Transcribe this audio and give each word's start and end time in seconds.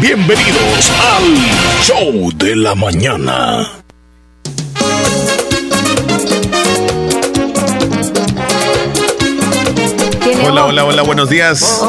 Bienvenidos 0.00 0.92
al 1.00 1.82
Show 1.82 2.30
de 2.36 2.54
la 2.54 2.76
Mañana. 2.76 3.77
Hola, 10.44 10.66
hola, 10.66 10.84
hola, 10.84 11.02
buenos 11.02 11.28
días. 11.28 11.82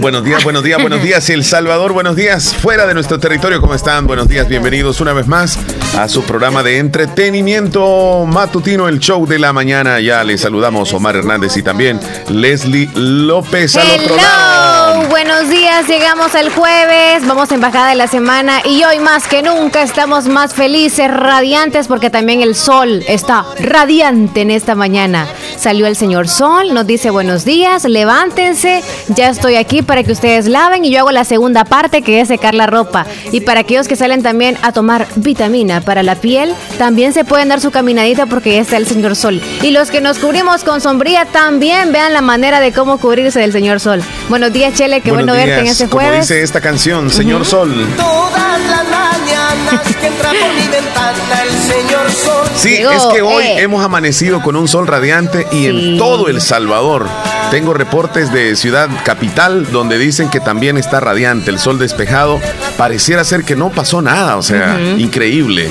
Buenos 0.00 0.24
días, 0.24 0.44
buenos 0.44 0.62
días, 0.62 0.80
buenos 0.80 1.02
días. 1.02 1.30
El 1.30 1.44
Salvador, 1.44 1.92
buenos 1.92 2.16
días. 2.16 2.54
Fuera 2.54 2.86
de 2.86 2.94
nuestro 2.94 3.18
territorio, 3.18 3.60
¿cómo 3.60 3.74
están? 3.74 4.06
Buenos 4.06 4.28
días, 4.28 4.48
bienvenidos 4.48 5.00
una 5.00 5.12
vez 5.12 5.26
más 5.26 5.58
a 5.96 6.08
su 6.08 6.22
programa 6.24 6.62
de 6.62 6.78
entretenimiento 6.78 8.24
matutino, 8.26 8.88
el 8.88 8.98
show 9.00 9.26
de 9.26 9.38
la 9.38 9.52
mañana. 9.52 10.00
Ya 10.00 10.24
les 10.24 10.40
saludamos 10.40 10.92
Omar 10.92 11.16
Hernández 11.16 11.56
y 11.56 11.62
también 11.62 12.00
Leslie 12.28 12.88
López 12.94 13.76
al 13.76 13.88
otro 14.00 14.16
lado. 14.16 15.08
Buenos 15.08 15.48
días, 15.48 15.86
llegamos 15.88 16.34
al 16.34 16.50
jueves, 16.50 17.26
vamos 17.26 17.50
a 17.52 17.54
embajada 17.54 17.90
de 17.90 17.94
la 17.94 18.06
semana 18.06 18.62
y 18.64 18.82
hoy 18.84 18.98
más 18.98 19.26
que 19.28 19.42
nunca 19.42 19.82
estamos 19.82 20.26
más 20.26 20.54
felices, 20.54 21.10
radiantes, 21.10 21.88
porque 21.88 22.10
también 22.10 22.42
el 22.42 22.54
sol 22.54 23.04
está 23.06 23.44
radiante 23.60 24.40
en 24.40 24.50
esta 24.50 24.74
mañana. 24.74 25.28
Salió 25.56 25.86
el 25.86 25.96
señor 25.96 26.28
Sol, 26.28 26.72
nos 26.74 26.86
dice 26.86 27.10
buenos 27.10 27.44
días, 27.44 27.84
levántense, 27.84 28.82
ya 29.08 29.28
estoy 29.28 29.56
aquí 29.56 29.82
para 29.82 30.02
que 30.02 30.12
ustedes 30.12 30.46
laven 30.46 30.84
y 30.84 30.90
yo 30.90 31.00
hago 31.00 31.10
la 31.10 31.24
segunda 31.24 31.64
parte 31.64 32.02
que 32.02 32.20
es 32.20 32.28
secar 32.28 32.54
la 32.54 32.66
ropa. 32.66 33.06
Y 33.32 33.40
para 33.40 33.60
aquellos 33.60 33.88
que 33.88 33.96
salen 33.96 34.22
también 34.22 34.56
a 34.62 34.72
tomar 34.72 35.06
vitamina 35.16 35.80
para 35.80 36.02
la 36.02 36.14
piel, 36.14 36.54
también 36.78 37.12
se 37.12 37.24
pueden 37.24 37.48
dar 37.48 37.60
su 37.60 37.70
caminadita 37.70 38.26
porque 38.26 38.54
ya 38.54 38.60
está 38.60 38.76
el 38.76 38.86
señor 38.86 39.16
Sol. 39.16 39.40
Y 39.62 39.70
los 39.70 39.90
que 39.90 40.00
nos 40.00 40.18
cubrimos 40.18 40.64
con 40.64 40.80
sombría 40.80 41.26
también 41.26 41.92
vean 41.92 42.12
la 42.12 42.20
manera 42.20 42.60
de 42.60 42.72
cómo 42.72 42.98
cubrirse 42.98 43.40
del 43.40 43.52
señor 43.52 43.80
Sol. 43.80 44.02
Buenos 44.28 44.52
días, 44.52 44.74
Chele, 44.74 45.00
qué 45.00 45.12
bueno 45.12 45.32
verte 45.32 45.60
en 45.60 45.66
este 45.66 45.86
jueves. 45.86 46.10
Como 46.10 46.20
dice 46.22 46.42
esta 46.42 46.60
canción, 46.60 47.10
Señor 47.10 47.44
Sol. 47.44 47.70
Mañanas 47.70 49.18
que 49.26 49.29
entra 49.72 50.30
por 50.30 50.54
mi 50.54 50.68
ventana 50.68 51.42
el 51.42 51.50
Señor 51.50 52.10
Sol. 52.10 52.48
Sí, 52.54 52.74
es 52.74 53.02
que 53.12 53.22
hoy 53.22 53.44
eh. 53.44 53.62
hemos 53.62 53.84
amanecido 53.84 54.42
con 54.42 54.56
un 54.56 54.68
sol 54.68 54.86
radiante 54.86 55.46
y 55.52 55.66
en 55.66 55.98
todo 55.98 56.28
El 56.28 56.40
Salvador. 56.40 57.08
Tengo 57.50 57.74
reportes 57.74 58.32
de 58.32 58.54
Ciudad 58.56 58.88
Capital 59.04 59.70
donde 59.72 59.98
dicen 59.98 60.28
que 60.30 60.40
también 60.40 60.76
está 60.76 61.00
radiante, 61.00 61.50
el 61.50 61.58
sol 61.58 61.78
despejado. 61.78 62.40
Pareciera 62.76 63.24
ser 63.24 63.44
que 63.44 63.56
no 63.56 63.70
pasó 63.70 64.02
nada, 64.02 64.36
o 64.36 64.42
sea, 64.42 64.78
increíble. 64.98 65.70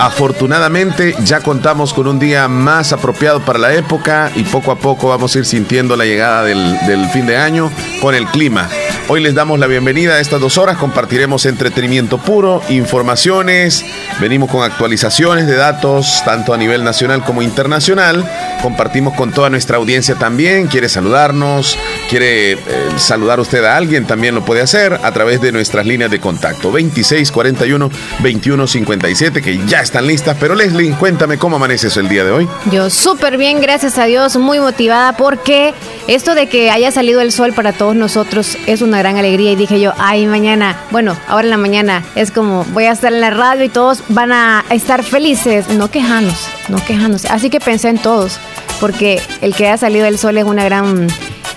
Afortunadamente 0.00 1.14
ya 1.24 1.40
contamos 1.40 1.94
con 1.94 2.06
un 2.06 2.18
día 2.18 2.48
más 2.48 2.92
apropiado 2.92 3.40
para 3.40 3.58
la 3.58 3.74
época 3.74 4.30
y 4.34 4.42
poco 4.42 4.72
a 4.72 4.76
poco 4.76 5.08
vamos 5.08 5.34
a 5.34 5.38
ir 5.38 5.44
sintiendo 5.44 5.96
la 5.96 6.04
llegada 6.04 6.44
del, 6.44 6.78
del 6.86 7.08
fin 7.10 7.26
de 7.26 7.36
año 7.36 7.70
con 8.00 8.14
el 8.14 8.26
clima. 8.26 8.68
Hoy 9.14 9.20
les 9.20 9.34
damos 9.34 9.58
la 9.58 9.66
bienvenida 9.66 10.14
a 10.14 10.20
estas 10.20 10.40
dos 10.40 10.56
horas, 10.56 10.78
compartiremos 10.78 11.44
entretenimiento 11.44 12.16
puro, 12.16 12.62
informaciones, 12.70 13.84
venimos 14.22 14.50
con 14.50 14.62
actualizaciones 14.62 15.46
de 15.46 15.54
datos 15.54 16.22
tanto 16.24 16.54
a 16.54 16.56
nivel 16.56 16.82
nacional 16.82 17.22
como 17.22 17.42
internacional, 17.42 18.26
compartimos 18.62 19.12
con 19.12 19.30
toda 19.30 19.50
nuestra 19.50 19.76
audiencia 19.76 20.14
también, 20.14 20.66
quiere 20.66 20.88
saludarnos, 20.88 21.76
quiere 22.08 22.52
eh, 22.52 22.58
saludar 22.96 23.38
usted 23.38 23.62
a 23.66 23.76
alguien, 23.76 24.06
también 24.06 24.34
lo 24.34 24.46
puede 24.46 24.62
hacer 24.62 24.94
a 24.94 25.12
través 25.12 25.42
de 25.42 25.52
nuestras 25.52 25.84
líneas 25.84 26.10
de 26.10 26.18
contacto. 26.18 26.70
2641 26.70 27.90
2157 28.20 29.42
que 29.42 29.60
ya 29.66 29.82
están 29.82 30.06
listas, 30.06 30.38
pero 30.40 30.54
Leslie, 30.54 30.92
cuéntame 30.92 31.36
cómo 31.36 31.56
amaneces 31.56 31.98
el 31.98 32.08
día 32.08 32.24
de 32.24 32.30
hoy. 32.30 32.48
Yo 32.70 32.88
súper 32.88 33.36
bien, 33.36 33.60
gracias 33.60 33.98
a 33.98 34.06
Dios, 34.06 34.38
muy 34.38 34.58
motivada 34.58 35.18
porque 35.18 35.74
esto 36.06 36.34
de 36.34 36.48
que 36.48 36.70
haya 36.70 36.90
salido 36.90 37.20
el 37.20 37.30
sol 37.30 37.52
para 37.52 37.74
todos 37.74 37.94
nosotros 37.94 38.56
es 38.66 38.80
una 38.80 39.01
gran 39.02 39.16
alegría 39.16 39.50
y 39.50 39.56
dije 39.56 39.80
yo, 39.80 39.92
ay, 39.98 40.26
mañana, 40.26 40.76
bueno, 40.92 41.16
ahora 41.26 41.44
en 41.44 41.50
la 41.50 41.56
mañana 41.56 42.04
es 42.14 42.30
como 42.30 42.64
voy 42.66 42.84
a 42.84 42.92
estar 42.92 43.12
en 43.12 43.20
la 43.20 43.30
radio 43.30 43.64
y 43.64 43.68
todos 43.68 44.04
van 44.08 44.30
a 44.30 44.64
estar 44.70 45.02
felices, 45.02 45.68
no 45.68 45.90
quejándose, 45.90 46.48
no 46.68 46.82
quejándose. 46.84 47.26
Así 47.28 47.50
que 47.50 47.58
pensé 47.58 47.88
en 47.88 47.98
todos, 47.98 48.38
porque 48.80 49.20
el 49.40 49.54
que 49.56 49.66
haya 49.66 49.76
salido 49.76 50.06
el 50.06 50.18
sol 50.18 50.38
es 50.38 50.44
una 50.44 50.62
gran 50.64 51.08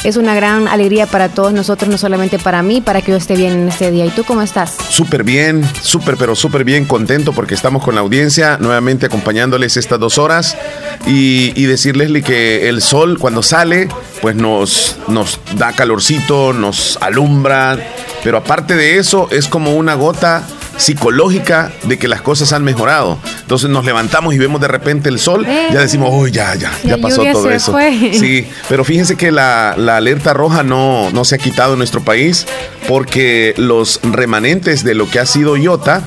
es 0.04 0.18
una 0.18 0.36
gran 0.36 0.68
alegría 0.68 1.06
para 1.06 1.30
todos 1.30 1.54
nosotros, 1.54 1.90
no 1.90 1.98
solamente 1.98 2.40
para 2.40 2.62
mí, 2.62 2.82
para 2.82 3.02
que 3.02 3.12
yo 3.12 3.18
esté 3.18 3.36
bien 3.36 3.54
en 3.54 3.70
este 3.70 3.92
día. 3.92 4.06
¿Y 4.06 4.10
tú 4.10 4.24
cómo 4.24 4.42
estás? 4.42 4.76
Súper 4.90 5.24
bien, 5.24 5.64
súper, 5.82 6.18
pero 6.18 6.36
súper 6.36 6.64
bien, 6.64 6.86
contento 6.86 7.34
porque 7.34 7.54
estamos 7.54 7.84
con 7.84 7.96
la 7.96 8.02
audiencia, 8.02 8.58
nuevamente 8.60 9.06
acompañándoles 9.06 9.78
estas 9.78 10.00
dos 10.00 10.18
horas 10.18 10.58
y, 11.06 11.66
decirles 11.66 12.24
que 12.24 12.70
el 12.70 12.82
sol 12.82 13.18
cuando 13.20 13.42
sale, 13.42 13.90
pues 14.22 14.36
nos, 14.36 14.98
nos 15.08 15.40
da 15.58 15.74
calorcito, 15.74 16.54
nos 16.54 16.98
alumbra, 17.02 17.78
pero 18.24 18.38
aparte 18.38 18.76
de 18.76 18.98
eso 18.98 19.28
es 19.32 19.48
como 19.48 19.76
una 19.76 19.96
gota 19.96 20.44
psicológica 20.78 21.72
de 21.84 21.98
que 21.98 22.08
las 22.08 22.22
cosas 22.22 22.54
han 22.54 22.64
mejorado. 22.64 23.20
Entonces 23.42 23.70
nos 23.70 23.86
levantamos 23.86 24.34
y 24.34 24.38
vemos 24.38 24.62
de 24.62 24.68
repente 24.68 25.10
el 25.10 25.20
sol, 25.20 25.46
ya 25.46 25.80
decimos, 25.80 26.10
uy, 26.14 26.32
ya, 26.32 26.56
ya, 26.56 26.72
ya 26.84 26.98
pasó 26.98 27.24
todo 27.32 27.50
eso. 27.50 27.78
Sí, 28.14 28.48
pero 28.70 28.84
fíjense 28.84 29.16
que 29.16 29.32
la, 29.32 29.72
alerta 29.72 30.34
roja 30.34 30.64
no, 30.64 31.12
no 31.12 31.26
se 31.26 31.36
ha 31.36 31.38
quitado 31.38 31.74
en 31.74 31.80
nuestro 31.80 32.04
país 32.04 32.46
porque 32.88 33.54
los 33.58 34.00
remanentes 34.04 34.84
de 34.84 34.94
lo 34.94 35.10
que 35.10 35.20
ha 35.20 35.26
sido 35.26 35.58
Iota, 35.58 36.02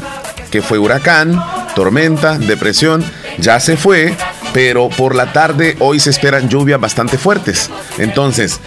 que 0.50 0.62
fue 0.62 0.78
huracán, 0.78 1.42
tormenta, 1.74 2.38
depresión, 2.38 3.04
ya 3.38 3.60
se 3.60 3.76
fue, 3.76 4.14
pero 4.52 4.88
por 4.88 5.14
la 5.14 5.32
tarde 5.32 5.76
hoy 5.80 6.00
se 6.00 6.10
esperan 6.10 6.48
lluvias 6.48 6.80
bastante 6.80 7.18
fuertes. 7.18 7.70
Entonces, 7.98 8.60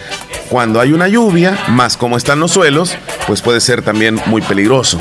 cuando 0.48 0.80
hay 0.80 0.92
una 0.92 1.08
lluvia, 1.08 1.58
más 1.68 1.96
como 1.96 2.16
están 2.16 2.40
los 2.40 2.52
suelos, 2.52 2.96
pues 3.26 3.42
puede 3.42 3.60
ser 3.60 3.82
también 3.82 4.20
muy 4.26 4.42
peligroso. 4.42 4.98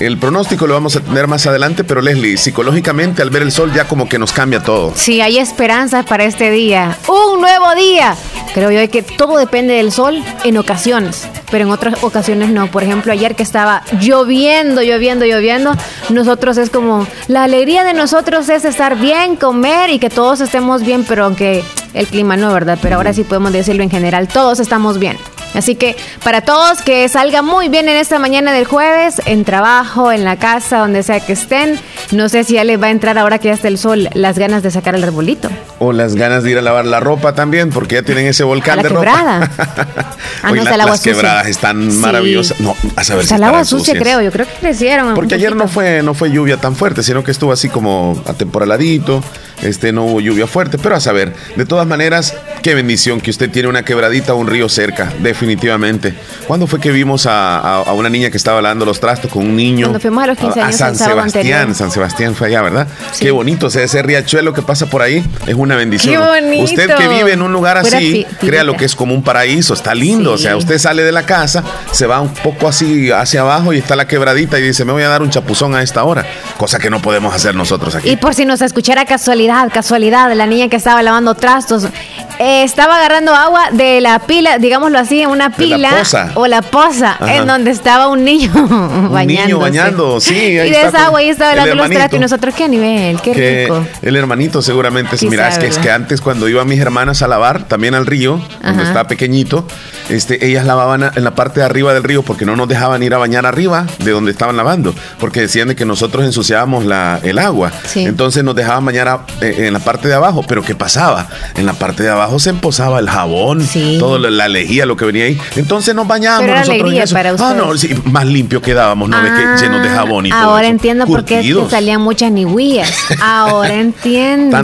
El 0.00 0.16
pronóstico 0.16 0.68
lo 0.68 0.74
vamos 0.74 0.94
a 0.94 1.00
tener 1.00 1.26
más 1.26 1.46
adelante, 1.48 1.82
pero 1.82 2.00
Leslie, 2.00 2.36
psicológicamente 2.36 3.20
al 3.20 3.30
ver 3.30 3.42
el 3.42 3.50
sol 3.50 3.72
ya 3.74 3.88
como 3.88 4.08
que 4.08 4.16
nos 4.16 4.32
cambia 4.32 4.62
todo. 4.62 4.92
Sí, 4.94 5.20
hay 5.20 5.38
esperanzas 5.38 6.06
para 6.06 6.24
este 6.24 6.52
día. 6.52 6.96
Un 7.08 7.40
nuevo 7.40 7.74
día. 7.74 8.14
Creo 8.54 8.70
yo 8.70 8.90
que 8.90 9.02
todo 9.02 9.38
depende 9.38 9.74
del 9.74 9.90
sol 9.90 10.22
en 10.44 10.56
ocasiones, 10.56 11.26
pero 11.50 11.64
en 11.64 11.72
otras 11.72 12.02
ocasiones 12.04 12.50
no. 12.50 12.70
Por 12.70 12.84
ejemplo, 12.84 13.12
ayer 13.12 13.34
que 13.34 13.42
estaba 13.42 13.82
lloviendo, 14.00 14.82
lloviendo, 14.82 15.24
lloviendo, 15.26 15.72
nosotros 16.10 16.58
es 16.58 16.70
como, 16.70 17.06
la 17.26 17.42
alegría 17.42 17.82
de 17.82 17.92
nosotros 17.92 18.48
es 18.48 18.64
estar 18.64 18.96
bien, 18.96 19.34
comer 19.34 19.90
y 19.90 19.98
que 19.98 20.10
todos 20.10 20.40
estemos 20.40 20.82
bien, 20.82 21.04
pero 21.08 21.24
aunque 21.24 21.64
el 21.92 22.06
clima 22.06 22.36
no, 22.36 22.52
¿verdad? 22.52 22.78
Pero 22.80 22.96
ahora 22.96 23.12
sí 23.12 23.24
podemos 23.24 23.52
decirlo 23.52 23.82
en 23.82 23.90
general, 23.90 24.28
todos 24.28 24.60
estamos 24.60 24.98
bien. 25.00 25.16
Así 25.58 25.74
que 25.74 25.96
para 26.22 26.42
todos 26.42 26.82
que 26.82 27.08
salga 27.08 27.42
muy 27.42 27.68
bien 27.68 27.88
en 27.88 27.96
esta 27.96 28.20
mañana 28.20 28.52
del 28.52 28.64
jueves, 28.64 29.20
en 29.26 29.44
trabajo, 29.44 30.12
en 30.12 30.22
la 30.24 30.36
casa, 30.36 30.78
donde 30.78 31.02
sea 31.02 31.18
que 31.18 31.32
estén. 31.32 31.80
No 32.12 32.28
sé 32.28 32.44
si 32.44 32.54
ya 32.54 32.62
les 32.62 32.80
va 32.80 32.86
a 32.86 32.90
entrar 32.90 33.18
ahora 33.18 33.40
que 33.40 33.48
ya 33.48 33.54
está 33.54 33.66
el 33.66 33.76
sol 33.76 34.08
las 34.14 34.38
ganas 34.38 34.62
de 34.62 34.70
sacar 34.70 34.94
el 34.94 35.02
arbolito. 35.02 35.50
O 35.80 35.92
las 35.92 36.14
ganas 36.14 36.44
de 36.44 36.52
ir 36.52 36.58
a 36.58 36.62
lavar 36.62 36.84
la 36.86 37.00
ropa 37.00 37.34
también, 37.34 37.70
porque 37.70 37.96
ya 37.96 38.02
tienen 38.02 38.28
ese 38.28 38.44
volcán 38.44 38.82
de 38.82 38.88
quebrada. 38.88 39.40
ropa. 39.40 40.16
ah, 40.44 40.52
no, 40.52 40.62
las 40.62 41.00
quebradas 41.00 41.48
están 41.48 41.98
maravillosas. 41.98 42.60
No, 42.60 42.76
a 42.94 43.02
saber 43.02 43.26
si 43.26 43.34
el 43.34 43.42
agua 43.42 43.64
sucia, 43.64 43.98
creo. 43.98 44.22
Yo 44.22 44.30
creo 44.30 44.46
que 44.46 44.54
crecieron. 44.60 45.16
Porque 45.16 45.34
ayer 45.34 45.56
no 45.56 45.66
fue, 45.66 46.04
no 46.04 46.14
fue 46.14 46.30
lluvia 46.30 46.58
tan 46.58 46.76
fuerte, 46.76 47.02
sino 47.02 47.24
que 47.24 47.32
estuvo 47.32 47.50
así 47.50 47.68
como 47.68 48.22
atemporaladito. 48.26 49.24
Este, 49.62 49.92
no 49.92 50.04
hubo 50.04 50.20
lluvia 50.20 50.46
fuerte, 50.46 50.78
pero 50.78 50.94
a 50.94 51.00
saber, 51.00 51.34
de 51.56 51.66
todas 51.66 51.86
maneras, 51.86 52.34
qué 52.62 52.74
bendición 52.74 53.20
que 53.20 53.30
usted 53.30 53.50
tiene 53.50 53.68
una 53.68 53.84
quebradita 53.84 54.34
o 54.34 54.36
un 54.36 54.46
río 54.46 54.68
cerca, 54.68 55.12
definitivamente. 55.20 56.14
¿Cuándo 56.46 56.66
fue 56.66 56.80
que 56.80 56.90
vimos 56.90 57.26
a, 57.28 57.84
una 57.94 58.08
niña 58.08 58.30
que 58.30 58.36
estaba 58.36 58.62
lavando 58.62 58.84
los 58.84 59.00
trastos 59.00 59.30
con 59.32 59.44
un 59.44 59.56
niño? 59.56 59.86
Cuando 59.86 60.00
fuimos 60.00 60.24
a 60.24 60.26
los 60.28 60.38
15 60.38 60.60
años. 60.60 60.74
A 60.74 60.78
San 60.78 60.96
Sebastián, 60.96 61.74
San 61.74 61.90
Sebastián 61.90 62.34
fue 62.34 62.48
allá, 62.48 62.62
¿verdad? 62.62 62.86
Qué 63.18 63.30
bonito, 63.30 63.66
o 63.66 63.70
sea, 63.70 63.82
ese 63.82 64.02
riachuelo 64.02 64.52
que 64.52 64.62
pasa 64.62 64.86
por 64.86 65.02
ahí 65.02 65.24
es 65.46 65.54
una 65.54 65.76
bendición. 65.76 66.14
Qué 66.14 66.28
bonito. 66.28 66.64
Usted 66.64 66.94
que 66.94 67.08
vive 67.08 67.32
en 67.32 67.42
un 67.42 67.52
lugar 67.52 67.78
así, 67.78 68.26
crea 68.40 68.64
lo 68.64 68.76
que 68.76 68.84
es 68.84 68.94
como 68.94 69.14
un 69.14 69.22
paraíso, 69.22 69.74
está 69.74 69.94
lindo, 69.94 70.32
o 70.32 70.38
sea, 70.38 70.56
usted 70.56 70.78
sale 70.78 71.02
de 71.02 71.12
la 71.12 71.26
casa, 71.26 71.64
se 71.90 72.06
va 72.06 72.20
un 72.20 72.32
poco 72.32 72.68
así 72.68 73.10
hacia 73.10 73.40
abajo 73.40 73.72
y 73.72 73.78
está 73.78 73.96
la 73.96 74.06
quebradita 74.06 74.58
y 74.58 74.62
dice, 74.62 74.84
me 74.84 74.92
voy 74.92 75.02
a 75.02 75.08
dar 75.08 75.22
un 75.22 75.30
chapuzón 75.30 75.74
a 75.74 75.82
esta 75.82 76.04
hora, 76.04 76.24
cosa 76.56 76.78
que 76.78 76.90
no 76.90 77.02
podemos 77.02 77.34
hacer 77.34 77.54
nosotros 77.54 77.94
aquí. 77.94 78.10
Y 78.10 78.16
por 78.16 78.34
si 78.34 78.44
nos 78.44 78.62
escuchara 78.62 79.04
casualidad, 79.04 79.47
casualidad, 79.72 80.32
la 80.34 80.46
niña 80.46 80.68
que 80.68 80.76
estaba 80.76 81.02
lavando 81.02 81.34
trastos, 81.34 81.88
eh, 82.38 82.62
estaba 82.62 82.96
agarrando 82.96 83.34
agua 83.34 83.70
de 83.72 84.00
la 84.00 84.18
pila, 84.20 84.58
digámoslo 84.58 84.98
así, 84.98 85.20
en 85.20 85.30
una 85.30 85.50
pila 85.50 86.02
o 86.34 86.46
la 86.46 86.62
poza, 86.62 87.16
en 87.26 87.46
donde 87.46 87.70
estaba 87.70 88.08
un 88.08 88.24
niño 88.24 88.52
un 88.54 89.26
niño 89.26 89.58
bañando, 89.58 90.20
sí. 90.20 90.34
y 90.34 90.54
de 90.54 90.82
esa 90.82 91.06
agua 91.06 91.20
ahí 91.20 91.28
estaba 91.28 91.54
lavando 91.54 91.74
los 91.84 92.12
y 92.12 92.18
nosotros, 92.18 92.54
¿qué 92.54 92.68
nivel? 92.68 93.20
Qué 93.20 93.66
rico. 93.66 93.84
El 94.02 94.16
hermanito 94.16 94.62
seguramente, 94.62 95.16
mira, 95.28 95.48
es 95.48 95.58
que, 95.58 95.66
es 95.66 95.78
que 95.78 95.90
antes 95.90 96.20
cuando 96.20 96.48
iba 96.48 96.64
mis 96.64 96.80
hermanas 96.80 97.22
a 97.22 97.28
lavar, 97.28 97.64
también 97.64 97.94
al 97.94 98.06
río, 98.06 98.40
cuando 98.62 98.82
estaba 98.82 99.08
pequeñito, 99.08 99.66
este, 100.08 100.46
ellas 100.46 100.64
lavaban 100.64 101.10
en 101.14 101.24
la 101.24 101.34
parte 101.34 101.60
de 101.60 101.66
arriba 101.66 101.92
del 101.92 102.02
río 102.02 102.22
porque 102.22 102.44
no 102.44 102.56
nos 102.56 102.68
dejaban 102.68 103.02
ir 103.02 103.14
a 103.14 103.18
bañar 103.18 103.46
arriba 103.46 103.86
de 103.98 104.10
donde 104.10 104.30
estaban 104.30 104.56
lavando, 104.56 104.94
porque 105.18 105.40
decían 105.40 105.68
de 105.68 105.76
que 105.76 105.84
nosotros 105.84 106.24
ensuciábamos 106.24 106.84
la, 106.84 107.20
el 107.22 107.38
agua. 107.38 107.72
Entonces 107.94 108.44
nos 108.44 108.54
dejaban 108.54 108.84
bañar 108.84 109.20
eh, 109.40 109.66
en 109.66 109.72
la 109.72 109.80
parte 109.80 110.08
de 110.08 110.14
abajo, 110.14 110.44
pero 110.46 110.62
¿qué 110.62 110.74
pasaba? 110.74 111.28
En 111.56 111.66
la 111.66 111.72
parte 111.72 112.02
de 112.02 112.10
abajo 112.10 112.27
se 112.38 112.50
emposaba 112.50 112.98
el 112.98 113.08
jabón, 113.08 113.66
toda 113.98 114.18
la, 114.30 114.48
lejía, 114.48 114.86
lo 114.86 114.96
que 114.96 115.04
venía 115.04 115.24
ahí. 115.24 115.38
Entonces 115.56 115.94
nos 115.94 116.06
bañábamos 116.06 116.46
pero 116.46 116.58
alegría 116.58 117.04
para 117.12 117.30
Ah, 117.38 117.54
no, 117.56 117.76
sí, 117.76 117.94
más 118.04 118.26
limpio 118.26 118.60
quedábamos, 118.60 119.08
¿no? 119.08 119.16
que 119.22 119.28
ah, 119.28 119.56
llenos 119.60 119.82
de 119.82 119.88
jabón 119.88 120.26
y 120.26 120.30
todo 120.30 120.40
Ahora 120.40 120.68
entiendo 120.68 121.06
por 121.06 121.24
qué 121.24 121.42
salían 121.70 122.00
muchas 122.00 122.30
niguillas. 122.32 122.92
Ahora 123.20 123.74
entiendo. 123.74 124.58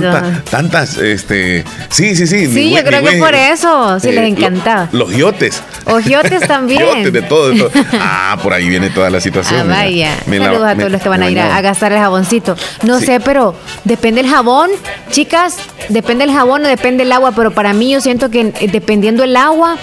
tantas, 0.51 0.97
este, 0.99 1.65
sí, 1.91 2.17
sí, 2.17 2.27
sí. 2.27 2.47
Sí, 2.47 2.71
yo 2.75 2.83
creo 2.85 3.03
que 3.03 3.19
por 3.19 3.35
eso, 3.35 3.99
sí 4.01 4.09
les 4.13 4.25
eh, 4.25 4.29
encantaba. 4.29 4.89
los 4.93 5.11
giotes. 5.11 5.63
Ojiotes 5.87 6.41
también. 6.49 6.83
Giotes 6.83 7.13
de 7.13 7.23
todo, 7.23 7.51
de 7.51 7.59
todo. 7.59 7.71
Ah, 8.01 8.39
por 8.43 8.53
ahí 8.53 8.69
viene 8.69 8.91
toda 8.91 9.11
la 9.11 9.21
situación. 9.21 9.71
Ah, 9.71 9.83
vaya. 9.83 10.17
Saludos 10.25 10.67
a 10.67 10.75
todos 10.75 10.91
los 10.91 11.01
que 11.01 11.09
van 11.09 11.23
a 11.23 11.31
ir 11.31 11.39
a, 11.39 11.61
gastar 11.61 11.93
el 11.93 11.99
jaboncito. 11.99 12.57
No 12.83 13.01
sé, 13.01 13.21
pero 13.21 13.55
depende 13.85 14.21
el 14.21 14.29
jabón, 14.29 14.71
chicas, 15.11 15.57
depende 15.89 16.25
el 16.25 16.33
jabón 16.33 16.65
o 16.65 16.69
depende 16.69 17.05
el 17.05 17.13
agua, 17.13 17.33
pero 17.33 17.53
para 17.55 17.73
mí 17.73 17.91
yo 17.91 18.01
siento 18.01 18.31
que 18.31 18.53
eh, 18.61 18.69
dependiendo 18.71 19.25
el 19.25 19.37
agua, 19.37 19.77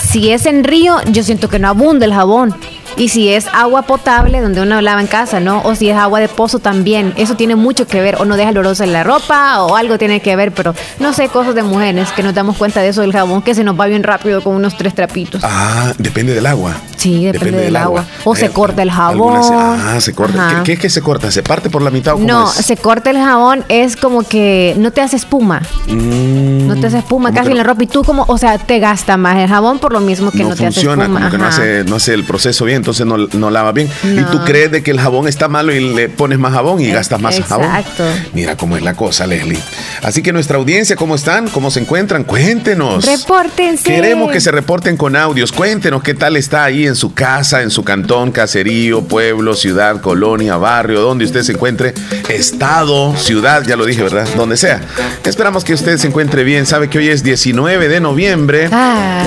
si 0.00 0.30
es 0.30 0.46
en 0.46 0.64
río, 0.64 0.98
yo 1.10 1.22
siento 1.22 1.48
que 1.48 1.58
no 1.58 1.68
abunda 1.68 2.06
el 2.06 2.12
jabón. 2.12 2.54
Y 2.96 3.10
si 3.10 3.28
es 3.28 3.46
agua 3.52 3.82
potable, 3.82 4.40
donde 4.40 4.62
uno 4.62 4.80
lava 4.80 5.00
en 5.00 5.06
casa, 5.06 5.38
¿no? 5.38 5.60
O 5.64 5.74
si 5.74 5.90
es 5.90 5.96
agua 5.96 6.20
de 6.20 6.28
pozo 6.28 6.58
también. 6.60 7.12
Eso 7.16 7.34
tiene 7.36 7.54
mucho 7.54 7.86
que 7.86 8.00
ver. 8.00 8.16
O 8.20 8.24
no 8.24 8.36
deja 8.36 8.50
olorosa 8.50 8.84
en 8.84 8.92
la 8.92 9.04
ropa, 9.04 9.62
o 9.62 9.76
algo 9.76 9.98
tiene 9.98 10.20
que 10.20 10.34
ver, 10.34 10.52
pero 10.52 10.74
no 10.98 11.12
sé, 11.12 11.28
cosas 11.28 11.54
de 11.54 11.62
mujeres 11.62 12.10
que 12.12 12.22
nos 12.22 12.34
damos 12.34 12.56
cuenta 12.56 12.80
de 12.80 12.88
eso 12.88 13.02
del 13.02 13.12
jabón, 13.12 13.42
que 13.42 13.54
se 13.54 13.64
nos 13.64 13.78
va 13.78 13.86
bien 13.86 14.02
rápido 14.02 14.42
con 14.42 14.54
unos 14.54 14.76
tres 14.76 14.94
trapitos. 14.94 15.42
Ah, 15.44 15.92
depende 15.98 16.34
del 16.34 16.46
agua. 16.46 16.74
Sí, 16.96 17.24
depende, 17.26 17.58
del, 17.58 17.76
agua. 17.76 18.04
O 18.24 18.34
se 18.34 18.50
corta 18.50 18.82
el 18.82 18.90
jabón. 18.90 19.40
ah, 19.52 19.98
se 20.00 20.14
corta. 20.14 20.62
¿Qué, 20.64 20.72
es 20.72 20.78
que 20.78 20.90
se 20.90 21.02
corta? 21.02 21.30
¿Se 21.30 21.42
parte 21.42 21.68
por 21.70 21.82
la 21.82 21.90
mitad 21.90 22.14
o 22.14 22.16
cómo 22.16 22.26
No, 22.26 22.46
se 22.48 22.76
corta 22.76 23.10
el 23.10 23.18
jabón, 23.18 23.64
es 23.68 23.96
como 23.96 24.22
que 24.22 24.74
no 24.78 24.90
te 24.90 25.02
hace 25.02 25.16
espuma. 25.16 25.60
Mm, 25.86 26.66
no 26.66 26.76
te 26.76 26.86
hace 26.86 26.98
espuma 26.98 27.32
casi 27.32 27.50
en 27.50 27.58
la 27.58 27.62
ropa. 27.62 27.84
Y 27.84 27.86
tú 27.86 28.02
como, 28.02 28.24
o 28.26 28.38
sea, 28.38 28.58
te 28.58 28.78
gasta 28.78 29.16
más 29.16 29.36
el 29.36 29.48
jabón 29.48 29.78
por 29.78 29.92
lo 29.92 30.00
mismo 30.00 30.30
que 30.30 30.44
no, 30.44 30.56
te 30.56 30.66
hace 30.66 30.80
espuma. 30.80 31.06
Como 31.06 31.30
que 31.30 31.38
no 31.38 31.46
hace, 31.46 31.84
no 31.84 31.96
hace 31.96 32.14
el 32.14 32.24
proceso 32.24 32.64
bien, 32.64 32.82
entonces 32.86 33.04
no, 33.04 33.16
no 33.16 33.50
lava 33.50 33.72
bien. 33.72 33.90
Y 34.04 34.22
tú 34.30 34.44
crees 34.44 34.70
de 34.70 34.84
que 34.84 34.92
el 34.92 35.00
jabón 35.00 35.26
está 35.26 35.48
malo 35.48 35.74
y 35.74 35.92
le 35.92 36.08
pones 36.08 36.38
más 36.38 36.52
jabón 36.52 36.80
y 36.80 36.88
gastas 36.88 37.20
más 37.20 37.40
jabón. 37.40 37.66
Exacto. 37.66 38.04
Mira 38.32 38.56
cómo 38.56 38.76
es 38.76 38.84
la 38.84 38.94
cosa, 38.94 39.26
Leslie. 39.26 39.58
Así 40.04 40.22
que 40.22 40.32
nuestra 40.32 40.58
audiencia, 40.58 40.94
¿cómo 40.94 41.16
están? 41.16 41.48
¿Cómo 41.48 41.72
se 41.72 41.80
encuentran? 41.80 42.22
Cuéntenos. 42.22 43.04
Repórtense. 43.04 43.82
Queremos 43.82 44.30
que 44.30 44.40
se 44.40 44.52
reporten 44.52 44.96
con 44.96 45.16
audios. 45.16 45.50
Cuéntenos 45.50 46.00
qué 46.04 46.14
tal 46.14 46.36
está 46.36 46.62
ahí 46.62 46.86
en 46.86 46.94
su 46.94 47.12
casa, 47.12 47.62
en 47.62 47.70
su 47.70 47.82
cantón, 47.82 48.30
caserío, 48.30 49.02
pueblo, 49.02 49.56
ciudad, 49.56 50.00
colonia, 50.00 50.56
barrio, 50.56 51.00
donde 51.00 51.24
usted 51.24 51.42
se 51.42 51.52
encuentre, 51.52 51.92
estado, 52.28 53.16
ciudad, 53.16 53.64
ya 53.66 53.74
lo 53.74 53.84
dije, 53.84 54.04
¿verdad? 54.04 54.28
Donde 54.36 54.56
sea. 54.56 54.80
Esperamos 55.24 55.64
que 55.64 55.74
usted 55.74 55.96
se 55.96 56.06
encuentre 56.06 56.44
bien. 56.44 56.66
Sabe 56.66 56.88
que 56.88 56.98
hoy 56.98 57.08
es 57.08 57.24
19 57.24 57.88
de 57.88 57.98
noviembre. 57.98 58.70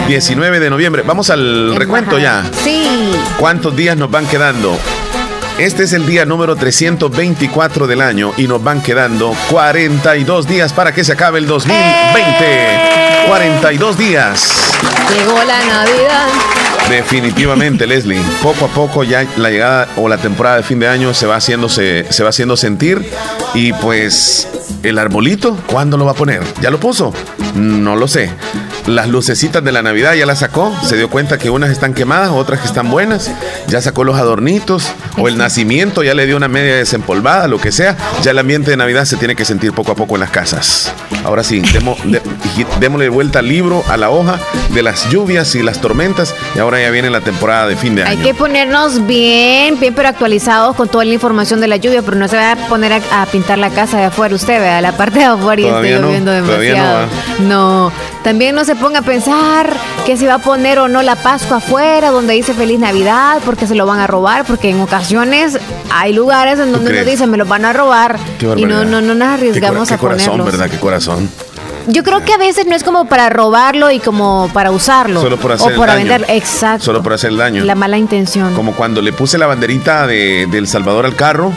19 0.07 0.57
ah. 0.57 0.59
de 0.62 0.69
noviembre. 0.69 1.03
Vamos 1.05 1.29
al 1.29 1.75
recuento 1.75 2.17
ya. 2.17 2.50
Sí. 2.63 2.88
¿Cuántos 3.50 3.75
días 3.75 3.98
nos 3.98 4.12
van 4.12 4.28
quedando? 4.28 4.78
Este 5.57 5.81
es 5.81 5.94
el 5.94 6.06
día 6.06 6.24
número 6.24 6.56
324 6.56 7.88
del 7.88 8.00
año 8.00 8.31
y 8.38 8.48
nos 8.48 8.63
van 8.63 8.80
quedando 8.80 9.36
42 9.50 10.48
días 10.48 10.72
para 10.72 10.94
que 10.94 11.04
se 11.04 11.13
acabe 11.13 11.40
el 11.40 11.48
2020. 11.48 13.25
42 13.25 13.98
días. 13.98 14.72
Llegó 15.12 15.44
la 15.44 15.66
Navidad. 15.66 16.28
Definitivamente, 16.87 17.85
Leslie. 17.85 18.21
Poco 18.41 18.65
a 18.65 18.67
poco 18.69 19.03
ya 19.03 19.25
la 19.37 19.49
llegada 19.49 19.87
o 19.97 20.07
la 20.07 20.17
temporada 20.17 20.57
de 20.57 20.63
fin 20.63 20.79
de 20.79 20.87
año 20.87 21.13
se 21.13 21.27
va 21.27 21.35
haciéndose, 21.35 22.05
se 22.09 22.23
va 22.23 22.29
haciendo 22.29 22.55
sentir. 22.57 23.03
Y 23.53 23.73
pues, 23.73 24.47
el 24.83 24.97
arbolito, 24.97 25.57
¿cuándo 25.67 25.97
lo 25.97 26.05
va 26.05 26.11
a 26.11 26.15
poner? 26.15 26.41
¿Ya 26.61 26.69
lo 26.69 26.79
puso? 26.79 27.13
No 27.55 27.95
lo 27.95 28.07
sé. 28.07 28.31
Las 28.85 29.07
lucecitas 29.07 29.63
de 29.63 29.71
la 29.71 29.81
Navidad 29.81 30.13
ya 30.15 30.25
las 30.25 30.39
sacó. 30.39 30.75
Se 30.83 30.97
dio 30.97 31.09
cuenta 31.09 31.37
que 31.37 31.49
unas 31.49 31.69
están 31.69 31.93
quemadas, 31.93 32.29
otras 32.31 32.59
que 32.59 32.67
están 32.67 32.89
buenas. 32.89 33.29
Ya 33.67 33.81
sacó 33.81 34.03
los 34.03 34.17
adornitos. 34.17 34.91
O 35.17 35.27
el 35.27 35.37
nacimiento 35.37 36.01
ya 36.03 36.13
le 36.13 36.25
dio 36.25 36.37
una 36.37 36.47
media 36.47 36.75
desempolvada, 36.75 37.47
lo 37.47 37.59
que 37.59 37.71
sea. 37.71 37.97
Ya 38.23 38.31
el 38.31 38.39
ambiente 38.39 38.71
de 38.71 38.77
Navidad 38.77 39.05
se 39.05 39.17
tiene 39.17 39.35
que 39.35 39.45
sentir 39.45 39.73
poco 39.73 39.91
a 39.91 39.95
poco 39.95 40.15
en 40.15 40.21
las 40.21 40.31
casas. 40.31 40.93
Ahora 41.23 41.43
sí, 41.43 41.61
démosle 42.79 43.09
vuelta 43.09 43.39
al 43.39 43.47
libro, 43.47 43.83
a 43.89 43.97
la 43.97 44.09
hoja 44.09 44.39
de 44.73 44.81
las 44.81 45.09
lluvias 45.09 45.53
y 45.55 45.61
las 45.61 45.81
tormentas. 45.81 46.33
Y 46.55 46.59
ahora 46.59 46.69
ya 46.77 46.92
viene 46.92 47.10
la 47.10 47.21
temporada 47.21 47.68
de 47.68 47.75
fin 47.75 47.95
de 47.95 48.04
año. 48.04 48.12
Hay 48.12 48.18
que 48.18 48.33
ponernos 48.33 49.06
bien, 49.07 49.80
bien, 49.80 49.94
pero 49.94 50.10
actualizados 50.10 50.75
con 50.75 50.89
toda 50.89 51.06
la 51.06 51.13
información 51.13 51.62
de 51.62 51.68
la 51.68 51.77
lluvia, 51.77 52.01
pero 52.01 52.18
no 52.18 52.27
se 52.27 52.36
va 52.36 52.51
a 52.51 52.56
poner 52.56 53.01
a, 53.12 53.25
pintar 53.27 53.57
la 53.57 53.69
casa 53.69 53.98
de 53.98 54.06
afuera 54.06 54.36
usted, 54.36 54.60
vea, 54.60 54.81
la 54.81 54.92
parte 54.92 55.19
de 55.19 55.25
afuera 55.25 55.62
y 55.62 55.66
está 55.66 55.81
lloviendo 55.81 56.31
demasiado. 56.31 57.07
No, 57.39 57.92
también 58.24 58.56
no 58.56 58.66
se 58.66 58.75
ponga 58.75 59.00
a 59.00 59.01
pensar 59.01 59.71
que 60.06 60.18
se 60.18 60.27
va 60.27 60.36
a 60.36 60.39
poner 60.39 60.80
o 60.80 60.88
no 60.88 61.01
la 61.01 61.16
Pascua 61.16 61.57
afuera, 61.57 62.12
donde 62.12 62.33
dice 62.33 62.54
Feliz 62.54 62.80
Navidad, 62.80 63.39
porque 63.45 63.68
se 63.68 63.75
lo 63.75 63.86
van 63.86 64.00
a 64.00 64.07
robar, 64.07 64.45
porque 64.45 64.69
en 64.69 64.80
ocasiones 64.81 65.57
hay 65.92 66.13
lugares 66.13 66.60
en 66.60 66.72
donde 66.72 66.92
uno 66.92 67.06
dice 67.06 67.27
me 67.27 67.38
lo 67.38 67.45
van 67.45 67.65
a 67.65 67.74
robar 67.74 68.18
y 68.56 68.65
no, 68.65 68.86
no, 68.86 69.01
no 69.01 69.15
nos 69.15 69.27
arriesgamos 69.27 69.92
a 69.92 69.98
ponerlos. 69.98 70.24
Qué 70.24 70.30
corazón, 70.30 70.45
¿verdad? 70.45 70.69
Qué 70.69 70.80
corazón. 70.80 71.30
Yo 71.87 72.03
creo 72.03 72.23
que 72.23 72.33
a 72.33 72.37
veces 72.37 72.65
no 72.67 72.75
es 72.75 72.83
como 72.83 73.05
para 73.05 73.29
robarlo 73.29 73.91
y 73.91 73.99
como 73.99 74.49
para 74.53 74.71
usarlo. 74.71 75.21
Solo 75.21 75.37
por 75.37 75.51
hacer 75.51 75.73
o 75.73 75.79
para 75.79 75.95
vender, 75.95 76.25
exacto. 76.29 76.85
Solo 76.85 77.03
por 77.03 77.13
hacer 77.13 77.31
el 77.31 77.37
daño. 77.37 77.63
La 77.63 77.75
mala 77.75 77.97
intención. 77.97 78.53
Como 78.53 78.73
cuando 78.73 79.01
le 79.01 79.13
puse 79.13 79.37
la 79.37 79.47
banderita 79.47 80.07
de, 80.07 80.43
El 80.43 80.67
Salvador 80.67 81.05
al 81.05 81.15
carro 81.15 81.53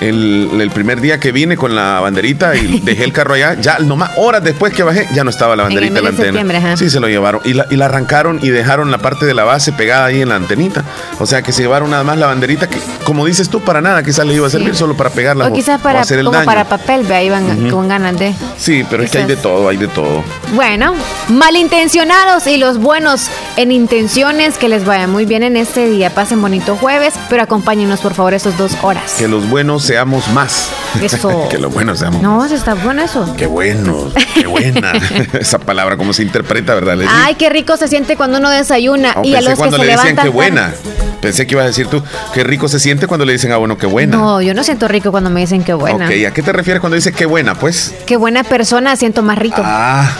el, 0.00 0.70
primer 0.74 1.00
día 1.00 1.18
que 1.18 1.32
vine 1.32 1.56
con 1.56 1.74
la 1.74 2.00
banderita 2.00 2.54
y 2.56 2.80
dejé 2.84 3.04
el 3.04 3.12
carro 3.12 3.34
allá, 3.34 3.54
ya 3.54 3.78
nomás 3.78 4.10
horas 4.16 4.42
después 4.42 4.72
que 4.72 4.82
bajé, 4.82 5.08
ya 5.14 5.24
no 5.24 5.30
estaba 5.30 5.56
la 5.56 5.64
banderita 5.64 5.98
en, 5.98 6.04
la 6.04 6.10
antena. 6.10 6.76
Sí, 6.76 6.90
se 6.90 7.00
lo 7.00 7.08
llevaron. 7.08 7.40
Y 7.44 7.54
la, 7.54 7.66
y 7.70 7.76
la 7.76 7.86
arrancaron 7.86 8.38
y 8.42 8.50
dejaron 8.50 8.90
la 8.90 8.98
parte 8.98 9.26
de 9.26 9.34
la 9.34 9.44
base 9.44 9.72
pegada 9.72 10.06
ahí 10.06 10.22
en 10.22 10.28
la 10.28 10.36
antenita. 10.36 10.84
O 11.18 11.26
sea 11.26 11.42
que 11.42 11.52
se 11.52 11.62
llevaron 11.62 11.90
nada 11.90 12.04
más 12.04 12.18
la 12.18 12.26
banderita 12.26 12.68
que, 12.68 12.78
como 13.04 13.24
dices 13.24 13.48
tú, 13.48 13.60
para 13.60 13.80
nada, 13.80 14.02
quizás 14.02 14.26
le 14.26 14.34
iba 14.34 14.46
a 14.46 14.50
servir 14.50 14.74
solo 14.76 14.96
para 14.96 15.10
pegarla. 15.10 15.46
O, 15.46 15.52
quizás 15.52 15.80
para, 15.80 16.00
hacer 16.00 16.18
el 16.18 16.26
como 16.26 16.44
para 16.44 16.64
papel, 16.64 17.04
ve, 17.04 17.14
ahí 17.14 17.30
van 17.30 17.70
con 17.70 17.88
ganas 17.88 18.18
de. 18.18 18.34
Sí, 18.58 18.84
pero 18.88 19.02
es 19.02 19.10
que 19.10 19.18
hay 19.18 19.26
de 19.26 19.36
todo, 19.36 19.68
hay 19.68 19.76
de 19.76 19.88
todo. 19.88 20.22
Bueno, 20.54 20.94
malintencionados 21.28 22.46
y 22.46 22.56
los 22.56 22.78
buenos 22.78 23.28
en 23.56 23.72
intenciones, 23.72 24.58
que 24.58 24.68
les 24.68 24.84
vaya 24.84 25.06
muy 25.06 25.24
bien 25.24 25.42
en 25.42 25.56
este 25.56 25.88
día. 25.88 26.10
Pasen 26.10 26.40
bonito 26.40 26.76
jueves, 26.76 27.14
pero 27.28 27.42
acompáñenos 27.42 28.00
por 28.00 28.14
favor 28.14 28.34
esas 28.34 28.58
dos 28.58 28.76
horas. 28.82 29.14
Que 29.18 29.28
los 29.28 29.48
buenos 29.48 29.90
seamos 29.96 30.28
más. 30.28 30.68
Eso. 31.00 31.48
que 31.50 31.56
lo 31.56 31.70
bueno 31.70 31.96
seamos 31.96 32.20
No, 32.20 32.44
está 32.44 32.74
bueno 32.74 33.02
eso. 33.02 33.34
Qué 33.38 33.46
bueno, 33.46 34.12
qué 34.34 34.46
buena. 34.46 34.92
Esa 35.40 35.58
palabra, 35.58 35.96
cómo 35.96 36.12
se 36.12 36.22
interpreta, 36.22 36.74
¿verdad, 36.74 36.98
Ay, 37.08 37.36
qué 37.36 37.48
rico 37.48 37.78
se 37.78 37.88
siente 37.88 38.14
cuando 38.14 38.36
uno 38.36 38.50
desayuna. 38.50 39.14
y 39.24 39.34
a 39.34 39.40
los 39.40 39.54
cuando 39.54 39.78
que 39.78 39.86
le 39.86 39.92
se 39.92 39.96
decían 39.96 40.16
qué 40.16 40.28
buena. 40.28 40.74
Pensé 41.22 41.46
que 41.46 41.54
ibas 41.54 41.64
a 41.64 41.68
decir 41.68 41.86
tú, 41.86 42.02
qué 42.34 42.44
rico 42.44 42.68
se 42.68 42.78
siente 42.78 43.06
cuando 43.06 43.24
le 43.24 43.32
dicen 43.32 43.52
a 43.52 43.58
uno 43.58 43.78
qué 43.78 43.86
buena. 43.86 44.18
No, 44.18 44.42
yo 44.42 44.52
no 44.52 44.62
siento 44.64 44.86
rico 44.86 45.10
cuando 45.10 45.30
me 45.30 45.40
dicen 45.40 45.64
qué 45.64 45.72
buena. 45.72 46.04
Ok, 46.04 46.12
¿a 46.28 46.30
qué 46.30 46.42
te 46.42 46.52
refieres 46.52 46.82
cuando 46.82 46.96
dices 46.96 47.14
qué 47.14 47.24
buena, 47.24 47.54
pues? 47.54 47.94
Qué 48.04 48.18
buena 48.18 48.44
persona, 48.44 48.96
siento 48.96 49.22
más 49.22 49.38
rico. 49.38 49.62
Ah. 49.64 50.10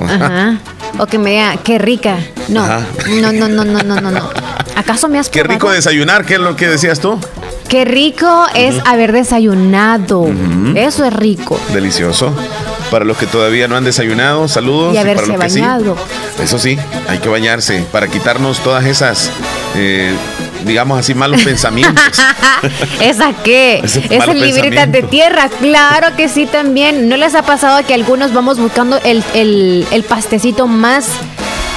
Ajá. 0.00 0.58
O 0.98 1.06
que 1.06 1.18
me 1.18 1.30
diga, 1.30 1.56
qué 1.64 1.78
rica. 1.78 2.18
No, 2.46 2.64
no, 3.20 3.32
no, 3.32 3.48
no, 3.48 3.64
no, 3.64 3.82
no, 3.82 4.10
no. 4.12 4.30
¿Acaso 4.76 5.08
me 5.08 5.18
has 5.18 5.28
Qué 5.28 5.42
rico 5.42 5.72
desayunar, 5.72 6.24
¿qué 6.24 6.34
es 6.34 6.40
lo 6.40 6.54
que 6.54 6.68
decías 6.68 7.00
tú? 7.00 7.18
Qué 7.68 7.84
rico 7.84 8.46
es 8.54 8.76
haber 8.84 9.12
desayunado. 9.12 10.26
Eso 10.74 11.04
es 11.04 11.12
rico. 11.12 11.58
Delicioso. 11.72 12.32
Para 12.90 13.04
los 13.04 13.16
que 13.16 13.26
todavía 13.26 13.66
no 13.66 13.76
han 13.76 13.84
desayunado, 13.84 14.46
saludos. 14.48 14.94
Y 14.94 14.98
haberse 14.98 15.36
bañado. 15.36 15.96
eso 16.40 16.58
sí, 16.58 16.78
hay 17.08 17.18
que 17.18 17.28
bañarse 17.28 17.84
para 17.90 18.08
quitarnos 18.08 18.60
todas 18.60 18.84
esas, 18.84 19.30
eh, 19.74 20.12
digamos 20.64 20.98
así, 20.98 21.14
malos 21.14 21.42
pensamientos. 21.44 22.04
¿Esa 23.00 23.32
qué? 23.42 23.80
Esas 23.82 24.36
libritas 24.36 24.92
de 24.92 25.02
tierra. 25.02 25.48
Claro 25.48 26.14
que 26.16 26.28
sí 26.28 26.46
también. 26.46 27.08
¿No 27.08 27.16
les 27.16 27.34
ha 27.34 27.42
pasado 27.42 27.84
que 27.86 27.94
algunos 27.94 28.32
vamos 28.32 28.58
buscando 28.58 28.98
el, 29.02 29.24
el 29.90 30.02
pastecito 30.04 30.66
más 30.66 31.08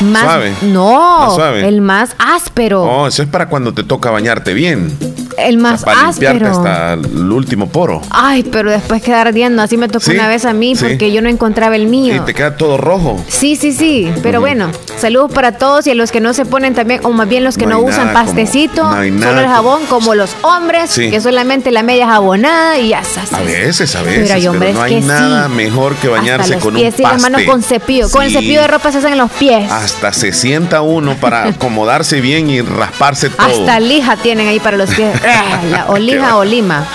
más 0.01 0.23
suave. 0.23 0.53
No, 0.61 1.37
el 1.55 1.81
más 1.81 2.11
áspero. 2.19 2.83
Oh, 2.83 3.07
eso 3.07 3.23
es 3.23 3.29
para 3.29 3.47
cuando 3.49 3.73
te 3.73 3.83
toca 3.83 4.11
bañarte 4.11 4.53
bien. 4.53 4.95
El 5.37 5.57
más 5.57 5.83
para 5.83 6.07
limpiarte 6.09 6.45
áspero. 6.45 6.57
hasta 6.67 6.93
el 6.93 7.31
último 7.31 7.67
poro. 7.69 8.01
Ay, 8.09 8.43
pero 8.43 8.71
después 8.71 9.01
queda 9.03 9.21
ardiendo. 9.21 9.61
Así 9.61 9.77
me 9.77 9.87
tocó 9.87 10.05
Sí, 10.05 10.11
una 10.11 10.27
vez 10.27 10.45
a 10.45 10.53
mí 10.53 10.75
sí. 10.75 10.83
porque 10.83 11.11
yo 11.11 11.21
no 11.21 11.29
encontraba 11.29 11.75
el 11.75 11.87
mío. 11.87 12.15
Y 12.15 12.19
te 12.21 12.33
queda 12.33 12.57
todo 12.57 12.77
rojo. 12.77 13.23
Sí, 13.27 13.55
sí, 13.55 13.71
sí. 13.71 14.11
Pero 14.23 14.39
bueno, 14.41 14.69
saludos 14.99 15.31
para 15.31 15.53
todos 15.53 15.85
y 15.87 15.91
a 15.91 15.95
los 15.95 16.11
que 16.11 16.19
no 16.21 16.33
se 16.33 16.45
ponen 16.45 16.73
también, 16.73 17.01
o 17.03 17.11
más 17.11 17.27
bien 17.29 17.43
los 17.43 17.57
que 17.57 17.65
No 17.67 17.79
usan 17.79 18.07
nada 18.07 18.13
como- 18.13 18.25
pastecito, 18.25 18.83
no 18.83 19.23
solo 19.27 19.39
el 19.41 19.47
jabón, 19.47 19.81
como 19.89 20.15
los 20.15 20.31
hombres, 20.41 20.89
Sí. 20.89 21.09
que 21.11 21.21
solamente 21.21 21.71
la 21.71 21.83
media 21.83 22.07
jabonada 22.07 22.77
y 22.79 22.89
ya 22.89 23.01
está. 23.01 23.21
A 23.37 23.41
veces, 23.41 23.95
a 23.95 24.01
veces. 24.01 24.23
Pero 24.23 24.33
hay 24.35 24.47
hombres 24.47 24.73
no 24.73 24.81
hay 24.81 24.95
que 24.95 25.01
nada 25.01 25.47
mejor 25.49 25.95
que 25.97 26.07
bañarse 26.07 26.41
Hasta 26.43 26.55
los 26.55 26.63
con 26.63 26.73
pies, 26.75 26.93
un 26.93 26.97
sí, 26.97 27.03
paste. 27.03 27.15
hermano, 27.27 27.37
con 27.45 27.61
cepillo. 27.63 28.09
Con 28.09 28.23
el 28.23 28.31
cepillo 28.31 28.61
de 28.61 28.67
ropa 28.67 28.91
se 28.91 28.97
hacen 28.99 29.11
en 29.13 29.17
los 29.19 29.31
pies. 29.31 29.71
Hasta 29.71 30.13
se 30.13 30.33
sienta 30.33 30.81
uno 30.81 31.15
para 31.15 31.43
acomodarse 31.49 32.21
bien 32.21 32.49
y 32.49 32.61
rasparse 32.61 33.29
todo. 33.29 33.45
Hasta 33.45 33.79
lija 33.79 34.15
tienen 34.17 34.47
ahí 34.47 34.59
para 34.59 34.77
los 34.77 34.89
pies. 34.89 35.13
La- 35.71 35.85
o 35.89 35.93
Qué 35.95 35.99
lija 36.01 36.19
va- 36.27 36.35
o 36.37 36.45
lima. 36.45 36.85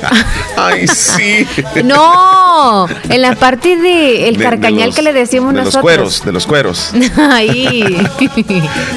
Ay, 0.56 0.86
sí. 0.88 1.46
No, 1.84 2.86
en 3.08 3.22
la 3.22 3.34
parte 3.36 3.76
de 3.76 4.28
el 4.28 4.34
De- 4.36 4.38
de 4.38 4.44
carcañal 4.50 4.86
los- 4.86 4.96
que 4.96 5.02
le 5.02 5.12
decimos 5.12 5.52
de 5.54 5.60
nosotros. 5.60 5.74
los 5.74 5.82
cueros, 5.82 6.24
de 6.24 6.32
los 6.32 6.46
cueros. 6.46 6.92
Ahí. 7.30 7.96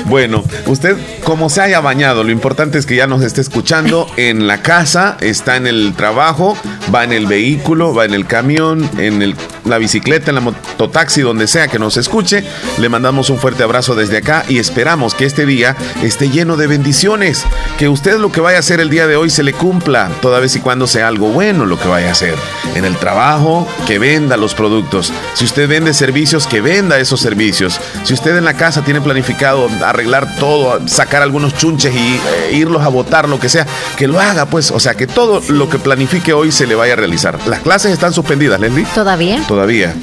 Bueno, 0.06 0.44
usted 0.66 0.98
como 1.24 1.50
se 1.50 1.62
haya 1.62 1.80
bañado, 1.82 2.24
lo 2.24 2.32
importante 2.32 2.78
es 2.78 2.86
que 2.86 2.96
ya 2.96 3.08
nos 3.08 3.22
esté 3.24 3.42
escuchando 3.42 4.08
en 4.18 4.48
la 4.48 4.62
casa, 4.62 5.18
está 5.22 5.56
en 5.58 5.68
el 5.68 5.94
trabajo, 5.96 6.58
va 6.94 7.04
en 7.04 7.12
el 7.14 7.28
vehículo, 7.28 7.94
va 7.94 8.06
en 8.06 8.14
el 8.14 8.26
camión, 8.26 8.90
en 8.98 9.22
el- 9.22 9.36
la 9.66 9.78
bicicleta, 9.78 10.32
en 10.32 10.36
la 10.36 10.42
mototaxi, 10.42 11.22
donde 11.22 11.48
sea 11.48 11.68
que 11.68 11.78
nos 11.80 11.98
escuche. 11.98 12.44
Le 12.80 12.90
mandamos 12.90 13.30
un 13.30 13.38
fuerte 13.38 13.62
abrazo 13.64 13.94
desde 13.96 14.18
acá 14.18 14.44
y 14.48 14.58
esperamos 14.58 15.14
que 15.14 15.26
este 15.26 15.46
día 15.46 15.76
esté 16.02 16.30
lleno 16.30 16.58
de 16.58 16.68
bendiciones, 16.68 17.44
que 17.78 17.90
usted 17.90 18.18
lo 18.18 18.32
que 18.32 18.42
vaya 18.42 18.58
a 18.58 18.62
hacer 18.62 18.79
el 18.82 18.90
día 18.90 19.08
de 19.08 19.16
hoy 19.16 19.30
se 19.30 19.44
le 19.44 19.54
cumpla, 19.54 20.10
toda 20.22 20.40
vez 20.40 20.56
y 20.56 20.60
cuando 20.60 20.88
sea 20.88 21.08
algo 21.08 21.30
bueno 21.30 21.66
lo 21.66 21.80
que 21.80 21.88
vaya 21.88 22.10
a 22.10 22.12
hacer. 22.12 22.36
En 22.76 22.86
el 22.86 22.98
trabajo, 22.98 23.68
que 23.88 24.00
venda 24.00 24.38
los 24.38 24.54
productos. 24.54 25.12
Si 25.34 25.46
usted 25.46 25.68
vende 25.68 25.94
servicios, 25.94 26.48
que 26.48 26.62
venda 26.62 27.00
esos 27.00 27.20
servicios. 27.20 27.80
Si 28.04 28.14
usted 28.14 28.38
en 28.38 28.46
la 28.46 28.54
casa 28.56 28.84
tiene 28.84 29.02
planificado 29.02 29.68
arreglar 29.84 30.36
todo, 30.38 30.80
sacar 30.88 31.22
algunos 31.22 31.56
chunches 31.56 31.94
y 31.94 31.98
eh, 32.16 32.52
irlos 32.54 32.82
a 32.84 32.88
botar, 32.90 33.28
lo 33.30 33.40
que 33.40 33.50
sea, 33.50 33.66
que 33.98 34.08
lo 34.08 34.20
haga, 34.20 34.46
pues. 34.46 34.72
O 34.72 34.80
sea, 34.80 34.96
que 34.96 35.08
todo 35.08 35.42
lo 35.50 35.70
que 35.70 35.80
planifique 35.80 36.34
hoy 36.34 36.52
se 36.52 36.68
le 36.68 36.76
vaya 36.76 36.94
a 36.94 36.96
realizar. 36.98 37.38
Las 37.48 37.60
clases 37.60 37.92
están 37.92 38.14
suspendidas, 38.14 38.60
Leslie. 38.60 38.86
¿Todavía? 38.94 39.42
Todavía. 39.48 39.94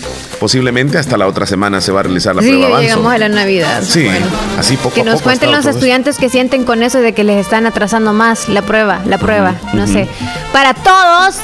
Posiblemente 0.40 0.98
hasta 0.98 1.16
la 1.16 1.26
otra 1.26 1.46
semana 1.46 1.80
se 1.80 1.92
va 1.92 2.00
a 2.00 2.02
realizar 2.02 2.36
la 2.36 2.42
Sí, 2.42 2.48
prueba 2.48 2.66
avanzo. 2.66 2.82
llegamos 2.82 3.12
a 3.14 3.18
la 3.18 3.28
Navidad. 3.30 3.82
Sí, 3.82 4.06
así 4.58 4.76
poco 4.76 4.94
Que 4.94 5.00
a 5.00 5.04
nos 5.04 5.14
poco 5.14 5.22
ha 5.22 5.32
cuenten 5.32 5.50
los 5.52 5.64
estudiantes 5.64 6.18
que 6.18 6.28
sienten 6.28 6.64
con 6.64 6.82
eso 6.82 7.00
de 7.00 7.14
que 7.14 7.24
les 7.24 7.38
están 7.38 7.66
atrasando 7.66 8.12
más 8.12 8.48
la 8.50 8.60
prueba, 8.66 9.00
la 9.06 9.18
prueba, 9.18 9.54
no 9.72 9.86
sé. 9.86 10.08
Para 10.52 10.74
todos, 10.74 11.36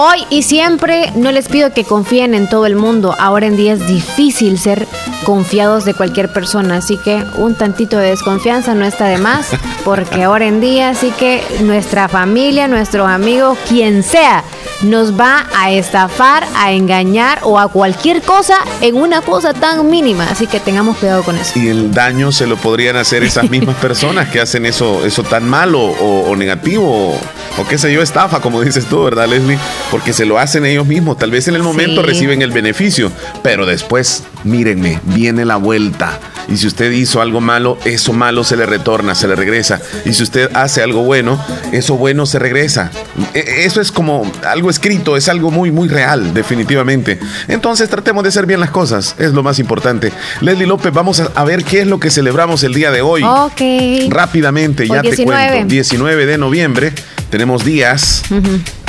hoy 0.00 0.24
y 0.30 0.42
siempre, 0.44 1.12
no 1.16 1.32
les 1.32 1.48
pido 1.48 1.72
que 1.72 1.82
confíen 1.82 2.32
en 2.34 2.48
todo 2.48 2.66
el 2.66 2.76
mundo. 2.76 3.16
Ahora 3.18 3.46
en 3.46 3.56
día 3.56 3.72
es 3.72 3.84
difícil 3.88 4.56
ser 4.56 4.86
confiados 5.24 5.84
de 5.84 5.92
cualquier 5.92 6.32
persona, 6.32 6.76
así 6.76 6.96
que 6.98 7.24
un 7.36 7.56
tantito 7.56 7.98
de 7.98 8.10
desconfianza 8.10 8.76
no 8.76 8.84
está 8.84 9.06
de 9.06 9.18
más, 9.18 9.48
porque 9.84 10.22
ahora 10.22 10.46
en 10.46 10.60
día 10.60 10.94
sí 10.94 11.12
que 11.18 11.42
nuestra 11.62 12.08
familia, 12.08 12.68
nuestros 12.68 13.08
amigos, 13.08 13.58
quien 13.68 14.04
sea, 14.04 14.44
nos 14.82 15.18
va 15.18 15.46
a 15.56 15.72
estafar, 15.72 16.46
a 16.54 16.70
engañar 16.70 17.40
o 17.42 17.58
a 17.58 17.66
cualquier 17.66 18.22
cosa 18.22 18.58
en 18.80 18.94
una 18.94 19.20
cosa 19.20 19.52
tan 19.52 19.90
mínima, 19.90 20.28
así 20.30 20.46
que 20.46 20.60
tengamos 20.60 20.96
cuidado 20.98 21.24
con 21.24 21.36
eso. 21.36 21.58
Y 21.58 21.66
el 21.66 21.92
daño 21.92 22.30
se 22.30 22.46
lo 22.46 22.56
podrían 22.56 22.96
hacer 22.96 23.24
esas 23.24 23.50
mismas 23.50 23.74
personas 23.80 24.28
que 24.28 24.40
hacen 24.40 24.64
eso, 24.64 25.04
eso 25.04 25.24
tan 25.24 25.48
malo 25.48 25.80
o, 25.80 26.30
o 26.30 26.36
negativo 26.36 26.86
o, 26.86 27.60
o 27.60 27.66
qué 27.66 27.76
sé 27.76 27.92
yo, 27.92 28.00
estafa, 28.00 28.40
como 28.40 28.60
dices 28.60 28.86
tú, 28.86 29.02
¿verdad, 29.02 29.26
Leslie? 29.26 29.58
Porque 29.90 30.12
se 30.12 30.26
lo 30.26 30.38
hacen 30.38 30.66
ellos 30.66 30.86
mismos. 30.86 31.16
Tal 31.18 31.30
vez 31.30 31.48
en 31.48 31.54
el 31.54 31.62
momento 31.62 32.02
Sí. 32.02 32.06
reciben 32.06 32.42
el 32.42 32.50
beneficio, 32.50 33.10
pero 33.42 33.64
después, 33.66 34.24
mírenme, 34.44 35.00
viene 35.04 35.44
la 35.44 35.56
vuelta. 35.56 36.18
Y 36.48 36.56
si 36.56 36.66
usted 36.66 36.90
hizo 36.92 37.20
algo 37.20 37.40
malo, 37.40 37.78
eso 37.84 38.12
malo 38.12 38.42
se 38.44 38.56
le 38.56 38.64
retorna, 38.66 39.14
se 39.14 39.28
le 39.28 39.34
regresa. 39.36 39.80
Y 40.04 40.12
si 40.14 40.22
usted 40.22 40.50
hace 40.54 40.82
algo 40.82 41.02
bueno, 41.02 41.42
eso 41.72 41.96
bueno 41.96 42.26
se 42.26 42.38
regresa. 42.38 42.90
E- 43.34 43.64
Eso 43.64 43.80
es 43.80 43.90
como 43.92 44.30
algo 44.46 44.70
escrito, 44.70 45.16
es 45.16 45.28
algo 45.28 45.50
muy, 45.50 45.70
muy 45.70 45.88
real, 45.88 46.32
definitivamente. 46.34 47.18
Entonces 47.48 47.88
tratemos 47.90 48.22
de 48.22 48.28
hacer 48.30 48.46
bien 48.46 48.60
las 48.60 48.70
cosas, 48.70 49.14
es 49.18 49.32
lo 49.32 49.42
más 49.42 49.58
importante. 49.58 50.12
Leslie 50.40 50.66
López, 50.66 50.92
vamos 50.92 51.20
a, 51.20 51.30
a 51.34 51.44
ver 51.44 51.64
qué 51.64 51.80
es 51.80 51.86
lo 51.86 51.98
que 52.00 52.10
celebramos 52.10 52.62
el 52.62 52.72
día 52.74 52.90
de 52.90 53.02
hoy. 53.02 53.22
Ok. 53.24 53.60
Rápidamente, 54.10 54.86
ya 54.86 54.94
Hoy 54.96 55.00
te 55.02 55.08
19. 55.16 55.48
cuento. 55.50 55.68
19 55.68 56.26
de 56.26 56.38
noviembre, 56.38 56.92
tenemos 57.30 57.64
días. 57.64 58.22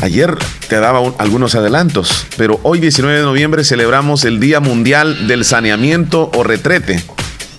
Ayer 0.02 0.36
te 0.68 0.80
daba 0.80 1.00
un- 1.02 1.16
algunos 1.18 1.56
adelantos, 1.56 2.26
pero 2.38 2.60
hoy 2.64 2.80
19 2.80 3.18
de 3.20 3.24
noviembre 3.24 3.64
celebramos 3.64 4.24
el 4.26 4.40
Día 4.40 4.60
Mundial 4.60 5.28
del 5.28 5.46
Saneamiento 5.46 6.32
o 6.34 6.44
Retrete. 6.44 7.04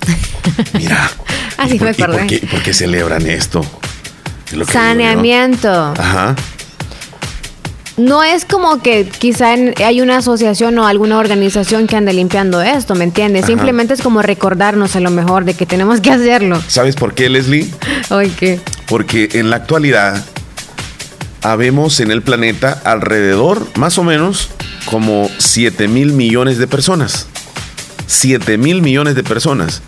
Mira. 0.75 1.11
Así 1.57 1.77
¿y 1.77 1.79
por- 1.79 1.87
me 1.87 1.91
y 1.93 1.95
por 1.95 2.11
acordé. 2.11 2.27
qué- 2.27 2.47
por 2.47 2.63
qué 2.63 2.73
celebran 2.73 3.27
esto? 3.27 3.61
Es 4.47 4.55
lo 4.55 4.65
que 4.67 4.73
digo 4.73 4.73
yo. 4.73 4.73
Saneamiento. 4.73 5.95
Ajá. 5.99 6.37
No 7.97 8.23
es 8.25 8.47
como 8.47 8.81
que 8.81 9.07
quizá 9.07 9.53
en- 9.53 9.75
hay 9.85 10.01
una 10.01 10.17
asociación 10.19 10.79
o 10.79 10.87
alguna 10.87 11.19
organización 11.19 11.87
que 11.87 11.97
ande 11.97 12.15
limpiando 12.15 12.63
esto, 12.63 12.95
¿me 12.95 13.05
entiendes? 13.05 13.43
Ajá. 13.45 13.49
Simplemente 13.53 13.93
es 13.93 14.01
como 14.01 14.23
recordarnos 14.23 14.97
a 14.97 15.01
lo 15.01 15.11
mejor 15.11 15.45
de 15.45 15.53
que 15.53 15.67
tenemos 15.67 16.01
que 16.01 16.11
hacerlo. 16.11 16.63
¿Sabes 16.67 16.97
por 16.97 17.13
qué, 17.15 17.29
Leslie? 17.29 17.69
Ay, 18.09 18.31
¿qué? 18.39 18.59
Porque 18.87 19.29
en 19.35 19.51
la 19.51 19.57
actualidad 19.57 20.25
habemos 21.43 22.01
en 22.01 22.11
el 22.11 22.23
planeta 22.23 22.81
alrededor, 22.85 23.67
más 23.77 23.99
o 23.99 24.05
menos, 24.05 24.51
como 24.87 25.31
7 25.39 25.89
mil 25.89 26.13
millones 26.13 26.59
de 26.59 26.67
personas. 26.67 27.27
7 28.07 28.59
mil 28.59 28.83
millones 28.83 29.15
de 29.15 29.23
personas. 29.23 29.83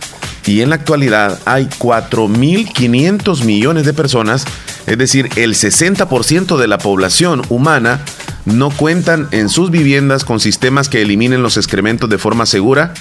Y 0.47 0.61
en 0.61 0.71
la 0.71 0.77
actualidad 0.77 1.39
hay 1.45 1.67
4.500 1.67 3.45
millones 3.45 3.87
de 3.87 3.95
personas, 3.95 4.45
es 4.87 4.99
decir, 4.99 5.29
el 5.37 5.55
60% 5.55 6.57
de 6.57 6.67
la 6.67 6.79
población 6.79 7.43
humana 7.49 8.01
no 8.45 8.71
cuentan 8.71 9.29
en 9.31 9.49
sus 9.49 9.71
viviendas 9.71 10.25
con 10.25 10.41
sistemas 10.41 10.89
que 10.89 11.03
eliminen 11.03 11.43
los 11.43 11.57
excrementos 11.57 12.11
de 12.11 12.19
forma 12.19 12.47
segura 12.47 12.93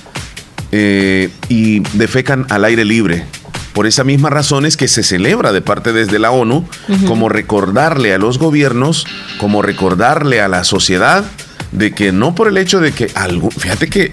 eh, 0.71 1.29
y 1.49 1.79
defecan 1.97 2.45
al 2.49 2.63
aire 2.63 2.85
libre. 2.85 3.25
Por 3.73 3.87
esa 3.87 4.03
misma 4.03 4.29
razón 4.29 4.65
es 4.65 4.75
que 4.75 4.87
se 4.87 5.03
celebra 5.03 5.53
de 5.53 5.61
parte 5.61 5.93
desde 5.93 6.19
la 6.19 6.31
ONU 6.31 6.67
como 7.07 7.29
recordarle 7.29 8.13
a 8.13 8.17
los 8.17 8.37
gobiernos, 8.37 9.07
como 9.37 9.61
recordarle 9.61 10.41
a 10.41 10.47
la 10.47 10.63
sociedad 10.63 11.23
de 11.71 11.93
que 11.93 12.11
no 12.11 12.35
por 12.35 12.47
el 12.47 12.57
hecho 12.57 12.81
de 12.81 12.91
que 12.91 13.09
algo, 13.15 13.49
fíjate 13.49 13.89
que 13.89 14.11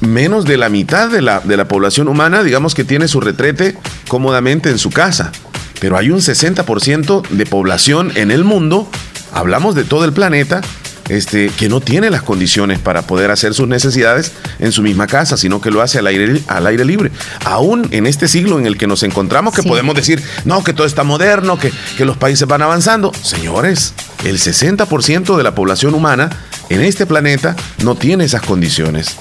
menos 0.00 0.44
de 0.44 0.58
la 0.58 0.68
mitad 0.68 1.08
de 1.08 1.22
la, 1.22 1.40
de 1.40 1.56
la 1.56 1.68
población 1.68 2.08
humana, 2.08 2.42
digamos 2.42 2.74
que 2.74 2.84
tiene 2.84 3.08
su 3.08 3.20
retrete 3.20 3.76
cómodamente 4.08 4.68
en 4.68 4.78
su 4.78 4.90
casa, 4.90 5.32
pero 5.80 5.96
hay 5.96 6.10
un 6.10 6.18
60% 6.18 7.28
de 7.28 7.46
población 7.46 8.12
en 8.14 8.30
el 8.30 8.44
mundo, 8.44 8.88
hablamos 9.32 9.74
de 9.74 9.84
todo 9.84 10.04
el 10.04 10.12
planeta, 10.12 10.60
este, 11.08 11.50
que 11.50 11.68
no 11.68 11.80
tiene 11.80 12.10
las 12.10 12.22
condiciones 12.22 12.78
para 12.78 13.02
poder 13.02 13.30
hacer 13.30 13.54
sus 13.54 13.68
necesidades 13.68 14.32
en 14.58 14.72
su 14.72 14.82
misma 14.82 15.06
casa, 15.06 15.36
sino 15.36 15.60
que 15.60 15.70
lo 15.70 15.82
hace 15.82 15.98
al 15.98 16.06
aire, 16.06 16.40
al 16.48 16.66
aire 16.66 16.84
libre. 16.84 17.10
Aún 17.44 17.88
en 17.92 18.06
este 18.06 18.28
siglo 18.28 18.58
en 18.58 18.66
el 18.66 18.76
que 18.76 18.86
nos 18.86 19.02
encontramos, 19.02 19.54
que 19.54 19.62
Sí. 19.62 19.68
podemos 19.68 19.94
decir, 19.94 20.22
no, 20.44 20.62
que 20.64 20.72
todo 20.72 20.86
está 20.86 21.04
moderno, 21.04 21.58
que, 21.58 21.72
que 21.96 22.04
los 22.04 22.16
países 22.16 22.46
van 22.48 22.62
avanzando. 22.62 23.12
Señores, 23.22 23.94
el 24.24 24.38
60% 24.38 25.36
de 25.36 25.42
la 25.42 25.54
población 25.54 25.94
humana 25.94 26.30
en 26.68 26.80
este 26.82 27.06
planeta 27.06 27.54
no 27.84 27.94
tiene 27.94 28.24
esas 28.24 28.42
condiciones. 28.42 29.16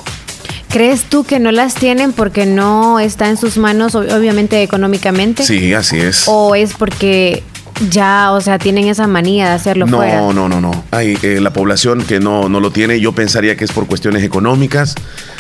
¿Crees 0.70 1.04
tú 1.04 1.24
que 1.24 1.40
no 1.40 1.52
las 1.52 1.76
tienen 1.76 2.12
porque 2.12 2.46
no 2.46 3.00
está 3.00 3.30
en 3.30 3.38
sus 3.38 3.56
manos, 3.58 3.94
ob- 3.96 4.12
obviamente 4.14 4.62
económicamente? 4.62 5.46
Sí, 5.46 5.74
así 5.74 5.98
es. 6.00 6.24
¿O 6.28 6.54
es 6.56 6.74
porque 6.74 7.44
ya, 7.90 8.32
o 8.32 8.42
sea, 8.42 8.58
tienen 8.58 8.88
esa 8.88 9.06
manía 9.08 9.48
de 9.50 9.52
hacerlo 9.54 9.86
No, 9.86 9.98
fuera? 9.98 10.18
no, 10.20 10.48
no, 10.50 10.62
no. 10.62 10.84
Hay 10.92 11.18
eh, 11.22 11.40
la 11.42 11.52
población 11.52 12.04
que 12.04 12.20
no, 12.20 12.48
no 12.50 12.60
lo 12.60 12.72
tiene, 12.72 13.00
yo 13.00 13.12
pensaría 13.14 13.56
que 13.58 13.66
es 13.66 13.72
por 13.72 13.86
cuestiones 13.88 14.24
económicas, 14.24 14.96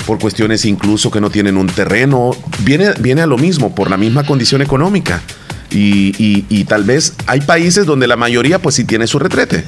por 0.05 0.19
cuestiones 0.19 0.65
incluso 0.65 1.11
que 1.11 1.21
no 1.21 1.29
tienen 1.29 1.57
un 1.57 1.67
terreno. 1.67 2.31
Viene, 2.63 2.91
viene 2.99 3.21
a 3.21 3.25
lo 3.27 3.37
mismo, 3.37 3.73
por 3.73 3.89
la 3.89 3.97
misma 3.97 4.23
condición 4.25 4.61
económica. 4.61 5.21
Y, 5.71 6.13
y- 6.23 6.45
y 6.49 6.65
tal 6.65 6.83
vez 6.83 7.13
hay 7.25 7.41
países 7.41 7.85
donde 7.85 8.07
la 8.07 8.15
mayoría 8.17 8.59
pues 8.59 8.75
sí 8.75 8.83
tiene 8.85 9.07
su 9.07 9.17
retrete. 9.19 9.65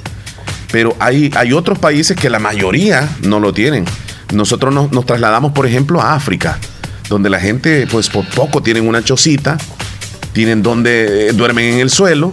Pero 0.72 0.96
hay, 1.00 1.32
hay 1.36 1.54
otros 1.54 1.80
países 1.80 2.18
que 2.18 2.30
la 2.30 2.40
mayoría 2.40 3.08
no 3.24 3.40
lo 3.40 3.54
tienen. 3.54 3.86
Nosotros 4.34 4.74
nos, 4.74 4.92
nos 4.92 5.06
trasladamos, 5.06 5.54
por 5.54 5.66
ejemplo, 5.66 6.02
a 6.02 6.14
África, 6.14 6.60
donde 7.08 7.30
la 7.30 7.40
gente 7.40 7.88
pues 7.90 8.10
por 8.10 8.28
poco 8.28 8.62
tienen 8.62 8.86
una 8.88 9.02
chocita, 9.02 9.58
tienen 10.34 10.62
donde 10.62 11.30
eh, 11.30 11.34
duermen 11.34 11.74
en 11.76 11.80
el 11.80 11.90
suelo, 11.90 12.32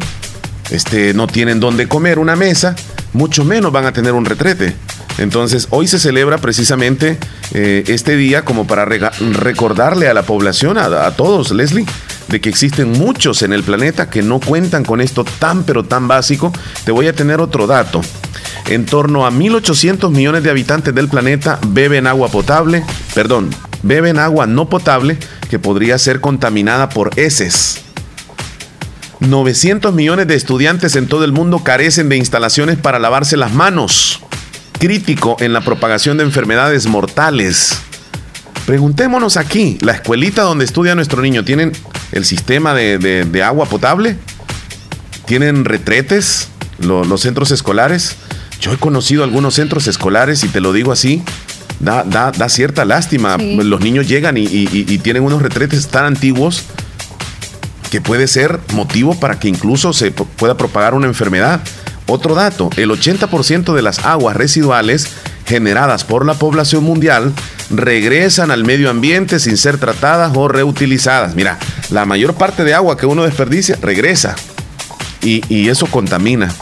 este, 0.71 1.15
no 1.15 1.27
tienen 1.27 1.61
donde 1.61 1.89
comer 1.89 2.19
una 2.19 2.37
mesa, 2.37 2.75
mucho 3.13 3.45
menos 3.45 3.73
van 3.73 3.87
a 3.87 3.93
tener 3.93 4.13
un 4.13 4.25
retrete. 4.25 4.75
Entonces, 5.19 5.69
hoy 5.71 5.87
se 5.87 5.99
celebra 5.99 6.39
precisamente 6.39 7.19
eh, 7.53 7.85
este 7.87 8.17
día 8.17 8.45
como 8.45 8.67
para 8.67 8.85
recordarle 8.85 10.09
a 10.09 10.15
la 10.15 10.25
población, 10.25 10.77
a, 10.77 11.07
a 11.07 11.17
todos, 11.17 11.53
Leslie, 11.53 11.87
de 12.29 12.41
que 12.41 12.49
existen 12.49 12.91
muchos 12.93 13.43
en 13.43 13.53
el 13.53 13.63
planeta 13.63 14.11
que 14.11 14.23
no 14.23 14.41
cuentan 14.41 14.85
con 14.85 15.01
esto 15.01 15.25
tan 15.25 15.63
pero 15.65 15.85
tan 15.85 16.09
básico. 16.09 16.53
Te 16.85 16.91
voy 16.91 17.07
a 17.07 17.15
tener 17.15 17.41
otro 17.41 17.67
dato. 17.67 18.01
En 18.67 18.87
torno 18.87 19.27
a 19.27 19.31
1.800 19.31 20.11
millones 20.11 20.43
de 20.43 20.51
habitantes 20.51 20.95
del 20.95 21.09
planeta 21.09 21.59
beben 21.69 22.07
agua 22.07 22.29
potable, 22.29 22.83
perdón, 23.15 23.51
beben 23.83 24.19
agua 24.19 24.47
no 24.47 24.69
potable 24.69 25.19
que 25.51 25.59
podría 25.59 25.99
ser 25.99 26.21
contaminada 26.21 26.89
por 26.89 27.11
heces. 27.19 27.83
900 29.21 29.95
millones 29.95 30.27
de 30.27 30.35
estudiantes 30.35 30.97
en 30.97 31.07
todo 31.07 31.25
el 31.25 31.33
mundo 31.33 31.61
carecen 31.61 32.09
de 32.09 32.17
instalaciones 32.17 32.79
para 32.79 32.99
lavarse 32.99 33.37
las 33.37 33.53
manos. 33.53 34.21
Crítico 34.79 35.37
en 35.41 35.53
la 35.53 35.61
propagación 35.61 36.19
de 36.19 36.25
enfermedades 36.25 36.87
mortales. 36.87 37.79
Preguntémonos 38.67 39.37
aquí, 39.37 39.79
¿la 39.83 39.93
escuelita 39.93 40.43
donde 40.43 40.65
estudia 40.65 40.95
nuestro 40.95 41.23
niño 41.23 41.45
tienen 41.45 41.73
el 42.13 42.25
sistema 42.25 42.75
de, 42.75 43.43
agua 43.45 43.67
potable? 43.67 44.17
¿Tienen 45.27 45.65
retretes 45.65 46.49
los 46.79 47.21
centros 47.21 47.51
escolares? 47.51 48.17
Yo 48.61 48.73
he 48.73 48.77
conocido 48.79 49.25
algunos 49.25 49.55
centros 49.55 49.87
escolares 49.87 50.45
y 50.45 50.49
te 50.49 50.61
lo 50.61 50.73
digo 50.73 50.93
así, 50.93 51.23
da, 51.81 52.05
da, 52.05 52.33
da 52.33 52.49
cierta 52.49 52.85
lástima. 52.85 53.37
Los 53.37 53.81
niños 53.81 54.09
llegan 54.09 54.39
y, 54.39 54.47
y, 54.47 54.99
tienen 54.99 55.23
unos 55.23 55.43
retretes 55.43 55.89
tan 55.89 56.07
antiguos 56.07 56.65
que 57.95 58.01
puede 58.01 58.27
ser 58.27 58.59
motivo 58.73 59.15
para 59.21 59.39
que 59.39 59.47
incluso 59.47 59.93
se 59.93 60.11
pueda 60.11 60.57
propagar 60.57 60.95
una 60.95 61.07
enfermedad. 61.07 61.61
Otro 62.09 62.35
dato, 62.35 62.69
el 62.77 62.91
80% 62.91 63.73
de 63.73 63.83
las 63.83 64.01
aguas 64.01 64.35
residuales 64.37 65.11
generadas 65.47 66.03
por 66.03 66.27
la 66.27 66.35
población 66.35 66.83
mundial 66.83 67.33
regresan 67.71 68.51
al 68.51 68.65
medio 68.65 68.91
ambiente 68.91 69.39
sin 69.39 69.57
ser 69.57 69.79
tratadas 69.79 70.33
o 70.35 70.49
reutilizadas. 70.49 71.37
Mira, 71.37 71.57
la 71.91 72.05
mayor 72.05 72.35
parte 72.35 72.65
de 72.65 72.75
agua 72.75 72.97
que 72.97 73.07
uno 73.07 73.23
desperdicia 73.23 73.79
regresa 73.81 74.35
y, 75.23 75.69
eso 75.69 75.87
contamina. 75.87 76.53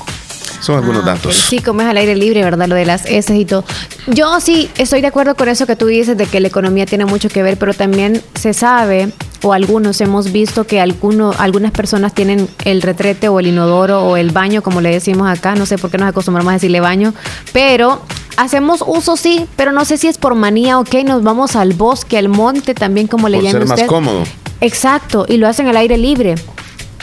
Son 0.60 0.76
algunos 0.76 1.02
ah, 1.04 1.12
datos. 1.12 1.34
Sí, 1.34 1.60
como 1.60 1.80
es 1.80 1.86
al 1.86 1.96
aire 1.96 2.14
libre, 2.14 2.44
¿verdad? 2.44 2.68
Lo 2.68 2.74
de 2.74 2.84
las 2.84 3.06
heces 3.06 3.38
y 3.38 3.46
todo. 3.46 3.64
Yo 4.06 4.38
sí 4.38 4.70
estoy 4.76 5.00
de 5.00 5.06
acuerdo 5.06 5.34
con 5.34 5.48
eso 5.48 5.66
que 5.66 5.76
tú 5.76 5.86
dices 5.86 6.14
de 6.14 6.26
que 6.26 6.40
la 6.40 6.48
economía 6.48 6.84
tiene 6.84 7.06
mucho 7.06 7.30
que 7.30 7.42
ver, 7.42 7.56
pero 7.56 7.72
también 7.72 8.20
se 8.34 8.52
sabe 8.52 9.10
o 9.42 9.52
algunos 9.52 10.00
hemos 10.00 10.32
visto 10.32 10.64
que 10.64 10.80
alguno, 10.80 11.34
algunas 11.38 11.72
personas 11.72 12.14
tienen 12.14 12.49
el 12.64 12.82
retrete 12.82 13.28
o 13.28 13.40
el 13.40 13.49
inodoro 13.49 14.02
o 14.04 14.16
el 14.16 14.30
baño, 14.30 14.62
como 14.62 14.80
le 14.80 14.90
decimos 14.90 15.28
acá, 15.28 15.54
no 15.54 15.66
sé 15.66 15.78
por 15.78 15.90
qué 15.90 15.99
nos 15.99 16.08
acostumbramos 16.08 16.50
a 16.50 16.54
decirle 16.54 16.80
baño, 16.80 17.12
pero 17.52 18.02
hacemos 18.37 18.84
uso 18.87 19.16
sí, 19.16 19.46
pero 19.56 19.72
no 19.72 19.84
sé 19.84 19.99
si 19.99 20.08
es 20.08 20.18
por 20.18 20.34
manía 20.34 20.78
o 20.78 20.84
qué, 20.84 21.04
nos 21.04 21.22
vamos 21.22 21.56
al 21.56 21.72
bosque, 21.75 22.16
al 22.18 22.28
monte 22.28 22.75
también 22.75 23.06
como 23.08 23.28
le 23.28 23.38
llaman 23.38 23.66
ser 23.66 23.66
más 23.66 23.82
cómodo. 23.84 24.25
Exacto, 24.61 25.26
y 25.28 25.38
lo 25.38 25.49
hacen 25.49 25.66
al 25.66 25.76
aire 25.76 25.99
libre. 25.99 26.37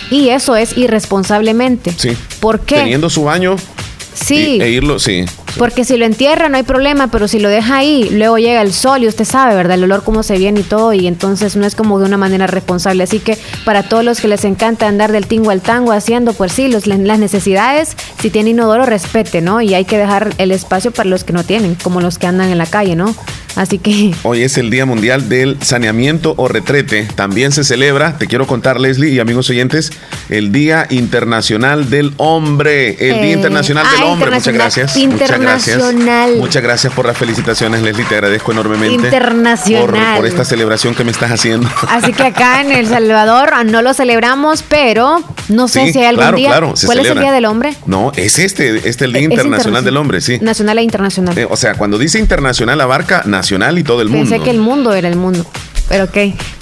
Y 0.10 0.30
eso 0.30 0.56
es 0.56 0.78
irresponsablemente. 0.78 1.94
Sí. 1.98 2.16
¿Por 2.40 2.62
qué? 2.62 2.76
Teniendo 2.76 3.10
su 3.10 3.26
baño 3.26 3.58
Sí. 4.14 4.60
e 4.62 4.70
irlo, 4.70 5.00
sí. 5.00 5.26
Porque 5.58 5.84
si 5.84 5.98
lo 5.98 6.06
entierra 6.06 6.50
no 6.50 6.58
hay 6.58 6.64
problema, 6.64 7.08
pero 7.08 7.28
si 7.28 7.40
lo 7.40 7.50
deja 7.50 7.78
ahí, 7.78 8.10
luego 8.12 8.38
llega 8.38 8.62
el 8.62 8.74
sol 8.74 9.04
y 9.04 9.08
usted 9.08 9.26
sabe, 9.26 9.56
¿verdad? 9.56 9.78
El 9.78 9.86
olor 9.86 10.04
cómo 10.04 10.24
se 10.24 10.38
viene 10.38 10.62
y 10.62 10.64
todo, 10.64 10.94
y 10.94 11.08
entonces 11.08 11.56
no 11.56 11.66
es 11.66 11.76
como 11.76 12.00
de 12.00 12.06
una 12.06 12.18
manera 12.18 12.48
responsable. 12.48 13.04
Así 13.04 13.20
que 13.20 13.38
para 13.66 13.84
todos 13.84 14.04
los 14.04 14.22
que 14.22 14.28
les 14.28 14.46
encanta 14.46 14.88
andar 14.88 15.12
del 15.12 15.28
tingo 15.28 15.52
al 15.52 15.62
tango 15.62 15.92
haciendo, 15.92 16.34
pues 16.34 16.52
sí, 16.52 16.68
los, 16.68 16.88
las 16.88 17.20
necesidades, 17.20 17.96
si 18.22 18.30
tiene 18.30 18.52
inodoro, 18.52 18.86
respete, 18.86 19.42
¿no? 19.42 19.62
Y 19.62 19.74
hay 19.74 19.86
que 19.86 19.98
dejar 19.98 20.34
el 20.38 20.52
espacio 20.52 20.92
para 20.92 21.10
los 21.10 21.24
que 21.24 21.34
no 21.34 21.44
tienen, 21.44 21.76
como 21.76 22.02
los 22.02 22.18
que 22.18 22.28
andan 22.28 22.50
en 22.50 22.58
la 22.58 22.66
calle, 22.66 22.96
¿no? 22.96 23.14
Así 23.56 23.78
que... 23.78 24.14
Hoy 24.24 24.44
es 24.44 24.58
el 24.58 24.70
Día 24.70 24.86
Mundial 24.86 25.30
del 25.30 25.58
Saneamiento 25.62 26.34
o 26.38 26.48
Retrete. 26.48 27.08
También 27.16 27.52
se 27.52 27.64
celebra, 27.64 28.18
te 28.18 28.28
quiero 28.28 28.48
contar 28.48 28.80
Leslie 28.80 29.12
y 29.12 29.20
amigos 29.20 29.50
oyentes, 29.50 29.92
el 30.30 30.52
Día 30.52 30.88
Internacional 30.90 31.90
del 31.90 32.14
Hombre. 32.18 32.92
El 32.92 33.22
Día 33.22 33.32
eh, 33.32 33.34
Internacional 33.34 33.86
del 33.92 34.02
ah, 34.02 34.06
Hombre. 34.06 34.32
Muchas 34.32 34.54
gracias. 34.54 34.98
Internacional. 34.98 36.36
Muchas 36.38 36.64
gracias 36.64 36.94
por 36.94 37.06
las 37.06 37.18
felicitaciones, 37.18 37.82
Leslie. 37.82 38.06
Te 38.06 38.16
agradezco 38.16 38.52
enormemente. 38.52 39.06
Internacional. 39.06 40.18
Por, 40.18 40.26
esta 40.26 40.46
celebración 40.46 40.96
que 40.96 41.04
me 41.04 41.12
estás 41.12 41.32
haciendo. 41.32 41.70
Así 41.90 42.14
que 42.14 42.24
acá 42.24 42.62
en 42.62 42.72
El 42.72 42.88
Salvador 42.88 43.66
no 43.66 43.82
lo 43.82 43.94
celebramos, 43.94 44.64
pero 44.68 45.24
no 45.50 45.68
sé 45.68 45.92
si 45.92 46.00
hay 46.00 46.06
algún 46.06 46.36
día. 46.36 46.50
Claro, 46.50 46.74
¿Cuál 46.86 47.00
es 47.00 47.08
el 47.08 47.20
Día 47.20 47.32
del 47.32 47.46
Hombre? 47.46 47.76
No, 47.86 48.12
es 48.16 48.40
este, 48.40 48.78
este 48.78 48.90
es 48.90 49.02
el 49.02 49.14
Día 49.14 49.24
Internacional 49.24 49.84
del 49.84 49.98
Hombre, 49.98 50.22
sí. 50.22 50.40
Nacional 50.40 50.78
e 50.78 50.84
internacional. 50.84 51.38
Eh, 51.38 51.48
o 51.50 51.58
sea, 51.58 51.76
cuando 51.76 51.98
dice 51.98 52.20
internacional 52.20 52.80
abarca 52.82 53.24
nacional 53.26 53.39
y 53.78 53.84
todo 53.84 54.02
el 54.02 54.10
mundo. 54.10 54.30
Pensé 54.30 54.44
que 54.44 54.52
el 54.52 54.60
mundo 54.60 54.94
era 54.94 55.08
el 55.08 55.16
mundo. 55.16 55.46
Pero 55.88 56.06
ok. 56.06 56.18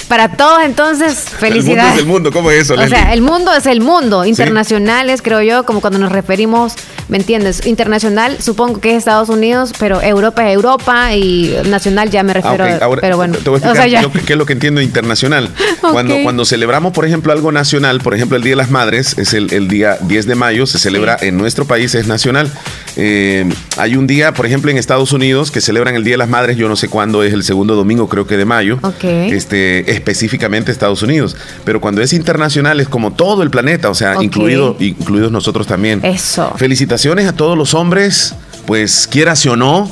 Para 0.07 0.38
todos, 0.38 0.63
entonces, 0.63 1.17
felicidades. 1.38 1.67
El 1.67 1.75
mundo 1.75 1.89
es 1.93 2.00
el 2.00 2.05
mundo, 2.05 2.31
¿cómo 2.31 2.51
es 2.51 2.62
eso? 2.62 2.75
O 2.75 2.88
sea, 2.88 3.13
el 3.13 3.22
mundo 3.22 3.53
es 3.53 3.65
el 3.65 3.81
mundo. 3.81 4.24
Internacionales, 4.24 5.22
creo 5.22 5.41
yo, 5.41 5.65
como 5.65 5.81
cuando 5.81 6.00
nos 6.00 6.13
referimos, 6.13 6.75
¿me 7.10 7.17
entiendes? 7.17 7.65
Internacional, 7.65 8.41
supongo 8.41 8.79
que 8.79 8.91
es 8.91 9.00
Estados 9.00 9.27
Unidos, 9.27 9.74
pero 9.77 10.01
Europa 10.01 10.48
es 10.48 10.55
Europa 10.55 11.13
y 11.13 11.53
nacional 11.65 12.10
ya 12.10 12.24
me 12.24 12.34
refiero. 12.34 12.63
Ah, 12.63 12.89
pero 13.01 13.17
bueno, 13.17 13.38
te 13.38 13.50
voy 13.50 13.60
a 13.62 13.69
explicar 13.69 14.12
qué 14.25 14.34
es 14.34 14.39
lo 14.39 14.46
que 14.46 14.53
entiendo 14.53 14.79
internacional. 14.81 15.50
Cuando, 15.81 16.15
cuando 16.24 16.46
celebramos, 16.46 16.93
por 16.93 17.05
ejemplo, 17.05 17.31
algo 17.31 17.51
nacional, 17.51 18.00
por 18.01 18.13
ejemplo, 18.13 18.38
el 18.38 18.43
Día 18.43 18.51
de 18.53 18.57
las 18.57 18.72
Madres, 18.72 19.17
es 19.17 19.34
el, 19.34 19.67
día 19.67 19.98
10 20.01 20.25
de 20.25 20.36
mayo, 20.36 20.65
se 20.65 20.79
celebra 20.79 21.17
en 21.19 21.38
nuestro 21.38 21.65
país, 21.65 21.96
es 21.96 22.07
nacional. 22.07 22.51
Eh, 23.00 23.48
hay 23.77 23.96
un 23.96 24.07
día, 24.07 24.33
por 24.33 24.48
ejemplo, 24.48 24.72
en 24.72 24.77
Estados 24.77 25.12
Unidos 25.12 25.51
que 25.51 25.62
celebran 25.62 25.96
el 25.96 26.03
Día 26.03 26.16
de 26.16 26.18
las 26.18 26.29
Madres, 26.29 26.57
yo 26.57 26.68
no 26.68 26.75
sé 26.75 26.90
cuándo 26.90 27.22
es 27.24 27.31
el 27.31 27.44
segundo 27.44 27.75
domingo, 27.75 28.10
creo 28.10 28.25
que 28.25 28.38
de 28.38 28.46
mayo. 28.46 28.79
Ok. 28.81 29.03
Este, 29.03 29.92
específicamente 29.92 30.72
Estados 30.72 31.03
Unidos. 31.03 31.38
Pero 31.64 31.79
cuando 31.79 32.01
es 32.01 32.12
internacional 32.14 32.79
es 32.79 32.90
como 32.90 33.14
todo 33.14 33.44
el 33.44 33.51
planeta, 33.51 33.92
o 33.92 33.96
sea, 33.96 34.16
incluido, 34.22 34.75
incluidos 34.79 35.31
nosotros 35.31 35.68
también. 35.68 36.03
Eso. 36.03 36.51
Felicitaciones 36.57 37.27
a 37.27 37.33
todos 37.33 37.55
los 37.55 37.75
hombres, 37.75 38.33
pues 38.66 39.07
quieras 39.07 39.46
o 39.46 39.55
no, 39.55 39.90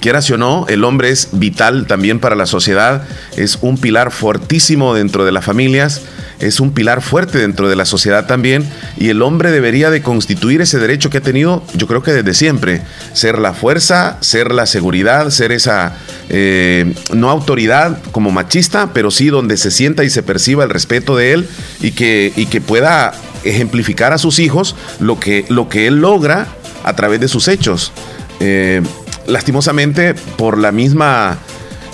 quieras 0.00 0.30
o 0.30 0.38
no, 0.38 0.66
el 0.68 0.84
hombre 0.84 1.10
es 1.10 1.28
vital 1.32 1.86
también 1.86 2.20
para 2.20 2.36
la 2.36 2.46
sociedad, 2.46 3.02
es 3.36 3.58
un 3.60 3.78
pilar 3.78 4.10
fortísimo 4.10 4.94
dentro 4.94 5.24
de 5.24 5.32
las 5.32 5.44
familias 5.44 6.02
es 6.40 6.60
un 6.60 6.72
pilar 6.72 7.02
fuerte 7.02 7.38
dentro 7.38 7.68
de 7.68 7.76
la 7.76 7.84
sociedad 7.84 8.26
también 8.26 8.64
y 8.96 9.08
el 9.08 9.22
hombre 9.22 9.50
debería 9.50 9.90
de 9.90 10.02
constituir 10.02 10.60
ese 10.60 10.78
derecho 10.78 11.10
que 11.10 11.18
ha 11.18 11.22
tenido, 11.22 11.64
yo 11.74 11.86
creo 11.86 12.02
que 12.02 12.12
desde 12.12 12.34
siempre, 12.34 12.82
ser 13.12 13.38
la 13.38 13.52
fuerza, 13.52 14.18
ser 14.20 14.52
la 14.52 14.66
seguridad, 14.66 15.30
ser 15.30 15.52
esa, 15.52 15.96
eh, 16.28 16.94
no 17.12 17.30
autoridad 17.30 18.00
como 18.12 18.30
machista, 18.30 18.92
pero 18.92 19.10
sí 19.10 19.28
donde 19.28 19.56
se 19.56 19.70
sienta 19.70 20.04
y 20.04 20.10
se 20.10 20.22
perciba 20.22 20.64
el 20.64 20.70
respeto 20.70 21.16
de 21.16 21.32
él 21.32 21.48
y 21.80 21.92
que, 21.92 22.32
y 22.36 22.46
que 22.46 22.60
pueda 22.60 23.12
ejemplificar 23.44 24.12
a 24.12 24.18
sus 24.18 24.38
hijos 24.38 24.76
lo 25.00 25.18
que, 25.18 25.44
lo 25.48 25.68
que 25.68 25.86
él 25.86 25.96
logra 25.96 26.46
a 26.84 26.94
través 26.94 27.20
de 27.20 27.28
sus 27.28 27.48
hechos. 27.48 27.92
Eh, 28.40 28.82
lastimosamente, 29.28 30.14
por 30.36 30.58
la 30.58 30.72
misma 30.72 31.38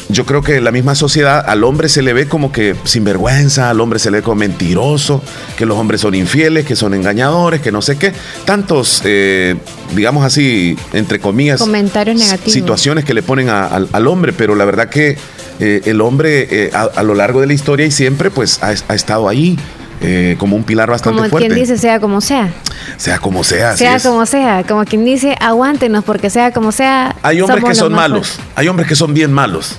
yo 0.08 0.26
creo 0.26 0.42
que 0.42 0.60
la 0.60 0.70
misma 0.70 0.94
sociedad 0.94 1.42
al 1.46 1.64
hombre 1.64 1.88
se 1.88 2.02
le 2.02 2.12
ve 2.12 2.28
como 2.28 2.52
que 2.52 2.76
sinvergüenza, 2.84 3.70
al 3.70 3.80
hombre 3.80 3.98
se 3.98 4.10
le 4.10 4.18
ve 4.18 4.22
como 4.22 4.36
mentiroso, 4.36 5.22
que 5.56 5.66
los 5.66 5.78
hombres 5.78 6.02
son 6.02 6.14
infieles, 6.14 6.66
que 6.66 6.76
son 6.76 6.94
engañadores, 6.94 7.60
que 7.60 7.72
no 7.72 7.80
sé 7.80 7.96
qué. 7.96 8.12
Tantos, 8.44 9.02
eh, 9.04 9.56
digamos 9.94 10.24
así, 10.24 10.76
entre 10.92 11.20
comillas, 11.20 11.58
comentarios 11.58 12.18
negativos. 12.18 12.52
Situaciones 12.52 13.04
que 13.04 13.14
le 13.14 13.22
ponen 13.22 13.48
al 13.48 14.06
hombre, 14.06 14.32
pero 14.32 14.54
la 14.54 14.64
verdad 14.64 14.88
que 14.88 15.16
eh, 15.60 15.82
el 15.84 16.00
hombre 16.00 16.48
eh, 16.50 16.70
a, 16.72 17.02
lo 17.02 17.14
largo 17.14 17.40
de 17.40 17.46
la 17.46 17.52
historia 17.52 17.86
y 17.86 17.90
siempre 17.90 18.30
pues 18.30 18.62
ha, 18.62 18.72
estado 18.94 19.28
ahí. 19.28 19.58
Como 20.38 20.56
un 20.56 20.64
pilar 20.64 20.90
bastante 20.90 21.18
como 21.18 21.30
fuerte. 21.30 21.48
Como 21.48 21.54
quien 21.54 21.68
dice, 21.68 21.78
sea 21.78 22.00
como 22.00 22.20
sea. 22.20 22.52
Sea 22.96 23.18
como 23.18 23.44
sea. 23.44 23.76
Sea 23.76 24.00
como 24.00 24.26
sea. 24.26 24.64
Como 24.64 24.84
quien 24.84 25.04
dice, 25.04 25.36
aguántenos 25.40 26.04
porque 26.04 26.30
sea 26.30 26.52
como 26.52 26.72
sea. 26.72 27.14
Hay 27.22 27.40
hombres 27.40 27.64
que 27.64 27.74
son 27.74 27.92
malos. 27.92 28.38
Hay 28.54 28.68
hombres 28.68 28.88
que 28.88 28.96
son 28.96 29.14
bien 29.14 29.32
malos 29.32 29.78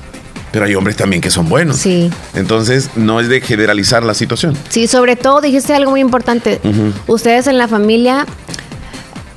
pero 0.56 0.68
hay 0.68 0.76
hombres 0.76 0.96
también 0.96 1.22
que 1.22 1.30
son 1.30 1.50
buenos. 1.50 1.76
Sí. 1.76 2.10
Entonces, 2.34 2.92
no 2.96 3.20
es 3.20 3.28
de 3.28 3.42
generalizar 3.42 4.04
la 4.04 4.14
situación. 4.14 4.56
Sí, 4.70 4.88
sobre 4.88 5.18
todo 5.18 5.42
dijiste 5.42 5.74
algo 5.74 5.92
muy 5.92 6.00
importante. 6.00 6.62
Ustedes 7.08 7.48
en 7.48 7.58
la 7.58 7.68
familia, 7.68 8.26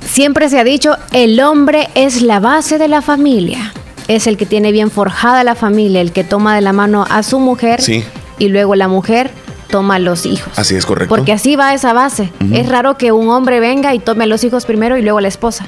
siempre 0.09 0.47
se 0.47 0.57
ha 0.57 0.63
dicho, 0.63 0.95
el 1.11 1.41
hombre 1.41 1.89
es 1.93 2.21
la 2.21 2.39
base 2.39 2.77
de 2.77 2.87
la 2.87 3.01
familia. 3.01 3.73
Es 4.07 4.27
el 4.27 4.37
que 4.37 4.45
tiene 4.45 4.71
bien 4.71 4.91
forjada 4.91 5.43
la 5.43 5.55
familia, 5.55 5.99
el 5.99 6.13
que 6.13 6.23
toma 6.23 6.55
de 6.55 6.61
la 6.61 6.71
mano 6.71 7.05
a 7.09 7.21
su 7.21 7.41
mujer 7.41 7.81
sí. 7.81 8.05
y 8.37 8.47
luego 8.47 8.75
la 8.75 8.87
mujer 8.87 9.29
toma 9.69 9.95
a 9.95 9.99
los 9.99 10.25
hijos. 10.25 10.57
Así 10.57 10.75
es 10.75 10.85
correcto. 10.85 11.15
Porque 11.15 11.31
así 11.31 11.55
va 11.55 11.73
esa 11.73 11.93
base. 11.93 12.31
Es 12.51 12.67
raro 12.67 12.97
que 12.97 13.11
un 13.11 13.29
hombre 13.29 13.59
venga 13.59 13.93
y 13.93 13.99
tome 13.99 14.25
a 14.25 14.27
los 14.27 14.43
hijos 14.43 14.65
primero 14.65 14.97
y 14.97 15.01
luego 15.01 15.19
a 15.19 15.21
la 15.21 15.27
esposa. 15.27 15.65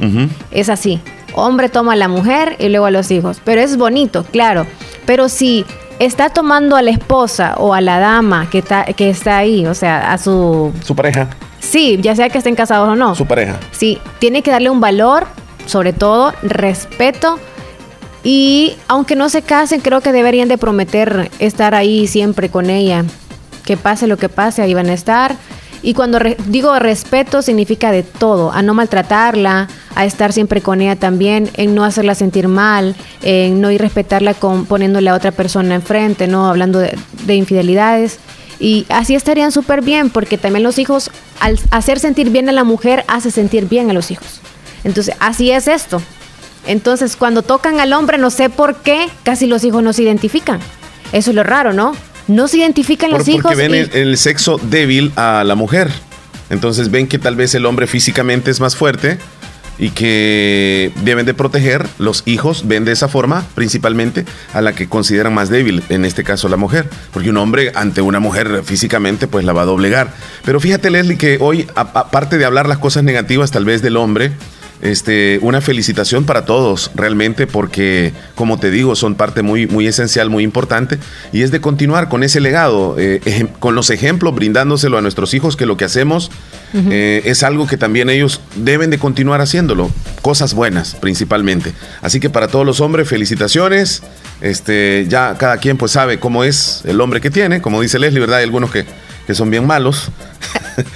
Es 0.51 0.69
así. 0.69 0.99
Hombre 1.33 1.69
toma 1.69 1.93
a 1.93 1.95
la 1.95 2.07
mujer 2.07 2.57
y 2.59 2.69
luego 2.69 2.87
a 2.87 2.91
los 2.91 3.09
hijos. 3.11 3.41
Pero 3.43 3.61
es 3.61 3.77
bonito, 3.77 4.25
claro. 4.31 4.65
Pero 5.05 5.29
si 5.29 5.65
está 5.99 6.29
tomando 6.29 6.75
a 6.75 6.81
la 6.81 6.91
esposa 6.91 7.55
o 7.57 7.73
a 7.73 7.81
la 7.81 7.99
dama 7.99 8.49
que 8.49 8.59
está, 8.59 8.83
que 8.85 9.09
está 9.09 9.37
ahí, 9.37 9.65
o 9.65 9.73
sea, 9.73 10.11
a 10.11 10.17
su... 10.17 10.73
Su 10.83 10.95
pareja. 10.95 11.29
Sí, 11.59 11.99
ya 12.01 12.15
sea 12.15 12.29
que 12.29 12.39
estén 12.39 12.55
casados 12.55 12.89
o 12.89 12.95
no. 12.95 13.15
Su 13.15 13.25
pareja. 13.25 13.59
Sí, 13.71 13.99
tiene 14.19 14.41
que 14.41 14.51
darle 14.51 14.69
un 14.69 14.81
valor, 14.81 15.27
sobre 15.67 15.93
todo 15.93 16.33
respeto. 16.41 17.39
Y 18.23 18.73
aunque 18.87 19.15
no 19.15 19.29
se 19.29 19.41
casen, 19.41 19.79
creo 19.79 20.01
que 20.01 20.11
deberían 20.11 20.47
de 20.47 20.57
prometer 20.57 21.31
estar 21.39 21.75
ahí 21.75 22.07
siempre 22.07 22.49
con 22.49 22.69
ella 22.69 23.05
que 23.71 23.77
pase 23.77 24.05
lo 24.05 24.17
que 24.17 24.27
pase, 24.27 24.61
ahí 24.61 24.73
van 24.73 24.89
a 24.89 24.93
estar. 24.93 25.37
Y 25.81 25.93
cuando 25.93 26.19
digo 26.47 26.77
respeto 26.77 27.41
significa 27.41 27.89
de 27.89 28.03
todo, 28.03 28.51
a 28.51 28.61
no 28.61 28.73
maltratarla, 28.73 29.69
a 29.95 30.05
estar 30.05 30.33
siempre 30.33 30.59
con 30.59 30.81
ella 30.81 30.97
también, 30.97 31.49
en 31.53 31.73
no 31.73 31.85
hacerla 31.85 32.13
sentir 32.13 32.49
mal, 32.49 32.95
en 33.21 33.61
no 33.61 33.71
irrespetarla 33.71 34.33
con, 34.33 34.65
poniéndole 34.65 35.09
a 35.09 35.15
otra 35.15 35.31
persona 35.31 35.73
enfrente, 35.73 36.27
no 36.27 36.47
hablando 36.47 36.79
de, 36.79 37.33
infidelidades. 37.33 38.19
Y 38.59 38.85
así 38.89 39.15
estarían 39.15 39.53
súper 39.53 39.81
bien, 39.81 40.09
porque 40.09 40.37
también 40.37 40.63
los 40.63 40.77
hijos, 40.77 41.09
al 41.39 41.57
hacer 41.71 41.97
sentir 41.97 42.29
bien 42.29 42.49
a 42.49 42.51
la 42.51 42.65
mujer, 42.65 43.05
hace 43.07 43.31
sentir 43.31 43.69
bien 43.69 43.89
a 43.89 43.93
los 43.93 44.11
hijos. 44.11 44.41
Entonces, 44.83 45.15
así 45.19 45.49
es 45.49 45.69
esto. 45.69 46.01
Entonces, 46.67 47.15
cuando 47.15 47.41
tocan 47.41 47.79
al 47.79 47.93
hombre, 47.93 48.17
no 48.17 48.31
sé 48.31 48.49
por 48.49 48.75
qué, 48.81 49.07
casi 49.23 49.47
los 49.47 49.63
hijos 49.63 49.81
no 49.81 49.93
se 49.93 50.03
identifican. 50.03 50.59
Eso 51.13 51.31
es 51.31 51.35
lo 51.35 51.43
raro, 51.43 51.73
¿no? 51.73 51.93
No 52.27 52.47
se 52.47 52.57
identifican 52.57 53.11
los 53.11 53.27
hijos. 53.27 53.53
Porque 53.53 53.55
ven 53.55 53.89
el, 53.93 54.17
sexo 54.17 54.59
débil 54.61 55.11
a 55.15 55.43
la 55.45 55.55
mujer. 55.55 55.89
Entonces 56.49 56.91
ven 56.91 57.07
que 57.07 57.17
tal 57.17 57.35
vez 57.35 57.55
el 57.55 57.65
hombre 57.65 57.87
físicamente 57.87 58.51
es 58.51 58.59
más 58.59 58.75
fuerte 58.75 59.17
y 59.77 59.89
que 59.91 60.91
deben 61.03 61.25
de 61.25 61.33
proteger 61.33 61.87
los 61.97 62.23
hijos, 62.25 62.67
ven 62.67 62.85
de 62.85 62.91
esa 62.91 63.07
forma 63.07 63.45
principalmente 63.55 64.25
a 64.53 64.61
la 64.61 64.73
que 64.73 64.87
consideran 64.87 65.33
más 65.33 65.49
débil, 65.49 65.81
en 65.89 66.05
este 66.05 66.23
caso 66.23 66.49
la 66.49 66.57
mujer, 66.57 66.87
porque 67.11 67.29
un 67.29 67.37
hombre 67.37 67.71
ante 67.73 68.01
una 68.01 68.19
mujer 68.19 68.61
físicamente 68.63 69.27
pues 69.27 69.43
la 69.43 69.53
va 69.53 69.63
a 69.63 69.65
doblegar. 69.65 70.13
Pero 70.45 70.59
fíjate 70.59 70.91
Leslie 70.91 71.17
que 71.17 71.37
hoy, 71.39 71.67
aparte 71.75 72.37
de 72.37 72.45
hablar 72.45 72.67
las 72.67 72.77
cosas 72.77 73.03
negativas 73.03 73.51
tal 73.51 73.65
vez 73.65 73.81
del 73.81 73.97
hombre, 73.97 74.33
este, 74.81 75.39
una 75.41 75.61
felicitación 75.61 76.25
para 76.25 76.45
todos, 76.45 76.91
realmente, 76.95 77.47
porque, 77.47 78.13
como 78.35 78.59
te 78.59 78.71
digo, 78.71 78.95
son 78.95 79.15
parte 79.15 79.41
muy, 79.41 79.67
muy 79.67 79.87
esencial, 79.87 80.29
muy 80.29 80.43
importante, 80.43 80.97
y 81.31 81.43
es 81.43 81.51
de 81.51 81.61
continuar 81.61 82.09
con 82.09 82.23
ese 82.23 82.39
legado, 82.39 82.95
eh, 82.97 83.47
con 83.59 83.75
los 83.75 83.89
ejemplos, 83.89 84.33
brindándoselo 84.35 84.97
a 84.97 85.01
nuestros 85.01 85.33
hijos, 85.33 85.55
que 85.55 85.65
lo 85.65 85.77
que 85.77 85.85
hacemos 85.85 86.31
eh, 86.73 87.21
es 87.25 87.43
algo 87.43 87.67
que 87.67 87.77
también 87.77 88.09
ellos 88.09 88.41
deben 88.55 88.89
de 88.89 88.97
continuar 88.97 89.41
haciéndolo, 89.41 89.91
cosas 90.21 90.53
buenas 90.53 90.95
principalmente. 90.95 91.73
Así 92.01 92.19
que 92.19 92.29
para 92.29 92.47
todos 92.47 92.65
los 92.65 92.79
hombres, 92.79 93.09
felicitaciones, 93.09 94.03
este, 94.41 95.05
ya 95.07 95.35
cada 95.37 95.57
quien 95.57 95.77
pues 95.77 95.91
sabe 95.91 96.19
cómo 96.19 96.43
es 96.43 96.81
el 96.85 96.99
hombre 96.99 97.21
que 97.21 97.29
tiene, 97.31 97.61
como 97.61 97.81
dice 97.81 97.99
Leslie, 97.99 98.19
¿verdad? 98.19 98.39
Hay 98.39 98.43
algunos 98.43 98.71
que 98.71 98.85
que 99.25 99.35
son 99.35 99.49
bien 99.49 99.65
malos. 99.65 100.09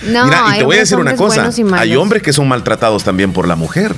No, 0.08 0.26
Mira, 0.26 0.56
y 0.56 0.60
te 0.60 0.64
voy 0.64 0.78
a 0.78 0.80
decir 0.80 0.98
una 0.98 1.16
cosa, 1.16 1.50
hay 1.74 1.96
hombres 1.98 2.24
que 2.24 2.32
son 2.32 2.48
maltratados 2.48 3.04
también 3.04 3.34
por 3.34 3.46
la 3.46 3.58
mujer. 3.58 3.94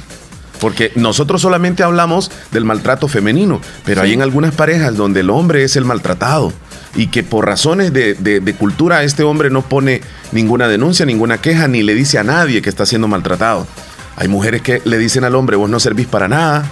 Porque 0.59 0.91
nosotros 0.95 1.41
solamente 1.41 1.83
hablamos 1.83 2.31
del 2.51 2.65
maltrato 2.65 3.07
femenino, 3.07 3.61
pero 3.85 4.01
hay 4.01 4.13
en 4.13 4.23
algunas 4.23 4.55
parejas 4.55 4.95
donde 4.95 5.19
el 5.19 5.29
hombre 5.29 5.63
es 5.63 5.75
el 5.75 5.85
maltratado 5.85 6.51
y 6.95 7.07
que 7.07 7.21
por 7.21 7.45
razones 7.45 7.93
de, 7.93 8.15
de, 8.15 8.55
cultura 8.55 9.03
este 9.03 9.21
hombre 9.21 9.51
no 9.51 9.61
pone 9.61 10.01
ninguna 10.31 10.67
denuncia, 10.67 11.05
ninguna 11.05 11.37
queja, 11.37 11.67
ni 11.67 11.83
le 11.83 11.93
dice 11.93 12.17
a 12.17 12.23
nadie 12.23 12.63
que 12.63 12.69
está 12.69 12.87
siendo 12.87 13.07
maltratado. 13.07 13.67
Hay 14.15 14.27
mujeres 14.27 14.63
que 14.63 14.81
le 14.83 14.97
dicen 14.97 15.23
al 15.23 15.35
hombre, 15.35 15.57
vos 15.57 15.69
no 15.69 15.79
servís 15.79 16.07
para 16.07 16.27
nada, 16.27 16.65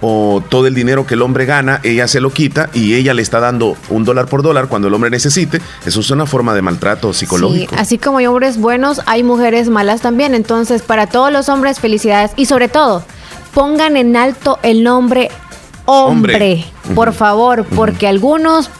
o 0.00 0.42
todo 0.48 0.66
el 0.66 0.74
dinero 0.74 1.06
que 1.06 1.14
el 1.14 1.22
hombre 1.22 1.46
gana, 1.46 1.80
ella 1.82 2.06
se 2.08 2.20
lo 2.20 2.30
quita 2.30 2.68
y 2.74 2.94
ella 2.94 3.14
le 3.14 3.22
está 3.22 3.40
dando 3.40 3.76
un 3.88 4.04
dólar 4.04 4.26
por 4.26 4.42
dólar 4.42 4.68
cuando 4.68 4.88
el 4.88 4.94
hombre 4.94 5.10
necesite. 5.10 5.60
Eso 5.84 6.00
es 6.00 6.10
una 6.10 6.26
forma 6.26 6.54
de 6.54 6.62
maltrato 6.62 7.12
psicológico. 7.12 7.74
Sí, 7.74 7.80
así 7.80 7.98
como 7.98 8.18
hay 8.18 8.26
hombres 8.26 8.58
buenos, 8.58 9.00
hay 9.06 9.22
mujeres 9.22 9.68
malas 9.68 10.00
también. 10.00 10.34
Entonces, 10.34 10.82
para 10.82 11.06
todos 11.06 11.32
los 11.32 11.48
hombres, 11.48 11.80
felicidades. 11.80 12.32
Y 12.36 12.46
sobre 12.46 12.68
todo, 12.68 13.04
pongan 13.54 13.96
en 13.96 14.16
alto 14.16 14.58
el 14.62 14.82
nombre 14.82 15.30
hombre, 15.86 16.64
por 16.94 17.12
favor, 17.12 17.64
porque 17.64 18.06
algunos 18.06 18.70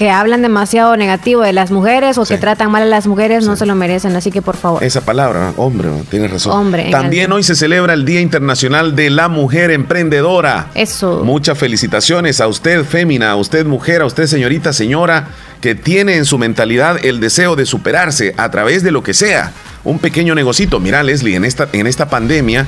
que 0.00 0.08
hablan 0.08 0.40
demasiado 0.40 0.96
negativo 0.96 1.42
de 1.42 1.52
las 1.52 1.70
mujeres 1.70 2.16
o 2.16 2.24
que 2.24 2.38
tratan 2.38 2.70
mal 2.70 2.84
a 2.84 2.86
las 2.86 3.06
mujeres 3.06 3.44
no 3.44 3.54
se 3.54 3.66
lo 3.66 3.74
merecen, 3.74 4.16
así 4.16 4.30
que 4.30 4.40
por 4.40 4.56
favor. 4.56 4.82
Esa 4.82 5.02
palabra, 5.02 5.52
hombre, 5.58 5.90
tienes 6.08 6.30
razón. 6.30 6.52
Hombre. 6.58 6.90
También 6.90 7.30
hoy 7.32 7.42
se 7.42 7.54
celebra 7.54 7.92
el 7.92 8.06
Día 8.06 8.22
Internacional 8.22 8.96
de 8.96 9.10
la 9.10 9.28
Mujer 9.28 9.70
Emprendedora. 9.70 10.68
Eso. 10.74 11.22
Muchas 11.22 11.58
felicitaciones 11.58 12.40
a 12.40 12.48
usted, 12.48 12.82
fémina, 12.86 13.32
a 13.32 13.36
usted, 13.36 13.66
mujer, 13.66 14.00
a 14.00 14.06
usted, 14.06 14.26
señorita, 14.26 14.72
señora, 14.72 15.28
que 15.60 15.74
tiene 15.74 16.16
en 16.16 16.24
su 16.24 16.38
mentalidad 16.38 17.04
el 17.04 17.20
deseo 17.20 17.54
de 17.54 17.66
superarse 17.66 18.34
a 18.38 18.50
través 18.50 18.82
de 18.82 18.92
lo 18.92 19.02
que 19.02 19.12
sea. 19.12 19.52
Un 19.84 19.98
pequeño 19.98 20.34
negocito. 20.34 20.80
Mira, 20.80 21.02
Leslie, 21.02 21.36
en 21.36 21.44
esta, 21.44 21.68
en 21.74 21.86
esta 21.86 22.08
pandemia 22.08 22.66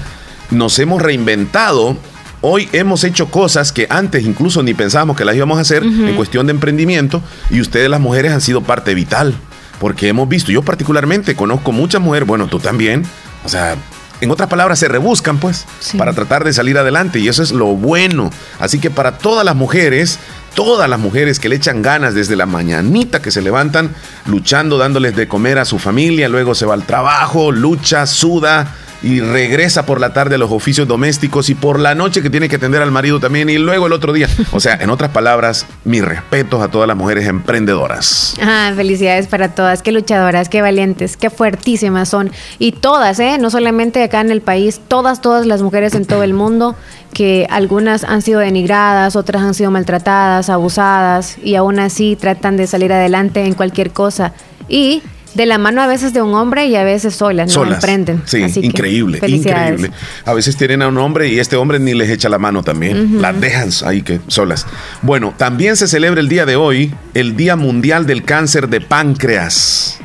nos 0.50 0.78
hemos 0.78 1.00
reinventado 1.00 1.96
Hoy 2.44 2.68
hemos 2.72 3.04
hecho 3.04 3.30
cosas 3.30 3.70
que 3.70 3.86
antes 3.88 4.24
incluso 4.24 4.64
ni 4.64 4.74
pensábamos 4.74 5.16
que 5.16 5.24
las 5.24 5.36
íbamos 5.36 5.58
a 5.58 5.60
hacer 5.60 5.84
en 5.84 6.16
cuestión 6.16 6.46
de 6.46 6.50
emprendimiento 6.50 7.22
y 7.50 7.60
ustedes 7.60 7.88
las 7.88 8.00
mujeres 8.00 8.32
han 8.32 8.40
sido 8.40 8.62
parte 8.62 8.94
vital. 8.94 9.32
Porque 9.78 10.08
hemos 10.08 10.28
visto, 10.28 10.50
yo 10.50 10.62
particularmente 10.62 11.36
conozco 11.36 11.70
muchas 11.70 12.00
mujeres, 12.00 12.26
bueno, 12.26 12.48
tú 12.48 12.58
también, 12.58 13.04
o 13.44 13.48
sea, 13.48 13.76
en 14.20 14.30
otras 14.30 14.48
palabras, 14.48 14.78
se 14.78 14.86
rebuscan, 14.86 15.38
pues, 15.38 15.66
para 15.98 16.12
tratar 16.12 16.44
de 16.44 16.52
salir 16.52 16.78
adelante. 16.78 17.18
Y 17.18 17.26
eso 17.26 17.42
es 17.42 17.50
lo 17.50 17.74
bueno. 17.74 18.30
Así 18.60 18.78
que 18.78 18.88
para 18.88 19.18
todas 19.18 19.44
las 19.44 19.56
mujeres, 19.56 20.20
todas 20.54 20.88
las 20.88 21.00
mujeres 21.00 21.40
que 21.40 21.48
le 21.48 21.56
echan 21.56 21.82
ganas 21.82 22.14
desde 22.14 22.36
la 22.36 22.46
mañanita 22.46 23.20
que 23.20 23.32
se 23.32 23.42
levantan, 23.42 23.94
luchando, 24.26 24.78
dándoles 24.78 25.16
de 25.16 25.26
comer 25.26 25.58
a 25.58 25.64
su 25.64 25.80
familia, 25.80 26.28
luego 26.28 26.54
se 26.54 26.66
va 26.66 26.74
al 26.74 26.84
trabajo, 26.84 27.50
lucha, 27.50 28.06
suda, 28.06 28.76
y 29.02 29.20
regresa 29.20 29.86
por 29.86 30.00
la 30.00 30.12
tarde 30.12 30.36
a 30.36 30.38
los 30.38 30.50
oficios 30.50 30.86
domésticos 30.86 31.50
y 31.50 31.54
por 31.54 31.80
la 31.80 31.94
noche 31.94 32.22
que 32.22 32.30
tiene 32.30 32.48
que 32.48 32.56
atender 32.56 32.82
al 32.82 32.90
marido 32.90 33.20
también 33.20 33.48
y 33.50 33.58
luego 33.58 33.86
el 33.86 33.92
otro 33.92 34.12
día. 34.12 34.28
O 34.52 34.60
sea, 34.60 34.78
en 34.80 34.90
otras 34.90 35.10
palabras, 35.10 35.66
mis 35.84 36.04
respetos 36.04 36.62
a 36.62 36.68
todas 36.68 36.86
las 36.86 36.96
mujeres 36.96 37.26
emprendedoras. 37.26 38.36
Ah, 38.40 38.72
felicidades 38.76 39.26
para 39.26 39.54
todas, 39.54 39.82
qué 39.82 39.92
luchadoras, 39.92 40.48
qué 40.48 40.62
valientes, 40.62 41.16
qué 41.16 41.30
fuertísimas 41.30 42.08
son. 42.08 42.30
Y 42.58 42.72
todas, 42.72 43.18
¿eh? 43.18 43.38
No 43.40 43.50
solamente 43.50 44.02
acá 44.02 44.20
en 44.20 44.30
el 44.30 44.40
país, 44.40 44.80
todas, 44.88 45.20
todas 45.20 45.46
las 45.46 45.62
mujeres 45.62 45.94
en 45.94 46.04
todo 46.04 46.22
el 46.22 46.34
mundo, 46.34 46.76
que 47.12 47.46
algunas 47.50 48.04
han 48.04 48.22
sido 48.22 48.40
denigradas, 48.40 49.16
otras 49.16 49.42
han 49.42 49.54
sido 49.54 49.70
maltratadas, 49.70 50.48
abusadas 50.48 51.38
y 51.42 51.56
aún 51.56 51.78
así 51.78 52.16
tratan 52.16 52.56
de 52.56 52.66
salir 52.66 52.92
adelante 52.92 53.44
en 53.44 53.54
cualquier 53.54 53.90
cosa. 53.90 54.32
Y 54.68 55.02
de 55.34 55.46
la 55.46 55.58
mano 55.58 55.82
a 55.82 55.86
veces 55.86 56.12
de 56.12 56.22
un 56.22 56.34
hombre 56.34 56.66
y 56.66 56.76
a 56.76 56.84
veces 56.84 57.14
solas, 57.14 57.48
¿no? 57.48 57.54
Solas. 57.54 57.76
Emprenden. 57.76 58.22
Sí, 58.24 58.44
increíble, 58.62 59.18
increíble. 59.26 59.90
A 60.24 60.34
veces 60.34 60.56
tienen 60.56 60.82
a 60.82 60.88
un 60.88 60.98
hombre 60.98 61.28
y 61.28 61.38
este 61.38 61.56
hombre 61.56 61.78
ni 61.78 61.94
les 61.94 62.10
echa 62.10 62.28
la 62.28 62.38
mano 62.38 62.62
también. 62.62 63.20
Las 63.20 63.40
dejan 63.40 63.70
ahí 63.84 64.02
que 64.02 64.20
solas. 64.28 64.66
Bueno, 65.02 65.34
también 65.36 65.76
se 65.76 65.88
celebra 65.88 66.20
el 66.20 66.28
día 66.28 66.46
de 66.46 66.56
hoy 66.56 66.94
el 67.14 67.36
Día 67.36 67.56
Mundial 67.56 68.06
del 68.06 68.24
Cáncer 68.24 68.68
de 68.68 68.80
Páncreas. 68.80 69.98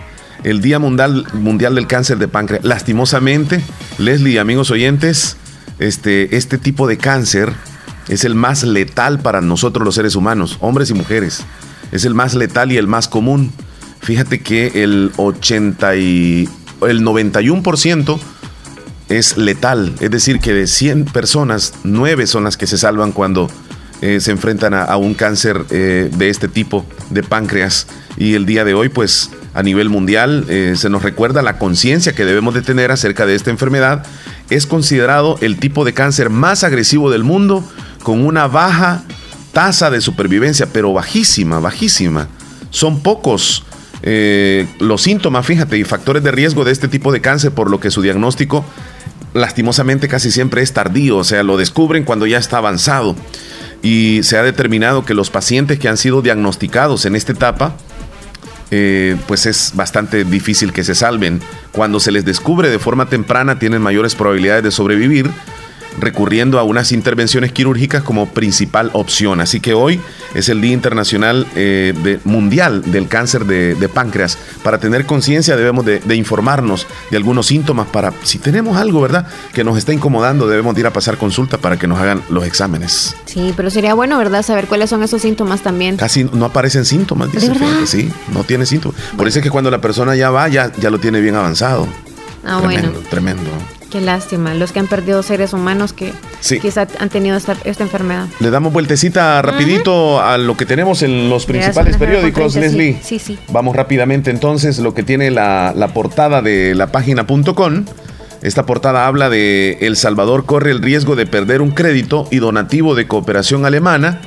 El 0.43 0.61
Día 0.61 0.79
Mundial, 0.79 1.25
Mundial 1.33 1.75
del 1.75 1.87
Cáncer 1.87 2.17
de 2.17 2.27
Páncreas. 2.27 2.63
Lastimosamente, 2.63 3.61
Leslie, 3.97 4.39
amigos 4.39 4.71
oyentes, 4.71 5.37
este, 5.79 6.37
este 6.37 6.57
tipo 6.57 6.87
de 6.87 6.97
cáncer 6.97 7.51
es 8.07 8.23
el 8.23 8.35
más 8.35 8.63
letal 8.63 9.19
para 9.19 9.41
nosotros 9.41 9.83
los 9.83 9.95
seres 9.95 10.15
humanos, 10.15 10.57
hombres 10.61 10.89
y 10.89 10.93
mujeres. 10.93 11.43
Es 11.91 12.05
el 12.05 12.13
más 12.13 12.35
letal 12.35 12.71
y 12.71 12.77
el 12.77 12.87
más 12.87 13.07
común. 13.07 13.51
Fíjate 14.07 14.39
que 14.39 14.83
el 14.85 15.11
80 15.17 15.97
y 15.97 16.47
el 16.87 17.01
91% 17.03 18.17
es 19.09 19.35
letal, 19.35 19.93
es 19.99 20.09
decir, 20.09 20.39
que 20.39 20.53
de 20.53 20.65
100 20.65 21.03
personas, 21.03 21.73
9 21.83 22.25
son 22.25 22.45
las 22.45 22.55
que 22.55 22.67
se 22.67 22.77
salvan 22.77 23.11
cuando 23.11 23.49
eh, 24.01 24.21
se 24.21 24.31
enfrentan 24.31 24.73
a, 24.73 24.95
un 24.95 25.13
cáncer 25.13 25.65
eh, 25.71 26.09
de 26.15 26.29
este 26.29 26.47
tipo 26.47 26.85
de 27.09 27.21
páncreas. 27.21 27.87
Y 28.15 28.35
el 28.35 28.45
día 28.45 28.63
de 28.63 28.75
hoy, 28.75 28.87
pues 28.87 29.29
a 29.53 29.61
nivel 29.61 29.89
mundial, 29.89 30.45
eh, 30.47 30.75
se 30.77 30.89
nos 30.89 31.03
recuerda 31.03 31.41
la 31.41 31.57
conciencia 31.57 32.15
que 32.15 32.23
debemos 32.23 32.53
de 32.53 32.61
tener 32.61 32.93
acerca 32.93 33.25
de 33.25 33.35
esta 33.35 33.49
enfermedad. 33.49 34.05
Es 34.49 34.67
considerado 34.67 35.37
el 35.41 35.59
tipo 35.59 35.83
de 35.83 35.93
cáncer 35.93 36.29
más 36.29 36.63
agresivo 36.63 37.11
del 37.11 37.25
mundo, 37.25 37.61
con 38.03 38.25
una 38.25 38.47
baja 38.47 39.03
tasa 39.51 39.91
de 39.91 39.99
supervivencia, 39.99 40.65
pero 40.71 40.93
bajísima, 40.93 41.59
bajísima. 41.59 42.29
Son 42.69 43.01
pocos 43.03 43.65
eh, 44.03 44.67
los 44.79 45.01
síntomas, 45.01 45.45
fíjate, 45.45 45.77
y 45.77 45.83
factores 45.83 46.23
de 46.23 46.31
riesgo 46.31 46.63
de 46.63 46.71
este 46.71 46.87
tipo 46.87 47.11
de 47.11 47.21
cáncer, 47.21 47.51
por 47.51 47.69
lo 47.69 47.79
que 47.79 47.91
su 47.91 48.01
diagnóstico 48.01 48.65
lastimosamente 49.33 50.07
casi 50.07 50.31
siempre 50.31 50.61
es 50.61 50.73
tardío, 50.73 51.17
o 51.17 51.23
sea, 51.23 51.43
lo 51.43 51.57
descubren 51.57 52.03
cuando 52.03 52.25
ya 52.25 52.37
está 52.37 52.57
avanzado. 52.57 53.15
Y 53.81 54.21
se 54.23 54.37
ha 54.37 54.43
determinado 54.43 55.05
que 55.05 55.13
los 55.13 55.29
pacientes 55.29 55.79
que 55.79 55.87
han 55.87 55.97
sido 55.97 56.21
diagnosticados 56.21 57.05
en 57.05 57.15
esta 57.15 57.33
etapa, 57.33 57.77
eh, 58.71 59.15
pues 59.27 59.45
es 59.45 59.73
bastante 59.75 60.23
difícil 60.23 60.73
que 60.73 60.83
se 60.83 60.95
salven. 60.95 61.41
Cuando 61.71 61.99
se 61.99 62.11
les 62.11 62.25
descubre 62.25 62.69
de 62.69 62.79
forma 62.79 63.07
temprana 63.07 63.59
tienen 63.59 63.81
mayores 63.81 64.15
probabilidades 64.15 64.63
de 64.63 64.71
sobrevivir 64.71 65.29
recurriendo 65.99 66.59
a 66.59 66.63
unas 66.63 66.91
intervenciones 66.91 67.51
quirúrgicas 67.51 68.03
como 68.03 68.27
principal 68.27 68.89
opción. 68.93 69.41
Así 69.41 69.59
que 69.59 69.73
hoy 69.73 69.99
es 70.33 70.49
el 70.49 70.61
Día 70.61 70.73
Internacional 70.73 71.47
eh, 71.55 72.19
Mundial 72.23 72.83
del 72.91 73.07
Cáncer 73.07 73.45
de, 73.45 73.89
Páncreas. 73.93 74.37
Para 74.63 74.79
tener 74.79 75.05
conciencia 75.05 75.55
debemos 75.55 75.85
de, 75.85 76.15
informarnos 76.15 76.87
de 77.09 77.17
algunos 77.17 77.47
síntomas 77.47 77.87
para, 77.87 78.13
si 78.23 78.37
tenemos 78.37 78.77
algo, 78.77 79.01
¿verdad?, 79.01 79.27
que 79.53 79.63
nos 79.63 79.77
está 79.77 79.93
incomodando, 79.93 80.47
debemos 80.47 80.77
ir 80.77 80.85
a 80.85 80.91
pasar 80.91 81.17
consulta 81.17 81.57
para 81.57 81.77
que 81.77 81.87
nos 81.87 81.99
hagan 81.99 82.21
los 82.29 82.45
exámenes. 82.45 83.15
Sí, 83.25 83.53
pero 83.55 83.69
sería 83.69 83.93
bueno, 83.93 84.17
¿verdad?, 84.17 84.43
saber 84.43 84.67
cuáles 84.67 84.89
son 84.89 85.03
esos 85.03 85.21
síntomas 85.21 85.61
también. 85.61 85.97
Casi 85.97 86.25
no 86.25 86.45
aparecen 86.45 86.85
síntomas, 86.85 87.31
dice. 87.31 87.49
¿De 87.49 87.87
Sí, 87.87 88.11
no 88.33 88.43
tiene 88.43 88.65
síntomas. 88.65 88.99
Por 89.15 89.27
eso 89.27 89.39
es 89.39 89.43
que 89.43 89.49
cuando 89.49 89.71
la 89.71 89.79
persona 89.79 90.15
ya 90.15 90.29
va, 90.29 90.47
ya, 90.47 90.71
ya 90.79 90.89
lo 90.89 90.99
tiene 90.99 91.21
bien 91.21 91.35
avanzado. 91.35 91.87
Ah, 92.45 92.59
tremendo, 92.61 92.91
bueno. 92.91 93.09
Tremendo. 93.09 93.76
Qué 93.91 94.01
lástima, 94.01 94.53
los 94.53 94.73
que 94.73 94.79
han 94.79 94.87
perdido 94.87 95.23
seres 95.23 95.53
humanos 95.53 95.93
que 95.93 96.11
quizá 96.61 96.87
han 96.99 97.09
tenido 97.09 97.37
esta, 97.37 97.55
enfermedad. 97.63 98.27
Le 98.39 98.49
damos 98.49 98.73
vueltecita 98.73 99.41
rapidito 99.41 100.21
a 100.21 100.37
lo 100.37 100.57
que 100.57 100.65
tenemos 100.65 101.03
en 101.03 101.29
los 101.29 101.45
principales 101.45 101.95
periódicos, 101.95 102.55
Leslie. 102.55 102.99
Sí, 103.01 103.17
sí, 103.17 103.39
Vamos 103.49 103.75
rápidamente 103.75 104.29
entonces, 104.29 104.79
lo 104.79 104.93
que 104.93 105.03
tiene 105.03 105.31
la, 105.31 105.73
la 105.73 105.93
portada 105.93 106.41
de 106.41 106.75
la 106.75 106.91
página.com. 106.91 107.85
Esta 108.41 108.65
portada 108.65 109.07
habla 109.07 109.29
de 109.29 109.77
El 109.81 109.95
Salvador 109.95 110.45
corre 110.45 110.71
el 110.71 110.81
riesgo 110.81 111.15
de 111.15 111.25
perder 111.25 111.61
un 111.61 111.71
crédito 111.71 112.27
y 112.29 112.37
donativo 112.37 112.93
de 112.93 113.07
cooperación 113.07 113.65
alemana, 113.65 114.21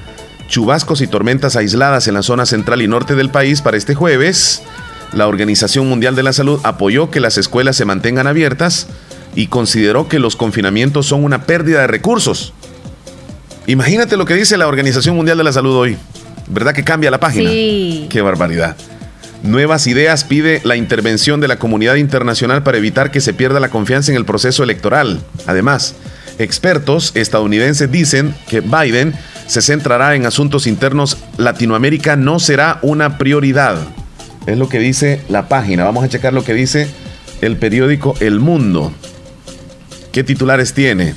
chubascos 0.48 1.02
y 1.02 1.06
tormentas 1.06 1.56
aisladas 1.56 2.08
en 2.08 2.14
la 2.14 2.22
zona 2.22 2.46
central 2.46 2.80
y 2.80 2.88
norte 2.88 3.14
del 3.14 3.30
país 3.30 3.60
para 3.60 3.76
este 3.76 3.94
jueves. 3.94 4.62
La 5.12 5.28
Organización 5.28 5.88
Mundial 5.88 6.16
de 6.16 6.22
la 6.22 6.32
Salud 6.32 6.60
apoyó 6.62 7.10
que 7.10 7.20
las 7.20 7.36
escuelas 7.36 7.76
se 7.76 7.84
mantengan 7.84 8.26
abiertas 8.26 8.86
y 9.34 9.46
consideró 9.46 10.08
que 10.08 10.18
los 10.18 10.36
confinamientos 10.36 11.06
son 11.06 11.24
una 11.24 11.44
pérdida 11.44 11.80
de 11.80 11.86
recursos. 11.86 12.52
Imagínate 13.66 14.16
lo 14.16 14.24
que 14.24 14.34
dice 14.34 14.56
la 14.56 14.66
Organización 14.66 15.16
Mundial 15.16 15.38
de 15.38 15.44
la 15.44 15.52
Salud 15.52 15.76
hoy. 15.76 15.96
¿Verdad 16.48 16.74
que 16.74 16.82
cambia 16.82 17.10
la 17.10 17.20
página? 17.20 17.50
Sí. 17.50 18.06
Qué 18.10 18.22
barbaridad. 18.22 18.76
Nuevas 19.42 19.86
Ideas 19.86 20.24
pide 20.24 20.60
la 20.64 20.76
intervención 20.76 21.40
de 21.40 21.48
la 21.48 21.58
comunidad 21.58 21.94
internacional 21.94 22.62
para 22.62 22.78
evitar 22.78 23.10
que 23.10 23.20
se 23.20 23.32
pierda 23.32 23.60
la 23.60 23.70
confianza 23.70 24.10
en 24.10 24.16
el 24.16 24.24
proceso 24.24 24.62
electoral. 24.62 25.20
Además, 25.46 25.94
expertos 26.38 27.12
estadounidenses 27.14 27.90
dicen 27.90 28.34
que 28.48 28.60
Biden 28.60 29.14
se 29.46 29.62
centrará 29.62 30.14
en 30.14 30.26
asuntos 30.26 30.66
internos. 30.66 31.16
Latinoamérica 31.38 32.16
no 32.16 32.38
será 32.38 32.80
una 32.82 33.16
prioridad. 33.16 33.78
Es 34.46 34.58
lo 34.58 34.68
que 34.68 34.78
dice 34.78 35.22
la 35.28 35.48
página. 35.48 35.84
Vamos 35.84 36.04
a 36.04 36.08
checar 36.08 36.32
lo 36.32 36.44
que 36.44 36.54
dice 36.54 36.88
el 37.40 37.56
periódico 37.56 38.14
El 38.20 38.40
Mundo. 38.40 38.92
¿Qué 40.12 40.24
titulares 40.24 40.74
tiene? 40.74 41.14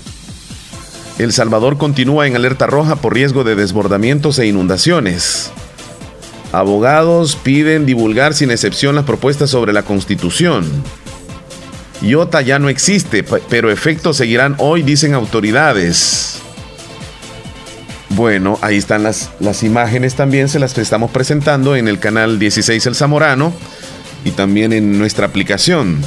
El 1.17 1.33
Salvador 1.33 1.77
continúa 1.77 2.27
en 2.27 2.35
alerta 2.35 2.67
roja 2.67 2.95
por 2.95 3.13
riesgo 3.13 3.43
de 3.43 3.55
desbordamientos 3.55 4.37
e 4.37 4.45
inundaciones. 4.45 5.51
Abogados 6.51 7.35
piden 7.35 7.87
divulgar 7.87 8.35
sin 8.35 8.51
excepción 8.51 8.95
las 8.95 9.05
propuestas 9.05 9.49
sobre 9.49 9.73
la 9.73 9.81
Constitución. 9.81 10.65
IOTA 12.03 12.41
ya 12.41 12.59
no 12.59 12.69
existe, 12.69 13.23
pero 13.23 13.71
efectos 13.71 14.17
seguirán 14.17 14.55
hoy, 14.59 14.83
dicen 14.83 15.15
autoridades. 15.15 16.39
Bueno, 18.09 18.59
ahí 18.61 18.77
están 18.77 19.01
las, 19.01 19.31
las 19.39 19.63
imágenes 19.63 20.13
también, 20.13 20.49
se 20.49 20.59
las 20.59 20.77
estamos 20.77 21.09
presentando 21.09 21.75
en 21.75 21.87
el 21.87 21.97
canal 21.97 22.37
16 22.37 22.85
El 22.85 22.93
Zamorano 22.93 23.53
y 24.23 24.31
también 24.31 24.71
en 24.71 24.99
nuestra 24.99 25.25
aplicación. 25.25 25.97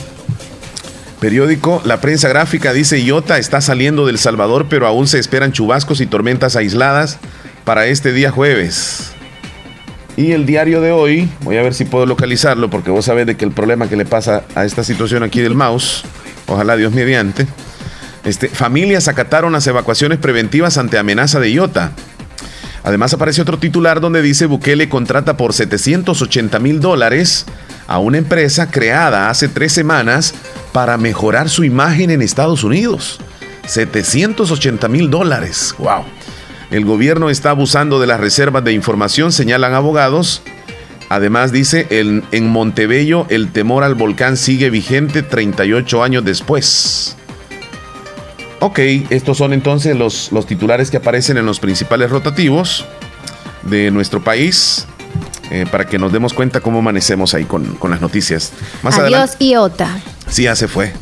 Periódico 1.21 1.81
La 1.85 2.01
Prensa 2.01 2.29
Gráfica 2.29 2.73
dice 2.73 3.03
Iota 3.03 3.39
está 3.39 3.61
saliendo 3.61 4.07
del 4.07 4.19
Salvador, 4.19 4.67
pero 4.69 4.87
aún 4.87 5.07
se 5.07 5.19
esperan 5.19 5.53
chubascos 5.53 6.01
y 6.01 6.07
tormentas 6.07 6.57
aisladas 6.57 7.19
para 7.65 7.87
este 7.87 8.13
día 8.13 8.31
jueves. 8.31 9.13
Y 10.17 10.33
el 10.33 10.47
diario 10.47 10.81
de 10.81 10.93
hoy, 10.93 11.29
voy 11.41 11.57
a 11.57 11.63
ver 11.63 11.75
si 11.75 11.85
puedo 11.85 12.07
localizarlo, 12.07 12.71
porque 12.71 12.91
vos 12.91 13.07
sabés 13.07 13.27
de 13.27 13.37
que 13.37 13.45
el 13.45 13.53
problema 13.53 13.89
que 13.89 13.97
le 13.97 14.05
pasa 14.05 14.45
a 14.55 14.65
esta 14.65 14.85
situación 14.85 15.23
aquí 15.23 15.41
del 15.41 15.55
mouse, 15.55 16.05
ojalá 16.47 16.77
Dios 16.77 16.93
mediante, 16.93 17.47
este, 18.25 18.49
familias 18.49 19.09
acataron 19.09 19.53
las 19.53 19.67
evacuaciones 19.67 20.19
preventivas 20.19 20.79
ante 20.79 20.99
amenaza 20.99 21.41
de 21.41 21.51
Iota. 21.51 21.93
Además 22.83 23.13
aparece 23.15 23.43
otro 23.43 23.59
titular 23.59 24.01
donde 24.01 24.23
dice 24.23 24.47
Bukele 24.47 24.89
contrata 24.89 25.37
por 25.37 25.53
780 25.53 26.59
mil 26.61 26.81
dólares 26.81 27.47
a 27.87 27.99
una 27.99 28.18
empresa 28.18 28.70
creada 28.70 29.31
hace 29.31 29.49
tres 29.49 29.72
semanas 29.72 30.35
para 30.72 30.96
mejorar 30.96 31.49
su 31.49 31.64
imagen 31.64 32.11
en 32.11 32.22
Estados 32.22 32.64
Unidos. 32.64 33.18
780 33.66 34.88
mil 34.88 35.11
dólares. 35.11 35.75
¡Wow! 35.79 36.05
El 36.70 36.85
gobierno 36.85 37.31
está 37.31 37.51
abusando 37.51 38.01
de 38.01 38.07
las 38.07 38.20
reservas 38.20 38.64
de 38.64 38.72
información, 38.72 39.33
señalan 39.33 39.75
abogados. 39.75 40.42
Además 41.09 41.53
dice, 41.53 41.87
en, 41.90 42.49
Montebello 42.49 43.27
el 43.29 43.53
temor 43.53 43.85
al 43.85 43.94
volcán 43.94 44.37
sigue 44.37 44.70
vigente 44.70 45.22
38 45.22 46.03
años 46.03 46.25
después. 46.25 47.16
Ok, 48.59 48.81
estos 49.11 49.38
son 49.38 49.53
entonces 49.53 49.96
los, 49.96 50.33
los 50.33 50.46
titulares 50.46 50.90
que 50.90 50.96
aparecen 50.96 51.37
en 51.37 51.46
los 51.46 51.61
principales 51.61 52.11
rotativos 52.11 52.85
de 53.62 53.92
nuestro 53.92 54.25
país. 54.25 54.87
Eh, 55.51 55.65
para 55.71 55.87
que 55.87 55.99
nos 55.99 56.13
demos 56.13 56.33
cuenta 56.33 56.61
cómo 56.61 56.81
amanecemos 56.81 57.35
ahí 57.35 57.45
con, 57.45 57.79
las 57.89 58.01
noticias. 58.01 58.53
Más 58.83 58.99
Adiós, 58.99 59.37
Iota. 59.39 59.89
Sí, 60.29 60.45
ya 60.45 60.57
se 60.57 60.67
fue. 60.69 60.93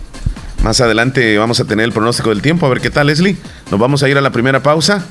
Más 0.62 0.80
adelante 0.80 1.36
vamos 1.38 1.60
a 1.60 1.64
tener 1.64 1.84
el 1.84 1.92
pronóstico 1.92 2.30
del 2.30 2.42
tiempo. 2.42 2.66
A 2.66 2.68
ver 2.68 2.80
qué 2.80 2.90
tal, 2.90 3.06
Leslie. 3.06 3.36
Nos 3.70 3.80
vamos 3.80 4.02
a 4.02 4.08
ir 4.08 4.18
a 4.18 4.20
la 4.20 4.30
primera 4.30 4.62
pausa. 4.62 5.04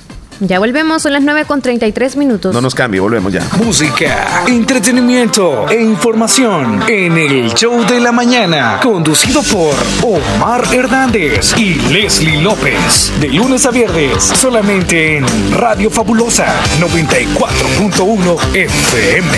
Ya 0.46 0.60
volvemos, 0.60 1.02
son 1.02 1.14
las 1.14 1.24
9 1.24 1.46
con 1.46 1.62
33 1.62 2.18
minutos. 2.18 2.54
No 2.54 2.60
nos 2.60 2.76
cambie, 2.76 3.00
volvemos 3.00 3.32
ya. 3.32 3.48
Música, 3.64 4.44
entretenimiento 4.46 5.70
e 5.70 5.82
información 5.82 6.84
en 6.90 7.18
el 7.18 7.54
show 7.54 7.86
de 7.86 8.02
la 8.02 8.12
mañana, 8.12 8.78
conducido 8.84 9.42
por 9.44 9.74
Omar 10.04 10.66
Hernández 10.74 11.58
y 11.58 11.76
Leslie 11.94 12.42
López. 12.42 13.14
De 13.22 13.30
lunes 13.30 13.66
a 13.66 13.72
viernes, 13.72 14.22
solamente 14.22 15.18
en 15.18 15.26
Radio 15.54 15.90
Fabulosa 15.90 16.54
94.1 16.82 18.56
FM. 18.56 19.38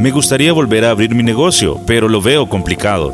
Me 0.00 0.10
gustaría 0.12 0.54
volver 0.54 0.86
a 0.86 0.90
abrir 0.90 1.14
mi 1.14 1.22
negocio, 1.22 1.78
pero 1.86 2.08
lo 2.08 2.22
veo 2.22 2.48
complicado. 2.48 3.12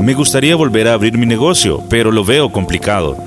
Me 0.00 0.14
gustaría 0.14 0.56
volver 0.56 0.88
a 0.88 0.94
abrir 0.94 1.18
mi 1.18 1.26
negocio, 1.26 1.82
pero 1.90 2.10
lo 2.10 2.24
veo 2.24 2.50
complicado. 2.50 3.18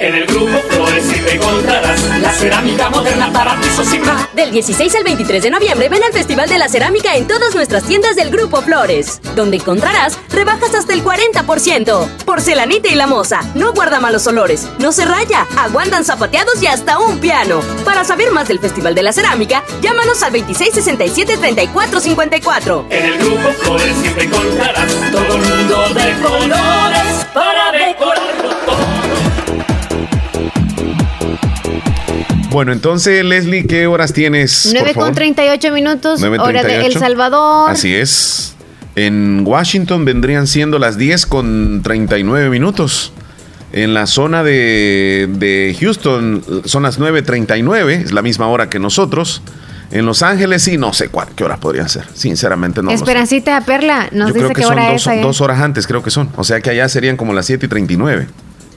En 0.00 0.14
el 0.14 0.26
grupo 0.26 0.58
Flores 0.70 1.06
te 1.08 1.34
encontrarás 1.34 2.02
la 2.22 2.32
cerámica 2.32 2.88
moderna 2.88 3.30
para 3.34 3.60
pisos 3.60 3.92
y 3.92 3.98
más. 3.98 4.34
Del 4.34 4.50
16 4.50 4.94
al 4.94 5.04
23 5.04 5.42
de 5.42 5.50
noviembre 5.50 5.90
ven 5.90 6.02
al 6.02 6.14
Festival 6.14 6.48
de 6.48 6.56
la 6.56 6.70
Cerámica 6.70 7.16
en 7.16 7.26
todas 7.26 7.54
nuestras 7.54 7.84
tiendas 7.84 8.16
del 8.16 8.30
Grupo 8.30 8.62
Flores, 8.62 9.20
donde 9.36 9.58
encontrarás 9.58 10.18
rebajas 10.30 10.74
hasta 10.74 10.94
el 10.94 11.04
40%. 11.04 12.08
Porcelanita 12.24 12.88
y 12.88 12.94
la 12.94 13.06
moza, 13.06 13.42
no 13.54 13.74
guarda 13.74 14.00
malos 14.00 14.26
olores, 14.26 14.66
no 14.78 14.90
se 14.90 15.04
raya, 15.04 15.46
aguantan 15.58 16.06
zapateados 16.06 16.62
y 16.62 16.66
hasta 16.66 16.98
un 16.98 17.18
piano. 17.18 17.60
Para 17.84 18.02
saber 18.02 18.30
más 18.30 18.48
del 18.48 18.58
Festival 18.58 18.94
de 18.94 19.02
la 19.02 19.12
Cerámica, 19.12 19.62
llámanos 19.82 20.22
al 20.22 20.32
2667-3454. 20.32 22.86
En 22.88 23.04
el 23.04 23.18
Grupo 23.18 23.50
Flores 23.50 23.94
siempre 24.00 24.24
encontrarás 24.24 24.94
todo 25.12 25.36
el 25.36 25.42
mundo 25.42 25.90
de 25.92 26.14
colores 26.22 27.26
para 27.34 27.70
decorarlo 27.72 28.39
Bueno, 32.50 32.72
entonces, 32.72 33.24
Leslie, 33.24 33.66
¿qué 33.66 33.86
horas 33.86 34.12
tienes? 34.12 34.70
9 34.72 34.94
con 34.94 35.14
38 35.14 35.72
minutos, 35.72 36.20
9:38. 36.20 36.40
hora 36.42 36.62
de 36.62 36.86
El 36.86 36.94
Salvador. 36.94 37.70
Así 37.70 37.94
es. 37.94 38.54
En 38.96 39.44
Washington 39.46 40.04
vendrían 40.04 40.46
siendo 40.46 40.78
las 40.78 40.98
10 40.98 41.26
con 41.26 41.82
39 41.82 42.50
minutos. 42.50 43.12
En 43.72 43.94
la 43.94 44.06
zona 44.06 44.42
de, 44.42 45.28
de 45.30 45.76
Houston 45.80 46.42
son 46.64 46.82
las 46.82 46.98
9.39, 46.98 48.04
es 48.04 48.12
la 48.12 48.20
misma 48.20 48.48
hora 48.48 48.68
que 48.68 48.80
nosotros. 48.80 49.42
En 49.92 50.06
Los 50.06 50.22
Ángeles 50.22 50.62
sí, 50.62 50.76
no 50.76 50.92
sé 50.92 51.08
cuál, 51.08 51.28
qué 51.34 51.44
horas 51.44 51.58
podrían 51.58 51.88
ser. 51.88 52.04
Sinceramente 52.14 52.82
no 52.82 52.90
lo 52.90 52.96
sé. 52.96 53.02
Esperancita 53.04 53.60
Perla, 53.62 54.08
nos 54.12 54.28
Yo 54.28 54.34
dice 54.34 54.38
creo 54.38 54.48
que 54.48 54.54
qué 54.54 54.62
son 54.62 54.72
hora 54.72 54.92
dos, 54.92 55.06
es 55.06 55.22
dos 55.22 55.40
horas 55.40 55.60
antes, 55.60 55.86
creo 55.86 56.02
que 56.02 56.10
son. 56.10 56.30
O 56.36 56.44
sea 56.44 56.60
que 56.60 56.70
allá 56.70 56.88
serían 56.88 57.16
como 57.16 57.32
las 57.32 57.46
7 57.46 57.66
y 57.66 57.68
39, 57.68 58.28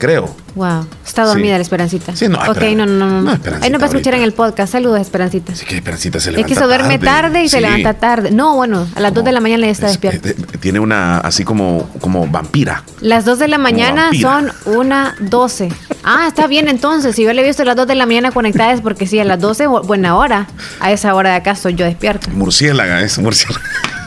creo. 0.04 0.36
Wow, 0.56 0.86
está 1.06 1.24
dormida 1.24 1.54
Sí. 1.54 1.58
la 1.58 1.62
Esperancita. 1.62 2.16
Sí, 2.16 2.28
no, 2.28 2.38
Ok, 2.40 2.58
espera- 2.58 2.76
no, 2.76 2.86
no, 2.86 2.96
no. 3.10 3.22
no. 3.22 3.32
no, 3.36 3.40
Ahí 3.62 3.70
nos 3.70 3.82
va 3.82 3.86
a 3.86 3.88
escuchar 3.90 4.14
en 4.16 4.22
el 4.22 4.34
podcast. 4.34 4.74
Saludos, 4.74 5.00
Esperancita. 5.00 5.54
Así 5.54 5.66
que 5.66 5.78
Esperancita 5.78 6.20
se 6.20 6.30
Es 6.30 6.36
levanta 6.36 6.48
que 6.50 6.56
se 6.60 6.64
duerme 6.66 7.00
tarde, 7.00 7.44
y 7.44 7.50
se 7.50 7.58
Sí. 7.58 7.64
levanta 7.64 7.94
tarde. 7.94 8.32
No, 8.32 8.56
bueno, 8.56 8.86
a 8.96 9.00
las 9.00 9.14
2 9.14 9.24
de 9.24 9.32
la 9.32 9.40
mañana 9.40 9.66
ya 9.66 9.72
está 9.72 9.86
Es- 9.88 9.94
despierta. 9.94 10.30
eh, 10.30 10.36
eh, 10.38 10.58
Tiene 10.60 10.80
una 10.80 11.20
así 11.20 11.44
como, 11.46 11.90
como 12.02 12.28
vampira. 12.28 12.84
Las 13.02 13.24
2 13.26 13.40
de 13.40 13.48
la 13.48 13.58
mañana 13.58 14.10
son 14.20 14.52
una 14.66 15.16
12. 15.22 15.70
Ah, 16.04 16.26
está 16.28 16.48
bien 16.48 16.68
entonces. 16.68 17.16
Si 17.16 17.24
yo 17.24 17.32
le 17.34 17.42
he 17.42 17.46
visto 17.46 17.62
a 17.64 17.66
las 17.66 17.76
2 17.76 17.88
de 17.88 17.96
la 17.96 18.06
mañana 18.06 18.32
conectada 18.32 18.74
es 18.74 18.82
porque 18.82 19.08
sí, 19.08 19.20
a 19.20 19.24
las 19.24 19.40
12, 19.40 19.68
bu- 19.68 19.86
buena 19.86 20.16
hora. 20.18 20.48
A 20.80 20.92
esa 20.92 21.14
hora 21.16 21.30
de 21.32 21.36
acá 21.38 21.56
soy 21.56 21.76
yo 21.76 21.86
despierta. 21.86 22.30
Murciélaga, 22.32 23.02
es 23.02 23.18
murciélaga. 23.20 23.64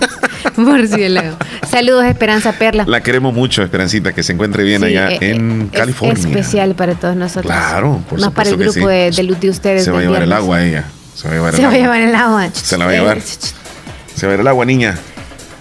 Murciélago. 0.56 1.36
Saludos, 1.68 2.04
Esperanza 2.04 2.52
Perla. 2.52 2.84
La 2.86 3.02
queremos 3.02 3.34
mucho, 3.34 3.62
Esperancita, 3.62 4.12
que 4.12 4.22
se 4.22 4.32
encuentre 4.32 4.62
bien 4.62 4.80
Sí, 4.82 4.88
allá 4.88 5.10
eh, 5.12 5.18
en 5.20 5.70
es 5.72 5.78
California. 5.78 6.14
especial 6.28 6.74
para 6.74 6.94
todos 6.94 7.16
nosotros. 7.16 7.46
Claro, 7.46 8.00
por 8.08 8.20
Más 8.20 8.30
para 8.32 8.50
el 8.50 8.56
grupo 8.56 8.72
sí. 8.72 8.80
de, 8.80 9.10
de 9.10 9.22
luz 9.22 9.40
de 9.40 9.50
ustedes. 9.50 9.84
Se 9.84 9.90
va 9.90 9.98
a 9.98 10.02
llevar 10.02 10.22
el 10.22 10.32
agua 10.32 10.62
ella. 10.64 10.84
Se 11.14 11.28
va 11.28 11.34
a 11.34 11.36
llevar 11.36 11.54
el 11.54 11.56
Se 11.60 11.62
va 11.62 11.68
a 11.68 11.70
agua. 11.74 11.82
llevar 11.82 12.00
el 12.00 12.14
agua. 12.14 12.48
Se 12.52 12.78
la 12.78 12.84
va 12.86 12.90
a 12.90 12.94
llevar. 12.94 13.18
Eh, 13.18 13.22
Se 13.22 14.26
va 14.26 14.32
a 14.32 14.36
llevar 14.36 14.40
el 14.40 14.48
agua, 14.48 14.64
niña. 14.64 14.96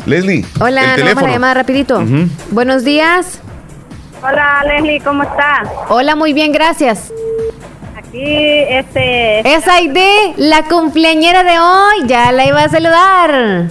Leslie. 0.06 0.46
Hola, 0.60 0.92
el 0.92 0.96
teléfono. 1.02 1.28
la 1.28 1.34
llamada 1.34 1.54
rapidito. 1.56 2.06
Buenos 2.52 2.84
días. 2.84 3.40
Hola 4.28 4.64
Leslie, 4.66 5.00
¿cómo 5.02 5.24
estás? 5.24 5.70
Hola, 5.90 6.16
muy 6.16 6.34
bien, 6.34 6.52
gracias. 6.52 7.12
Aquí, 7.98 8.24
este... 8.24 9.40
Es 9.56 9.68
Aide, 9.68 10.34
la 10.38 10.64
cumpleañera 10.64 11.44
de 11.44 11.60
hoy. 11.60 12.08
Ya 12.08 12.32
la 12.32 12.46
iba 12.46 12.64
a 12.64 12.70
saludar. 12.70 13.70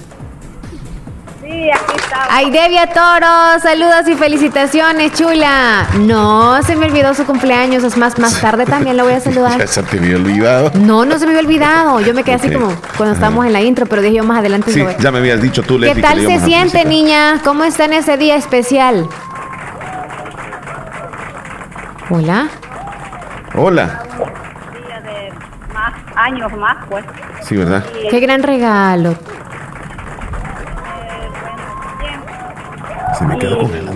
Sí, 1.42 1.70
aquí 1.70 1.96
estamos. 1.96 2.26
Aide 2.30 2.68
Viatoro, 2.68 3.58
saludos 3.62 4.06
y 4.08 4.14
felicitaciones, 4.14 5.12
chula. 5.14 5.86
No, 5.98 6.62
se 6.62 6.76
me 6.76 6.86
olvidó 6.86 7.14
su 7.14 7.24
cumpleaños. 7.26 7.82
Es 7.82 7.96
más, 7.96 8.18
más 8.18 8.40
tarde 8.40 8.64
también 8.64 8.96
la 8.96 9.02
voy 9.02 9.14
a 9.14 9.20
saludar. 9.20 9.58
Ya 9.58 9.66
se 9.66 9.82
te 9.82 9.98
había 9.98 10.16
olvidado. 10.16 10.70
No, 10.74 11.04
no 11.04 11.18
se 11.18 11.26
me 11.26 11.32
había 11.32 11.42
olvidado. 11.48 12.00
Yo 12.00 12.14
me 12.14 12.22
quedé 12.22 12.36
así 12.36 12.48
Ok. 12.48 12.54
como 12.62 12.76
cuando 12.96 13.14
estábamos 13.14 13.44
en 13.46 13.52
la 13.52 13.60
intro, 13.60 13.86
pero 13.86 14.02
dije 14.02 14.16
yo 14.16 14.24
más 14.24 14.38
adelante. 14.38 14.72
Sí, 14.72 14.84
ya 15.00 15.10
me 15.10 15.18
habías 15.18 15.40
dicho 15.42 15.62
tú, 15.62 15.74
¿Qué 15.74 15.86
Leslie. 15.86 15.94
que 15.96 16.02
tal 16.08 16.18
le 16.18 16.24
se 16.26 16.30
íbamos 16.32 16.42
a 16.42 16.46
siente, 16.46 16.70
felicitar. 16.78 16.86
niña? 16.92 17.40
¿Cómo 17.44 17.64
está 17.64 17.86
en 17.86 17.94
ese 17.94 18.16
día 18.16 18.36
especial? 18.36 19.08
Hola. 22.10 22.48
Hola. 23.54 24.02
Día 24.86 25.00
de 25.00 25.32
más 25.72 25.94
años 26.16 26.52
más, 26.52 26.76
pues. 26.88 27.04
Sí, 27.42 27.56
¿verdad? 27.56 27.84
Y, 28.04 28.08
Qué 28.08 28.20
gran 28.20 28.42
regalo. 28.42 29.14
Se 33.18 33.24
me 33.24 33.38
quedó 33.38 33.58
con 33.58 33.74
él. 33.74 33.88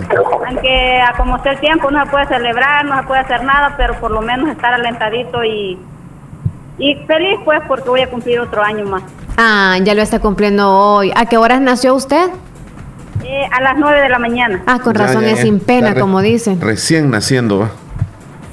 aunque 0.47 1.01
a 1.01 1.13
como 1.17 1.35
esté 1.37 1.49
el 1.49 1.59
tiempo 1.59 1.91
no 1.91 2.03
se 2.05 2.09
puede 2.09 2.25
celebrar, 2.27 2.85
no 2.85 2.97
se 3.01 3.03
puede 3.07 3.21
hacer 3.21 3.43
nada, 3.43 3.73
pero 3.77 3.99
por 3.99 4.11
lo 4.11 4.21
menos 4.21 4.49
estar 4.49 4.73
alentadito 4.73 5.43
y, 5.43 5.77
y 6.77 6.95
feliz 7.05 7.37
pues 7.43 7.59
porque 7.67 7.89
voy 7.89 8.01
a 8.01 8.09
cumplir 8.09 8.39
otro 8.39 8.63
año 8.63 8.85
más. 8.85 9.03
Ah, 9.37 9.77
ya 9.83 9.93
lo 9.93 10.01
está 10.01 10.19
cumpliendo 10.19 10.71
hoy. 10.71 11.11
¿A 11.15 11.25
qué 11.25 11.37
horas 11.37 11.59
nació 11.61 11.95
usted? 11.95 12.29
Eh, 13.23 13.43
a 13.51 13.61
las 13.61 13.77
9 13.77 14.01
de 14.01 14.09
la 14.09 14.19
mañana. 14.19 14.63
Ah, 14.65 14.79
con 14.79 14.93
Ya, 14.93 15.05
razón 15.05 15.23
ya, 15.23 15.31
es 15.31 15.41
sin 15.41 15.59
pena, 15.59 15.93
como 15.95 16.21
dicen. 16.21 16.59
Recién 16.61 17.11
naciendo, 17.11 17.59
va. 17.59 17.69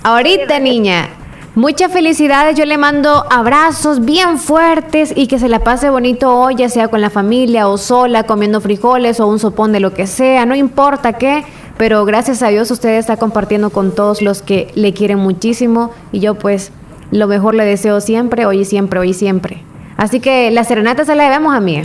Ahorita, 0.07 0.61
niña. 0.61 1.09
Muchas 1.57 1.91
felicidades, 1.91 2.57
yo 2.57 2.65
le 2.65 2.79
mando 2.79 3.25
abrazos 3.29 4.05
bien 4.05 4.39
fuertes 4.39 5.13
y 5.17 5.27
que 5.27 5.41
se 5.41 5.49
la 5.49 5.59
pase 5.59 5.91
bonito 5.91 6.33
hoy, 6.33 6.55
ya 6.55 6.69
sea 6.69 6.87
con 6.87 7.01
la 7.01 7.11
familia 7.11 7.67
o 7.67 7.77
sola, 7.77 8.23
comiendo 8.23 8.61
frijoles 8.61 9.19
o 9.19 9.27
un 9.27 9.41
sopón 9.41 9.73
de 9.73 9.81
lo 9.81 9.95
que 9.95 10.07
sea, 10.07 10.47
no 10.47 10.55
importa 10.55 11.15
qué, 11.15 11.43
pero 11.77 12.05
gracias 12.05 12.45
a 12.45 12.51
Dios 12.51 12.71
usted 12.71 12.91
está 12.91 13.17
compartiendo 13.17 13.71
con 13.71 13.97
todos 13.97 14.23
los 14.23 14.43
que 14.43 14.71
le 14.77 14.93
quieren 14.93 15.19
muchísimo 15.19 15.91
y 16.13 16.21
yo 16.21 16.37
pues 16.37 16.73
lo 17.11 17.27
mejor 17.27 17.57
le 17.57 17.65
deseo 17.65 18.01
siempre, 18.01 18.47
hoy 18.47 18.61
y 18.61 18.65
siempre, 18.65 19.01
hoy 19.01 19.11
y 19.11 19.15
siempre. 19.15 19.65
Así 19.97 20.21
que 20.21 20.53
la 20.53 20.63
serenata 20.63 21.05
se 21.05 21.17
la 21.17 21.25
debemos 21.25 21.53
a 21.53 21.59
mí. 21.59 21.83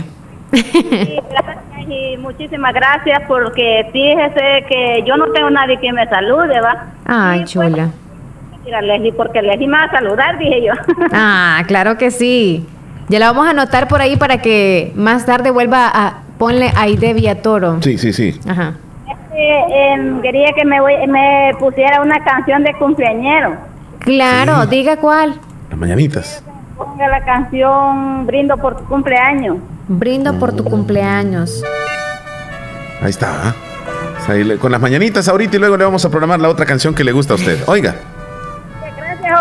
Gracias, 0.52 1.88
y 1.88 2.16
muchísimas 2.18 2.72
gracias 2.72 3.22
porque 3.26 3.88
fíjese 3.92 4.64
que 4.68 5.02
yo 5.04 5.16
no 5.16 5.32
tengo 5.32 5.50
nadie 5.50 5.80
que 5.80 5.92
me 5.92 6.06
salude, 6.08 6.60
¿va? 6.60 6.92
Ay, 7.04 7.44
chula. 7.46 7.90
Mira, 8.64 8.80
Leslie, 8.80 9.12
porque 9.12 9.42
Leslie 9.42 9.66
me 9.68 9.76
va 9.76 9.84
a 9.84 9.90
saludar, 9.90 10.38
dije 10.38 10.62
yo. 10.64 10.72
Ah, 11.12 11.62
claro 11.66 11.98
que 11.98 12.10
sí. 12.10 12.66
Ya 13.08 13.18
la 13.18 13.26
vamos 13.32 13.46
a 13.46 13.50
anotar 13.50 13.88
por 13.88 14.00
ahí 14.00 14.16
para 14.16 14.38
que 14.38 14.92
más 14.94 15.26
tarde 15.26 15.50
vuelva 15.50 15.90
a 15.92 16.22
ponle 16.38 16.72
Aide 16.76 17.12
Villatoro. 17.14 17.82
Sí, 17.82 17.98
sí, 17.98 18.12
sí. 18.12 18.38
Ajá. 18.48 18.74
Este, 19.10 19.92
em, 19.92 20.20
quería 20.22 20.52
que 20.56 20.64
me, 20.64 20.80
voy- 20.80 21.06
me 21.08 21.52
pusiera 21.58 22.00
una 22.00 22.22
canción 22.24 22.62
de 22.62 22.72
cumpleañero. 22.74 23.56
Claro, 23.98 24.66
diga 24.66 24.96
cuál. 24.96 25.34
Las 25.70 25.78
mañanitas. 25.78 26.42
Ponga 26.76 27.06
la 27.08 27.24
canción 27.24 28.26
Brindo 28.26 28.56
por 28.56 28.76
tu 28.78 28.84
cumpleaños. 28.84 29.58
Brindo 29.88 30.38
por 30.38 30.54
tu 30.54 30.64
cumpleaños. 30.64 31.62
Ahí 33.02 33.10
está. 33.10 33.48
¿ah? 33.48 33.54
Ahí 34.28 34.44
le- 34.44 34.56
Con 34.56 34.70
las 34.72 34.80
mañanitas 34.80 35.28
ahorita 35.28 35.56
y 35.56 35.58
luego 35.58 35.76
le 35.76 35.84
vamos 35.84 36.04
a 36.04 36.10
programar 36.10 36.40
la 36.40 36.48
otra 36.48 36.64
canción 36.66 36.94
que 36.94 37.04
le 37.04 37.12
gusta 37.12 37.34
a 37.34 37.36
usted. 37.36 37.58
Oiga. 37.66 37.94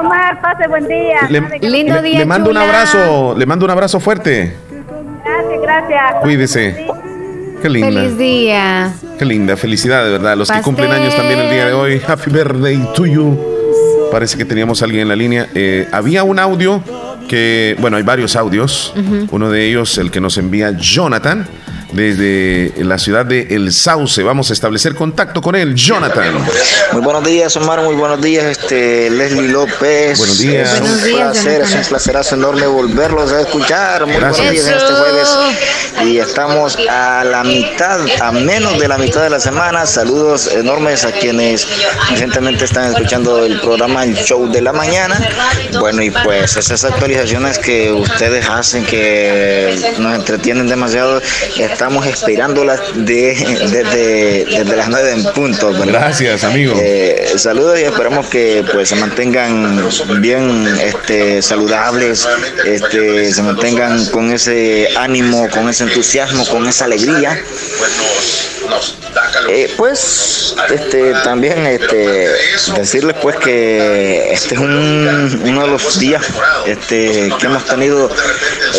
Omar. 0.01 0.41
Pase 0.41 0.67
buen 0.67 0.87
día. 0.87 1.27
Le, 1.29 1.41
Lindo 1.69 1.95
le- 1.95 2.01
día, 2.01 2.19
le 2.19 2.25
mando 2.25 2.49
un 2.49 2.57
abrazo, 2.57 3.35
le 3.37 3.45
mando 3.45 3.65
un 3.65 3.71
abrazo 3.71 3.99
fuerte. 3.99 4.55
Gracias, 5.23 5.61
gracias. 5.61 6.01
Cuídese. 6.21 6.87
Qué 7.61 7.69
linda. 7.69 8.01
Feliz 8.01 8.17
día. 8.17 8.93
Qué 9.19 9.25
linda, 9.25 9.55
felicidad 9.55 10.03
de 10.03 10.11
verdad. 10.11 10.35
Los 10.35 10.49
que 10.51 10.61
cumplen 10.61 10.91
años 10.91 11.15
también 11.15 11.39
el 11.39 11.49
día 11.51 11.65
de 11.67 11.73
hoy. 11.73 12.01
Happy 12.05 12.31
birthday 12.31 12.79
to 12.95 13.05
you. 13.05 13.39
Parece 14.11 14.37
que 14.37 14.45
teníamos 14.45 14.81
a 14.81 14.85
alguien 14.85 15.03
en 15.03 15.07
la 15.07 15.15
línea. 15.15 15.47
Eh, 15.53 15.87
había 15.91 16.23
un 16.23 16.39
audio 16.39 16.83
que, 17.29 17.77
bueno, 17.79 17.97
hay 17.97 18.03
varios 18.03 18.35
audios. 18.35 18.93
Uno 19.31 19.49
de 19.51 19.67
ellos, 19.69 19.97
el 19.99 20.09
que 20.11 20.19
nos 20.19 20.37
envía 20.37 20.71
Jonathan, 20.71 21.47
desde 21.91 22.73
la 22.83 22.97
ciudad 22.97 23.25
de 23.25 23.47
El 23.51 23.71
Sauce. 23.73 24.21
Vamos 24.23 24.49
a 24.49 24.53
establecer 24.53 24.95
contacto 24.95 25.41
con 25.41 25.55
él. 25.55 25.75
Jonathan. 25.75 26.33
Muy 26.93 27.01
buenos 27.01 27.23
días, 27.25 27.55
Omar. 27.57 27.81
Muy 27.81 27.95
buenos 27.95 28.21
días, 28.21 28.45
este 28.45 29.09
Leslie 29.09 29.49
López. 29.49 30.17
Buenos 30.17 30.39
días. 30.39 30.73
Es 30.73 30.79
un 30.79 30.87
Buenos 30.87 31.03
días, 31.03 31.31
placer, 31.31 31.51
es 31.53 31.59
un 31.61 31.67
Jonathan. 31.71 31.89
placerazo 31.89 32.35
enorme 32.35 32.67
volverlos 32.67 33.31
a 33.31 33.41
escuchar. 33.41 34.05
Muy 34.05 34.15
Gracias. 34.15 34.37
buenos 34.45 34.53
días 34.53 34.67
en 34.67 34.73
este 34.77 34.93
jueves. 34.93 35.29
Y 36.05 36.17
estamos 36.17 36.77
a 36.89 37.23
la 37.23 37.43
mitad, 37.43 37.99
a 38.21 38.31
menos 38.31 38.79
de 38.79 38.87
la 38.87 38.97
mitad 38.97 39.21
de 39.23 39.29
la 39.29 39.39
semana. 39.39 39.85
Saludos 39.85 40.47
enormes 40.53 41.05
a 41.05 41.11
quienes 41.11 41.67
recientemente 42.09 42.65
están 42.65 42.91
escuchando 42.93 43.45
el 43.45 43.59
programa 43.59 44.03
El 44.03 44.15
Show 44.15 44.51
de 44.51 44.61
la 44.61 44.73
Mañana. 44.73 45.19
Bueno, 45.79 46.01
y 46.01 46.11
pues 46.11 46.55
esas 46.57 46.83
actualizaciones 46.83 47.59
que 47.59 47.91
ustedes 47.91 48.47
hacen 48.49 48.85
que 48.85 49.93
nos 49.99 50.15
entretienen 50.15 50.67
demasiado, 50.67 51.21
estamos 51.81 52.05
esperándolas 52.05 52.79
de, 52.93 53.33
desde, 53.71 54.45
desde 54.45 54.75
las 54.75 54.87
9 54.87 55.13
en 55.13 55.23
punto. 55.33 55.71
¿verdad? 55.71 55.87
Gracias, 55.87 56.43
amigo. 56.43 56.75
Eh, 56.79 57.33
saludos 57.37 57.79
y 57.79 57.85
esperamos 57.85 58.27
que 58.27 58.63
pues 58.71 58.89
se 58.89 58.95
mantengan 58.97 59.83
bien 60.19 60.67
este, 60.79 61.41
saludables, 61.41 62.27
este, 62.67 63.33
se 63.33 63.41
mantengan 63.41 64.05
con 64.11 64.31
ese 64.31 64.89
ánimo, 64.95 65.49
con 65.49 65.69
ese 65.69 65.85
entusiasmo, 65.85 66.45
con 66.45 66.67
esa 66.67 66.85
alegría. 66.85 67.41
Eh, 69.49 69.73
pues 69.77 70.55
este 70.73 71.13
también 71.23 71.65
este 71.67 72.29
decirles 72.77 73.15
pues 73.21 73.35
que 73.37 74.31
este 74.33 74.55
es 74.55 74.61
un, 74.61 75.41
uno 75.45 75.61
de 75.61 75.67
los 75.67 75.99
días 75.99 76.23
este 76.65 77.31
que 77.39 77.45
hemos 77.47 77.65
tenido 77.65 78.09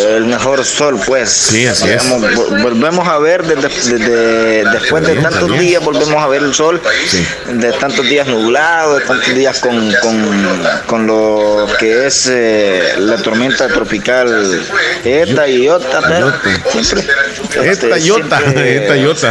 el 0.09 0.25
mejor 0.25 0.63
sol 0.65 0.99
pues. 1.05 1.29
Sí, 1.31 1.65
así 1.67 1.89
es. 1.89 2.01
Digamos, 2.03 2.31
vol- 2.31 2.61
volvemos 2.63 3.07
a 3.07 3.19
ver 3.19 3.43
desde, 3.43 3.97
desde- 3.97 4.63
después 4.71 5.05
de 5.05 5.15
tantos 5.15 5.39
también. 5.41 5.59
días 5.61 5.83
volvemos 5.83 6.15
a 6.23 6.27
ver 6.27 6.43
el 6.43 6.53
sol. 6.53 6.81
De 7.47 7.71
tantos 7.73 8.05
días 8.07 8.27
nublados 8.27 8.99
de 8.99 9.05
tantos 9.05 9.35
días 9.35 9.59
con, 9.59 9.93
con, 10.01 10.63
con 10.87 11.07
lo 11.07 11.67
que 11.79 12.07
es 12.07 12.27
eh, 12.31 12.95
la 12.99 13.17
tormenta 13.17 13.67
tropical 13.67 14.61
Eta 15.03 15.47
y 15.47 15.63
Iota 15.63 16.01
siempre 16.71 17.05
este, 17.63 18.01
siempre 18.01 18.37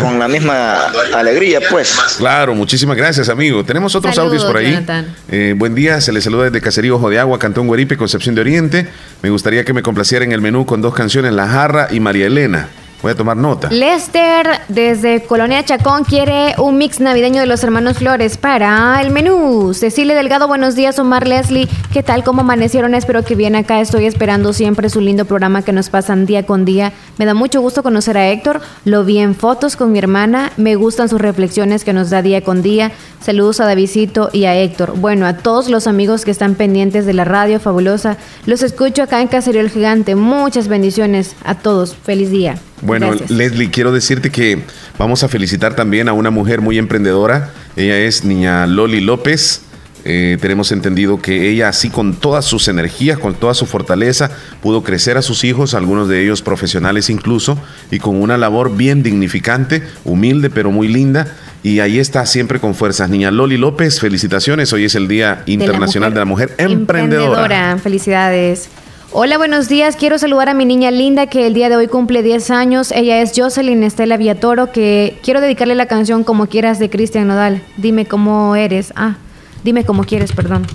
con 0.01 0.19
la 0.19 0.29
misma 0.29 0.93
alegría 1.23 1.61
pues 1.71 1.97
Claro, 2.19 2.55
muchísimas 2.55 2.97
gracias, 2.97 3.29
amigo. 3.29 3.65
Tenemos 3.65 3.95
otros 3.95 4.15
Saludos, 4.15 4.45
audios 4.45 4.53
por 4.53 4.57
ahí. 4.59 4.87
Eh, 5.31 5.55
buen 5.57 5.75
día, 5.75 6.01
se 6.01 6.13
les 6.13 6.25
saluda 6.25 6.45
desde 6.45 6.61
Caserío 6.61 6.97
Ojo 6.97 7.11
de 7.11 7.19
Agua, 7.19 7.39
Cantón 7.39 7.67
Guaripe, 7.67 7.97
Concepción 7.97 8.35
de 8.35 8.43
Oriente. 8.43 8.87
Me 9.23 9.31
gustaría 9.31 9.65
que 9.65 9.73
me 9.73 9.83
complaciera 9.83 10.25
en 10.25 10.33
el 10.33 10.41
menú 10.41 10.67
con 10.67 10.83
dos 10.83 10.95
canciones, 10.95 11.33
La 11.33 11.49
Jarra 11.49 11.89
y 11.91 12.01
María 12.01 12.27
Elena. 12.27 12.69
Voy 13.03 13.11
a 13.11 13.15
tomar 13.17 13.37
nota. 13.37 13.69
Lester 13.69 14.47
desde 14.69 15.25
Colonia 15.25 15.65
Chacón 15.65 16.05
quiere 16.05 16.55
un 16.59 16.79
mix 16.79 17.01
navideño 17.01 17.41
de 17.41 17.49
los 17.49 17.65
hermanos 17.65 17.99
Flores 17.99 18.37
para 18.37 19.01
el 19.01 19.11
menú. 19.11 19.75
Cecilia 19.75 20.15
Delgado, 20.15 20.47
buenos 20.47 20.77
días. 20.77 21.01
Omar 21.01 21.27
Leslie, 21.27 21.69
¿qué 21.93 22.05
tal? 22.05 22.23
¿Cómo 22.23 22.43
amanecieron? 22.43 22.95
Espero 22.95 23.25
que 23.25 23.35
bien 23.35 23.57
acá. 23.57 23.81
Estoy 23.81 24.07
esperando 24.07 24.53
siempre 24.53 24.89
su 24.89 25.01
lindo 25.01 25.25
programa 25.25 25.63
que 25.63 25.73
nos 25.73 25.91
pasan 25.91 26.27
día 26.27 26.47
con 26.47 26.65
día. 26.65 26.93
Me 27.19 27.27
da 27.27 27.35
mucho 27.35 27.61
gusto 27.61 27.83
conocer 27.83 28.17
a 28.17 28.29
Héctor. 28.29 28.61
Lo 28.85 29.05
vi 29.05 29.19
en 29.19 29.35
fotos 29.35 29.75
con 29.75 29.91
mi 29.91 29.99
hermana. 29.99 30.53
Me 30.57 30.77
gustan 30.77 31.09
sus 31.09 31.21
reflexiones 31.21 31.83
que 31.83 31.93
nos 31.93 32.11
da 32.11 32.23
día 32.23 32.45
con 32.45 32.63
día. 32.63 32.93
Saludos 33.21 33.59
a 33.59 33.67
Davidito 33.67 34.31
y 34.33 34.45
a 34.45 34.55
Héctor. 34.55 34.97
Bueno, 34.97 35.27
a 35.27 35.39
todos 35.39 35.69
los 35.69 35.89
amigos 35.89 36.25
que 36.25 36.31
están 36.31 36.55
pendientes 36.55 37.05
de 37.05 37.15
la 37.15 37.25
radio 37.25 37.59
fabulosa. 37.59 38.17
Los 38.47 38.63
escucho 38.63 39.03
acá 39.03 39.21
en 39.21 39.27
Caserío 39.27 39.61
el 39.61 39.71
Gigante. 39.71 40.15
Muchas 40.15 40.69
bendiciones 40.69 41.35
a 41.45 41.57
todos. 41.57 41.97
Feliz 41.97 42.31
día. 42.31 42.59
Bueno, 42.83 43.09
Gracias. 43.09 43.31
Leslie, 43.31 43.71
quiero 43.71 43.93
decirte 43.93 44.31
que 44.31 44.65
vamos 44.99 45.23
a 45.23 45.29
felicitar 45.29 45.75
también 45.75 46.09
a 46.09 46.13
una 46.13 46.31
mujer 46.31 46.61
muy 46.61 46.79
emprendedora. 46.79 47.51
Ella 47.77 47.99
es 47.99 48.25
niña 48.25 48.67
Loli 48.67 49.01
López. 49.01 49.63
Eh, 50.05 50.37
tenemos 50.41 50.73
entendido 50.73 51.23
que 51.23 51.49
ella, 51.49 51.69
así 51.69 51.89
con 51.89 52.15
todas 52.15 52.45
sus 52.45 52.67
energías, 52.67 53.19
con 53.21 53.35
toda 53.35 53.55
su 53.55 53.67
fortaleza, 53.67 54.33
pudo 54.61 54.83
crecer 54.83 55.17
a 55.17 55.23
sus 55.23 55.45
hijos, 55.45 55.75
algunos 55.75 56.09
de 56.09 56.25
ellos 56.25 56.43
profesionales 56.43 57.09
incluso, 57.09 57.57
y 57.93 58.01
con 58.01 58.21
una 58.21 58.37
labor 58.37 58.77
bien 58.77 59.05
dignificante, 59.05 59.85
humilde 60.05 60.51
pero 60.51 60.73
muy 60.73 60.89
linda. 60.89 61.29
Y 61.63 61.79
ahí 61.79 62.01
está 62.01 62.27
siempre 62.27 62.59
con 62.59 62.75
fuerzas. 62.75 63.09
Niña 63.09 63.31
Loli 63.31 63.57
López, 63.57 64.01
felicitaciones. 64.01 64.73
Hoy 64.73 64.87
es 64.87 64.97
el 64.97 65.07
Día 65.07 65.45
Internacional 65.47 66.13
de 66.13 66.19
la 66.19 66.25
Mujer, 66.25 66.53
Emprendedora. 66.59 67.79
Felicidades. 67.79 68.69
Hola, 69.15 69.37
buenos 69.37 69.69
días. 69.69 69.97
Quiero 69.97 70.19
saludar 70.19 70.49
a 70.49 70.55
mi 70.55 70.65
niña 70.65 70.91
linda 70.91 71.27
que 71.27 71.47
el 71.47 71.53
día 71.53 71.69
de 71.69 71.77
hoy 71.77 71.87
cumple 71.87 72.23
10 72.23 72.51
años. 72.51 72.91
Ella 72.93 73.21
es 73.21 73.33
Jocelyn 73.37 73.83
Estela 73.83 74.17
Viatoro, 74.17 74.73
que 74.73 75.19
quiero 75.23 75.43
dedicarle 75.43 75.75
la 75.75 75.85
canción 75.85 76.25
Como 76.25 76.47
quieras 76.47 76.79
de 76.79 76.89
Cristian 76.89 77.27
Nodal. 77.29 77.63
Dime 77.77 78.07
cómo 78.07 78.57
eres. 78.57 78.95
Ah, 78.97 79.17
dime 79.65 79.85
cómo 79.85 80.05
quieres, 80.05 80.33
perdón. 80.33 80.67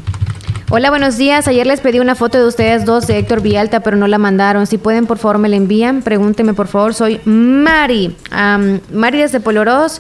Hola, 0.70 0.92
buenos 0.92 1.18
días. 1.18 1.48
Ayer 1.48 1.66
les 1.66 1.80
pedí 1.80 2.00
una 2.00 2.14
foto 2.14 2.38
de 2.38 2.46
ustedes 2.46 2.86
dos 2.86 3.08
de 3.08 3.18
Héctor 3.18 3.42
Villalta, 3.42 3.80
pero 3.80 3.98
no 3.98 4.06
la 4.06 4.20
mandaron. 4.20 4.68
Si 4.68 4.78
pueden, 4.78 5.08
por 5.08 5.18
favor, 5.18 5.40
me 5.40 5.50
la 5.50 5.56
envían. 5.56 6.04
Pregúnteme, 6.04 6.54
por 6.54 6.68
favor. 6.68 6.94
Soy 6.94 7.20
Mari. 7.26 8.16
Am, 8.30 8.82
Mari 8.94 9.18
desde 9.18 9.40
Poloros. 9.40 10.00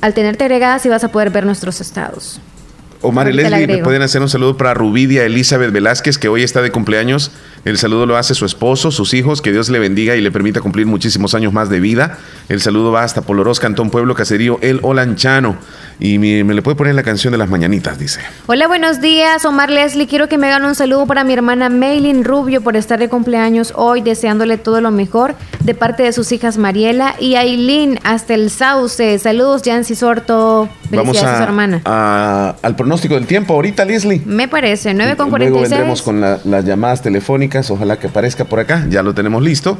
Al 0.00 0.12
tenerte 0.12 0.42
agregada, 0.42 0.80
sí 0.80 0.88
vas 0.88 1.04
a 1.04 1.12
poder 1.12 1.30
ver 1.30 1.46
nuestros 1.46 1.80
estados. 1.80 2.40
Omar 3.04 3.28
y 3.28 3.32
Leslie, 3.32 3.66
¿me 3.66 3.78
pueden 3.78 4.02
hacer 4.02 4.22
un 4.22 4.28
saludo 4.28 4.56
para 4.56 4.74
Rubidia 4.74 5.24
Elizabeth 5.24 5.70
Velázquez, 5.70 6.18
que 6.18 6.28
hoy 6.28 6.42
está 6.42 6.62
de 6.62 6.72
cumpleaños? 6.72 7.30
El 7.64 7.78
saludo 7.78 8.06
lo 8.06 8.16
hace 8.16 8.34
su 8.34 8.44
esposo, 8.44 8.90
sus 8.90 9.14
hijos, 9.14 9.40
que 9.40 9.52
Dios 9.52 9.68
le 9.68 9.78
bendiga 9.78 10.16
y 10.16 10.20
le 10.20 10.30
permita 10.30 10.60
cumplir 10.60 10.86
muchísimos 10.86 11.34
años 11.34 11.52
más 11.52 11.70
de 11.70 11.80
vida. 11.80 12.18
El 12.48 12.60
saludo 12.60 12.92
va 12.92 13.04
hasta 13.04 13.22
Polorós, 13.22 13.60
Cantón 13.60 13.90
Pueblo, 13.90 14.14
Caserío, 14.14 14.58
El 14.60 14.80
Olanchano. 14.82 15.56
Y 16.00 16.18
me, 16.18 16.44
me 16.44 16.54
le 16.54 16.62
puede 16.62 16.76
poner 16.76 16.94
la 16.94 17.02
canción 17.02 17.32
de 17.32 17.38
las 17.38 17.48
mañanitas, 17.48 17.98
dice. 17.98 18.20
Hola, 18.46 18.66
buenos 18.66 19.00
días. 19.00 19.44
Omar 19.44 19.70
Leslie, 19.70 20.06
quiero 20.06 20.28
que 20.28 20.38
me 20.38 20.48
hagan 20.48 20.64
un 20.64 20.74
saludo 20.74 21.06
para 21.06 21.24
mi 21.24 21.32
hermana 21.32 21.68
Maylin 21.68 22.24
Rubio 22.24 22.62
por 22.62 22.76
estar 22.76 22.98
de 22.98 23.08
cumpleaños 23.08 23.72
hoy, 23.76 24.02
deseándole 24.02 24.58
todo 24.58 24.80
lo 24.80 24.90
mejor 24.90 25.34
de 25.60 25.74
parte 25.74 26.02
de 26.02 26.12
sus 26.12 26.32
hijas 26.32 26.58
Mariela 26.58 27.14
y 27.18 27.36
Aileen 27.36 27.98
hasta 28.02 28.34
el 28.34 28.50
Sauce. 28.50 29.18
Saludos, 29.18 29.62
Yancy 29.62 29.94
Sorto. 29.94 30.68
Vamos 30.96 31.22
a, 31.22 31.40
a, 31.40 31.42
hermana. 31.44 31.80
a- 31.84 32.54
al 32.62 32.76
pronóstico 32.76 33.14
del 33.14 33.26
tiempo 33.26 33.54
ahorita, 33.54 33.84
Leslie. 33.84 34.22
Me 34.24 34.48
parece, 34.48 34.94
9 34.94 35.16
con 35.16 35.26
Luego 35.30 35.30
46. 35.56 35.70
vendremos 35.70 36.02
con 36.02 36.20
la- 36.20 36.38
las 36.44 36.64
llamadas 36.64 37.02
telefónicas, 37.02 37.70
ojalá 37.70 37.98
que 37.98 38.06
aparezca 38.08 38.44
por 38.44 38.60
acá, 38.60 38.86
ya 38.88 39.02
lo 39.02 39.14
tenemos 39.14 39.42
listo. 39.42 39.78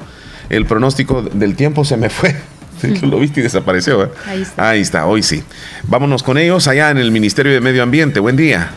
El 0.50 0.66
pronóstico 0.66 1.22
del 1.22 1.56
tiempo 1.56 1.84
se 1.84 1.96
me 1.96 2.10
fue. 2.10 2.34
Lo 3.02 3.18
viste 3.18 3.40
y 3.40 3.42
desapareció. 3.44 4.04
¿eh? 4.04 4.08
Ahí 4.26 4.42
está. 4.42 4.68
Ahí 4.68 4.80
está, 4.80 5.06
hoy 5.06 5.22
sí. 5.22 5.42
Vámonos 5.84 6.22
con 6.22 6.36
ellos 6.36 6.68
allá 6.68 6.90
en 6.90 6.98
el 6.98 7.10
Ministerio 7.12 7.52
de 7.52 7.60
Medio 7.60 7.82
Ambiente. 7.82 8.20
Buen 8.20 8.36
día. 8.36 8.70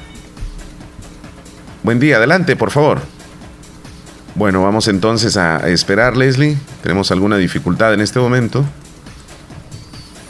Buen 1.84 2.00
día, 2.00 2.18
adelante, 2.18 2.56
por 2.56 2.72
favor. 2.72 3.02
Bueno, 4.36 4.62
vamos 4.64 4.88
entonces 4.88 5.36
a 5.38 5.68
esperar, 5.70 6.16
Leslie. 6.16 6.58
Tenemos 6.84 7.12
alguna 7.12 7.38
dificultad 7.38 7.94
en 7.94 8.02
este 8.02 8.20
momento. 8.20 8.64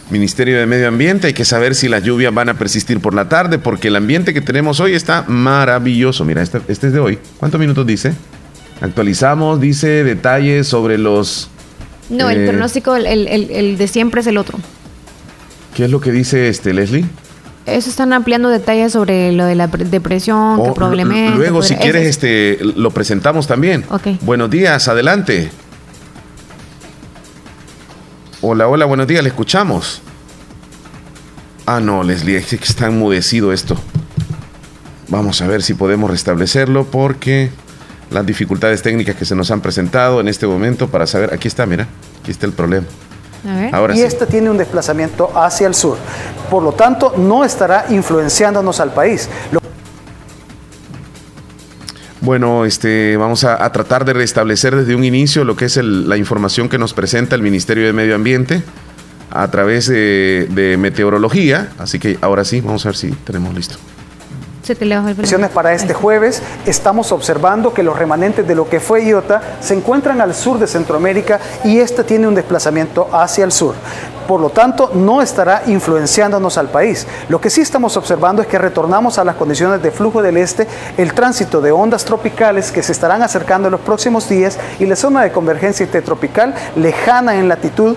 Ministerio 0.10 0.58
de 0.58 0.66
Medio 0.66 0.88
Ambiente, 0.88 1.28
hay 1.28 1.34
que 1.34 1.44
saber 1.44 1.76
si 1.76 1.90
las 1.90 2.02
lluvias 2.04 2.34
van 2.34 2.48
a 2.50 2.54
persistir 2.54 3.02
por 3.02 3.14
la 3.14 3.28
tarde, 3.28 3.60
porque 3.60 3.90
el 3.90 3.96
ambiente 3.98 4.34
que 4.34 4.40
tenemos 4.42 4.80
hoy 4.80 4.94
está 4.94 5.26
maravilloso. 5.28 6.24
Mira, 6.24 6.42
este, 6.42 6.62
este 6.70 6.88
es 6.88 6.94
de 6.94 7.00
hoy. 7.00 7.20
¿Cuántos 7.38 7.60
minutos 7.60 7.86
dice? 7.86 8.14
Actualizamos, 8.80 9.60
dice 9.60 10.04
detalles 10.06 10.68
sobre 10.68 10.98
los... 10.98 11.50
No, 12.10 12.30
el 12.30 12.44
eh, 12.46 12.48
pronóstico, 12.48 12.96
el, 12.96 13.06
el- 13.06 13.28
el- 13.52 13.78
de 13.78 13.88
siempre 13.90 14.22
es 14.22 14.28
el 14.28 14.38
otro. 14.38 14.58
¿Qué 15.76 15.86
es 15.86 15.92
lo 15.92 16.00
que 16.00 16.12
dice 16.12 16.48
este 16.48 16.74
Leslie? 16.74 17.04
Eso 17.66 17.90
están 17.90 18.14
ampliando 18.14 18.48
detalles 18.48 18.94
sobre 18.94 19.34
lo 19.34 19.44
de 19.44 19.56
la 19.56 19.68
pre- 19.68 19.84
depresión, 19.84 20.56
que 20.64 20.70
Oh, 20.70 20.74
probablemente. 20.74 21.28
l- 21.28 21.36
Luego, 21.38 21.62
si 21.62 21.76
quieres, 21.76 22.08
este, 22.08 22.60
lo 22.62 22.92
presentamos 22.92 23.46
también. 23.46 23.84
Ok. 23.90 24.08
Buenos 24.22 24.50
días, 24.50 24.88
adelante. 24.88 25.50
Hola, 28.40 28.68
hola, 28.68 28.86
buenos 28.86 29.08
días, 29.08 29.24
le 29.24 29.30
escuchamos. 29.30 30.00
Ah, 31.66 31.80
no, 31.80 32.04
Leslie, 32.04 32.38
es 32.38 32.46
que 32.46 32.56
está 32.58 32.86
enmudecido 32.86 33.52
esto. 33.52 33.76
Vamos 35.08 35.42
a 35.42 35.48
ver 35.48 35.64
si 35.64 35.74
podemos 35.74 36.12
restablecerlo 36.12 36.86
porque 36.86 37.50
las 38.12 38.28
dificultades 38.28 38.84
técnicas 38.84 39.16
que 39.16 39.26
se 39.26 39.36
nos 39.36 39.50
han 39.50 39.62
presentado 39.62 40.20
en 40.20 40.28
este 40.28 40.46
momento 40.46 40.88
para 40.88 41.08
saber, 41.08 41.34
aquí 41.34 41.48
está, 41.48 41.66
mira, 41.66 41.88
aquí 42.22 42.30
está 42.30 42.46
el 42.46 42.54
problema. 42.54 42.86
A 43.44 43.56
ver. 43.56 43.76
Ahora 43.76 43.96
y 43.96 43.98
sí. 43.98 44.04
este 44.04 44.28
tiene 44.28 44.52
un 44.52 44.58
desplazamiento 44.60 45.32
hacia 45.36 45.66
el 45.66 45.74
sur. 45.74 45.98
Por 46.52 46.62
lo 46.62 46.74
tanto, 46.74 47.16
no 47.18 47.44
estará 47.44 47.88
influenciándonos 47.90 48.80
al 48.80 48.94
país. 48.94 49.30
Lo 49.52 49.60
Bueno, 52.28 52.66
este, 52.66 53.16
vamos 53.16 53.46
a, 53.46 53.72
tratar 53.72 54.04
de 54.04 54.12
restablecer 54.12 54.76
desde 54.76 54.96
un 54.96 55.06
inicio 55.06 55.46
lo 55.46 55.56
que 55.56 55.64
es 55.64 55.78
el- 55.78 56.10
la 56.10 56.18
información 56.18 56.68
que 56.68 56.78
nos 56.78 56.94
presenta 56.94 57.36
el 57.38 57.42
Ministerio 57.42 57.86
de 57.86 57.94
Medio 57.94 58.16
Ambiente 58.16 58.64
a 59.32 59.50
través 59.50 59.88
de, 59.88 60.46
de 60.52 60.76
meteorología. 60.76 61.70
Así 61.78 62.00
que 62.00 62.18
ahora 62.20 62.44
sí, 62.44 62.60
vamos 62.60 62.86
a 62.86 62.90
ver 62.90 62.98
si 62.98 63.12
tenemos 63.12 63.56
listo. 63.56 63.78
Se 64.68 64.76
te 64.76 64.84
el 64.84 65.50
para 65.50 65.72
este 65.72 65.94
jueves, 65.94 66.44
estamos 66.66 67.14
observando 67.14 67.74
que 67.74 67.84
los 67.84 67.98
remanentes 67.98 68.46
de 68.46 68.54
lo 68.54 68.68
que 68.70 68.82
fue 68.82 69.06
Iota 69.06 69.42
se 69.62 69.74
encuentran 69.74 70.20
al 70.20 70.36
sur 70.36 70.60
de 70.60 70.68
Centroamérica 70.68 71.40
y 71.64 71.80
este 71.80 72.04
tiene 72.04 72.28
un 72.28 72.36
desplazamiento 72.36 73.08
hacia 73.14 73.46
el 73.46 73.54
sur. 73.54 73.76
Por 74.28 74.42
lo 74.42 74.50
tanto, 74.50 74.92
no 74.94 75.22
estará 75.22 75.64
influenciándonos 75.68 76.58
al 76.58 76.68
país. 76.68 77.08
Lo 77.30 77.40
que 77.40 77.50
sí 77.50 77.62
estamos 77.62 77.96
observando 77.96 78.42
es 78.42 78.50
que 78.50 78.58
retornamos 78.58 79.18
a 79.18 79.24
las 79.24 79.38
condiciones 79.38 79.82
de 79.82 79.90
flujo 79.90 80.22
del 80.22 80.36
este, 80.36 80.68
el 80.98 81.14
tránsito 81.14 81.62
de 81.62 81.72
ondas 81.72 82.04
tropicales 82.04 82.70
que 82.74 82.84
se 82.84 82.92
estarán 82.92 83.22
acercando 83.22 83.70
en 83.70 83.72
los 83.72 83.80
próximos 83.80 84.28
días 84.28 84.60
y 84.80 84.86
la 84.86 84.98
zona 84.98 85.24
de 85.24 85.32
convergencia 85.32 85.86
intertropical 85.86 86.54
lejana 86.76 87.36
en 87.40 87.48
latitud 87.48 87.96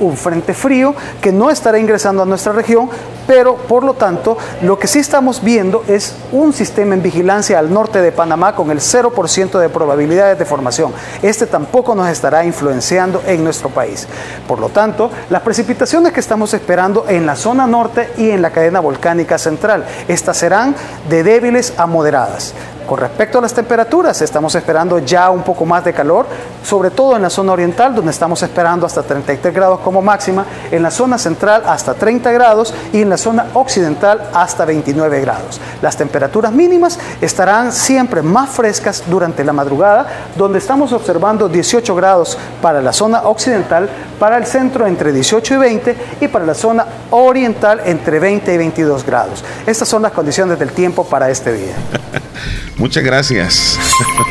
un 0.00 0.16
frente 0.16 0.54
frío 0.54 0.94
que 1.20 1.32
no 1.32 1.50
estará 1.50 1.78
ingresando 1.78 2.22
a 2.22 2.26
nuestra 2.26 2.52
región, 2.52 2.88
pero 3.26 3.56
por 3.56 3.84
lo 3.84 3.94
tanto 3.94 4.36
lo 4.62 4.78
que 4.78 4.86
sí 4.86 4.98
estamos 4.98 5.42
viendo 5.42 5.84
es 5.88 6.14
un 6.32 6.52
sistema 6.52 6.94
en 6.94 7.02
vigilancia 7.02 7.58
al 7.58 7.72
norte 7.72 8.00
de 8.02 8.12
Panamá 8.12 8.54
con 8.54 8.70
el 8.70 8.80
0% 8.80 9.58
de 9.58 9.68
probabilidades 9.68 10.38
de 10.38 10.44
formación. 10.44 10.92
Este 11.22 11.46
tampoco 11.46 11.94
nos 11.94 12.08
estará 12.08 12.44
influenciando 12.44 13.22
en 13.26 13.42
nuestro 13.42 13.70
país. 13.70 14.06
Por 14.46 14.58
lo 14.58 14.68
tanto, 14.68 15.10
las 15.30 15.42
precipitaciones 15.42 16.12
que 16.12 16.20
estamos 16.20 16.52
esperando 16.54 17.06
en 17.08 17.26
la 17.26 17.36
zona 17.36 17.66
norte 17.66 18.10
y 18.16 18.30
en 18.30 18.42
la 18.42 18.50
cadena 18.50 18.80
volcánica 18.80 19.38
central, 19.38 19.84
estas 20.08 20.36
serán 20.36 20.74
de 21.08 21.22
débiles 21.22 21.74
a 21.76 21.86
moderadas. 21.86 22.54
Con 22.86 22.98
respecto 22.98 23.38
a 23.38 23.40
las 23.40 23.54
temperaturas, 23.54 24.20
estamos 24.20 24.54
esperando 24.54 24.98
ya 24.98 25.30
un 25.30 25.42
poco 25.42 25.64
más 25.64 25.82
de 25.84 25.94
calor, 25.94 26.26
sobre 26.62 26.90
todo 26.90 27.16
en 27.16 27.22
la 27.22 27.30
zona 27.30 27.52
oriental, 27.52 27.94
donde 27.94 28.10
estamos 28.10 28.42
esperando 28.42 28.84
hasta 28.84 29.02
33 29.02 29.54
grados 29.54 29.80
como 29.80 30.02
máxima, 30.02 30.44
en 30.70 30.82
la 30.82 30.90
zona 30.90 31.16
central 31.16 31.62
hasta 31.66 31.94
30 31.94 32.30
grados 32.32 32.74
y 32.92 33.00
en 33.00 33.08
la 33.08 33.16
zona 33.16 33.46
occidental 33.54 34.28
hasta 34.34 34.66
29 34.66 35.20
grados. 35.22 35.60
Las 35.80 35.96
temperaturas 35.96 36.52
mínimas 36.52 36.98
estarán 37.22 37.72
siempre 37.72 38.20
más 38.20 38.50
frescas 38.50 39.02
durante 39.06 39.44
la 39.44 39.54
madrugada, 39.54 40.06
donde 40.36 40.58
estamos 40.58 40.92
observando 40.92 41.48
18 41.48 41.94
grados 41.94 42.36
para 42.60 42.82
la 42.82 42.92
zona 42.92 43.22
occidental, 43.22 43.88
para 44.18 44.36
el 44.36 44.44
centro 44.44 44.86
entre 44.86 45.10
18 45.10 45.54
y 45.54 45.56
20 45.56 45.96
y 46.20 46.28
para 46.28 46.44
la 46.44 46.54
zona 46.54 46.84
oriental 47.10 47.80
entre 47.86 48.18
20 48.18 48.52
y 48.52 48.58
22 48.58 49.06
grados. 49.06 49.42
Estas 49.66 49.88
son 49.88 50.02
las 50.02 50.12
condiciones 50.12 50.58
del 50.58 50.72
tiempo 50.72 51.04
para 51.04 51.30
este 51.30 51.52
día. 51.54 51.74
Muchas 52.76 53.04
gracias 53.04 53.78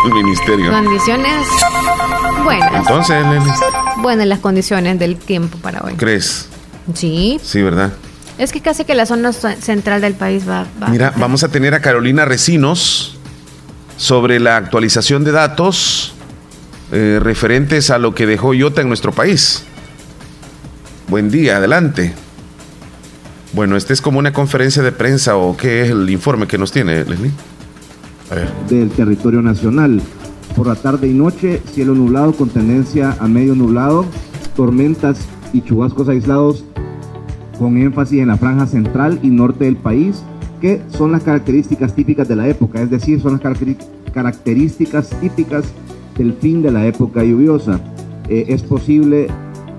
al 0.05 0.11
Ministerio. 0.23 0.71
Condiciones 0.71 1.47
buenas. 2.43 2.73
Entonces, 2.75 3.25
Leslie, 3.25 3.53
Buenas 4.01 4.27
las 4.27 4.39
condiciones 4.39 4.99
del 4.99 5.15
tiempo 5.15 5.57
para 5.59 5.81
hoy. 5.81 5.93
¿crees? 5.95 6.47
Sí. 6.93 7.39
Sí, 7.41 7.61
¿verdad? 7.61 7.93
Es 8.37 8.51
que 8.51 8.59
casi 8.61 8.83
que 8.83 8.95
la 8.95 9.05
zona 9.05 9.31
central 9.31 10.01
del 10.01 10.15
país 10.15 10.47
va. 10.47 10.65
va- 10.81 10.87
Mira, 10.89 11.13
vamos 11.17 11.43
a 11.43 11.49
tener 11.49 11.73
a 11.73 11.81
Carolina 11.81 12.25
Recinos 12.25 13.17
sobre 13.95 14.39
la 14.39 14.57
actualización 14.57 15.23
de 15.23 15.31
datos 15.31 16.13
eh, 16.91 17.19
referentes 17.21 17.91
a 17.91 17.97
lo 17.99 18.13
que 18.13 18.25
dejó 18.25 18.53
IOTA 18.53 18.81
en 18.81 18.87
nuestro 18.89 19.13
país. 19.13 19.63
Buen 21.07 21.29
día, 21.29 21.57
adelante. 21.57 22.13
Bueno, 23.53 23.77
este 23.77 23.93
es 23.93 24.01
como 24.01 24.19
una 24.19 24.33
conferencia 24.33 24.81
de 24.81 24.91
prensa 24.91 25.37
o 25.37 25.55
qué 25.55 25.83
es 25.83 25.91
el 25.91 26.09
informe 26.09 26.47
que 26.47 26.57
nos 26.57 26.71
tiene, 26.71 27.05
Leslie. 27.05 27.31
Del 28.69 28.89
territorio 28.89 29.41
nacional. 29.41 30.01
Por 30.55 30.67
la 30.67 30.75
tarde 30.75 31.07
y 31.07 31.13
noche, 31.13 31.61
cielo 31.71 31.93
nublado 31.93 32.33
con 32.33 32.49
tendencia 32.49 33.15
a 33.19 33.27
medio 33.27 33.55
nublado, 33.55 34.05
tormentas 34.55 35.19
y 35.51 35.61
chubascos 35.61 36.09
aislados 36.09 36.63
con 37.59 37.77
énfasis 37.77 38.21
en 38.21 38.27
la 38.27 38.37
franja 38.37 38.65
central 38.65 39.19
y 39.21 39.29
norte 39.29 39.65
del 39.65 39.77
país, 39.77 40.23
que 40.61 40.81
son 40.89 41.11
las 41.11 41.23
características 41.23 41.95
típicas 41.95 42.27
de 42.27 42.35
la 42.35 42.47
época, 42.47 42.81
es 42.81 42.89
decir, 42.89 43.21
son 43.21 43.33
las 43.33 43.57
características 44.13 45.09
típicas 45.21 45.65
del 46.17 46.33
fin 46.33 46.61
de 46.61 46.71
la 46.71 46.85
época 46.85 47.23
lluviosa. 47.23 47.79
Eh, 48.29 48.45
es 48.49 48.63
posible 48.63 49.27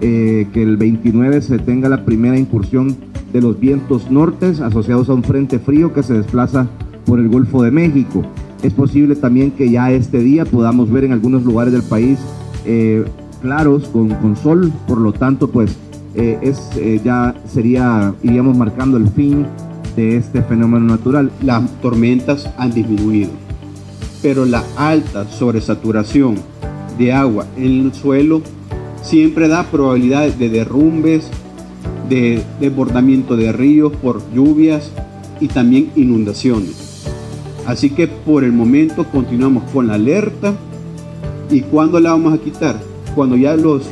eh, 0.00 0.46
que 0.52 0.62
el 0.62 0.76
29 0.76 1.42
se 1.42 1.58
tenga 1.58 1.88
la 1.88 2.04
primera 2.04 2.38
incursión 2.38 2.96
de 3.32 3.40
los 3.40 3.58
vientos 3.58 4.10
nortes 4.10 4.60
asociados 4.60 5.08
a 5.08 5.14
un 5.14 5.24
frente 5.24 5.58
frío 5.58 5.92
que 5.92 6.02
se 6.02 6.14
desplaza 6.14 6.68
por 7.04 7.18
el 7.18 7.28
Golfo 7.28 7.62
de 7.62 7.70
México. 7.70 8.22
Es 8.64 8.72
posible 8.72 9.14
también 9.14 9.50
que 9.50 9.70
ya 9.70 9.90
este 9.90 10.20
día 10.20 10.46
podamos 10.46 10.90
ver 10.90 11.04
en 11.04 11.12
algunos 11.12 11.44
lugares 11.44 11.70
del 11.70 11.82
país 11.82 12.18
eh, 12.64 13.04
claros 13.42 13.88
con, 13.88 14.36
sol, 14.36 14.72
por 14.88 15.02
lo 15.02 15.12
tanto 15.12 15.50
pues 15.50 15.76
eh, 16.14 16.38
es, 16.40 16.70
eh, 16.78 16.98
ya 17.04 17.34
sería, 17.46 18.14
iríamos 18.22 18.56
marcando 18.56 18.96
el 18.96 19.08
fin 19.08 19.44
de 19.96 20.16
este 20.16 20.42
fenómeno 20.42 20.86
natural. 20.86 21.30
Las 21.42 21.70
tormentas 21.82 22.48
han 22.56 22.72
disminuido. 22.72 23.30
pero 24.22 24.46
la 24.46 24.64
alta 24.78 25.28
sobresaturación 25.28 26.36
de 26.96 27.12
agua 27.12 27.44
en 27.58 27.82
el 27.82 27.92
suelo 27.92 28.40
siempre 29.02 29.46
da 29.48 29.64
probabilidad 29.64 30.26
de 30.26 30.48
derrumbes, 30.48 31.28
de 32.08 32.42
desbordamiento 32.60 33.36
de 33.36 33.52
ríos 33.52 33.92
por 33.96 34.22
lluvias 34.32 34.90
y 35.38 35.48
también 35.48 35.90
inundaciones. 35.96 36.83
Así 37.66 37.90
que 37.90 38.08
por 38.08 38.44
el 38.44 38.52
momento 38.52 39.04
continuamos 39.10 39.64
con 39.72 39.86
la 39.86 39.94
alerta. 39.94 40.54
¿Y 41.50 41.60
cuándo 41.60 42.00
la 42.00 42.10
vamos 42.10 42.34
a 42.34 42.38
quitar? 42.38 42.80
Cuando 43.14 43.36
ya 43.36 43.56
las 43.56 43.82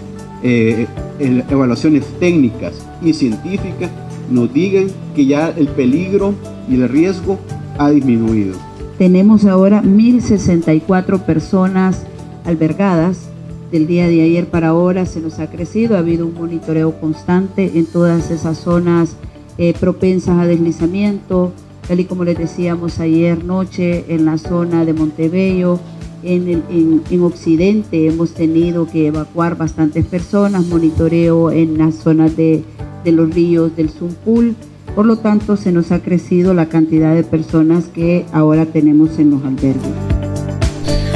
eh, 0.43 0.87
evaluaciones 1.19 2.05
técnicas 2.19 2.75
y 3.03 3.13
científicas 3.13 3.91
nos 4.31 4.53
digan 4.53 4.89
que 5.15 5.27
ya 5.27 5.51
el 5.51 5.69
peligro 5.69 6.35
y 6.69 6.75
el 6.75 6.89
riesgo 6.89 7.39
ha 7.79 7.91
disminuido. 7.91 8.57
Tenemos 8.99 9.45
ahora 9.45 9.83
1.064 9.83 11.25
personas 11.25 12.05
albergadas. 12.45 13.29
Del 13.71 13.87
día 13.87 14.07
de 14.07 14.21
ayer 14.21 14.47
para 14.49 14.69
ahora 14.69 15.07
se 15.07 15.21
nos 15.21 15.39
ha 15.39 15.49
crecido, 15.49 15.97
ha 15.97 16.01
habido 16.01 16.27
un 16.27 16.35
monitoreo 16.35 17.01
constante 17.01 17.79
en 17.79 17.87
todas 17.87 18.31
esas 18.31 18.59
zonas 18.59 19.17
eh, 19.57 19.75
propensas 19.79 20.39
a 20.39 20.47
deslizamiento, 20.47 21.53
tal 21.87 22.01
y 22.01 22.05
como 22.05 22.25
les 22.25 22.39
decíamos 22.39 23.01
ayer 23.01 23.45
noche 23.45 24.05
en 24.09 24.25
la 24.25 24.39
zona 24.39 24.85
de 24.85 24.93
Montebello, 24.93 25.81
en, 26.23 26.49
el, 26.49 27.03
en, 27.11 27.23
Occidente 27.23 28.07
hemos 28.07 28.33
tenido 28.33 28.87
que 28.87 29.09
evacuar 29.09 29.57
bastantes 29.57 30.05
personas, 30.05 30.67
monitoreo 30.67 31.51
en 31.51 31.79
las 31.79 31.97
zonas 31.97 32.37
de, 32.37 32.63
de 33.05 33.13
los 33.13 33.35
ríos 33.35 33.75
del 33.77 33.91
Zumpul, 33.91 34.55
por 34.95 35.07
lo 35.07 35.17
tanto 35.17 35.57
se 35.57 35.73
nos 35.73 35.91
ha 35.91 36.01
crecido 36.01 36.55
la 36.55 36.67
cantidad 36.67 37.15
de 37.15 37.25
personas 37.25 37.87
que 37.87 38.25
ahora 38.33 38.67
tenemos 38.67 39.19
en 39.19 39.31
los 39.31 39.45
albergues. 39.45 40.12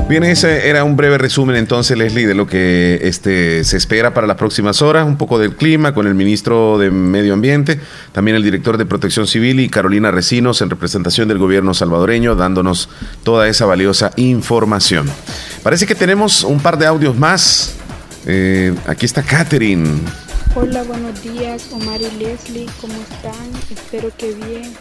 Bien, 0.09 0.23
ese 0.23 0.69
era 0.69 0.85
un 0.85 0.95
breve 0.95 1.19
resumen 1.19 1.57
entonces, 1.57 1.99
Leslie, 1.99 2.29
de 2.29 2.37
lo 2.37 2.47
que 2.47 3.01
este, 3.03 3.65
se 3.65 3.77
espera 3.77 4.15
para 4.15 4.29
las 4.29 4.37
próximas 4.37 4.81
horas, 4.81 5.05
un 5.05 5.17
poco 5.17 5.37
del 5.37 5.57
clima 5.57 5.95
con 5.95 6.07
el 6.07 6.15
ministro 6.15 6.79
de 6.79 6.93
Medio 6.93 7.35
Ambiente, 7.35 7.81
también 8.13 8.37
el 8.37 8.45
director 8.45 8.79
de 8.79 8.87
Protección 8.87 9.27
Civil 9.27 9.59
y 9.59 9.69
Carolina 9.69 10.13
Recinos 10.13 10.63
en 10.63 10.71
representación 10.71 11.27
del 11.27 11.39
gobierno 11.39 11.75
salvadoreño, 11.75 12.37
dándonos 12.37 12.89
toda 13.25 13.49
esa 13.49 13.67
valiosa 13.67 14.13
información. 14.15 15.11
Parece 15.65 15.87
que 15.87 15.97
tenemos 15.97 16.45
un 16.45 16.61
par 16.61 16.79
de 16.79 16.87
audios 16.87 17.17
más. 17.17 17.75
Eh, 18.27 18.73
aquí 18.87 19.07
está 19.07 19.25
Catherine. 19.25 19.89
Hola, 20.55 20.85
buenos 20.85 21.21
días, 21.21 21.67
Omar 21.73 22.01
y 22.01 22.17
Leslie, 22.23 22.67
¿cómo 22.81 22.95
están? 22.95 23.51
Espero 23.73 24.13
que 24.17 24.35
bien. 24.35 24.73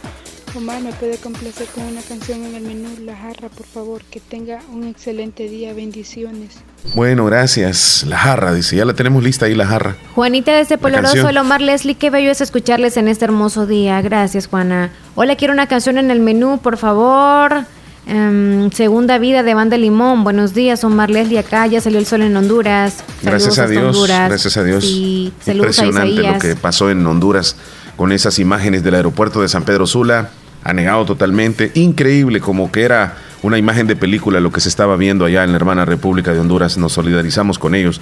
Omar, 0.55 0.81
¿me 0.81 0.93
puede 0.93 1.17
complacer 1.17 1.67
con 1.67 1.83
una 1.83 2.01
canción 2.01 2.41
en 2.45 2.55
el 2.55 2.63
menú 2.63 2.87
La 3.03 3.15
Jarra, 3.15 3.49
por 3.49 3.65
favor? 3.65 4.01
Que 4.03 4.21
tenga 4.21 4.61
un 4.71 4.85
excelente 4.85 5.49
día, 5.49 5.73
bendiciones. 5.73 6.59
Bueno, 6.93 7.25
gracias. 7.25 8.05
La 8.07 8.17
Jarra, 8.17 8.53
dice, 8.53 8.77
ya 8.77 8.85
la 8.85 8.93
tenemos 8.93 9.21
lista 9.21 9.47
ahí, 9.47 9.53
La 9.53 9.67
Jarra. 9.67 9.97
Juanita 10.13 10.53
desde 10.53 10.77
Poloroso, 10.77 11.27
el 11.27 11.37
Omar 11.37 11.61
Leslie, 11.61 11.95
qué 11.95 12.09
bello 12.09 12.31
es 12.31 12.39
escucharles 12.39 12.95
en 12.95 13.09
este 13.09 13.25
hermoso 13.25 13.65
día. 13.65 14.01
Gracias, 14.01 14.47
Juana. 14.47 14.91
Hola, 15.15 15.35
quiero 15.35 15.53
una 15.53 15.67
canción 15.67 15.97
en 15.97 16.09
el 16.09 16.21
menú, 16.21 16.59
por 16.59 16.77
favor. 16.77 17.65
Em, 18.07 18.71
segunda 18.71 19.17
vida 19.17 19.43
de 19.43 19.53
Banda 19.53 19.77
Limón. 19.77 20.23
Buenos 20.23 20.53
días, 20.53 20.85
Omar 20.85 21.09
Leslie. 21.09 21.39
Acá 21.39 21.67
ya 21.67 21.81
salió 21.81 21.99
el 21.99 22.05
sol 22.05 22.21
en 22.21 22.37
Honduras. 22.37 23.03
gracias 23.21 23.59
a 23.59 23.67
Dios. 23.67 24.07
Gracias 24.07 24.55
a 24.55 24.63
Dios. 24.63 24.85
Impresionante 24.85 26.21
lo 26.21 26.39
que 26.39 26.55
pasó 26.55 26.89
en 26.89 27.05
Honduras 27.05 27.57
con 27.97 28.13
esas 28.13 28.39
imágenes 28.39 28.83
del 28.83 28.95
aeropuerto 28.95 29.41
de 29.41 29.49
San 29.49 29.63
Pedro 29.63 29.85
Sula 29.85 30.29
negado 30.74 31.05
totalmente. 31.05 31.72
Increíble 31.76 32.39
como 32.39 32.72
que 32.72 32.84
era 32.84 33.18
una 33.41 33.57
imagen 33.57 33.88
de 33.88 33.95
película 33.95 34.39
lo 34.39 34.51
que 34.51 34.61
se 34.61 34.70
estaba 34.70 34.95
viendo 34.95 35.26
allá 35.26 35.43
en 35.43 35.51
la 35.51 35.57
hermana 35.57 35.86
República 35.86 36.34
de 36.34 36.39
Honduras. 36.39 36.78
Nos 36.78 36.93
solidarizamos 36.93 37.59
con 37.59 37.76
ellos. 37.76 38.01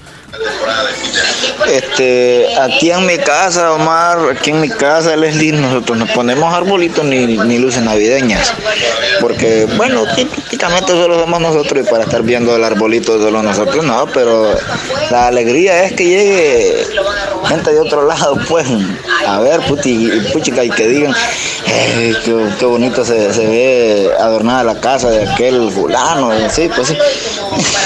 Este, 1.73 2.55
aquí 2.59 2.91
en 2.91 3.03
mi 3.07 3.17
casa, 3.17 3.73
Omar, 3.73 4.19
aquí 4.29 4.51
en 4.51 4.61
mi 4.61 4.69
casa, 4.69 5.15
Leslie, 5.15 5.53
nosotros 5.53 5.97
nos 5.97 6.11
ponemos 6.11 6.53
arbolitos 6.53 7.03
ni, 7.03 7.25
ni 7.25 7.57
luces 7.57 7.81
navideñas. 7.81 8.53
Porque, 9.19 9.65
bueno, 9.75 10.03
típicamente 10.15 10.91
solo 10.91 11.19
somos 11.19 11.41
nosotros 11.41 11.83
y 11.83 11.89
para 11.89 12.03
estar 12.03 12.21
viendo 12.21 12.55
el 12.55 12.63
arbolito 12.63 13.19
solo 13.19 13.41
nosotros 13.41 13.83
no, 13.83 14.05
pero 14.13 14.55
la 15.09 15.27
alegría 15.27 15.85
es 15.85 15.93
que 15.93 16.05
llegue 16.05 16.85
gente 17.47 17.73
de 17.73 17.79
otro 17.79 18.05
lado, 18.05 18.37
pues, 18.47 18.67
a 19.25 19.39
ver, 19.39 19.61
puti, 19.61 20.11
puchica, 20.31 20.63
y 20.63 20.69
que 20.69 20.87
digan, 20.87 21.15
qué, 22.23 22.65
bonito 22.65 23.03
se, 23.03 23.29
ve 23.47 24.11
adornada 24.19 24.63
la 24.63 24.79
casa 24.79 25.09
de 25.09 25.27
aquel 25.27 25.71
fulano, 25.71 26.31
sí, 26.51 26.69
pues 26.75 26.89
sí. 26.89 26.97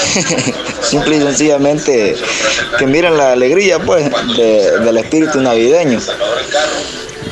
Simple 0.82 1.16
y 1.16 1.20
sencillamente 1.20 2.16
que 2.78 2.86
miren 2.86 3.16
la 3.16 3.32
alegría, 3.32 3.78
pues, 3.78 4.10
del 4.36 4.96
espíritu 4.98 5.40
navideño. 5.40 6.00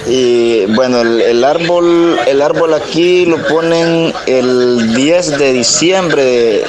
Y 0.06 0.66
bueno, 0.66 1.00
el, 1.00 1.44
árbol, 1.44 2.18
el 2.26 2.40
árbol 2.40 2.74
aquí 2.74 3.26
lo 3.26 3.42
ponen 3.48 4.12
el 4.26 4.94
10 4.94 5.38
de 5.38 5.52
diciembre. 5.52 6.64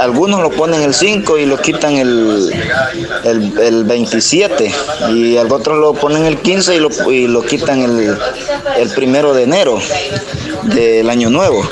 algunos 0.00 0.40
lo 0.40 0.50
ponen 0.50 0.82
el 0.82 0.94
5 0.94 1.38
y 1.38 1.46
lo 1.46 1.58
quitan 1.58 1.96
el, 1.96 2.52
el, 3.24 3.84
27. 3.84 4.72
Y 5.10 5.36
otros 5.36 5.78
lo 5.78 5.92
ponen 5.94 6.24
el 6.24 6.38
15 6.38 6.76
y 6.76 6.78
lo, 6.80 6.88
y 7.10 7.26
lo 7.26 7.42
quitan 7.42 7.82
el, 7.82 8.16
el 8.78 8.90
primero 8.90 9.34
de 9.34 9.42
enero 9.42 9.78
del 10.62 11.10
año 11.10 11.28
nuevo. 11.30 11.62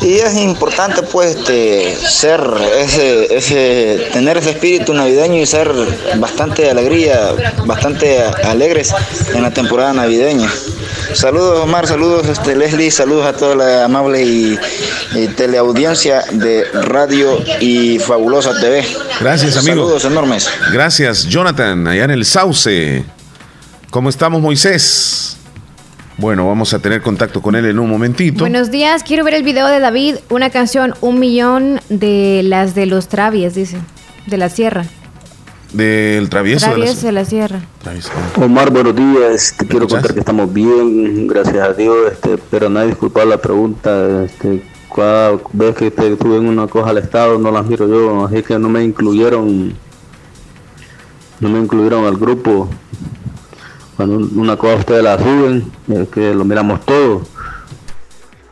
Y 0.00 0.18
es 0.18 0.36
importante 0.36 1.02
pues 1.02 1.36
este, 1.36 1.96
ser 1.96 2.40
ese, 2.78 3.36
ese, 3.36 4.08
tener 4.12 4.38
ese 4.38 4.50
espíritu 4.50 4.94
navideño 4.94 5.42
y 5.42 5.46
ser 5.46 5.72
bastante 6.16 6.70
alegría, 6.70 7.32
bastante 7.66 8.22
alegres 8.44 8.94
en 9.34 9.42
la 9.42 9.50
temporada 9.50 9.67
navideña. 9.76 10.48
Saludos 11.14 11.60
Omar, 11.60 11.86
saludos 11.86 12.26
este, 12.26 12.56
Leslie, 12.56 12.90
saludos 12.90 13.26
a 13.26 13.32
toda 13.32 13.54
la 13.54 13.84
amable 13.84 14.22
y, 14.22 14.58
teleaudiencia 15.36 16.22
de 16.32 16.64
Radio 16.72 17.38
y 17.60 17.98
Fabulosa 17.98 18.58
TV. 18.60 18.84
Gracias 19.20 19.56
amigo. 19.56 19.84
Saludos 19.84 20.04
enormes. 20.04 20.50
Gracias 20.72 21.24
Jonathan, 21.24 21.86
allá 21.86 22.04
en 22.04 22.10
el 22.10 22.24
Sauce. 22.24 23.04
¿Cómo 23.90 24.08
estamos 24.10 24.42
Moisés? 24.42 25.36
Bueno, 26.18 26.46
vamos 26.46 26.74
a 26.74 26.80
tener 26.80 27.00
contacto 27.00 27.40
con 27.40 27.54
él 27.54 27.66
en 27.66 27.78
un 27.78 27.88
momentito. 27.88 28.40
Buenos 28.40 28.70
días, 28.70 29.02
quiero 29.04 29.24
ver 29.24 29.34
el 29.34 29.44
video 29.44 29.68
de 29.68 29.78
David, 29.78 30.16
una 30.30 30.50
canción, 30.50 30.94
un 31.00 31.20
millón 31.20 31.80
de 31.88 32.42
las 32.44 32.74
de 32.74 32.86
los 32.86 33.08
Travies, 33.08 33.54
dice, 33.54 33.78
de 34.26 34.36
la 34.36 34.48
sierra. 34.48 34.84
Del 35.72 36.28
travieso, 36.30 36.66
travieso 36.66 37.06
de 37.06 37.12
la, 37.12 37.24
sierra. 37.24 37.60
Omar, 38.36 38.70
buenos 38.70 38.96
días. 38.96 39.54
Te 39.58 39.66
quiero 39.66 39.86
contar 39.86 40.14
que 40.14 40.20
estamos 40.20 40.52
bien, 40.52 41.26
gracias 41.26 41.58
a 41.58 41.72
Dios. 41.74 42.12
Este, 42.12 42.38
pero 42.50 42.68
no 42.68 42.80
hay 42.80 42.88
disculpar 42.88 43.26
la 43.26 43.38
pregunta. 43.38 44.24
Este, 44.24 44.62
cada 44.94 45.38
vez 45.52 45.76
que 45.76 45.90
te, 45.90 46.16
tuve 46.16 46.38
en 46.38 46.48
una 46.48 46.66
cosa 46.66 46.90
al 46.90 46.98
Estado, 46.98 47.38
no 47.38 47.50
las 47.50 47.66
miro 47.66 47.86
yo. 47.86 48.24
Así 48.24 48.42
que 48.42 48.58
no 48.58 48.68
me 48.68 48.82
incluyeron. 48.82 49.74
No 51.40 51.48
me 51.48 51.58
incluyeron 51.58 52.04
al 52.06 52.16
grupo 52.16 52.68
cuando 53.98 54.16
una 54.40 54.56
cosa 54.56 54.76
ustedes 54.76 55.02
la 55.02 55.18
suben, 55.18 55.72
es 55.88 56.08
que 56.10 56.32
lo 56.32 56.44
miramos 56.44 56.86
todo. 56.86 57.22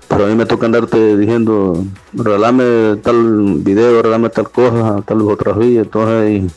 Pero 0.09 0.25
a 0.25 0.27
mí 0.27 0.35
me 0.35 0.45
toca 0.45 0.67
andarte 0.67 1.17
diciendo, 1.17 1.85
regalame 2.13 2.97
tal 2.97 3.55
video, 3.59 4.03
regalame 4.03 4.29
tal 4.31 4.51
cosa, 4.51 5.03
tal 5.07 5.21
fotografía, 5.21 5.83
entonces 5.83 6.53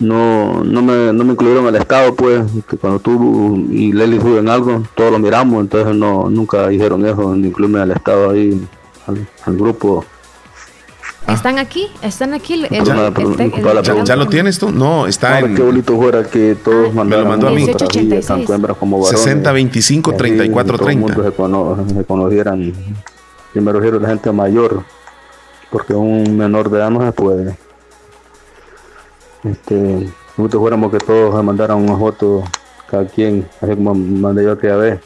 no, 0.00 0.64
no 0.64 0.82
me, 0.82 1.12
no 1.12 1.24
me 1.24 1.32
incluyeron 1.32 1.66
al 1.66 1.76
estado 1.76 2.14
pues, 2.14 2.42
que 2.68 2.76
cuando 2.76 2.98
tú 2.98 3.66
y 3.70 3.92
Lely 3.92 4.20
suben 4.20 4.48
algo, 4.48 4.82
todos 4.94 5.12
lo 5.12 5.18
miramos, 5.18 5.60
entonces 5.60 5.94
no, 5.94 6.28
nunca 6.30 6.68
dijeron 6.68 7.04
eso, 7.06 7.32
de 7.32 7.48
incluirme 7.48 7.80
al 7.80 7.92
estado 7.92 8.30
ahí, 8.30 8.66
al 9.06 9.56
grupo 9.56 10.04
¿Están 11.26 11.58
aquí? 11.58 11.88
¿Están 12.02 12.34
aquí? 12.34 12.62
ya, 14.04 14.16
lo 14.16 14.28
tienes 14.28 14.58
tú? 14.58 14.70
No, 14.70 15.06
está 15.06 15.40
en... 15.40 15.54
Qué 15.54 15.62
bonito 15.62 15.96
fuera 15.96 16.22
que 16.24 16.54
todos 16.62 16.90
ah, 16.96 17.04
Me 17.04 17.16
lo 17.16 17.24
mandó 17.24 17.48
a 17.48 17.50
mí. 17.50 17.66
60, 17.66 19.52
25, 19.52 20.12
34, 20.12 20.78
30. 20.78 21.14
se, 21.14 21.94
se 21.94 22.04
conocieran. 22.04 22.74
Primero 23.52 23.80
quiero 23.80 24.00
la 24.00 24.08
gente 24.08 24.32
mayor, 24.32 24.82
porque 25.70 25.94
un 25.94 26.36
menor 26.36 26.68
de 26.70 26.78
edad 26.78 26.90
no 26.90 27.00
se 27.04 27.12
puede. 27.12 27.56
Este, 29.44 30.08
bonito 30.38 30.58
fuéramos 30.58 30.90
que 30.90 30.98
todos 30.98 31.44
mandaran 31.44 31.76
una 31.76 31.96
foto, 31.96 32.42
cada 32.90 33.06
quien, 33.06 33.46
así 33.60 33.74
como 33.74 33.94
mandé 33.94 34.42
yo 34.44 34.52
aquella 34.52 34.76
vez, 34.76 35.00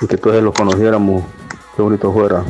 y 0.00 0.06
que 0.06 0.16
todos 0.16 0.42
los 0.42 0.52
conociéramos. 0.52 1.22
Qué 1.76 1.82
bonito 1.82 2.12
fuera. 2.12 2.44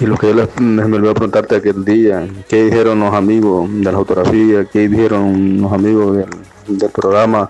Y 0.00 0.06
lo 0.06 0.16
que 0.16 0.28
yo 0.28 0.34
les, 0.34 0.60
me 0.60 0.82
olvidó 0.82 1.14
preguntarte 1.14 1.56
aquel 1.56 1.84
día, 1.84 2.26
¿qué 2.48 2.64
dijeron 2.64 3.00
los 3.00 3.12
amigos 3.12 3.68
de 3.70 3.92
la 3.92 3.98
fotografía? 3.98 4.64
¿Qué 4.64 4.88
dijeron 4.88 5.60
los 5.60 5.72
amigos 5.72 6.16
del, 6.16 6.90
programa? 6.90 7.48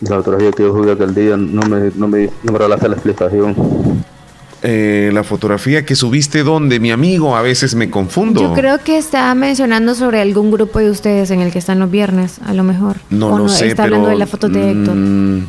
De 0.00 0.10
la 0.10 0.16
fotografía 0.16 0.50
que 0.52 0.62
yo 0.64 0.72
subí 0.72 0.90
aquel 0.90 1.14
día, 1.14 1.36
no 1.36 1.62
me, 1.62 1.90
no 1.94 2.08
me, 2.08 2.30
no 2.42 2.52
me 2.52 2.68
la 2.68 2.74
explicación. 2.76 4.04
Eh, 4.66 5.10
la 5.12 5.22
fotografía 5.24 5.84
que 5.84 5.94
subiste 5.94 6.42
donde, 6.42 6.80
mi 6.80 6.90
amigo, 6.90 7.36
a 7.36 7.42
veces 7.42 7.74
me 7.74 7.90
confundo. 7.90 8.40
Yo 8.40 8.54
creo 8.54 8.78
que 8.82 8.96
está 8.96 9.34
mencionando 9.34 9.94
sobre 9.94 10.20
algún 10.22 10.50
grupo 10.50 10.78
de 10.78 10.90
ustedes 10.90 11.30
en 11.30 11.40
el 11.42 11.52
que 11.52 11.58
están 11.58 11.78
los 11.78 11.90
viernes, 11.90 12.38
a 12.44 12.54
lo 12.54 12.64
mejor. 12.64 12.96
No 13.10 13.28
O 13.28 13.38
lo 13.38 13.48
sé, 13.50 13.68
Está 13.68 13.84
pero, 13.84 13.96
hablando 13.96 14.08
de 14.10 14.16
la 14.16 14.26
foto 14.26 14.48
de 14.48 14.70
Héctor. 14.70 14.94
mm, 14.96 15.46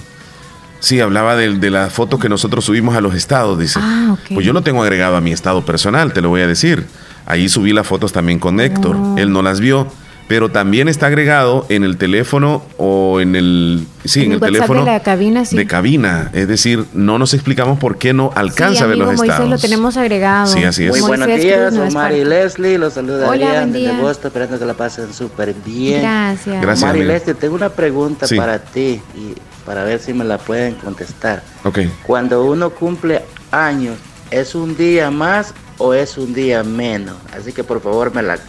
sí, 0.81 0.99
hablaba 0.99 1.35
del- 1.37 1.59
de, 1.61 1.69
la 1.71 1.89
foto 1.89 2.19
que 2.19 2.27
nosotros 2.27 2.65
subimos 2.65 2.93
a 2.95 2.99
los 3.01 3.15
estados, 3.15 3.57
dice. 3.57 3.79
Ah, 3.81 4.09
ok. 4.13 4.33
Pues 4.33 4.45
yo 4.45 4.51
lo 4.51 4.61
tengo 4.63 4.83
agregado 4.83 5.15
a 5.15 5.21
mi 5.21 5.31
estado 5.31 5.65
personal, 5.65 6.11
te 6.11 6.21
lo 6.21 6.27
voy 6.29 6.41
a 6.41 6.47
decir. 6.47 6.85
Ahí 7.25 7.47
subí 7.47 7.71
las 7.73 7.87
fotos 7.87 8.11
también 8.11 8.37
con 8.37 8.59
Héctor. 8.59 8.97
Oh. 8.97 9.15
Él 9.17 9.31
no 9.31 9.41
las 9.41 9.59
vio, 9.61 9.87
pero 10.27 10.49
también 10.49 10.87
está 10.87 11.07
agregado 11.07 11.65
en 11.69 11.83
el 11.83 11.97
teléfono 11.97 12.63
o 12.77 13.19
en 13.19 13.35
el 13.35 13.85
sí, 14.05 14.23
en, 14.23 14.31
el, 14.31 14.37
WhatsApp 14.37 14.53
teléfono 14.53 14.85
de 14.85 14.91
la 14.91 14.99
cabina, 15.01 15.45
sí. 15.45 15.55
de 15.55 15.67
cabina. 15.67 16.31
Es 16.33 16.47
decir, 16.47 16.85
no 16.93 17.19
nos 17.19 17.33
explicamos 17.33 17.77
por 17.77 17.97
qué 17.97 18.13
no 18.13 18.31
alcanza 18.35 18.79
sí, 18.79 18.83
a 18.83 18.87
ver 18.87 18.93
amigo 18.95 19.11
los 19.11 19.19
Moisés, 19.19 19.33
estados. 19.33 19.49
lo 19.51 19.57
tenemos 19.59 19.97
agregado. 19.97 20.47
Sí, 20.47 20.63
así 20.63 20.85
es. 20.85 20.89
Muy 20.89 21.01
buenos 21.01 21.27
Cruz 21.27 21.41
días, 21.41 21.73
es 21.73 21.79
Omar 21.79 22.13
y. 22.13 22.23
Leslie, 22.25 22.77
los 22.77 22.93
saluda 22.93 23.29
Hola, 23.29 23.65
desde. 23.67 23.91
Boston, 24.01 24.27
esperando 24.27 24.57
que 24.59 24.65
la 24.65 24.73
pasen 24.73 25.13
súper 25.13 25.53
bien. 25.65 26.01
Gracias. 26.01 26.61
Gracias, 26.61 26.83
Omar 26.83 26.95
y 26.95 26.99
amigo. 27.01 27.13
Leslie, 27.13 27.33
tengo 27.35 27.55
una 27.55 27.69
pregunta 27.69 28.27
Sí. 28.27 28.35
para 28.35 28.59
ti 28.59 29.01
y 29.15 29.35
para 29.65 29.83
ver 29.83 29.99
si 29.99 30.13
me 30.13 30.23
la 30.23 30.39
pueden 30.39 30.73
contestar. 30.75 31.43
Ok. 31.63 31.79
Cuando 32.03 32.43
uno 32.45 32.71
cumple 32.71 33.21
años, 33.51 33.97
¿es 34.31 34.55
un 34.55 34.75
día 34.75 35.11
más 35.11 35.53
o 35.77 35.93
es 35.93 36.17
un 36.17 36.33
día 36.33 36.63
menos? 36.63 37.15
Así 37.37 37.51
que 37.51 37.63
por 37.63 37.81
favor 37.81 38.13
me 38.13 38.23
la 38.23 38.39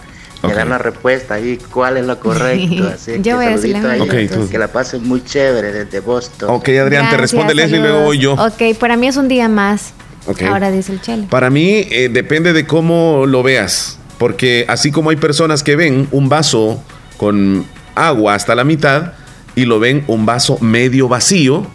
me 0.46 0.52
Ok. 0.52 0.58
dan 0.58 0.68
la 0.70 0.78
respuesta 0.78 1.34
ahí, 1.34 1.58
cuál 1.70 1.96
es 1.98 2.06
lo 2.06 2.18
correcto. 2.20 2.88
Así 2.94 3.12
Yo 3.16 3.22
que 3.22 3.34
voy 3.34 3.44
a 3.46 3.48
decir 3.50 3.72
saludito 3.72 3.86
la 3.88 3.92
ahí, 3.94 4.00
mía. 4.00 4.08
Ok, 4.10 4.14
entonces, 4.18 4.46
tú. 4.46 4.50
que 4.52 4.58
la 4.58 4.68
pasen 4.68 5.06
muy 5.08 5.24
chévere 5.24 5.72
desde 5.72 6.00
Boston. 6.00 6.50
Ok, 6.50 6.68
Adrián, 6.70 7.10
te 7.10 7.16
responde 7.16 7.54
Leslie, 7.54 7.76
saludos. 7.78 7.90
luego 7.92 8.04
voy 8.06 8.18
yo. 8.18 8.32
Ok, 8.34 8.76
para 8.78 8.96
mí 8.96 9.06
es 9.08 9.16
un 9.16 9.28
día 9.28 9.48
más. 9.48 9.92
Ok. 10.26 10.42
Ahora 10.42 10.70
dice 10.70 10.92
el 10.92 11.00
Chele. 11.00 11.26
Para 11.30 11.50
mí 11.50 11.86
eh, 11.90 12.08
depende 12.12 12.52
de 12.52 12.66
cómo 12.66 13.24
lo 13.26 13.42
veas, 13.42 13.98
porque 14.18 14.64
así 14.68 14.90
como 14.90 15.10
hay 15.10 15.16
personas 15.16 15.62
que 15.62 15.76
ven 15.76 16.08
un 16.10 16.28
vaso 16.28 16.82
con 17.16 17.64
agua 17.94 18.34
hasta 18.34 18.54
la 18.54 18.64
mitad 18.64 19.12
y 19.54 19.64
lo 19.66 19.78
ven 19.78 20.04
un 20.08 20.26
vaso 20.26 20.58
medio 20.60 21.08
vacío 21.08 21.66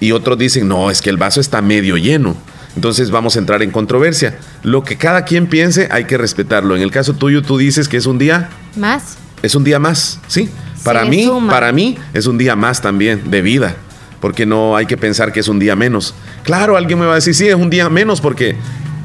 y 0.00 0.12
otros 0.12 0.38
dicen, 0.38 0.66
no, 0.68 0.90
es 0.90 1.02
que 1.02 1.10
el 1.10 1.16
vaso 1.18 1.40
está 1.40 1.60
medio 1.60 1.96
lleno. 1.96 2.34
Entonces 2.78 3.10
vamos 3.10 3.34
a 3.34 3.40
entrar 3.40 3.60
en 3.64 3.72
controversia. 3.72 4.38
Lo 4.62 4.84
que 4.84 4.96
cada 4.96 5.24
quien 5.24 5.48
piense 5.48 5.88
hay 5.90 6.04
que 6.04 6.16
respetarlo. 6.16 6.76
En 6.76 6.82
el 6.82 6.92
caso 6.92 7.12
tuyo 7.12 7.42
tú 7.42 7.58
dices 7.58 7.88
que 7.88 7.96
es 7.96 8.06
un 8.06 8.18
día, 8.18 8.50
¿Más? 8.76 9.18
es 9.42 9.56
un 9.56 9.64
día 9.64 9.80
más, 9.80 10.20
¿sí? 10.28 10.48
Para 10.84 11.04
mí, 11.04 11.24
suma. 11.24 11.52
para 11.52 11.72
mí 11.72 11.98
es 12.14 12.28
un 12.28 12.38
día 12.38 12.54
más 12.54 12.80
también 12.80 13.32
de 13.32 13.42
vida, 13.42 13.74
porque 14.20 14.46
no 14.46 14.76
hay 14.76 14.86
que 14.86 14.96
pensar 14.96 15.32
que 15.32 15.40
es 15.40 15.48
un 15.48 15.58
día 15.58 15.74
menos. 15.74 16.14
Claro, 16.44 16.76
alguien 16.76 17.00
me 17.00 17.06
va 17.06 17.14
a 17.14 17.16
decir, 17.16 17.34
sí, 17.34 17.48
es 17.48 17.56
un 17.56 17.68
día 17.68 17.88
menos 17.88 18.20
porque 18.20 18.54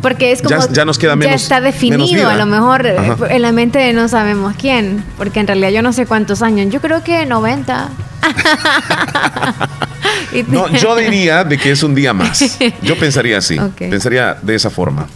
Porque 0.03 0.31
es 0.31 0.43
como. 0.43 0.51
Ya- 0.55 0.69
ya 0.71 0.85
nos 0.85 0.99
queda 0.99 1.15
menos- 1.15 1.31
Ya 1.31 1.35
está 1.35 1.59
definido, 1.59 2.29
a 2.29 2.35
lo 2.35 2.45
mejor 2.45 2.85
eh, 2.85 2.95
Ajá. 2.95 3.17
en 3.33 3.41
la 3.41 3.51
mente 3.53 3.79
de 3.79 3.93
no 3.93 4.07
sabemos 4.07 4.53
quién. 4.55 5.03
Porque 5.17 5.39
en 5.39 5.47
realidad 5.47 5.71
yo 5.71 5.81
no 5.81 5.93
sé 5.93 6.05
cuántos 6.05 6.43
años. 6.43 6.71
Yo 6.71 6.79
creo 6.79 7.03
que 7.03 7.25
90. 7.25 7.89
No, 10.47 10.67
yo 10.69 10.95
diría 10.95 11.43
de 11.43 11.57
que 11.57 11.71
es 11.71 11.83
un 11.83 11.93
día 11.95 12.13
más. 12.13 12.57
Yo 12.81 12.97
pensaría 12.97 13.37
así. 13.37 13.57
Pensaría 13.77 14.37
de 14.41 14.55
esa 14.55 14.69
forma. 14.69 15.07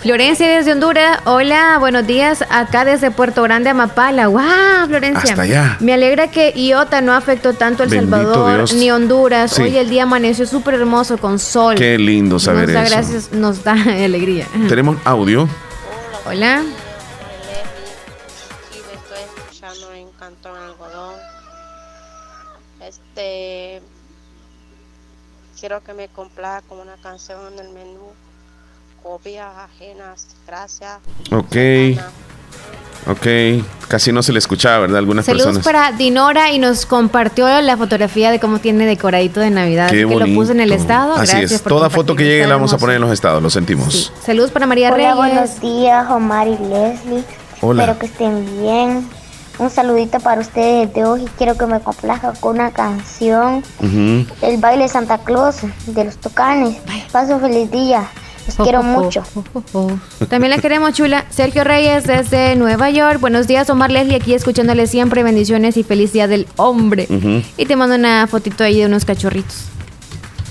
Florencia 0.00 0.46
desde 0.46 0.72
Honduras. 0.72 1.20
Hola, 1.24 1.78
buenos 1.78 2.06
días. 2.06 2.44
Acá 2.50 2.84
desde 2.84 3.10
Puerto 3.10 3.42
Grande, 3.42 3.70
Amapala. 3.70 4.28
¡Wow, 4.28 4.42
Florencia! 4.86 5.30
Hasta 5.30 5.42
allá. 5.42 5.76
Me 5.80 5.94
alegra 5.94 6.28
que 6.28 6.52
Iota 6.54 7.00
no 7.00 7.14
afectó 7.14 7.54
tanto 7.54 7.84
El 7.84 7.88
Bendito 7.88 8.10
Salvador 8.16 8.56
Dios. 8.58 8.74
ni 8.74 8.90
Honduras. 8.90 9.52
Sí. 9.52 9.62
Hoy 9.62 9.76
el 9.78 9.88
día 9.88 10.02
amaneció 10.02 10.46
súper 10.46 10.74
hermoso 10.74 11.16
con 11.16 11.38
sol. 11.38 11.76
Qué 11.76 11.96
lindo 11.98 12.38
saber 12.38 12.66
nos 12.68 12.74
da 12.74 12.82
eso. 12.82 12.94
gracias, 12.94 13.32
nos 13.32 13.64
da 13.64 13.72
alegría. 14.04 14.46
Tenemos 14.68 14.98
audio. 15.04 15.48
Hola. 16.26 16.62
Quiero 25.64 25.82
que 25.82 25.94
me 25.94 26.08
complaga 26.08 26.60
con 26.68 26.78
una 26.78 26.92
canción 27.02 27.38
en 27.54 27.58
el 27.58 27.72
menú. 27.72 28.12
Copias 29.02 29.46
ajenas. 29.56 30.26
Gracias. 30.46 30.98
Ok. 31.32 31.56
Ok. 33.06 33.64
Casi 33.88 34.12
no 34.12 34.22
se 34.22 34.34
le 34.34 34.40
escuchaba, 34.40 34.80
¿verdad? 34.80 34.98
Algunas 34.98 35.24
Saludos 35.24 35.56
personas. 35.56 35.64
para 35.64 35.92
Dinora 35.96 36.52
y 36.52 36.58
nos 36.58 36.84
compartió 36.84 37.48
la 37.62 37.78
fotografía 37.78 38.30
de 38.30 38.40
cómo 38.40 38.58
tiene 38.58 38.84
decoradito 38.84 39.40
de 39.40 39.48
Navidad. 39.48 39.88
Qué 39.88 39.96
que 39.96 40.02
lo 40.02 40.08
bonito. 40.18 40.38
puso 40.38 40.52
en 40.52 40.60
el 40.60 40.70
estado. 40.70 41.14
Así 41.14 41.28
Gracias 41.30 41.52
es. 41.52 41.62
por 41.62 41.72
Toda 41.72 41.88
foto 41.88 42.14
que 42.14 42.24
llegue 42.24 42.46
la 42.46 42.56
vamos 42.56 42.74
a 42.74 42.76
poner 42.76 42.96
en 42.96 43.00
los 43.02 43.10
estados. 43.12 43.42
Lo 43.42 43.48
sentimos. 43.48 44.12
Saludos 44.22 44.50
para 44.50 44.66
María 44.66 44.88
Hola, 44.92 44.96
Reyes. 44.98 45.16
buenos 45.16 45.60
días, 45.62 46.10
Omar 46.10 46.46
y 46.46 46.58
Leslie. 46.58 47.24
Hola. 47.62 47.84
Espero 47.84 47.98
que 47.98 48.04
estén 48.04 48.60
bien. 48.60 49.08
Un 49.58 49.70
saludito 49.70 50.18
para 50.20 50.40
ustedes 50.40 50.92
de 50.94 51.04
hoy. 51.04 51.24
Quiero 51.38 51.56
que 51.56 51.66
me 51.66 51.80
complazca 51.80 52.32
con 52.40 52.56
una 52.56 52.72
canción. 52.72 53.62
El 54.42 54.58
baile 54.58 54.88
Santa 54.88 55.18
Claus 55.18 55.58
de 55.86 56.04
los 56.04 56.16
Tucanes. 56.16 56.76
Paso 57.12 57.38
feliz 57.38 57.70
día. 57.70 58.08
Los 58.46 58.56
quiero 58.56 58.82
mucho. 58.82 59.22
También 60.28 60.50
la 60.50 60.58
queremos, 60.58 60.92
chula. 60.92 61.24
Sergio 61.30 61.64
Reyes 61.64 62.04
desde 62.04 62.56
Nueva 62.56 62.90
York. 62.90 63.20
Buenos 63.20 63.46
días, 63.46 63.70
Omar 63.70 63.90
Leslie, 63.90 64.16
aquí 64.16 64.34
escuchándole 64.34 64.86
siempre. 64.86 65.22
Bendiciones 65.22 65.76
y 65.76 65.82
feliz 65.82 66.12
día 66.12 66.26
del 66.26 66.46
hombre. 66.56 67.08
Y 67.56 67.66
te 67.66 67.76
mando 67.76 67.94
una 67.94 68.26
fotito 68.26 68.64
ahí 68.64 68.80
de 68.80 68.86
unos 68.86 69.04
cachorritos. 69.04 69.68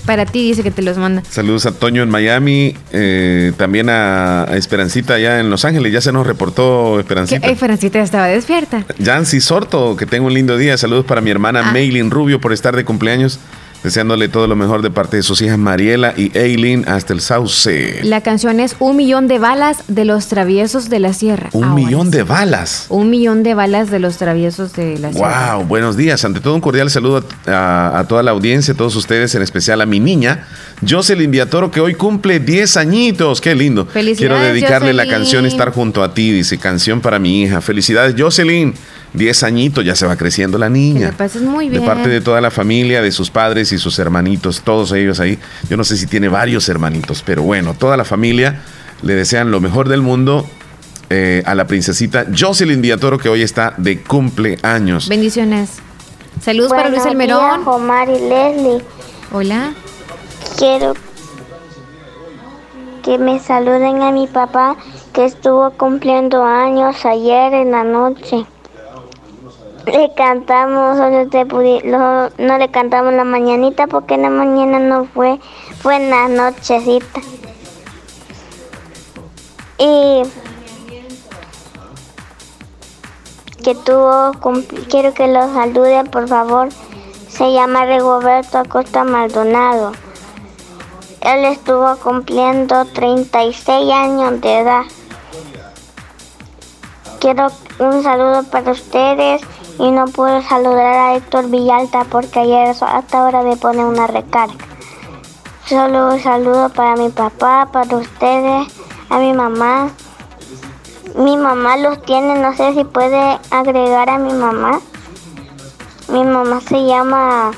Para 0.06 0.26
ti 0.26 0.48
dice 0.48 0.62
que 0.62 0.70
te 0.70 0.82
los 0.82 0.98
manda. 0.98 1.22
Saludos 1.30 1.64
a 1.66 1.72
Toño 1.72 2.02
en 2.02 2.10
Miami. 2.10 2.76
eh, 2.92 3.52
también 3.56 3.88
a, 3.88 4.42
a 4.44 4.56
Esperancita 4.56 5.14
allá 5.14 5.40
en 5.40 5.48
Los 5.50 5.64
Ángeles. 5.64 5.92
Ya 5.92 6.00
se 6.00 6.12
nos 6.12 6.26
reportó 6.26 7.00
Esperancita. 7.00 7.54
Francita 7.56 7.98
ya 8.00 8.04
estaba 8.04 8.26
despierta. 8.26 8.84
Yancy 8.98 9.40
Sorto, 9.40 9.96
que 9.96 10.04
tenga 10.06 10.26
un 10.26 10.34
lindo 10.34 10.56
día. 10.58 10.76
Saludos 10.76 11.06
para 11.06 11.20
mi 11.20 11.30
hermana 11.30 11.62
Ah. 11.64 11.72
Maylin 11.72 12.10
Rubio 12.10 12.40
por 12.40 12.52
estar 12.52 12.76
de 12.76 12.84
cumpleaños. 12.84 13.38
Deseándole 13.84 14.28
todo 14.30 14.46
lo 14.46 14.56
mejor 14.56 14.80
de 14.80 14.90
parte 14.90 15.18
de 15.18 15.22
sus 15.22 15.42
hijas 15.42 15.58
Mariela 15.58 16.14
y 16.16 16.36
Eileen 16.36 16.88
hasta 16.88 17.12
el 17.12 17.20
Sauce. 17.20 18.00
La 18.02 18.22
canción 18.22 18.58
es 18.58 18.76
Un 18.78 18.96
millón 18.96 19.28
de 19.28 19.38
balas 19.38 19.76
de 19.88 20.06
los 20.06 20.26
traviesos 20.28 20.88
de 20.88 21.00
la 21.00 21.12
sierra. 21.12 21.50
Un 21.52 21.64
Ahora 21.64 21.74
millón 21.74 22.06
sí. 22.06 22.16
de 22.16 22.22
balas. 22.22 22.86
Un 22.88 23.10
millón 23.10 23.42
de 23.42 23.52
balas 23.52 23.90
de 23.90 23.98
los 23.98 24.16
traviesos 24.16 24.72
de 24.72 24.98
la 24.98 25.12
sierra. 25.12 25.56
Wow, 25.56 25.66
buenos 25.66 25.98
días. 25.98 26.24
Ante 26.24 26.40
todo 26.40 26.54
un 26.54 26.62
cordial 26.62 26.88
saludo 26.88 27.22
a, 27.46 28.06
toda 28.08 28.22
la 28.22 28.30
audiencia, 28.30 28.72
a 28.72 28.76
todos 28.76 28.96
ustedes, 28.96 29.34
en 29.34 29.42
especial 29.42 29.82
a 29.82 29.86
mi 29.86 30.00
niña, 30.00 30.48
Jocelyn 30.88 31.30
Viatoro, 31.30 31.70
que 31.70 31.82
hoy 31.82 31.92
cumple 31.94 32.40
10 32.40 32.78
añitos. 32.78 33.42
Qué 33.42 33.54
lindo. 33.54 33.84
Felicidades, 33.84 34.18
Quiero 34.18 34.38
dedicarle 34.38 34.94
la 34.94 35.06
canción 35.06 35.44
Estar 35.44 35.72
junto 35.72 36.02
a 36.02 36.14
ti, 36.14 36.32
dice, 36.32 36.56
canción 36.56 37.02
para 37.02 37.18
mi 37.18 37.42
hija. 37.42 37.60
Felicidades, 37.60 38.14
Jocelyn. 38.18 38.72
10 39.14 39.42
añitos, 39.44 39.84
ya 39.84 39.94
se 39.96 40.06
va 40.06 40.16
creciendo 40.16 40.58
la 40.58 40.66
Que 40.66 40.72
niña. 40.72 41.06
la 41.10 41.16
pases 41.16 41.42
muy 41.42 41.68
De 41.68 41.78
bien. 41.78 41.84
parte 41.86 42.08
de 42.08 42.20
toda 42.20 42.40
la 42.40 42.50
familia, 42.50 43.00
de 43.00 43.10
sus 43.12 43.30
padres 43.30 43.72
y 43.72 43.78
sus 43.78 43.98
hermanitos, 43.98 44.60
todos 44.62 44.92
ellos 44.92 45.20
ahí. 45.20 45.38
Yo 45.70 45.76
no 45.76 45.84
sé 45.84 45.96
si 45.96 46.06
tiene 46.06 46.28
varios 46.28 46.68
hermanitos, 46.68 47.22
pero 47.24 47.42
bueno, 47.42 47.74
toda 47.74 47.96
la 47.96 48.04
familia 48.04 48.60
le 49.02 49.14
desean 49.14 49.50
lo 49.50 49.60
mejor 49.60 49.88
del 49.88 50.02
mundo 50.02 50.46
eh, 51.10 51.42
a 51.46 51.54
la 51.54 51.66
princesita 51.66 52.26
Jocelyn 52.36 52.80
Villatoro, 52.82 53.18
que 53.18 53.28
hoy 53.28 53.42
está 53.42 53.74
de 53.76 54.00
cumpleaños. 54.02 55.08
Bendiciones. 55.08 55.70
Saludos 56.42 56.70
para 56.70 56.88
Luis 56.88 57.06
Almerón. 57.06 57.40
días, 57.40 57.66
Omar 57.66 58.08
y 58.08 58.18
Leslie. 58.18 58.84
Hola. 59.32 59.72
Quiero 60.58 60.94
que 63.04 63.18
me 63.18 63.38
saluden 63.38 64.02
a 64.02 64.10
mi 64.12 64.26
papá 64.26 64.76
que 65.12 65.26
estuvo 65.26 65.70
cumpliendo 65.72 66.42
años 66.42 67.04
ayer 67.04 67.52
en 67.54 67.70
la 67.70 67.84
noche. 67.84 68.46
Le 69.86 70.12
cantamos, 70.14 70.98
o 70.98 71.10
no, 71.10 72.58
le 72.58 72.70
cantamos 72.70 73.12
la 73.12 73.24
mañanita 73.24 73.86
porque 73.86 74.16
la 74.16 74.30
mañana 74.30 74.78
no 74.78 75.04
fue, 75.04 75.38
fue 75.80 75.96
en 75.96 76.10
la 76.10 76.28
nochecita. 76.28 77.20
Y 79.78 80.22
que 83.62 83.74
tuvo, 83.74 84.32
quiero 84.88 85.12
que 85.12 85.26
lo 85.28 85.52
saluden 85.52 86.06
por 86.06 86.28
favor. 86.28 86.68
Se 87.28 87.52
llama 87.52 87.84
Rigoberto 87.84 88.58
Acosta 88.58 89.04
Maldonado. 89.04 89.92
Él 91.20 91.44
estuvo 91.46 91.96
cumpliendo 91.96 92.84
36 92.84 93.90
años 93.90 94.40
de 94.40 94.58
edad. 94.60 94.82
Quiero 97.18 97.48
un 97.78 98.02
saludo 98.02 98.44
para 98.44 98.70
ustedes 98.70 99.42
y 99.78 99.90
no 99.90 100.06
puedo 100.06 100.42
saludar 100.42 100.94
a 100.94 101.14
Héctor 101.16 101.50
Villalta 101.50 102.04
porque 102.04 102.40
ayer 102.40 102.68
hasta 102.68 103.18
ahora 103.18 103.42
me 103.42 103.56
pone 103.56 103.84
una 103.84 104.06
recarga. 104.06 104.54
Solo 105.66 106.12
un 106.12 106.20
saludo 106.20 106.68
para 106.68 106.94
mi 106.96 107.08
papá, 107.08 107.68
para 107.72 107.96
ustedes, 107.96 108.68
a 109.08 109.18
mi 109.18 109.32
mamá. 109.32 109.90
Mi 111.16 111.36
mamá 111.36 111.76
los 111.76 112.02
tiene, 112.02 112.38
no 112.38 112.54
sé 112.54 112.74
si 112.74 112.84
puede 112.84 113.38
agregar 113.50 114.10
a 114.10 114.18
mi 114.18 114.32
mamá. 114.32 114.80
Mi 116.08 116.22
mamá 116.22 116.60
se 116.60 116.84
llama 116.84 117.52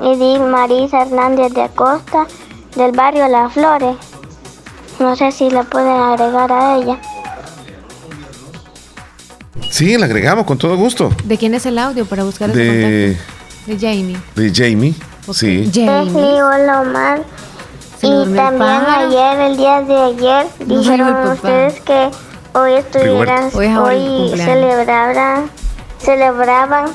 Edith 0.00 0.40
Marisa 0.40 1.02
Hernández 1.02 1.52
de 1.52 1.62
Acosta, 1.62 2.26
del 2.74 2.92
barrio 2.92 3.28
Las 3.28 3.52
Flores. 3.52 3.96
No 4.98 5.14
sé 5.16 5.32
si 5.32 5.50
la 5.50 5.62
pueden 5.62 6.00
agregar 6.00 6.50
a 6.52 6.76
ella. 6.76 7.00
Sí, 9.74 9.98
la 9.98 10.06
agregamos 10.06 10.46
con 10.46 10.56
todo 10.56 10.76
gusto. 10.76 11.10
¿De 11.24 11.36
quién 11.36 11.52
es 11.52 11.66
el 11.66 11.78
audio 11.80 12.06
para 12.06 12.22
buscar 12.22 12.48
ese 12.48 12.60
De, 12.60 13.16
contacto? 13.16 13.72
De 13.72 13.76
Jamie. 13.76 14.16
de 14.36 14.52
Jamie. 14.54 14.94
Sí. 15.32 15.64
Leslie, 15.64 16.42
hola 16.42 16.82
Omar. 16.82 17.24
Se 18.00 18.06
Y 18.06 18.10
el 18.10 18.36
también 18.36 18.70
ayer, 18.70 19.40
el 19.40 19.56
día 19.56 19.82
de 19.82 19.96
ayer, 19.96 20.46
No 20.64 20.78
dijeron 20.78 21.26
el 21.26 21.28
ustedes 21.32 21.80
que 21.80 22.08
hoy 22.52 22.74
estuvieran. 22.74 23.50
Hoy 23.52 23.66
es 23.66 24.40
el 24.46 24.62
hoy 24.62 25.50
celebraban, 25.98 26.86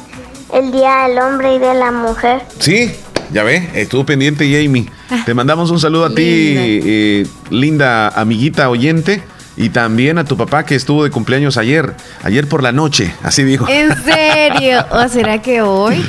el 0.54 0.72
Día 0.72 1.08
del 1.10 1.20
Hombre 1.20 1.56
y 1.56 1.60
de 1.60 1.74
la 1.74 1.92
Mujer. 1.92 2.44
Sí, 2.60 2.96
ya 3.34 3.44
ve, 3.44 3.70
estuvo 3.74 4.06
pendiente 4.06 4.46
Jamie. 4.50 4.90
Ah. 5.10 5.24
Te 5.26 5.34
mandamos 5.34 5.70
un 5.70 5.82
saludo 5.82 6.06
a 6.06 6.16
ti, 6.16 6.56
eh, 6.56 7.28
linda 7.50 8.08
amiguita 8.08 8.70
oyente, 8.70 9.22
y 9.60 9.70
también 9.70 10.18
a 10.18 10.24
tu 10.24 10.36
papá 10.38 10.66
que 10.66 10.74
estuvo 10.74 11.04
de 11.04 11.12
cumpleaños 11.12 11.58
ayer, 11.58 11.94
ayer 12.24 12.48
por 12.48 12.64
la 12.64 12.72
noche, 12.72 13.14
así 13.22 13.44
dijo. 13.44 13.68
¿En 13.70 13.90
serio? 14.04 14.84
¿O 14.90 15.08
será 15.10 15.40
que 15.42 15.62
hoy? 15.62 16.04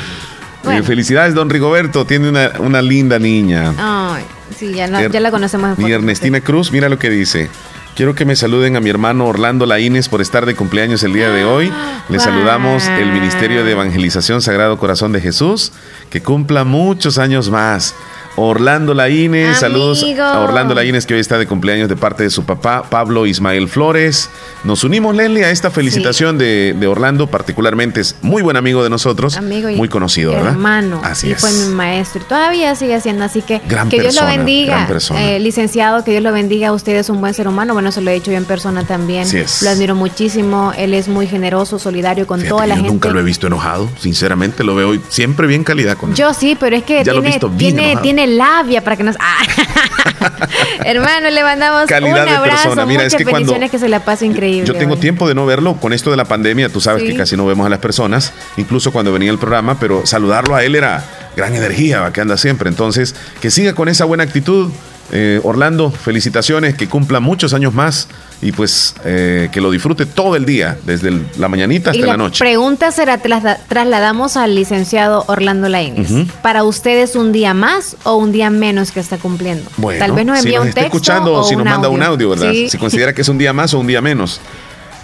Eh, 0.71 0.83
felicidades, 0.83 1.35
don 1.35 1.51
Rigoberto, 1.51 2.05
tiene 2.07 2.29
una, 2.29 2.53
una 2.61 2.81
linda 2.81 3.19
niña. 3.19 3.75
Ay, 3.77 4.25
sí, 4.57 4.73
ya, 4.73 4.87
no- 4.87 5.07
ya 5.07 5.21
la 5.21 5.31
conocemos 5.31 5.71
en 5.71 5.77
Mi 5.85 5.91
foto. 5.91 5.95
Ernestina 5.97 6.41
Cruz, 6.41 6.71
mira 6.71 6.89
lo 6.89 6.99
que 6.99 7.11
dice. 7.11 7.51
Quiero 7.97 8.15
que 8.15 8.25
me 8.25 8.37
saluden 8.37 8.77
a 8.77 8.81
mi 8.81 8.89
hermano 8.89 9.27
Orlando 9.27 9.67
Laínez 9.67 10.09
por 10.09 10.21
estar 10.21 10.47
de 10.47 10.55
cumpleaños 10.55 11.03
el 11.03 11.13
día 11.13 11.29
de 11.31 11.45
hoy. 11.45 11.67
Le 12.09 12.17
Wow. 12.19 12.25
saludamos 12.25 12.87
el 12.87 13.11
Ministerio 13.13 13.65
de 13.65 13.73
Evangelización 13.73 14.43
Sagrado 14.43 14.79
Corazón 14.79 15.13
de 15.13 15.21
Jesús. 15.21 15.73
Que 16.09 16.23
cumpla 16.23 16.65
muchos 16.65 17.19
años 17.19 17.51
más. 17.51 17.95
Orlando 18.43 18.95
Laínez, 18.95 19.59
saludos 19.59 20.03
a 20.19 20.41
Orlando 20.41 20.75
Laínez 20.75 21.05
que 21.05 21.13
hoy 21.15 21.21
está 21.21 21.37
de 21.37 21.47
cumpleaños 21.47 21.89
de 21.91 21.97
parte 21.97 22.23
de 22.23 22.31
su 22.31 22.45
papá 22.45 22.85
Pablo 22.89 23.27
Ismael 23.27 23.69
Flores. 23.69 24.31
Nos 24.65 24.83
unimos, 24.83 25.15
Leslie, 25.15 25.45
a 25.45 25.51
esta 25.51 25.71
felicitación 25.71 26.39
de, 26.39 26.75
de 26.79 26.87
Orlando, 26.87 27.27
particularmente 27.27 28.01
es 28.01 28.17
muy 28.23 28.41
buen 28.43 28.57
amigo 28.57 28.83
de 28.83 28.89
nosotros, 28.89 29.37
Amigo 29.37 29.69
y 29.69 29.77
muy 29.77 29.89
conocido, 29.91 30.33
¿verdad? 30.33 30.53
Hermano. 30.53 31.01
Así 31.05 31.29
y 31.29 31.33
es. 31.33 31.41
fue 31.41 31.53
mi 31.53 31.67
maestro. 31.75 32.23
Y 32.23 32.25
todavía 32.25 32.75
sigue 32.75 32.99
siendo 33.01 33.25
así 33.25 33.43
que 33.43 33.61
Gran 33.69 33.89
que 33.91 34.01
Dios 34.01 34.15
lo 34.15 34.21
persona, 34.23 34.37
bendiga. 34.39 34.87
persona. 34.87 35.23
Eh, 35.23 35.39
licenciado, 35.41 36.03
que 36.05 36.13
Dios 36.13 36.23
lo 36.23 36.33
bendiga. 36.33 36.73
Usted 36.73 36.97
es 36.97 37.11
un 37.11 37.21
buen 37.21 37.35
ser 37.35 37.47
humano. 37.47 37.75
Bueno, 37.75 37.93
se 37.93 38.01
lo 38.01 38.11
he 38.11 38.15
dicho 38.15 38.31
yo 38.31 38.39
en 38.39 38.47
persona 38.47 38.85
también. 38.85 39.23
Así 39.23 39.37
es. 39.37 39.61
Lo 39.63 39.69
admiro 39.71 39.95
muchísimo. 39.95 40.73
Él 40.79 40.95
es 40.95 41.09
muy 41.09 41.27
generoso, 41.27 41.79
solidario 41.79 42.27
con 42.27 42.43
toda 42.43 42.67
la 42.67 42.75
Yo 42.75 42.83
gente. 42.83 42.91
nunca 42.93 43.11
lo 43.11 43.21
he 43.21 43.23
visto 43.23 43.47
enojado, 43.49 43.89
sinceramente 43.99 44.65
lo 44.65 44.75
veo 44.75 44.97
siempre 45.09 45.47
bien 45.47 45.63
calidad 45.65 45.97
con 45.99 46.11
él. 46.11 46.17
Yo 46.17 46.33
sí, 46.33 46.57
pero 46.59 46.77
es 46.77 46.85
que 46.85 47.05
Ya 47.05 47.13
lo 47.13 47.19
he 47.19 47.23
tiene, 47.23 47.29
visto 47.29 47.49
bien 47.49 47.59
tiene, 47.75 47.83
enojado. 47.93 48.03
tiene 48.03 48.27
labia 48.31 48.83
para 48.83 48.97
que 48.97 49.03
nos. 49.05 49.17
¡Ah! 49.21 49.39
Hermano, 50.85 51.31
le 51.31 51.43
mandamos 51.43 51.87
Calidad 51.87 52.21
un 52.25 52.29
de 52.31 52.37
abrazo. 52.37 52.63
persona. 52.63 52.87
Mira, 52.87 53.03
es 53.05 53.13
muchas 53.13 53.19
que 53.19 53.25
cuando- 53.25 53.39
bendiciones, 53.39 53.71
que 53.71 53.79
se 53.79 53.89
la 53.89 54.01
pase 54.05 54.27
increíble. 54.27 54.67
Yo 54.67 54.75
tengo 54.75 54.95
hoy. 54.95 55.01
tiempo 55.01 55.29
de 55.29 55.35
no 55.35 55.47
verlo 55.47 55.77
con 55.77 55.93
esto 55.93 56.11
de 56.11 56.17
la 56.17 56.25
pandemia, 56.25 56.69
tú 56.69 56.81
sabes 56.81 57.03
Sí. 57.03 57.09
que 57.11 57.17
casi 57.17 57.37
no 57.37 57.47
vemos 57.47 57.67
a 57.67 57.69
las 57.69 57.79
personas, 57.79 58.33
incluso 58.57 58.93
cuando 58.93 59.13
venía 59.13 59.31
el 59.31 59.39
programa, 59.39 59.79
pero 59.79 60.07
saludarlo 60.07 60.55
a 60.55 60.65
él 60.65 60.75
era 60.75 61.05
gran 61.37 61.55
energía, 61.55 62.11
que 62.13 62.21
anda 62.21 62.37
siempre. 62.37 62.69
Entonces, 62.69 63.15
que 63.41 63.51
siga 63.51 63.75
con 63.75 63.89
esa 63.89 64.05
buena 64.05 64.25
actitud. 64.25 64.71
Eh, 65.13 65.41
Orlando, 65.43 65.91
felicitaciones, 65.91 66.75
que 66.77 66.89
cumpla 66.89 67.19
muchos 67.19 67.53
años 67.53 67.75
más 67.75 68.07
y 68.43 68.53
pues 68.53 68.95
eh, 69.05 69.49
que 69.53 69.61
lo 69.61 69.71
disfrute 69.71 70.07
todo 70.07 70.35
el 70.37 70.47
día, 70.47 70.79
desde 70.87 71.09
el- 71.09 71.27
la 71.39 71.49
mañanita 71.49 71.91
Y 71.91 71.99
hasta 71.99 72.07
la 72.07 72.13
la 72.13 72.17
noche. 72.17 72.39
pregunta 72.39 72.91
será, 72.91 73.19
trasla- 73.23 73.59
trasladamos 73.69 74.37
al 74.39 74.55
licenciado 74.55 75.25
Orlando 75.29 75.69
Laínez. 75.69 76.11
Ujú. 76.11 76.27
¿Para 76.43 76.65
ustedes 76.65 77.17
un 77.17 77.33
día 77.33 77.53
más 77.53 77.97
o 78.03 78.17
un 78.17 78.33
día 78.33 78.49
menos 78.51 78.93
que 78.93 79.01
está 79.01 79.19
cumpliendo? 79.19 79.71
Bueno, 79.77 79.99
Tal 79.99 80.13
vez 80.13 80.25
nos 80.25 80.39
si 80.39 80.47
envía 80.47 80.59
nos 80.59 80.63
un 80.65 80.69
está 80.71 80.81
texto 80.83 80.97
escuchando 80.97 81.35
o 81.35 81.45
si 81.45 81.55
nos 81.57 81.65
manda 81.67 81.89
un 81.91 82.03
audio, 82.03 82.31
¿verdad? 82.31 82.51
Sí. 82.53 82.71
Si 82.71 82.79
considera 82.79 83.13
que 83.13 83.21
es 83.23 83.29
un 83.29 83.37
día 83.39 83.53
más 83.53 83.75
o 83.75 83.79
un 83.79 83.87
día 83.87 84.01
menos. 84.01 84.41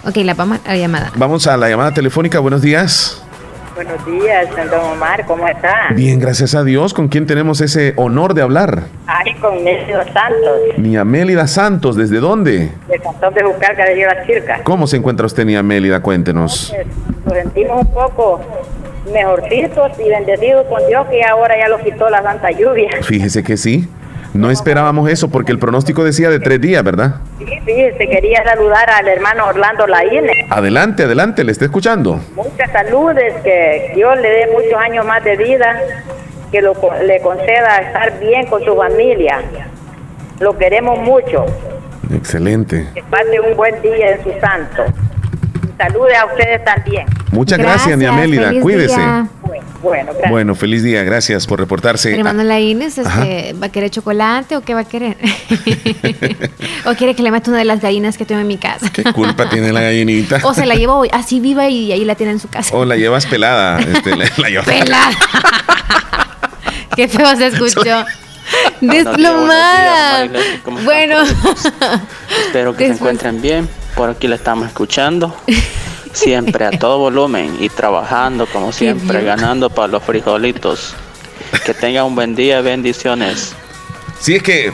ok, 0.03 0.15
la 0.17 0.33
vamos 0.33 0.59
a 0.65 0.69
la 0.69 0.77
llamada. 0.77 1.11
Vamos 1.15 1.45
a 1.47 1.57
la 1.57 1.69
llamada 1.69 1.93
telefónica, 1.93 2.39
buenos 2.39 2.61
días. 2.63 3.21
Buenos 3.77 4.03
días, 4.07 4.47
don 4.71 4.79
Omar, 4.93 5.23
¿cómo 5.27 5.47
está? 5.47 5.89
Bien, 5.93 6.19
gracias 6.19 6.55
a 6.55 6.63
Dios. 6.63 6.95
¿Con 6.95 7.09
quién 7.09 7.27
tenemos 7.27 7.61
ese 7.61 7.93
honor 7.95 8.33
de 8.33 8.41
hablar? 8.41 8.85
Ay, 9.05 9.35
con 9.35 9.63
Nelson 9.63 10.03
Santos, 10.11 10.61
Ni 10.77 10.97
Amélida 10.97 11.45
Santos, 11.45 11.95
¿desde 11.95 12.17
dónde? 12.19 12.71
del 12.87 13.01
cantón 13.03 13.35
de 13.35 13.43
Jucarca 13.43 13.85
de 13.85 13.93
Lleva 13.93 14.15
Circa. 14.25 14.61
¿Cómo 14.63 14.87
se 14.87 14.97
encuentra 14.97 15.27
usted, 15.27 15.45
Ni 15.45 15.55
Amélida? 15.55 15.99
Cuéntenos. 16.01 16.73
Nos 17.23 17.33
sentimos 17.35 17.81
un 17.85 17.93
poco 17.93 18.41
mejorcitos 19.13 19.91
y 20.03 20.09
bendecidos 20.09 20.65
con 20.65 20.81
Dios 20.87 21.05
que 21.11 21.23
ahora 21.23 21.55
ya 21.59 21.67
lo 21.67 21.77
quitó 21.77 22.09
la 22.09 22.23
santa 22.23 22.49
lluvia. 22.49 22.89
Fíjese 23.03 23.43
que 23.43 23.57
sí. 23.57 23.87
No 24.37 24.51
esperábamos 24.51 25.09
eso 25.09 25.31
porque 25.31 25.51
el 25.51 25.57
pronóstico 25.57 26.03
decía 26.03 26.29
de 26.29 26.39
tres 26.39 26.61
días, 26.61 26.83
¿verdad? 26.83 27.15
Sí, 27.39 27.45
fíjese, 27.65 28.07
quería 28.07 28.43
saludar 28.43 28.87
al 28.87 29.07
hermano 29.07 29.47
Orlando 29.47 29.87
Laínez. 29.87 30.37
Adelante, 30.51 31.05
adelante, 31.05 31.43
le 31.43 31.51
está 31.51 31.65
escuchando. 31.65 32.19
Muchas 32.35 32.71
saludes, 32.71 33.33
que 33.43 33.93
Dios 33.95 34.15
le 34.21 34.29
dé 34.29 34.47
muchos 34.53 34.79
años 34.79 35.07
más 35.07 35.23
de 35.23 35.37
vida, 35.37 35.81
que 36.51 36.61
lo, 36.61 36.75
le 37.03 37.19
conceda 37.21 37.77
estar 37.77 38.19
bien 38.19 38.45
con 38.45 38.63
su 38.63 38.75
familia. 38.75 39.41
Lo 40.39 40.55
queremos 40.55 40.99
mucho. 40.99 41.43
Excelente. 42.13 42.87
Que 42.93 43.01
pase 43.09 43.39
un 43.39 43.57
buen 43.57 43.81
día 43.81 44.11
en 44.11 44.23
su 44.23 44.39
santo. 44.39 44.85
Salude 45.79 46.15
a 46.15 46.25
ustedes 46.27 46.63
también. 46.63 47.07
Muchas 47.31 47.59
gracias, 47.59 47.97
Ni 47.97 48.05
Amélida. 48.05 48.51
Cuídese. 48.61 48.95
día. 48.97 49.27
Bueno, 49.83 50.05
gracias. 50.11 50.31
Bueno, 50.31 50.55
feliz 50.55 50.81
día. 50.83 51.03
Gracias 51.03 51.45
por 51.45 51.59
reportarse. 51.59 52.13
Hermano 52.15 52.43
Laínez, 52.43 52.97
Ajá. 52.99 53.23
este, 53.23 53.53
¿va 53.53 53.67
a 53.67 53.69
querer 53.69 53.89
chocolate 53.91 54.55
o 54.57 54.61
qué 54.61 54.73
va 54.73 54.81
a 54.81 54.83
querer? 54.85 55.17
¿O 56.85 56.93
quiere 56.95 57.15
que 57.15 57.21
le 57.23 57.29
meta 57.31 57.49
una 57.51 57.59
de 57.59 57.65
las 57.65 57.79
gallinas 57.81 58.17
que 58.17 58.25
tengo 58.25 58.41
en 58.41 58.47
mi 58.47 58.57
casa? 58.57 58.89
¿Qué 58.91 59.03
culpa 59.03 59.49
tiene 59.49 59.71
la 59.71 59.81
gallinita? 59.81 60.39
O 60.43 60.53
se 60.53 60.65
la 60.65 60.75
llevo 60.75 61.03
así 61.11 61.39
viva 61.39 61.69
y 61.69 61.91
ahí 61.91 62.03
la 62.05 62.15
tiene 62.15 62.31
en 62.33 62.39
su 62.39 62.47
casa. 62.47 62.75
O 62.75 62.85
la 62.85 62.95
llevas 62.97 63.25
pelada. 63.27 63.79
este, 63.79 64.15
la, 64.15 64.25
la 64.37 64.49
llevas- 64.49 64.65
Pelada. 64.65 65.11
Qué 66.95 67.07
feo 67.07 67.35
se 67.35 67.47
escuchó. 67.47 67.83
días, 67.83 68.05
Desplumada. 68.81 70.25
buenos 70.25 70.31
días, 70.33 70.45
Marilyn, 70.47 70.61
¿cómo 70.63 70.79
están? 70.79 70.85
Bueno, 70.85 71.23
Espero 72.47 72.75
que 72.75 72.87
se 72.87 72.93
encuentren 72.93 73.41
bien. 73.41 73.69
Por 73.95 74.09
aquí 74.09 74.27
la 74.27 74.35
estamos 74.35 74.65
escuchando. 74.67 75.35
Siempre 76.17 76.65
a 76.65 76.71
todo 76.71 76.97
volumen 76.99 77.57
y 77.59 77.69
trabajando 77.69 78.45
como 78.47 78.71
siempre, 78.71 79.23
ganando 79.23 79.69
para 79.69 79.87
los 79.89 80.03
frijolitos. 80.03 80.93
Que 81.65 81.73
tengan 81.73 82.05
un 82.05 82.15
buen 82.15 82.35
día, 82.35 82.61
bendiciones. 82.61 83.53
Sí, 84.19 84.35
es 84.35 84.43
que 84.43 84.73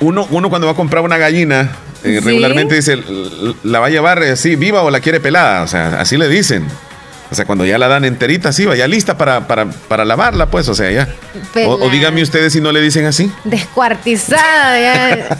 uno, 0.00 0.26
uno 0.30 0.48
cuando 0.48 0.66
va 0.66 0.72
a 0.72 0.76
comprar 0.76 1.02
una 1.04 1.18
gallina, 1.18 1.72
eh, 2.04 2.18
Sí. 2.20 2.20
regularmente 2.20 2.74
dice, 2.76 2.94
"L- 2.94 3.04
¿la 3.64 3.80
va 3.80 3.86
a 3.86 3.90
llevar 3.90 4.22
así 4.22 4.56
viva 4.56 4.82
o 4.82 4.90
la 4.90 5.00
quiere 5.00 5.20
pelada? 5.20 5.62
O 5.62 5.66
sea, 5.66 6.00
así 6.00 6.16
le 6.16 6.28
dicen. 6.28 6.66
O 7.30 7.34
sea, 7.34 7.44
cuando 7.44 7.66
ya 7.66 7.76
la 7.76 7.88
dan 7.88 8.06
enterita, 8.06 8.48
así 8.48 8.64
va, 8.64 8.74
ya 8.74 8.88
lista 8.88 9.18
para, 9.18 9.46
para, 9.46 9.66
para 9.66 10.06
lavarla, 10.06 10.46
pues, 10.46 10.66
o 10.70 10.74
sea, 10.74 10.90
ya. 10.90 11.02
O, 11.66 11.72
o 11.72 11.76
Pelada. 11.78 11.90
díganme 11.92 12.22
ustedes 12.22 12.54
si 12.54 12.60
no 12.62 12.72
le 12.72 12.80
dicen 12.80 13.04
así. 13.04 13.30
descuartizada. 13.44 14.80
ya. 14.80 15.36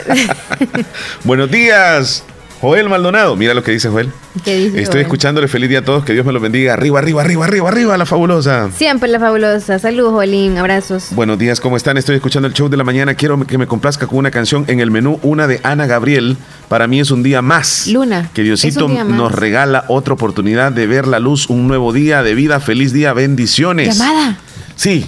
Buenos 1.24 1.50
días, 1.50 2.24
Joel 2.60 2.88
Maldonado. 2.88 3.36
Mira 3.36 3.54
lo 3.54 3.62
que 3.62 3.70
dice 3.70 3.88
Joel. 3.88 4.10
¿Qué 4.44 4.56
dice 4.56 4.82
Estoy 4.82 4.84
Joel? 4.94 5.02
escuchándole 5.02 5.46
feliz 5.48 5.68
día 5.68 5.78
a 5.80 5.84
todos, 5.84 6.04
que 6.04 6.12
Dios 6.12 6.26
me 6.26 6.32
los 6.32 6.42
bendiga. 6.42 6.72
Arriba, 6.72 6.98
arriba, 6.98 7.22
arriba, 7.22 7.44
arriba, 7.44 7.68
arriba, 7.68 7.96
la 7.96 8.04
fabulosa. 8.06 8.70
Siempre 8.76 9.08
la 9.08 9.20
fabulosa. 9.20 9.78
Saludos, 9.78 10.12
Jolín. 10.12 10.58
Abrazos. 10.58 11.08
Buenos 11.12 11.38
días, 11.38 11.60
¿cómo 11.60 11.76
están? 11.76 11.96
Estoy 11.96 12.16
escuchando 12.16 12.48
el 12.48 12.54
show 12.54 12.68
de 12.68 12.76
la 12.76 12.84
mañana. 12.84 13.14
Quiero 13.14 13.38
que 13.46 13.58
me 13.58 13.66
complazca 13.66 14.06
con 14.08 14.18
una 14.18 14.30
canción 14.32 14.64
en 14.66 14.80
el 14.80 14.90
menú, 14.90 15.20
una 15.22 15.46
de 15.46 15.60
Ana 15.62 15.86
Gabriel. 15.86 16.36
Para 16.68 16.86
mí 16.88 16.98
es 16.98 17.10
un 17.10 17.22
día 17.22 17.42
más. 17.42 17.86
Luna. 17.86 18.28
Que 18.34 18.42
Diosito 18.42 18.88
nos 18.88 19.32
regala 19.32 19.84
otra 19.88 20.14
oportunidad 20.14 20.72
de 20.72 20.86
ver 20.86 21.06
la 21.06 21.20
luz, 21.20 21.48
un 21.48 21.68
nuevo 21.68 21.92
día 21.92 22.22
de 22.22 22.34
vida. 22.34 22.58
Feliz 22.58 22.92
día, 22.92 23.12
bendiciones. 23.12 23.98
Llamada. 23.98 24.36
Sí, 24.74 25.06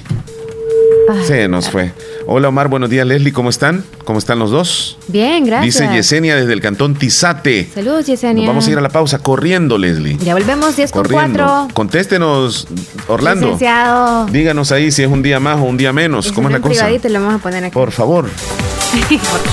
Ay, 1.10 1.24
se 1.24 1.48
nos 1.48 1.68
fue. 1.70 1.92
Hola 2.26 2.48
Omar, 2.48 2.68
buenos 2.68 2.90
días 2.90 3.06
Leslie, 3.06 3.32
¿cómo 3.32 3.50
están? 3.50 3.84
¿Cómo 4.04 4.18
están 4.18 4.38
los 4.38 4.50
dos? 4.50 4.98
Bien, 5.08 5.44
gracias. 5.44 5.80
Dice 5.80 5.94
Yesenia 5.94 6.36
desde 6.36 6.52
el 6.52 6.60
cantón 6.60 6.94
Tizate. 6.94 7.68
Saludos, 7.74 8.06
Yesenia. 8.06 8.44
Nos 8.44 8.54
vamos 8.54 8.66
a 8.68 8.70
ir 8.70 8.78
a 8.78 8.80
la 8.80 8.88
pausa 8.88 9.18
corriendo, 9.18 9.78
Leslie. 9.78 10.18
Ya 10.18 10.34
volvemos 10.34 10.76
10 10.76 10.92
con 10.92 11.02
Corriendo. 11.02 11.44
4. 11.44 11.74
Contéstenos, 11.74 12.68
Orlando. 13.08 13.46
Licenciado. 13.46 14.26
Díganos 14.26 14.72
ahí 14.72 14.92
si 14.92 15.02
es 15.02 15.08
un 15.08 15.22
día 15.22 15.40
más 15.40 15.58
o 15.58 15.64
un 15.64 15.76
día 15.76 15.92
menos. 15.92 16.30
¿Cómo 16.32 16.48
es 16.48 16.52
la 16.52 16.60
cosa? 16.60 16.70
privadito 16.70 17.08
lo 17.08 17.20
vamos 17.20 17.34
a 17.34 17.38
poner 17.38 17.64
aquí. 17.64 17.74
Por 17.74 17.90
favor. 17.90 18.26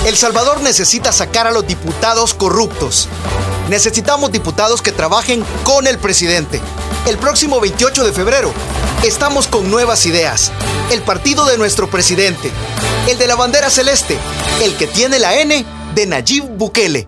El 0.06 0.16
Salvador 0.16 0.62
necesita 0.62 1.12
sacar 1.12 1.48
a 1.48 1.52
los 1.52 1.68
diputados 1.68 2.34
corruptos. 2.34 3.08
Necesitamos 3.70 4.32
diputados 4.32 4.82
que 4.82 4.92
trabajen 4.92 5.44
con 5.64 5.88
el 5.88 5.98
presidente. 5.98 6.60
El 7.08 7.18
próximo 7.18 7.60
28 7.60 8.04
de 8.04 8.12
febrero 8.14 8.52
estamos 9.04 9.48
con 9.48 9.70
nuevas 9.70 10.06
ideas. 10.06 10.52
El 10.92 11.02
partido 11.02 11.46
de 11.48 11.58
nuestro 11.58 11.90
presidente. 11.90 12.52
El 13.08 13.18
de 13.18 13.28
la 13.28 13.36
bandera 13.36 13.70
celeste. 13.70 14.18
El 14.62 14.76
que 14.76 14.88
tiene 14.88 15.20
la 15.20 15.40
N 15.40 15.66
de 15.96 16.06
Nayib 16.06 16.44
Bukele. 16.44 17.08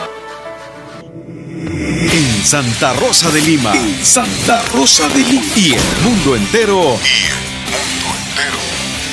En 2.01 2.43
Santa 2.43 2.93
Rosa 2.93 3.29
de 3.29 3.41
Lima. 3.41 3.73
En 3.75 4.03
Santa 4.03 4.63
Rosa 4.73 5.07
de 5.09 5.19
Lima. 5.19 5.45
Y 5.55 5.73
el 5.73 6.03
mundo 6.03 6.35
entero. 6.35 6.97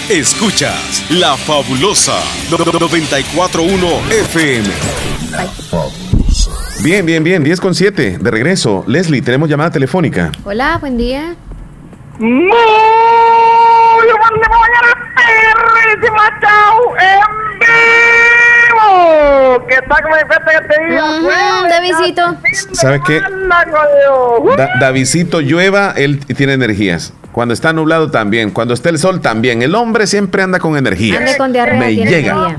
Escuchas 0.08 1.04
La 1.10 1.36
Fabulosa 1.36 2.18
941 2.50 3.86
FM. 4.10 4.68
Bien, 6.82 7.04
bien, 7.04 7.22
bien, 7.22 7.44
10 7.44 7.60
con 7.60 7.74
7, 7.74 8.16
de 8.18 8.30
regreso. 8.30 8.84
Leslie, 8.86 9.20
tenemos 9.20 9.50
llamada 9.50 9.70
telefónica. 9.70 10.32
Hola, 10.44 10.78
buen 10.78 10.96
día. 10.96 11.36
Muy 12.18 12.38
buena 14.16 14.48
mañana, 14.48 15.12
perrísima 15.14 16.40
chau, 16.40 16.96
en 16.96 17.38
vivo. 18.86 19.66
¿Qué 19.66 19.76
tal 19.88 20.02
como 20.02 20.14
que 20.16 20.24
te 20.74 20.84
digo? 20.88 21.04
Ujú, 21.04 21.68
Davidcito. 21.68 22.36
¿Sabes 22.72 23.00
qué? 23.06 23.20
Da- 24.56 24.70
Davidcito 24.80 25.40
llueva, 25.40 25.92
él 25.96 26.20
tiene 26.36 26.52
energías. 26.54 27.12
Cuando 27.32 27.54
está 27.54 27.72
nublado 27.72 28.10
también. 28.10 28.50
Cuando 28.50 28.74
está 28.74 28.88
el 28.88 28.98
sol 28.98 29.20
también. 29.20 29.62
El 29.62 29.74
hombre 29.74 30.06
siempre 30.06 30.42
anda 30.42 30.58
con 30.58 30.76
energías. 30.76 31.18
Ande 31.20 31.36
con 31.36 31.52
diarrea, 31.52 31.78
Me 31.78 31.94
llega. 31.94 32.32
energía. 32.32 32.58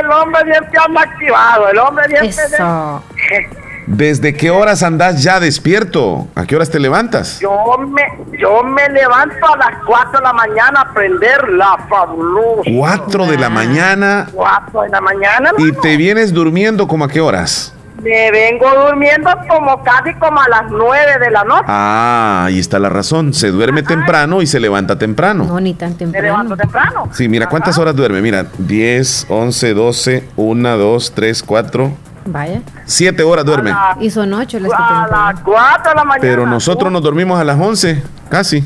El 0.00 0.10
hombre 0.10 0.42
siempre 0.44 0.78
anda 0.86 1.00
activado, 1.02 1.68
el 1.68 1.78
hombre 1.78 2.08
siempre... 2.08 2.28
Eso. 2.30 3.02
¿Desde 3.86 4.34
qué 4.34 4.50
horas 4.50 4.82
andas 4.82 5.22
ya 5.22 5.40
despierto? 5.40 6.26
¿A 6.34 6.46
qué 6.46 6.56
horas 6.56 6.70
te 6.70 6.78
levantas? 6.80 7.38
Yo 7.40 7.50
me, 7.88 8.02
yo 8.38 8.62
me 8.64 8.88
levanto 8.88 9.46
a 9.46 9.56
las 9.58 9.84
4 9.86 10.18
de 10.20 10.24
la 10.24 10.32
mañana 10.32 10.80
a 10.80 10.92
prender 10.94 11.48
la 11.50 11.76
fabulosa. 11.88 12.62
4 12.74 13.26
de 13.26 13.38
la 13.38 13.50
mañana 13.50 14.26
4 14.32 14.82
de 14.82 14.88
la 14.88 15.00
mañana. 15.00 15.50
y 15.58 15.72
te 15.72 15.96
vienes 15.96 16.32
durmiendo 16.32 16.88
como 16.88 17.04
a 17.04 17.08
qué 17.08 17.20
horas? 17.20 17.72
Me 18.02 18.30
vengo 18.30 18.66
durmiendo 18.86 19.30
como 19.48 19.82
casi 19.82 20.12
como 20.14 20.40
a 20.40 20.48
las 20.48 20.64
9 20.70 21.18
de 21.20 21.30
la 21.30 21.44
noche. 21.44 21.64
Ah, 21.68 22.44
ahí 22.46 22.58
está 22.58 22.78
la 22.78 22.88
razón. 22.88 23.32
Se 23.32 23.50
duerme 23.50 23.82
temprano 23.82 24.42
y 24.42 24.46
se 24.46 24.60
levanta 24.60 24.98
temprano. 24.98 25.44
No, 25.44 25.60
ni 25.60 25.74
tan 25.74 25.90
Me 25.90 25.96
temprano. 25.96 26.26
levanto 26.26 26.56
temprano. 26.56 27.08
Sí, 27.12 27.28
mira, 27.28 27.48
¿cuántas 27.48 27.78
horas 27.78 27.94
duerme? 27.94 28.20
Mira, 28.20 28.46
10, 28.58 29.26
11, 29.28 29.74
12, 29.74 30.28
1, 30.36 30.76
2, 30.76 31.12
3, 31.14 31.42
4, 31.44 31.92
Vaya. 32.26 32.62
7 32.86 33.22
horas 33.22 33.44
duerme. 33.44 33.72
Y 34.00 34.10
son 34.10 34.32
ocho 34.32 34.58
las 34.58 34.70
que 34.70 34.76
A 34.78 35.06
las 35.10 35.40
4 35.40 35.90
de 35.90 35.94
la 35.94 36.04
mañana. 36.04 36.20
Pero 36.20 36.46
nosotros 36.46 36.90
nos 36.90 37.02
dormimos 37.02 37.38
a 37.38 37.44
las 37.44 37.58
11, 37.58 38.02
casi. 38.28 38.64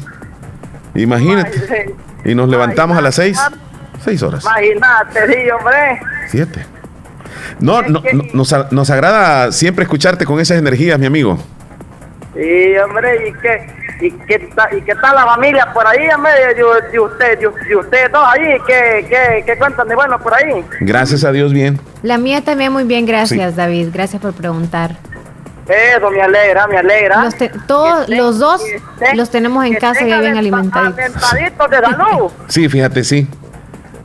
Imagínate. 0.94 1.94
Y 2.24 2.34
nos 2.34 2.48
levantamos 2.48 2.96
a 2.96 3.00
las 3.00 3.14
6. 3.16 3.38
6 4.04 4.22
horas. 4.22 4.44
Imagínate, 4.44 5.26
sí, 5.26 5.50
hombre. 5.50 6.00
7. 6.28 6.66
No, 7.60 7.82
no, 7.82 8.02
no, 8.12 8.22
nos, 8.32 8.72
nos 8.72 8.90
agrada 8.90 9.50
siempre 9.52 9.82
escucharte 9.82 10.24
con 10.24 10.38
esas 10.38 10.58
energías, 10.58 10.98
mi 10.98 11.06
amigo. 11.06 11.38
Sí, 12.38 12.78
hombre, 12.78 13.28
¿y 13.28 13.32
qué, 13.40 13.66
y 14.06 14.10
qué, 14.12 14.48
y 14.76 14.80
qué 14.82 14.94
tal 14.94 15.14
la 15.16 15.24
familia 15.26 15.72
por 15.74 15.84
ahí, 15.86 16.08
hombre? 16.14 16.30
Y, 16.56 16.94
y 16.94 16.98
usted, 17.00 17.38
y, 17.40 17.72
y 17.72 17.74
usted, 17.74 18.10
todos 18.12 18.28
ahí, 18.32 18.56
¿qué, 18.66 19.06
qué, 19.08 19.42
qué 19.44 19.58
cuentan 19.58 19.88
de 19.88 19.96
bueno 19.96 20.18
por 20.20 20.32
ahí? 20.34 20.64
Gracias 20.80 21.24
a 21.24 21.32
Dios, 21.32 21.52
bien. 21.52 21.80
La 22.02 22.16
mía 22.16 22.42
también 22.44 22.72
muy 22.72 22.84
bien, 22.84 23.06
gracias, 23.06 23.56
David. 23.56 23.88
Gracias 23.92 24.22
por 24.22 24.34
preguntar. 24.34 24.96
Eso 25.66 26.10
me 26.10 26.22
alegra, 26.22 26.66
me 26.68 26.78
alegra. 26.78 27.24
Los 27.24 27.36
te- 27.36 27.50
todos 27.66 28.08
los 28.08 28.38
dos 28.38 28.62
los 29.14 29.28
tenemos 29.30 29.64
en 29.66 29.72
que 29.74 29.78
casa 29.80 30.00
tenga 30.00 30.20
bien. 30.20 30.36
Alentaditos 30.38 31.70
de 31.70 31.76
salud. 31.80 32.30
Sí, 32.48 32.68
fíjate, 32.68 33.04
sí. 33.04 33.28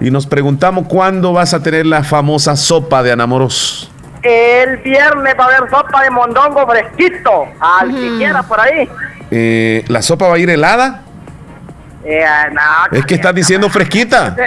Y 0.02 0.12
nos 0.12 0.26
preguntamos 0.28 0.88
cuándo 0.88 1.32
vas 1.32 1.54
a 1.54 1.64
tener 1.64 1.86
la 1.86 2.04
famosa 2.04 2.58
sopa 2.58 3.02
de 3.04 3.14
anamoros. 3.14 3.90
El 4.24 4.78
viernes 4.78 5.36
va 5.38 5.44
a 5.46 5.48
haber 5.58 5.70
sopa 5.70 6.02
de 6.04 6.10
mondongo 6.10 6.66
fresquito, 6.66 7.46
al 7.60 7.94
que 7.94 8.16
quiera 8.18 8.42
por 8.44 8.60
ahí. 8.60 8.90
Eh, 9.30 9.84
¿La 9.90 10.02
sopa 10.02 10.28
va 10.30 10.36
a 10.36 10.38
ir 10.40 10.50
helada? 10.50 11.02
Eh, 12.06 12.24
no, 12.54 12.98
Es 12.98 13.06
que 13.06 13.16
estás 13.16 13.36
diciendo 13.36 13.70
fresquita. 13.70 14.36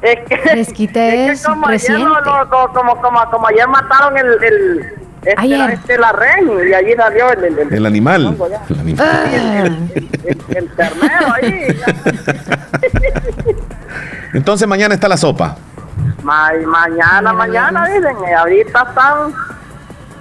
Es 0.00 0.20
que, 0.28 0.36
Fresquita 0.36 1.04
es, 1.08 1.44
como, 1.44 1.66
ayer, 1.66 1.80
reciente. 1.80 2.04
lo- 2.04 2.20
lo- 2.20 2.48
como, 2.48 2.68
como, 2.72 3.00
como, 3.02 3.30
como 3.32 3.48
ayer 3.48 3.66
mataron 3.66 4.16
el, 4.16 4.26
el 4.44 4.80
este, 5.24 5.34
Ayer. 5.36 5.58
La, 5.58 5.72
este, 5.72 5.98
la 5.98 6.12
ren 6.12 6.48
y 6.70 6.72
allí 6.72 6.94
salió 6.94 7.32
el, 7.32 7.44
el, 7.44 7.58
el, 7.58 7.72
El 7.74 7.84
animal. 7.86 8.36
El 8.70 8.78
animal. 8.78 9.06
Ah. 9.10 9.68
el 10.54 10.68
ternero 10.76 11.32
ahí. 11.34 11.66
Entonces 14.34 14.68
mañana 14.68 14.94
está 14.94 15.08
la 15.08 15.16
sopa. 15.16 15.56
Ma- 16.22 16.50
mañana, 16.66 17.32
mañana, 17.32 17.86
dicen, 17.86 18.16
y 18.28 18.32
ahorita 18.32 18.82
están, 18.88 19.32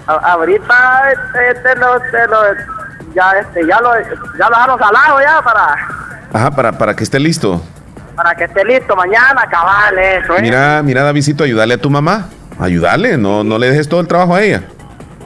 ahorita 0.07 1.11
este, 1.11 1.51
este, 1.51 1.75
lo, 1.75 1.95
este, 1.97 2.27
lo- 2.27 3.13
ya, 3.15 3.31
este, 3.39 3.65
ya 3.67 3.79
lo, 3.81 3.91
ya 4.37 4.49
lo 4.49 4.49
dejaron 4.49 4.79
salado 4.79 5.21
ya 5.21 5.41
para, 5.41 5.75
Ajá, 6.33 6.51
para, 6.51 6.71
para 6.73 6.95
que 6.95 7.03
esté 7.03 7.19
listo. 7.19 7.61
para 8.15 8.35
que 8.35 8.43
esté 8.45 8.63
listo 8.63 8.95
mañana, 8.95 9.47
cabal, 9.49 9.97
eso, 9.97 10.37
¿eh? 10.37 10.41
Mira, 10.41 10.81
mira, 10.83 11.03
Davidito, 11.03 11.43
ayúdale 11.43 11.73
a 11.75 11.77
tu 11.77 11.89
mamá. 11.89 12.25
Ayúdale, 12.59 13.17
no, 13.17 13.43
no 13.43 13.57
le 13.59 13.69
dejes 13.69 13.87
todo 13.87 13.99
el 13.99 14.07
trabajo 14.07 14.35
a 14.35 14.41
ella. 14.41 14.63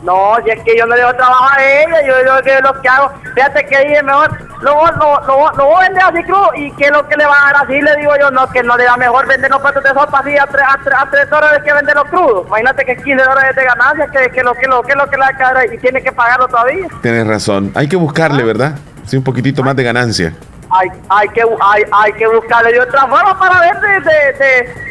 No, 0.03 0.35
si 0.43 0.49
es 0.49 0.63
que 0.63 0.75
yo 0.77 0.85
no 0.87 0.95
le 0.95 1.01
doy 1.03 1.15
trabajo 1.15 1.45
a 1.55 1.63
ella, 1.63 2.01
yo, 2.07 2.13
yo 2.25 2.41
que 2.43 2.59
lo 2.61 2.81
que 2.81 2.89
hago, 2.89 3.11
fíjate 3.35 3.65
que 3.67 3.77
dije 3.87 4.01
mejor, 4.01 4.29
lo, 4.61 4.73
lo, 4.97 5.21
lo, 5.27 5.51
lo 5.51 5.65
voy 5.65 5.75
a 5.85 5.89
vender 5.89 6.03
así 6.03 6.23
crudo, 6.23 6.49
y 6.55 6.71
que 6.71 6.89
lo 6.89 7.07
que 7.07 7.15
le 7.17 7.25
va 7.25 7.33
a 7.33 7.53
dar 7.53 7.63
así, 7.65 7.79
le 7.79 7.95
digo 7.97 8.11
yo, 8.19 8.31
no, 8.31 8.49
que 8.49 8.63
no 8.63 8.75
le 8.77 8.83
da 8.85 8.97
mejor 8.97 9.27
vender 9.27 9.51
los 9.51 9.61
platos 9.61 9.83
de 9.83 9.89
sopa 9.89 10.19
así 10.19 10.35
a, 10.37 10.47
tres- 10.47 10.65
a, 10.67 10.77
tres- 10.83 10.95
a 10.99 11.09
3 11.11 11.29
dólares 11.29 11.59
que 11.63 11.73
venderlo 11.73 12.03
crudo. 12.05 12.45
Imagínate 12.47 12.83
que 12.85 12.95
15 12.95 13.23
dólares 13.23 13.55
de 13.55 13.63
ganancia, 13.63 14.07
que, 14.07 14.29
que 14.31 14.43
lo 14.43 14.55
que 14.55 14.67
lo 14.67 14.81
que 14.81 14.95
lo 14.95 15.05
que 15.07 15.17
le 15.17 15.21
va 15.23 15.27
a 15.27 15.37
caer 15.37 15.73
y 15.73 15.77
tiene 15.77 16.01
que 16.01 16.11
pagarlo 16.11 16.47
todavía. 16.47 16.87
Tienes 17.03 17.27
razón. 17.27 17.71
Hay 17.75 17.87
que 17.87 17.95
buscarle, 17.95 18.43
¿verdad? 18.43 18.73
Sí, 19.05 19.17
un 19.17 19.23
poquitito 19.23 19.61
más 19.63 19.75
de 19.75 19.83
ganancia. 19.83 20.33
Hay, 20.71 20.87
hay 21.09 21.27
que 21.29 21.41
hay, 21.61 21.83
hay 21.91 22.13
que 22.13 22.25
buscarle 22.27 22.71
de 22.71 22.79
otra 22.79 23.01
forma 23.01 23.37
para 23.37 23.59
ver 23.59 23.79
de, 23.81 23.99
de, 23.99 24.33
de, 24.33 24.90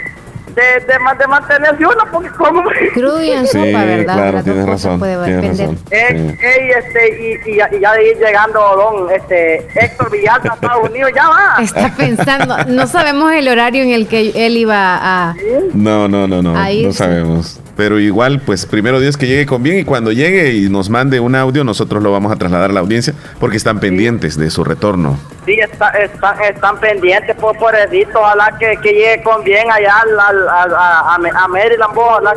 de, 0.61 0.81
de, 0.87 0.93
de 1.19 1.27
mantenerse 1.27 1.85
uno, 1.87 2.05
porque 2.13 2.29
como... 2.31 2.63
Crudo 2.95 3.23
y 3.23 3.31
en 3.31 3.47
Sí, 3.47 3.59
sopa, 3.73 3.85
¿verdad? 3.85 4.15
claro, 4.15 4.43
tienes 4.43 4.67
razón. 4.67 4.99
puede 4.99 5.25
Tienes 5.25 5.59
razón. 5.59 5.79
Eh, 5.91 6.37
ey, 6.41 6.71
este, 6.71 7.41
y, 7.49 7.51
y, 7.53 7.57
ya- 7.57 7.69
y 7.73 7.81
ya 7.81 7.93
de 7.93 8.09
ir 8.11 8.17
llegando 8.19 8.61
don 8.61 9.11
este, 9.15 9.67
Héctor 9.75 10.11
Villalta 10.11 10.53
a 10.53 10.55
Estados 10.55 10.89
Unidos, 10.91 11.11
ya 11.15 11.29
va. 11.29 11.57
Está 11.63 11.95
pensando, 11.97 12.57
no 12.69 12.87
sabemos 12.87 13.33
el 13.33 13.49
horario 13.49 13.83
en 13.83 13.91
el 13.91 14.07
que 14.09 14.33
él 14.35 14.57
iba 14.57 14.99
a... 15.01 15.35
No, 15.75 16.09
no, 16.09 16.27
no, 16.29 16.43
no. 16.43 16.53
No 16.55 16.65
sí. 16.67 16.93
sabemos. 16.93 17.61
Pero 17.81 17.99
igual, 17.99 18.43
pues 18.45 18.67
primero 18.67 19.01
Dios 19.01 19.17
que 19.17 19.27
llegue 19.27 19.47
con 19.47 19.63
bien 19.63 19.79
y 19.79 19.85
cuando 19.85 20.13
llegue 20.13 20.53
y 20.53 20.69
nos 20.69 20.91
mande 20.91 21.19
un 21.19 21.35
audio, 21.35 21.65
nosotros 21.65 22.03
lo 22.03 22.13
vamos 22.13 22.31
a 22.31 22.37
trasladar 22.37 22.69
a 22.69 22.73
la 22.75 22.81
audiencia 22.81 23.15
porque 23.39 23.57
están 23.57 23.81
pendientes 23.81 24.37
de 24.37 24.51
su 24.51 24.65
retorno. 24.65 25.19
Sí, 25.47 25.55
está, 25.59 25.89
está- 25.93 26.35
están 26.47 26.79
pendientes, 26.79 27.35
por 27.37 27.57
pobrecito, 27.57 28.21
ojalá 28.21 28.55
que, 28.59 28.77
que 28.83 28.93
llegue 28.93 29.23
con 29.23 29.43
bien 29.45 29.71
allá 29.73 29.95
al, 30.03 30.21
al- 30.21 30.49
a, 30.75 31.15
a, 31.15 31.45
a 31.45 31.49
Maryland, 31.49 31.95
vos, 31.95 32.05
ojalá 32.11 32.35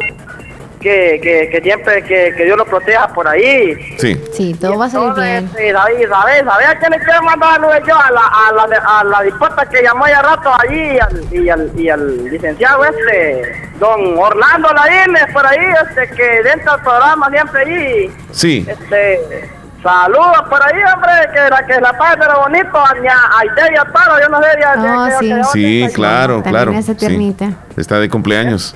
que, 0.83 1.19
que, 1.23 1.49
que 1.49 1.61
siempre 1.61 2.03
que, 2.03 2.33
que 2.35 2.43
Dios 2.43 2.57
lo 2.57 2.65
proteja 2.65 3.07
por 3.07 3.25
ahí. 3.27 3.73
Sí. 3.97 4.21
Sí, 4.33 4.53
todo 4.59 4.77
va 4.77 4.85
a 4.85 4.89
salir 4.89 5.13
bien. 5.13 5.49
Sí, 5.57 5.71
David, 5.71 6.07
¿sabes? 6.09 6.43
¿Sabes 6.43 6.67
a 6.67 6.75
quién 6.77 6.91
le 6.91 6.99
quiero 6.99 7.21
mandar 7.23 7.51
saludos 7.61 7.87
yo? 7.87 7.95
A 7.97 8.11
la, 8.11 8.21
a 8.21 8.67
la, 8.67 8.99
a 8.99 9.03
la 9.05 9.21
dispuesta 9.21 9.65
que 9.65 9.81
llamó 9.81 10.05
ya 10.07 10.21
rato 10.21 10.51
allí 10.61 10.81
y 10.81 10.99
al, 10.99 11.27
y 11.31 11.49
al, 11.49 11.71
y 11.79 11.89
al 11.89 12.25
licenciado 12.25 12.83
este, 12.83 13.71
don 13.79 14.17
Orlando 14.17 14.69
Laínez, 14.73 15.25
por 15.31 15.47
ahí, 15.47 15.65
este, 15.87 16.13
que 16.15 16.43
dentro 16.43 16.73
del 16.73 16.81
programa 16.81 17.29
siempre 17.29 17.61
allí. 17.61 18.11
Sí. 18.31 18.65
Este, 18.67 19.49
saludos 19.81 20.43
por 20.49 20.61
ahí, 20.63 20.81
hombre, 20.93 21.11
que 21.33 21.49
la 21.49 21.65
que 21.65 21.79
la 21.81 21.93
paz 21.97 22.17
lo 22.17 22.41
bonito, 22.41 22.77
a 22.77 22.93
ña 22.95 23.15
Aide 23.39 23.73
y 23.73 23.77
a 23.77 23.85
Taro, 23.85 24.19
yo 24.21 24.29
no 24.29 24.41
sé, 24.41 24.47
ya, 24.59 24.73
Oh, 24.77 25.19
sí. 25.19 25.33
Sí, 25.53 25.93
claro, 25.93 26.43
claro. 26.43 26.71
esa 26.73 26.93
sí. 26.93 27.35
Está 27.77 27.99
de 27.99 28.09
cumpleaños. 28.09 28.75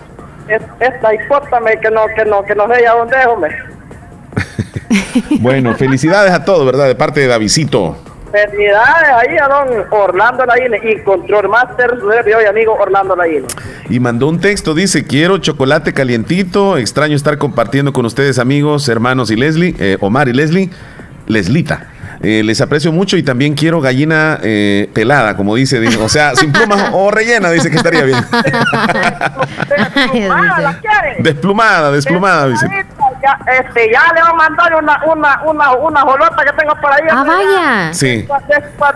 Es- 0.49 0.61
esta 0.79 1.13
hipótame 1.13 1.79
que 1.79 1.89
no, 1.91 2.05
que 2.15 2.25
no, 2.25 2.43
que 2.43 2.55
no 2.55 2.67
sé 2.73 2.81
ya 2.81 2.93
dónde 2.93 3.15
es, 3.19 3.25
hombre. 3.27 3.55
Bueno, 5.39 5.73
felicidades 5.75 6.31
a 6.31 6.45
todos, 6.45 6.65
¿verdad? 6.65 6.87
De 6.87 6.95
parte 6.95 7.19
de 7.21 7.27
Davidito. 7.27 7.97
Felicidades 8.31 9.09
ahí 9.15 9.37
a 9.37 9.47
don 9.47 9.85
Orlando 9.89 10.45
Laínez 10.45 10.81
y 10.83 11.01
Control 11.03 11.49
Master, 11.49 11.91
su 11.99 12.09
amigo 12.49 12.73
Orlando 12.75 13.15
Laínez. 13.15 13.53
Y 13.89 13.99
mandó 13.99 14.27
un 14.27 14.39
texto, 14.39 14.73
dice, 14.73 15.05
quiero 15.05 15.37
chocolate 15.39 15.93
calientito, 15.93 16.77
extraño 16.77 17.15
estar 17.15 17.37
compartiendo 17.37 17.93
con 17.93 18.05
ustedes 18.05 18.37
amigos, 18.37 18.87
hermanos 18.89 19.31
y 19.31 19.35
Leslie, 19.37 19.75
eh, 19.79 19.97
Omar 20.01 20.27
y 20.27 20.33
Leslie, 20.33 20.69
Leslita. 21.25 21.87
Eh, 22.22 22.41
les 22.43 22.59
aprecio 22.61 22.91
mucho 22.91 23.15
y 23.15 23.24
también 23.24 23.53
quiero 23.53 23.80
gallina 23.80 24.39
eh, 24.41 24.89
pelada, 24.93 25.36
como 25.36 25.55
dice, 25.55 25.80
dice, 25.80 25.97
o 25.97 26.09
sea, 26.09 26.36
sin 26.36 26.51
plumas 26.51 26.89
o 26.91 27.11
rellena, 27.11 27.51
dice 27.51 27.70
que 27.70 27.78
estaría 27.78 28.03
bien. 28.03 28.20
¿la 28.32 30.80
quiere? 30.82 31.15
Desplumada, 31.20 31.91
desplumada, 31.91 32.47
dice. 32.47 32.68
Ya, 33.22 33.38
este, 33.51 33.91
ya 33.91 34.13
le 34.13 34.22
voy 34.22 34.32
a 34.32 34.34
mandar 34.34 34.76
una, 34.76 35.03
una, 35.05 35.41
una, 35.43 35.72
una 35.74 36.01
jolota 36.01 36.43
que 36.43 36.53
tengo 36.53 36.76
por 36.80 36.91
ahí. 36.91 37.01
Ah, 37.09 37.24
vaya. 37.26 37.93
Sí. 37.93 38.28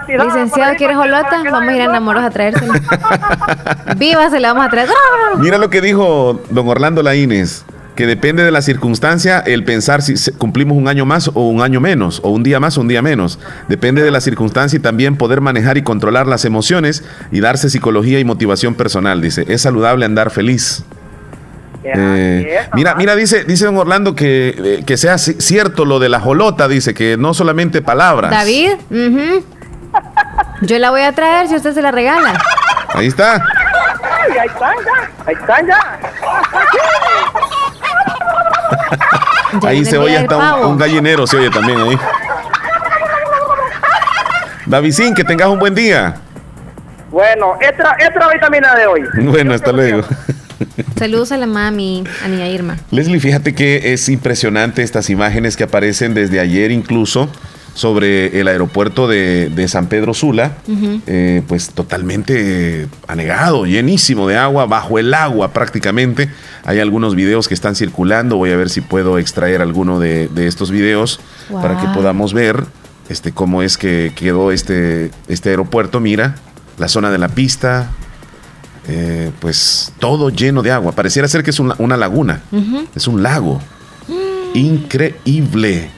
Licenciado, 0.07 0.75
¿quieres 0.75 0.97
que 0.97 1.51
Vamos 1.51 1.69
a 1.69 1.75
ir 1.75 1.81
a 1.81 1.85
enamoros 1.85 2.23
a 2.23 2.29
traérsela. 2.29 2.73
Viva, 3.97 4.29
se 4.29 4.39
la 4.39 4.53
vamos 4.53 4.67
a 4.67 4.69
traer. 4.69 4.89
Mira 5.37 5.57
lo 5.57 5.69
que 5.69 5.81
dijo 5.81 6.41
don 6.49 6.67
Orlando 6.67 7.03
Laínez, 7.03 7.63
que 7.95 8.07
depende 8.07 8.43
de 8.43 8.51
la 8.51 8.61
circunstancia 8.61 9.39
el 9.39 9.63
pensar 9.65 10.01
si 10.01 10.15
cumplimos 10.33 10.77
un 10.77 10.87
año 10.87 11.05
más 11.05 11.29
o 11.33 11.47
un 11.49 11.61
año 11.61 11.79
menos, 11.81 12.21
o 12.23 12.29
un 12.29 12.41
día 12.43 12.59
más 12.59 12.77
o 12.77 12.81
un 12.81 12.87
día 12.87 13.01
menos. 13.01 13.37
Depende 13.67 14.01
de 14.03 14.11
la 14.11 14.21
circunstancia 14.21 14.77
y 14.77 14.79
también 14.79 15.17
poder 15.17 15.41
manejar 15.41 15.77
y 15.77 15.81
controlar 15.83 16.25
las 16.27 16.45
emociones 16.45 17.03
y 17.31 17.41
darse 17.41 17.69
psicología 17.69 18.19
y 18.19 18.23
motivación 18.25 18.75
personal, 18.75 19.21
dice. 19.21 19.45
Es 19.47 19.61
saludable 19.63 20.05
andar 20.05 20.31
feliz. 20.31 20.83
Eh, 21.83 22.59
mira, 22.75 22.93
mira, 22.95 23.15
dice, 23.15 23.43
dice 23.43 23.65
don 23.65 23.75
Orlando 23.75 24.13
que, 24.13 24.55
eh, 24.55 24.83
que 24.85 24.97
sea 24.97 25.15
ci- 25.15 25.39
cierto 25.39 25.83
lo 25.83 25.97
de 25.99 26.09
la 26.09 26.19
jolota, 26.19 26.67
dice 26.67 26.93
que 26.93 27.17
no 27.17 27.33
solamente 27.33 27.81
palabras. 27.81 28.29
David, 28.31 28.73
yo 30.61 30.77
la 30.79 30.91
voy 30.91 31.01
a 31.01 31.11
traer 31.13 31.47
si 31.47 31.55
usted 31.55 31.73
se 31.73 31.81
la 31.81 31.91
regala. 31.91 32.39
Ahí 32.93 33.07
está. 33.07 33.33
Ay, 33.35 34.37
ahí 34.41 34.47
están 34.47 34.75
ya, 34.85 35.25
ahí 35.25 35.33
están 35.33 35.67
ya. 35.67 35.99
Ya 39.61 39.69
ahí 39.69 39.83
se 39.85 39.97
oye 39.97 40.17
hasta 40.17 40.55
un, 40.55 40.71
un 40.71 40.77
gallinero, 40.77 41.27
se 41.27 41.37
oye 41.37 41.49
también 41.49 41.79
ahí. 41.79 41.97
Davidín, 44.65 45.13
que 45.13 45.23
tengas 45.23 45.49
un 45.49 45.59
buen 45.59 45.75
día. 45.75 46.15
Bueno, 47.09 47.57
es 47.59 47.73
la 47.77 48.29
vitamina 48.33 48.73
de 48.75 48.87
hoy. 48.87 49.01
Bueno, 49.23 49.53
hasta 49.53 49.71
luego. 49.71 50.03
Saludos 50.97 51.31
a 51.31 51.37
la 51.37 51.47
mami, 51.47 52.03
a 52.23 52.27
niña 52.27 52.47
Irma. 52.47 52.77
Leslie, 52.91 53.19
fíjate 53.19 53.53
que 53.53 53.93
es 53.93 54.07
impresionante 54.07 54.83
estas 54.83 55.09
imágenes 55.09 55.57
que 55.57 55.63
aparecen 55.63 56.13
desde 56.13 56.39
ayer 56.39 56.71
incluso 56.71 57.29
sobre 57.73 58.39
el 58.39 58.47
aeropuerto 58.47 59.07
de, 59.07 59.49
de 59.49 59.67
San 59.67 59.87
Pedro 59.87 60.13
Sula, 60.13 60.57
eh, 61.07 61.41
pues 61.47 61.69
totalmente 61.69 62.87
anegado, 63.07 63.65
llenísimo 63.65 64.27
de 64.27 64.37
agua, 64.37 64.65
bajo 64.65 64.99
el 64.99 65.13
agua 65.13 65.53
prácticamente. 65.53 66.29
Hay 66.63 66.79
algunos 66.79 67.15
videos 67.15 67.47
que 67.47 67.53
están 67.53 67.75
circulando, 67.75 68.37
voy 68.37 68.51
a 68.51 68.57
ver 68.57 68.69
si 68.69 68.81
puedo 68.81 69.17
extraer 69.17 69.61
alguno 69.61 69.99
de, 69.99 70.27
de 70.27 70.47
estos 70.47 70.69
videos 70.71 71.19
para 71.61 71.79
que 71.79 71.87
podamos 71.87 72.33
ver 72.33 72.63
este, 73.09 73.31
cómo 73.31 73.61
es 73.61 73.77
que 73.77 74.11
quedó 74.15 74.51
este, 74.51 75.11
este 75.27 75.49
aeropuerto. 75.49 75.99
Mira, 75.99 76.35
la 76.77 76.87
zona 76.87 77.09
de 77.09 77.17
la 77.17 77.29
pista, 77.29 77.91
eh, 78.87 79.31
pues 79.39 79.93
todo 79.99 80.29
lleno 80.29 80.61
de 80.61 80.71
agua. 80.71 80.91
Pareciera 80.91 81.27
ser 81.27 81.43
que 81.43 81.51
es 81.51 81.59
una, 81.59 81.75
una 81.77 81.97
laguna, 81.97 82.41
es 82.95 83.07
un 83.07 83.23
lago. 83.23 83.61
Increíble. 84.53 85.89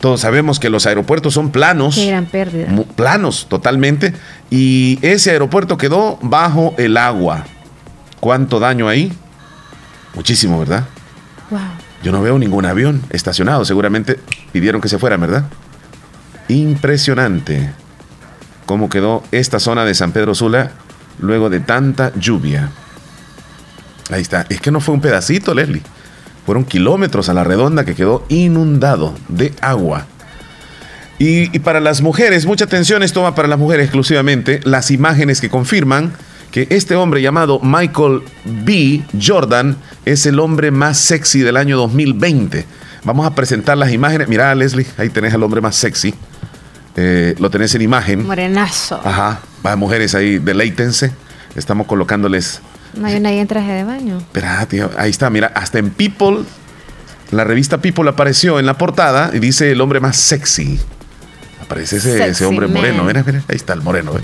Todos 0.00 0.20
sabemos 0.22 0.58
que 0.58 0.70
los 0.70 0.86
aeropuertos 0.86 1.34
son 1.34 1.50
planos. 1.50 1.96
Qué 1.96 2.06
gran 2.06 2.26
pérdida. 2.26 2.68
planos 2.96 3.46
totalmente. 3.48 4.14
Y 4.50 4.98
ese 5.02 5.30
aeropuerto 5.30 5.76
quedó 5.76 6.18
bajo 6.22 6.74
el 6.78 6.96
agua. 6.96 7.44
¿Cuánto 8.18 8.60
daño 8.60 8.88
ahí? 8.88 9.12
Muchísimo, 10.14 10.58
¿verdad? 10.58 10.86
Wow. 11.50 11.60
Yo 12.02 12.12
no 12.12 12.22
veo 12.22 12.38
ningún 12.38 12.64
avión 12.64 13.02
estacionado. 13.10 13.64
Seguramente 13.66 14.18
pidieron 14.52 14.80
que 14.80 14.88
se 14.88 14.98
fueran, 14.98 15.20
¿verdad? 15.20 15.44
Impresionante 16.48 17.70
cómo 18.64 18.88
quedó 18.88 19.22
esta 19.32 19.60
zona 19.60 19.84
de 19.84 19.94
San 19.94 20.12
Pedro 20.12 20.34
Sula 20.34 20.70
luego 21.18 21.50
de 21.50 21.60
tanta 21.60 22.12
lluvia. 22.14 22.70
Ahí 24.10 24.22
está. 24.22 24.46
Es 24.48 24.60
que 24.60 24.70
no 24.70 24.80
fue 24.80 24.94
un 24.94 25.00
pedacito, 25.00 25.54
Leslie. 25.54 25.82
Fueron 26.46 26.64
kilómetros 26.64 27.28
a 27.28 27.34
la 27.34 27.44
redonda 27.44 27.84
que 27.84 27.94
quedó 27.94 28.24
inundado 28.28 29.14
de 29.28 29.52
agua. 29.60 30.06
Y, 31.18 31.54
y 31.54 31.58
para 31.60 31.80
las 31.80 32.00
mujeres, 32.00 32.46
mucha 32.46 32.64
atención, 32.64 33.02
esto 33.02 33.22
va 33.22 33.34
para 33.34 33.48
las 33.48 33.58
mujeres 33.58 33.84
exclusivamente, 33.84 34.60
las 34.64 34.90
imágenes 34.90 35.40
que 35.40 35.50
confirman 35.50 36.12
que 36.50 36.66
este 36.70 36.96
hombre 36.96 37.22
llamado 37.22 37.60
Michael 37.62 38.22
B. 38.44 39.02
Jordan 39.20 39.76
es 40.04 40.26
el 40.26 40.40
hombre 40.40 40.70
más 40.70 40.98
sexy 40.98 41.40
del 41.40 41.56
año 41.56 41.76
2020. 41.76 42.64
Vamos 43.04 43.26
a 43.26 43.34
presentar 43.34 43.78
las 43.78 43.92
imágenes. 43.92 44.28
Mira, 44.28 44.54
Leslie, 44.54 44.86
ahí 44.98 45.08
tenés 45.08 45.32
al 45.32 45.42
hombre 45.42 45.60
más 45.60 45.76
sexy. 45.76 46.14
Eh, 46.96 47.34
lo 47.38 47.50
tenés 47.50 47.74
en 47.74 47.82
imagen. 47.82 48.26
Morenazo. 48.26 49.00
Ajá. 49.02 49.40
Va, 49.64 49.76
mujeres 49.76 50.14
ahí, 50.14 50.38
deleítense. 50.38 51.12
Estamos 51.54 51.86
colocándoles. 51.86 52.60
No 52.94 53.06
hay 53.06 53.20
nadie 53.20 53.40
en 53.40 53.46
traje 53.46 53.72
de 53.72 53.84
baño. 53.84 54.18
Espera, 54.18 54.64
tío. 54.66 54.90
Ahí 54.96 55.10
está, 55.10 55.30
mira, 55.30 55.52
hasta 55.54 55.78
en 55.78 55.90
People, 55.90 56.40
la 57.30 57.44
revista 57.44 57.78
People 57.78 58.08
apareció 58.08 58.58
en 58.58 58.66
la 58.66 58.76
portada 58.78 59.30
y 59.32 59.38
dice 59.38 59.70
el 59.72 59.80
hombre 59.80 60.00
más 60.00 60.16
sexy. 60.16 60.80
Aparece 61.62 61.96
ese, 61.98 62.12
Sexy 62.18 62.30
ese 62.30 62.44
hombre 62.46 62.66
man. 62.66 62.76
moreno. 62.76 63.04
Mira, 63.04 63.22
mira, 63.24 63.42
ahí 63.48 63.56
está 63.56 63.72
el 63.74 63.82
moreno. 63.82 64.12
¿eh? 64.16 64.20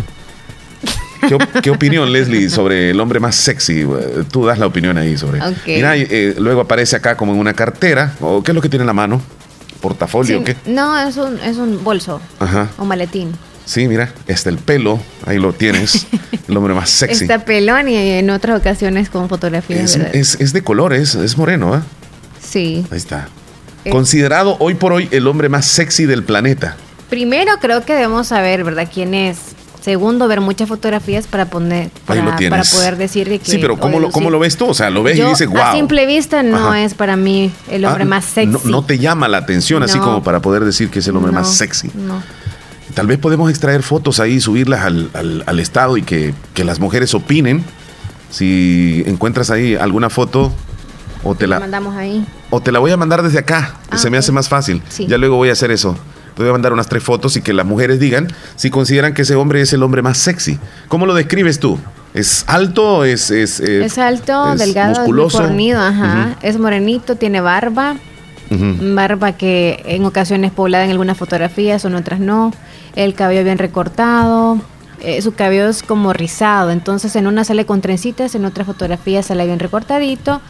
¿Qué, 1.28 1.34
op- 1.34 1.60
qué 1.62 1.70
opinión, 1.70 2.12
Leslie, 2.12 2.48
sobre 2.50 2.90
el 2.90 3.00
hombre 3.00 3.20
más 3.20 3.34
sexy? 3.36 3.80
Eh, 3.82 4.24
Tú 4.30 4.44
das 4.46 4.58
la 4.58 4.66
opinión 4.66 4.96
ahí 4.98 5.16
sobre. 5.16 5.40
Ok. 5.40 5.56
Mira, 5.66 5.96
eh, 5.96 6.34
luego 6.38 6.60
aparece 6.62 6.96
acá 6.96 7.16
como 7.16 7.32
en 7.32 7.38
una 7.38 7.54
cartera. 7.54 8.14
¿O 8.20 8.42
¿Qué 8.42 8.50
es 8.50 8.54
lo 8.54 8.60
que 8.62 8.68
tiene 8.68 8.82
en 8.82 8.86
la 8.88 8.92
mano? 8.92 9.20
¿Portafolio 9.80 10.40
o 10.40 10.44
qué? 10.44 10.56
no, 10.66 10.98
es 10.98 11.16
un, 11.16 11.38
es 11.40 11.56
un 11.58 11.84
bolso 11.84 12.20
Ajá. 12.40 12.68
o 12.78 12.84
maletín. 12.84 13.32
Sí, 13.66 13.88
mira, 13.88 14.12
está 14.28 14.48
el 14.48 14.56
pelo, 14.58 15.00
ahí 15.26 15.38
lo 15.38 15.52
tienes. 15.52 16.06
El 16.48 16.56
hombre 16.56 16.72
más 16.72 16.88
sexy. 16.98 17.24
Está 17.24 17.44
pelón 17.44 17.88
y 17.88 17.96
en 17.96 18.30
otras 18.30 18.58
ocasiones 18.60 19.10
con 19.10 19.28
fotografías. 19.28 19.96
Es, 19.96 20.14
es- 20.14 20.40
es 20.40 20.52
de 20.52 20.62
colores, 20.62 21.14
es 21.16 21.36
moreno, 21.36 21.74
¿ah? 21.74 21.82
Sí. 22.40 22.86
Ahí 22.90 22.96
está. 22.96 23.28
Eh. 23.84 23.90
Considerado 23.90 24.56
hoy 24.60 24.74
por 24.74 24.92
hoy 24.92 25.08
el 25.10 25.26
hombre 25.26 25.48
más 25.48 25.66
sexy 25.66 26.06
del 26.06 26.22
planeta. 26.24 26.76
Primero 27.10 27.52
creo 27.60 27.84
que 27.84 27.92
debemos 27.94 28.28
saber, 28.28 28.64
¿verdad? 28.64 28.88
¿Quién 28.92 29.14
es? 29.14 29.38
Segundo, 29.82 30.26
ver 30.26 30.40
muchas 30.40 30.68
fotografías 30.68 31.28
para 31.28 31.46
poner, 31.46 31.84
Ahí 31.84 31.90
para, 32.06 32.22
lo 32.24 32.34
tienes. 32.36 32.68
para 32.70 32.78
poder 32.78 32.96
decir 32.96 33.28
de 33.28 33.38
que. 33.38 33.52
Sí, 33.52 33.58
pero 33.60 33.78
¿cómo 33.78 34.00
lo, 34.00 34.10
cómo 34.10 34.30
lo 34.30 34.40
ves 34.40 34.56
tú? 34.56 34.66
O 34.66 34.74
sea, 34.74 34.90
lo 34.90 35.04
ves 35.04 35.16
Yo, 35.16 35.26
y 35.26 35.30
dices, 35.30 35.46
wow. 35.48 35.58
A 35.60 35.72
simple 35.74 36.06
vista 36.06 36.42
no 36.42 36.56
Ajá. 36.70 36.82
es 36.82 36.94
para 36.94 37.14
mí 37.16 37.52
el 37.70 37.84
hombre 37.84 38.02
Ah, 38.02 38.06
más 38.06 38.24
sexy. 38.24 38.46
No, 38.50 38.60
no 38.64 38.84
te 38.84 38.98
llama 38.98 39.28
la 39.28 39.38
atención 39.38 39.84
así 39.84 39.98
como 39.98 40.22
para 40.24 40.40
poder 40.40 40.64
decir 40.64 40.88
que 40.90 40.98
es 41.00 41.06
el 41.08 41.16
hombre 41.16 41.32
No, 41.32 41.38
más 41.40 41.54
sexy. 41.56 41.90
No. 41.94 42.20
Tal 42.96 43.06
vez 43.06 43.18
podemos 43.18 43.48
extraer 43.50 43.84
fotos 43.84 44.18
ahí, 44.18 44.40
subirlas 44.40 44.80
al, 44.80 45.10
al- 45.14 45.44
al 45.46 45.60
estado 45.60 45.96
y 45.96 46.02
que, 46.02 46.34
que 46.54 46.64
las 46.64 46.80
mujeres 46.80 47.14
opinen. 47.14 47.62
Si 48.30 49.04
encuentras 49.06 49.50
ahí 49.50 49.76
alguna 49.76 50.10
foto 50.10 50.52
o 51.22 51.34
te 51.34 51.46
la, 51.46 51.60
mandamos 51.60 51.94
ahí. 51.94 52.26
o 52.50 52.60
te 52.60 52.72
la 52.72 52.78
voy 52.78 52.90
a 52.90 52.96
mandar 52.96 53.22
desde 53.22 53.38
acá, 53.38 53.76
que 53.88 53.96
Ah, 53.96 53.98
se 53.98 54.10
me 54.10 54.16
hace 54.18 54.32
más 54.32 54.48
fácil. 54.48 54.82
Sí. 54.88 55.06
Ya 55.06 55.18
luego 55.18 55.36
voy 55.36 55.50
a 55.50 55.52
hacer 55.52 55.70
eso. 55.70 55.96
Te 56.34 56.42
voy 56.42 56.48
a 56.50 56.52
mandar 56.52 56.72
unas 56.72 56.88
tres 56.88 57.02
fotos 57.02 57.36
y 57.36 57.42
que 57.42 57.52
las 57.52 57.64
mujeres 57.64 57.98
digan 58.00 58.28
si 58.56 58.70
consideran 58.70 59.14
que 59.14 59.22
ese 59.22 59.36
hombre 59.36 59.60
es 59.60 59.72
el 59.72 59.82
hombre 59.82 60.02
más 60.02 60.18
sexy. 60.18 60.58
¿Cómo 60.88 61.06
lo 61.06 61.14
describes 61.14 61.60
tú? 61.60 61.78
¿Es 62.14 62.44
alto? 62.46 63.04
¿Es, 63.04 63.30
es, 63.30 63.60
es 63.60 63.98
alto, 63.98 64.52
es 64.54 64.58
delgado, 64.58 64.92
es 64.92 64.98
musculoso? 65.00 65.38
fornido, 65.38 65.80
ajá. 65.80 66.36
Es 66.42 66.58
morenito, 66.58 67.16
tiene 67.16 67.40
barba. 67.42 67.96
Barba 68.94 69.32
que 69.32 69.82
en 69.86 70.04
ocasiones 70.04 70.50
poblada 70.52 70.84
en 70.84 70.90
algunas 70.90 71.16
fotografías 71.16 71.84
o 71.84 71.88
en 71.88 71.94
otras 71.96 72.20
no. 72.20 72.52
El 72.94 73.14
cabello 73.14 73.44
bien 73.44 73.58
recortado. 73.58 74.60
eh, 75.00 75.20
su 75.22 75.34
cabello 75.34 75.68
es 75.68 75.82
como 75.82 76.12
rizado. 76.12 76.70
Entonces 76.70 77.14
en 77.16 77.26
una 77.26 77.44
sale 77.44 77.66
con 77.66 77.80
trencitas, 77.80 78.34
en 78.34 78.44
otras 78.44 78.66
fotografías 78.66 79.26
sale 79.26 79.44
bien 79.46 79.58
recortadito. 79.58 80.40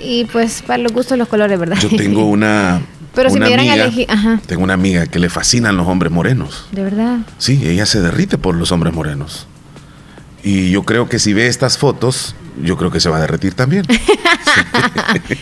Y 0.00 0.26
pues 0.26 0.62
para 0.62 0.78
los 0.82 0.92
gustos 0.92 1.18
los 1.18 1.28
colores, 1.28 1.58
¿verdad? 1.58 1.78
Yo 1.80 1.88
tengo 1.96 2.24
una. 2.28 2.80
Pero 3.14 3.30
si 3.30 3.40
me 3.40 3.46
dieran 3.46 3.66
a 3.66 3.72
amiga- 3.72 3.84
elegir, 3.86 4.06
ajá, 4.10 4.40
Tengo 4.46 4.62
una 4.62 4.74
amiga 4.74 5.06
que 5.06 5.18
le 5.18 5.28
fascinan 5.28 5.76
los 5.76 5.88
hombres 5.88 6.12
morenos. 6.12 6.66
de 6.72 6.84
verdad. 6.84 7.18
Sí, 7.38 7.60
ella 7.66 7.84
se 7.86 8.00
derrite 8.00 8.38
por 8.38 8.54
los 8.54 8.70
hombres 8.70 8.94
morenos. 8.94 9.46
Y 10.44 10.70
yo 10.70 10.84
creo 10.84 11.08
que 11.08 11.18
si 11.18 11.32
ve 11.32 11.48
estas 11.48 11.78
fotos, 11.78 12.36
yo 12.62 12.76
creo 12.76 12.90
que 12.90 13.00
se 13.00 13.08
va 13.08 13.18
a 13.18 13.20
derretir 13.20 13.54
también. 13.54 13.84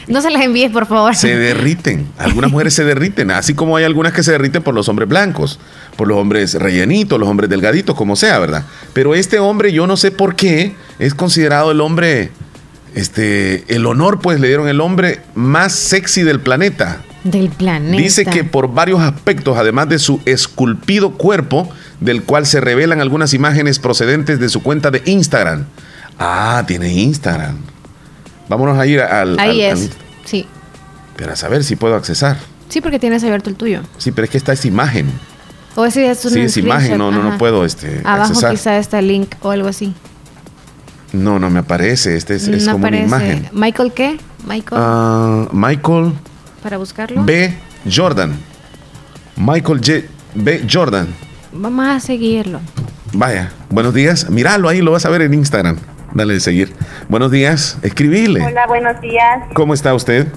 No 0.07 0.21
se 0.21 0.31
las 0.31 0.43
envíes, 0.43 0.71
por 0.71 0.87
favor. 0.87 1.15
Se 1.17 1.37
derriten. 1.37 2.07
Algunas 2.19 2.51
mujeres 2.51 2.75
se 2.75 2.85
derriten, 2.85 3.31
así 3.31 3.55
como 3.55 3.77
hay 3.77 3.85
algunas 3.85 4.13
que 4.13 4.23
se 4.23 4.33
derriten 4.33 4.63
por 4.63 4.75
los 4.75 4.89
hombres 4.89 5.09
blancos, 5.09 5.59
por 5.97 6.07
los 6.07 6.17
hombres 6.19 6.55
rellenitos, 6.55 7.19
los 7.19 7.29
hombres 7.29 7.51
delgaditos, 7.51 7.97
como 7.97 8.17
sea, 8.17 8.39
¿verdad? 8.39 8.65
Pero 8.93 9.15
este 9.15 9.39
hombre, 9.39 9.73
yo 9.73 9.87
no 9.87 9.97
sé 9.97 10.11
por 10.11 10.37
qué, 10.37 10.75
es 10.99 11.15
considerado 11.15 11.73
el 11.73 11.81
hombre, 11.81 12.31
este, 12.95 13.65
el 13.75 13.87
honor, 13.87 14.21
pues 14.21 14.41
le 14.41 14.49
dieron 14.49 14.69
el 14.69 14.81
hombre 14.81 15.21
más 15.35 15.73
sexy 15.73 16.23
del 16.23 16.41
planeta. 16.41 17.03
Del 17.25 17.49
planeta. 17.49 18.01
Dice 18.01 18.25
que 18.25 18.45
por 18.45 18.73
varios 18.73 19.01
aspectos, 19.01 19.59
además 19.59 19.89
de 19.89 19.99
su 19.99 20.21
esculpido 20.25 21.13
cuerpo, 21.13 21.69
del 22.01 22.23
cual 22.23 22.47
se 22.47 22.61
revelan 22.61 23.01
algunas 23.01 23.35
imágenes 23.35 23.79
procedentes 23.79 24.39
de 24.39 24.49
su 24.49 24.63
cuenta 24.63 24.91
de 24.91 25.03
Instagram. 25.07 25.67
Ah, 26.19 26.65
tiene 26.67 26.93
Instagram. 26.93 27.57
Vámonos 28.49 28.79
a 28.79 28.87
ir 28.87 29.01
al... 29.01 29.39
Ahí 29.39 29.63
al- 29.65 29.79
es. 29.79 29.85
al- 29.91 29.91
Sí. 30.25 30.47
para 31.19 31.37
saber 31.37 31.63
si 31.65 31.77
puedo 31.77 31.95
accesar. 31.95 32.37
Sí, 32.69 32.81
porque 32.81 32.99
tienes 32.99 33.23
abierto 33.23 33.49
el 33.51 33.57
tuyo. 33.57 33.81
Sí, 33.99 34.11
pero 34.13 34.25
es 34.25 34.31
que 34.31 34.39
esta 34.39 34.53
es 34.53 34.65
imagen. 34.65 35.07
O 35.77 35.85
ese 35.85 36.11
es 36.11 36.25
un 36.25 36.33
Sí, 36.33 36.41
es 36.41 36.57
imagen, 36.57 36.99
no, 36.99 37.11
no, 37.11 37.23
no 37.23 37.39
puedo 37.39 37.65
este, 37.65 38.01
Abajo 38.05 38.31
accesar. 38.33 38.51
quizá 38.53 38.79
está 38.79 38.99
el 38.99 39.09
link 39.09 39.35
o 39.43 39.51
algo 39.51 39.69
así. 39.69 39.95
No, 41.13 41.39
no 41.39 41.49
me 41.51 41.61
aparece. 41.61 42.17
Este 42.17 42.35
es, 42.35 42.49
como 42.67 42.79
aparece. 42.79 43.05
una 43.05 43.17
imagen. 43.17 43.49
¿Michael 43.53 43.93
qué? 43.93 44.19
Michael, 44.47 44.81
Ah, 44.85 45.49
Michael 45.53 46.13
para 46.63 46.79
buscarlo. 46.79 47.23
B. 47.25 47.55
Jordan. 47.95 48.35
Michael 49.37 49.79
J. 49.85 49.93
B. 50.35 50.67
Jordan. 50.71 51.09
Vamos 51.53 51.87
a 51.87 52.01
seguirlo. 52.01 52.61
Vaya, 53.13 53.53
buenos 53.71 53.95
días. 53.95 54.29
Míralo 54.31 54.69
ahí, 54.69 54.81
lo 54.83 54.91
vas 54.93 55.05
a 55.07 55.11
ver 55.11 55.23
en 55.23 55.35
Instagram. 55.35 55.77
Dale 56.17 56.33
de 56.33 56.41
seguir. 56.41 56.75
Buenos 57.11 57.31
días, 57.31 57.79
escribile. 57.83 58.43
Hola, 58.43 58.67
buenos 58.67 58.99
días. 59.03 59.43
¿Cómo 59.53 59.75
está 59.75 59.93
usted? 59.93 60.29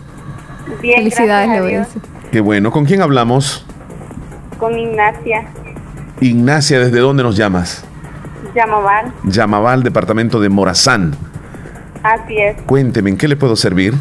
Bien, 0.82 0.98
Felicidades, 0.98 1.48
le 1.50 1.58
a 1.58 1.62
voy 1.62 1.74
a 1.74 1.78
Dios. 1.78 1.88
decir. 1.88 2.02
Qué 2.34 2.42
bueno. 2.42 2.70
¿Con 2.72 2.84
quién 2.84 3.02
hablamos? 3.02 3.66
Con 4.58 4.78
Ignacia 4.78 5.46
Ignacia, 6.20 6.80
¿desde 6.80 7.00
dónde 7.00 7.24
nos 7.24 7.38
llamas? 7.38 7.86
Llamaval. 8.54 9.14
Llamaba 9.24 9.78
departamento 9.78 10.42
de 10.42 10.50
Morazán. 10.50 11.16
Así 12.04 12.38
es. 12.38 12.62
Cuénteme, 12.64 13.12
¿en 13.12 13.18
qué 13.18 13.30
le 13.30 13.38
puedo 13.38 13.56
servir? 13.56 13.94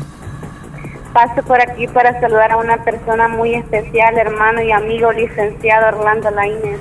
Paso 1.13 1.43
por 1.47 1.61
aquí 1.61 1.87
para 1.87 2.21
saludar 2.21 2.51
a 2.51 2.57
una 2.57 2.83
persona 2.83 3.29
muy 3.29 3.55
especial, 3.55 4.19
hermano 4.19 4.63
y 4.63 4.73
amigo, 4.73 5.13
licenciado 5.13 5.97
Orlando 5.97 6.29
Laínez. 6.33 6.81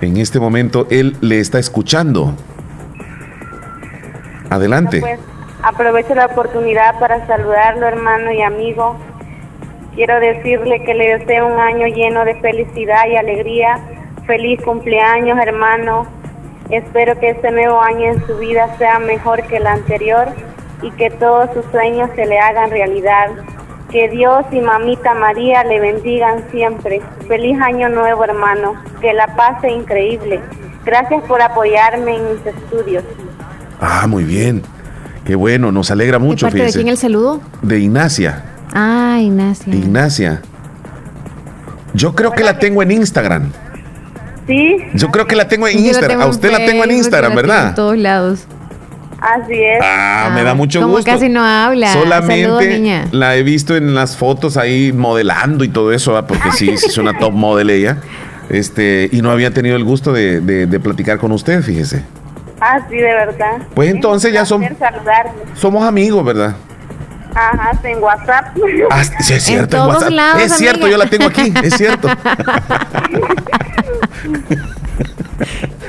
En 0.00 0.16
este 0.16 0.40
momento 0.40 0.88
él 0.90 1.16
le 1.20 1.38
está 1.38 1.60
escuchando. 1.60 2.34
Adelante. 4.52 5.00
Pues 5.00 5.18
aprovecho 5.62 6.14
la 6.14 6.26
oportunidad 6.26 6.98
para 6.98 7.26
saludarlo, 7.26 7.86
hermano 7.86 8.32
y 8.32 8.42
amigo. 8.42 8.96
Quiero 9.94 10.20
decirle 10.20 10.82
que 10.84 10.94
le 10.94 11.18
deseo 11.18 11.46
un 11.46 11.58
año 11.58 11.86
lleno 11.86 12.24
de 12.24 12.34
felicidad 12.36 13.06
y 13.10 13.16
alegría. 13.16 13.78
Feliz 14.26 14.60
cumpleaños, 14.62 15.38
hermano. 15.38 16.06
Espero 16.70 17.18
que 17.18 17.30
este 17.30 17.50
nuevo 17.50 17.80
año 17.80 18.12
en 18.12 18.26
su 18.26 18.36
vida 18.38 18.76
sea 18.78 18.98
mejor 18.98 19.42
que 19.46 19.56
el 19.56 19.66
anterior 19.66 20.28
y 20.82 20.90
que 20.92 21.10
todos 21.10 21.50
sus 21.54 21.64
sueños 21.66 22.10
se 22.14 22.26
le 22.26 22.38
hagan 22.38 22.70
realidad. 22.70 23.30
Que 23.90 24.08
Dios 24.08 24.44
y 24.50 24.60
mamita 24.60 25.14
María 25.14 25.64
le 25.64 25.80
bendigan 25.80 26.44
siempre. 26.50 27.00
Feliz 27.28 27.60
año 27.60 27.88
nuevo, 27.88 28.24
hermano. 28.24 28.74
Que 29.00 29.12
la 29.12 29.34
pase 29.34 29.70
increíble. 29.70 30.40
Gracias 30.84 31.22
por 31.24 31.40
apoyarme 31.40 32.16
en 32.16 32.32
mis 32.32 32.46
estudios. 32.46 33.04
Ah, 33.84 34.06
muy 34.06 34.22
bien. 34.24 34.62
Qué 35.24 35.34
bueno, 35.34 35.70
nos 35.72 35.90
alegra 35.90 36.18
¿De 36.18 36.24
mucho, 36.24 36.46
parte 36.46 36.62
de 36.64 36.72
quién 36.72 36.88
el 36.88 36.96
saludo? 36.96 37.40
De 37.62 37.78
Ignacia. 37.80 38.44
Ah, 38.72 39.18
Ignacia. 39.20 39.74
Ignacia. 39.74 40.40
Yo 41.94 42.14
creo 42.14 42.32
que 42.32 42.42
la 42.44 42.58
tengo 42.58 42.82
en 42.82 42.90
Instagram. 42.92 43.50
Sí, 44.46 44.76
Yo 44.94 45.10
creo 45.10 45.26
que 45.26 45.36
la 45.36 45.46
tengo 45.46 45.68
en 45.68 45.74
Yo 45.78 45.80
Instagram. 45.84 46.10
tengo 46.10 46.22
A 46.22 46.26
usted 46.26 46.50
la 46.50 46.58
tengo 46.64 46.84
en 46.84 46.90
Instagram, 46.92 47.30
la 47.34 47.36
tengo 47.42 47.48
¿verdad? 47.52 47.68
En 47.68 47.74
todos 47.74 47.98
lados. 47.98 48.40
así 49.20 49.52
es. 49.54 49.78
Ah, 49.82 50.30
me 50.34 50.42
da 50.42 50.54
mucho 50.54 50.80
Como 50.80 50.94
gusto. 50.94 51.10
casi 51.10 51.28
no 51.28 51.44
habla. 51.44 51.88
Saludos, 51.88 52.08
Solamente 52.08 52.78
niña. 52.78 53.06
la 53.12 53.36
he 53.36 53.42
visto 53.42 53.76
en 53.76 53.94
las 53.94 54.16
fotos 54.16 54.56
ahí 54.56 54.92
modelando 54.92 55.62
y 55.64 55.68
todo 55.68 55.92
eso, 55.92 56.12
¿verdad? 56.14 56.26
porque 56.28 56.50
sí, 56.52 56.76
sí 56.76 56.86
es 56.86 56.98
una 56.98 57.18
top 57.18 57.32
model 57.32 57.70
ella. 57.70 57.98
Este, 58.48 59.08
y 59.12 59.22
no 59.22 59.30
había 59.30 59.52
tenido 59.52 59.76
el 59.76 59.84
gusto 59.84 60.12
de, 60.12 60.40
de- 60.40 60.66
de 60.66 60.80
platicar 60.80 61.18
con 61.18 61.30
usted, 61.32 61.62
fíjese. 61.62 62.02
Ah, 62.64 62.78
sí, 62.88 62.94
de 62.96 63.02
verdad. 63.02 63.58
Pues 63.74 63.90
entonces 63.90 64.32
ya 64.32 64.44
saludarle. 64.46 65.32
Somos 65.54 65.84
amigos, 65.84 66.24
¿verdad? 66.24 66.54
Ajá, 67.34 67.72
en 67.82 68.00
WhatsApp. 68.02 68.56
Ah, 68.90 69.02
sí, 69.20 69.32
es 69.34 69.42
cierto, 69.42 69.76
en 69.76 69.82
todos 69.82 69.94
WhatsApp. 69.94 70.10
lados, 70.10 70.42
es 70.42 70.52
cierto, 70.58 70.86
yo 70.86 70.96
la 70.96 71.06
tengo 71.06 71.26
aquí, 71.26 71.52
es 71.62 71.74
cierto. 71.74 72.08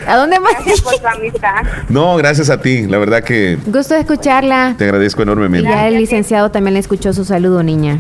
¿A 0.08 0.18
dónde 0.18 0.40
más? 0.40 0.54
Gracias 0.54 0.82
por 0.82 0.96
su 0.96 1.08
amistad. 1.08 1.64
No, 1.90 2.16
gracias 2.18 2.50
a 2.50 2.60
ti, 2.62 2.88
la 2.88 2.98
verdad 2.98 3.24
que 3.24 3.58
Gusto 3.66 3.94
de 3.94 4.02
escucharla. 4.02 4.76
te 4.78 4.84
agradezco 4.86 5.22
Y 5.22 5.24
enormemente. 5.24 5.70
ya 5.70 5.88
el 5.88 5.96
licenciado 5.96 6.50
también 6.52 6.74
le 6.74 6.80
escuchó 6.80 7.14
su 7.14 7.24
saludo, 7.24 7.62
niña. 7.64 8.00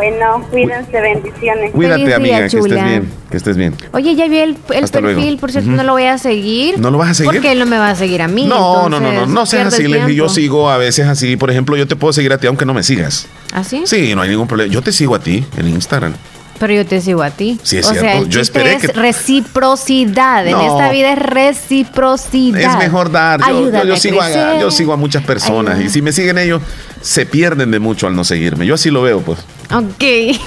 Bueno, 0.00 0.46
cuídense, 0.50 0.98
bendiciones. 0.98 1.72
Cuídate, 1.72 2.04
Feliz 2.04 2.06
día, 2.06 2.16
amiga, 2.16 2.38
que 2.38 2.56
estés 2.56 2.64
bien, 2.64 3.12
que 3.30 3.36
estés 3.36 3.56
bien. 3.58 3.74
Oye, 3.92 4.14
ya 4.14 4.28
vi 4.28 4.38
el, 4.38 4.54
perfil, 4.54 5.02
luego. 5.02 5.40
por 5.40 5.52
cierto, 5.52 5.68
no 5.68 5.82
lo 5.82 5.92
voy 5.92 6.04
a 6.04 6.16
seguir. 6.16 6.78
¿No 6.78 6.90
lo 6.90 6.96
vas 6.96 7.10
a 7.10 7.14
seguir? 7.14 7.32
Porque 7.32 7.52
él 7.52 7.58
no 7.58 7.66
me 7.66 7.76
va 7.76 7.90
a 7.90 7.94
seguir 7.94 8.22
a 8.22 8.28
mí. 8.28 8.46
No, 8.46 8.88
no, 8.88 8.98
no, 8.98 9.12
no, 9.12 9.26
no 9.26 9.44
seas 9.44 9.66
así, 9.66 9.86
Leslie. 9.86 10.14
Yo 10.14 10.30
sigo 10.30 10.70
a 10.70 10.78
veces 10.78 11.06
así. 11.06 11.36
Por 11.36 11.50
ejemplo, 11.50 11.76
yo 11.76 11.86
te 11.86 11.96
puedo 11.96 12.14
seguir 12.14 12.32
a 12.32 12.38
ti 12.38 12.46
aunque 12.46 12.64
no 12.64 12.72
me 12.72 12.82
sigas. 12.82 13.26
¿Ah, 13.52 13.62
sí? 13.62 13.82
Sí, 13.84 14.14
no 14.14 14.22
hay 14.22 14.30
ningún 14.30 14.48
problema. 14.48 14.72
Yo 14.72 14.80
te 14.80 14.90
sigo 14.90 15.14
a 15.14 15.18
ti 15.18 15.44
en 15.58 15.68
Instagram. 15.68 16.14
Pero 16.60 16.74
yo 16.74 16.86
te 16.86 17.00
sigo 17.00 17.22
a 17.22 17.30
ti. 17.30 17.58
Sí, 17.62 17.78
es 17.78 17.86
o 17.86 17.90
cierto. 17.90 18.08
sea, 18.08 18.18
el 18.18 18.28
Yo 18.28 18.40
esperé 18.40 18.74
es 18.74 18.82
que- 18.82 18.92
reciprocidad. 18.92 20.46
En 20.46 20.52
No. 20.52 20.78
esta 20.78 20.92
vida 20.92 21.12
es 21.14 21.18
reciprocidad. 21.18 22.72
Es 22.72 22.78
mejor 22.78 23.10
dar. 23.10 23.40
Yo, 23.40 23.70
yo- 23.70 23.84
yo 23.84 23.94
a 23.94 23.96
sigo 23.96 24.20
a, 24.20 24.26
crecer. 24.26 24.60
yo 24.60 24.70
sigo 24.70 24.92
a 24.92 24.96
muchas 24.96 25.24
personas 25.24 25.72
Ayúdame. 25.74 25.84
y 25.86 25.88
si 25.88 26.02
me 26.02 26.12
siguen 26.12 26.36
ellos, 26.38 26.60
se 27.00 27.24
pierden 27.26 27.70
de 27.70 27.78
mucho 27.80 28.06
al 28.06 28.14
no 28.14 28.24
seguirme. 28.24 28.66
Yo 28.66 28.74
así 28.74 28.90
lo 28.90 29.02
veo, 29.02 29.20
pues. 29.22 29.38
Ok. 29.72 30.04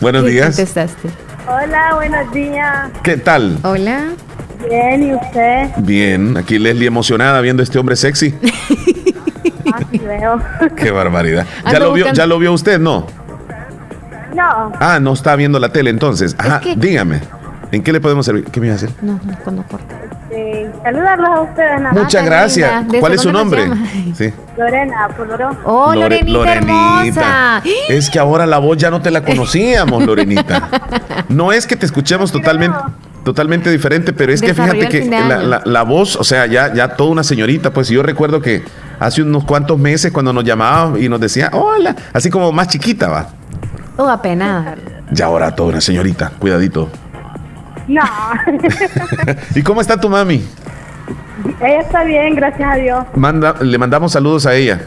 Buenos 0.00 0.24
¿Qué 0.24 0.30
días. 0.30 0.46
contestaste? 0.46 1.08
Hola, 1.48 1.94
buenos 1.94 2.32
días. 2.32 2.90
¿Qué 3.02 3.16
tal? 3.18 3.58
Hola. 3.62 4.08
Bien, 4.68 5.02
¿y 5.10 5.14
usted? 5.14 5.68
Bien, 5.78 6.36
aquí 6.36 6.58
Leslie 6.58 6.86
emocionada 6.86 7.40
viendo 7.40 7.62
a 7.62 7.64
este 7.64 7.78
hombre 7.78 7.96
sexy. 7.96 8.34
Así 9.74 9.98
veo. 9.98 10.40
Qué 10.76 10.90
barbaridad. 10.90 11.46
¿Ya 11.64 11.70
Ando 11.70 11.80
lo, 11.88 11.92
vio, 11.92 12.12
¿Ya 12.12 12.26
lo 12.26 12.38
vio 12.38 12.52
usted? 12.52 12.78
No. 12.80 13.06
No, 14.36 14.72
Ah, 14.80 14.98
no 15.00 15.12
está 15.14 15.34
viendo 15.36 15.58
la 15.58 15.70
tele 15.70 15.90
entonces. 15.90 16.36
Ajá, 16.38 16.60
que- 16.60 16.76
dígame. 16.76 17.20
¿En 17.72 17.82
qué 17.82 17.92
le 17.92 18.00
podemos 18.00 18.24
servir? 18.24 18.44
¿Qué 18.44 18.60
me 18.60 18.66
iba 18.68 18.74
a 18.74 18.76
hacer? 18.76 18.90
No, 19.02 19.14
no, 19.24 19.38
cuando 19.42 19.62
corta. 19.64 19.94
eh, 20.30 20.70
saludarlos 20.84 21.28
a 21.30 21.40
ustedes. 21.40 21.80
nada 21.80 21.92
más. 21.94 22.02
Muchas 22.04 22.24
gracias. 22.24 22.84
¿Cuál 23.00 23.12
es 23.14 23.20
su 23.22 23.32
nombre? 23.32 23.68
Sí. 24.14 24.32
Lorena, 24.56 25.08
Poloró. 25.16 25.50
Oh, 25.64 25.92
Lore- 25.94 26.22
Lorenita 26.28 26.52
hermosa. 26.52 27.62
Es 27.88 28.08
que 28.10 28.18
ahora 28.18 28.46
la 28.46 28.58
voz 28.58 28.76
ya 28.76 28.90
no 28.90 29.00
te 29.00 29.10
la 29.10 29.22
conocíamos, 29.24 30.04
Lorenita. 30.04 30.68
No 31.28 31.52
es 31.52 31.66
que 31.66 31.74
te 31.76 31.86
escuchemos 31.86 32.30
totalmente, 32.30 32.76
totalmente 33.24 33.70
diferente, 33.70 34.12
pero 34.12 34.32
es 34.32 34.40
que 34.42 34.54
fíjate 34.54 34.88
que 34.88 35.04
la 35.64 35.82
voz, 35.82 36.16
o 36.16 36.24
sea, 36.24 36.46
ya, 36.46 36.72
ya 36.72 36.94
toda 36.96 37.10
una 37.10 37.24
señorita, 37.24 37.72
pues 37.72 37.88
yo 37.88 38.02
recuerdo 38.02 38.40
que 38.40 38.62
hace 39.00 39.22
unos 39.22 39.44
cuantos 39.44 39.78
meses 39.78 40.12
cuando 40.12 40.32
nos 40.32 40.44
llamaba 40.44 40.98
y 41.00 41.08
nos 41.08 41.20
decía, 41.20 41.50
hola, 41.52 41.96
así 42.12 42.30
como 42.30 42.52
más 42.52 42.68
chiquita, 42.68 43.08
va. 43.08 43.28
Oh, 43.96 44.08
apenada. 44.08 44.74
Ya 45.10 45.26
ahora 45.26 45.54
toda 45.54 45.70
una 45.70 45.80
señorita, 45.80 46.32
cuidadito. 46.38 46.90
No, 47.88 48.02
¿Y 49.54 49.62
cómo 49.62 49.80
está 49.80 49.98
tu 49.98 50.08
mami? 50.08 50.44
ella 51.60 51.80
está 51.80 52.02
bien, 52.04 52.34
gracias 52.34 52.68
a 52.72 52.74
Dios. 52.76 53.04
Manda, 53.14 53.54
le 53.60 53.78
mandamos 53.78 54.12
saludos 54.12 54.44
a 54.46 54.54
ella. 54.54 54.80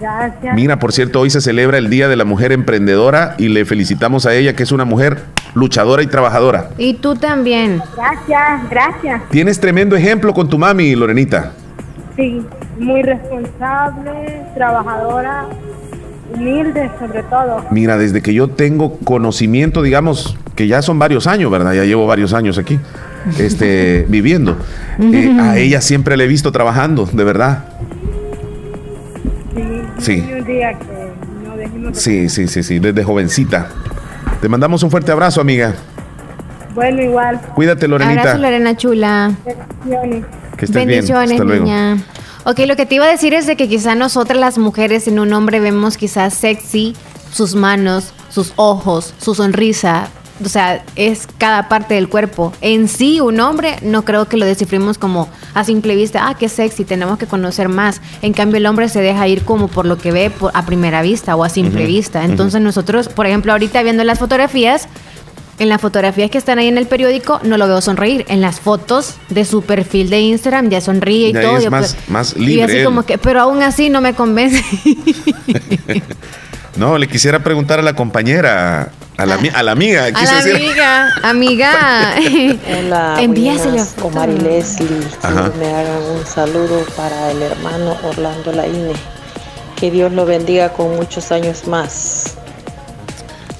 Gracias. 0.00 0.54
Mira, 0.56 0.80
por 0.80 0.92
cierto, 0.92 1.20
hoy 1.20 1.30
se 1.30 1.40
celebra 1.40 1.78
el 1.78 1.88
Día 1.88 2.08
de 2.08 2.16
la 2.16 2.24
Mujer 2.24 2.50
Emprendedora 2.50 3.36
y 3.38 3.48
le 3.48 3.64
felicitamos 3.64 4.26
a 4.26 4.34
ella 4.34 4.54
que 4.56 4.64
es 4.64 4.72
una 4.72 4.84
mujer 4.84 5.22
luchadora 5.54 6.02
y 6.02 6.08
trabajadora. 6.08 6.70
Y 6.76 6.94
tú 6.94 7.14
también. 7.14 7.80
Gracias, 7.96 8.68
gracias. 8.68 9.22
Tienes 9.30 9.60
tremendo 9.60 9.94
ejemplo 9.94 10.34
con 10.34 10.48
tu 10.48 10.58
mami, 10.58 10.96
Lorenita. 10.96 11.52
Sí, 12.16 12.44
muy 12.80 13.02
responsable, 13.02 14.42
trabajadora, 14.56 15.46
humilde 16.34 16.90
sobre 16.98 17.22
todo. 17.24 17.64
Mira, 17.70 17.96
desde 17.98 18.20
que 18.22 18.34
yo 18.34 18.48
tengo 18.48 18.98
conocimiento, 18.98 19.82
digamos, 19.82 20.36
que 20.54 20.66
ya 20.66 20.82
son 20.82 20.98
varios 20.98 21.26
años, 21.26 21.50
¿verdad? 21.50 21.72
Ya 21.74 21.84
llevo 21.84 22.06
varios 22.06 22.32
años 22.34 22.58
aquí, 22.58 22.78
este, 23.38 24.04
viviendo. 24.08 24.56
Eh, 25.00 25.36
a 25.40 25.56
ella 25.58 25.80
siempre 25.80 26.16
le 26.16 26.24
he 26.24 26.28
visto 26.28 26.52
trabajando, 26.52 27.06
de 27.12 27.24
verdad. 27.24 27.64
Sí. 29.54 29.62
Sí. 29.98 30.26
Y 30.28 30.32
un 30.32 30.44
día 30.44 30.72
que 30.78 30.86
no 31.48 31.56
dejemos 31.56 31.92
de- 31.92 31.98
Sí, 32.00 32.28
sí, 32.28 32.48
sí, 32.48 32.62
sí, 32.62 32.78
desde 32.78 33.04
jovencita. 33.04 33.68
Te 34.40 34.48
mandamos 34.48 34.82
un 34.82 34.90
fuerte 34.90 35.12
abrazo, 35.12 35.40
amiga. 35.40 35.74
Bueno, 36.74 37.02
igual. 37.02 37.40
Cuídate, 37.54 37.86
Lorenita. 37.86 38.20
Abrazo, 38.22 38.38
Lorena 38.38 38.76
Chula. 38.76 39.30
Bendiciones. 39.44 40.24
Que 40.56 40.64
estés 40.64 40.86
bien. 40.86 40.88
Bendiciones, 40.88 41.30
Hasta 41.32 41.44
luego. 41.44 41.64
niña. 41.64 41.96
Ok, 42.44 42.60
lo 42.66 42.74
que 42.76 42.86
te 42.86 42.96
iba 42.96 43.04
a 43.04 43.08
decir 43.10 43.34
es 43.34 43.46
de 43.46 43.56
que 43.56 43.68
quizá 43.68 43.94
nosotras 43.94 44.38
las 44.38 44.58
mujeres 44.58 45.06
en 45.06 45.18
un 45.20 45.32
hombre 45.32 45.60
vemos 45.60 45.96
quizás 45.96 46.34
sexy 46.34 46.94
sus 47.32 47.54
manos, 47.54 48.12
sus 48.30 48.52
ojos, 48.56 49.14
su 49.20 49.34
sonrisa. 49.34 50.08
O 50.44 50.48
sea, 50.48 50.84
es 50.96 51.28
cada 51.38 51.68
parte 51.68 51.94
del 51.94 52.08
cuerpo. 52.08 52.52
En 52.60 52.88
sí, 52.88 53.20
un 53.20 53.38
hombre 53.38 53.76
no 53.82 54.04
creo 54.04 54.24
que 54.26 54.36
lo 54.36 54.44
descifremos 54.44 54.98
como 54.98 55.28
a 55.54 55.62
simple 55.62 55.94
vista, 55.94 56.26
ah, 56.26 56.34
qué 56.36 56.48
sexy, 56.48 56.84
tenemos 56.84 57.16
que 57.16 57.26
conocer 57.26 57.68
más. 57.68 58.00
En 58.22 58.32
cambio, 58.32 58.56
el 58.56 58.66
hombre 58.66 58.88
se 58.88 59.00
deja 59.02 59.28
ir 59.28 59.44
como 59.44 59.68
por 59.68 59.86
lo 59.86 59.98
que 59.98 60.10
ve 60.10 60.30
por- 60.30 60.50
a 60.54 60.66
primera 60.66 61.00
vista 61.00 61.36
o 61.36 61.44
a 61.44 61.48
simple 61.48 61.86
vista. 61.86 62.24
Entonces 62.24 62.60
nosotros, 62.60 63.08
por 63.08 63.26
ejemplo, 63.26 63.52
ahorita 63.52 63.84
viendo 63.84 64.02
las 64.02 64.18
fotografías, 64.18 64.88
en 65.62 65.68
las 65.68 65.80
fotografías 65.80 66.30
que 66.30 66.38
están 66.38 66.58
ahí 66.58 66.68
en 66.68 66.76
el 66.78 66.86
periódico 66.86 67.40
no 67.44 67.56
lo 67.56 67.66
veo 67.66 67.80
sonreír. 67.80 68.24
En 68.28 68.40
las 68.40 68.60
fotos 68.60 69.14
de 69.30 69.44
su 69.44 69.62
perfil 69.62 70.10
de 70.10 70.20
Instagram 70.20 70.68
ya 70.68 70.80
sonríe 70.80 71.28
y 71.28 71.32
Ya 71.32 71.40
todo. 71.42 71.56
es 71.58 71.64
Yo, 71.64 71.70
más- 71.70 71.94
pues, 71.94 72.08
más 72.08 72.34
Y 72.36 72.40
libre 72.40 72.64
así 72.64 72.76
él. 72.78 72.84
como 72.84 73.04
que, 73.04 73.16
pero 73.18 73.40
aún 73.40 73.62
así 73.62 73.88
no 73.90 74.00
me 74.00 74.14
convence. 74.14 74.62
No, 76.76 76.96
le 76.96 77.06
quisiera 77.06 77.40
preguntar 77.40 77.78
a 77.80 77.82
la 77.82 77.94
compañera, 77.94 78.90
a 79.18 79.26
la, 79.26 79.34
a 79.54 79.62
la 79.62 79.72
amiga. 79.72 80.06
a 80.06 80.10
la 80.10 80.42
decir. 80.42 80.56
amiga, 80.56 81.10
amiga. 81.22 82.14
Hola, 82.78 83.16
foto. 83.96 84.06
Omar 84.06 84.30
y 84.30 84.38
Leslie. 84.38 84.88
Que 85.20 85.58
me 85.58 85.66
hagan 85.70 86.02
un 86.18 86.24
saludo 86.26 86.82
para 86.96 87.30
el 87.30 87.42
hermano 87.42 87.94
Orlando 88.04 88.52
Laine. 88.52 88.94
Que 89.78 89.90
Dios 89.90 90.12
lo 90.12 90.24
bendiga 90.24 90.70
con 90.72 90.96
muchos 90.96 91.30
años 91.30 91.66
más. 91.66 92.36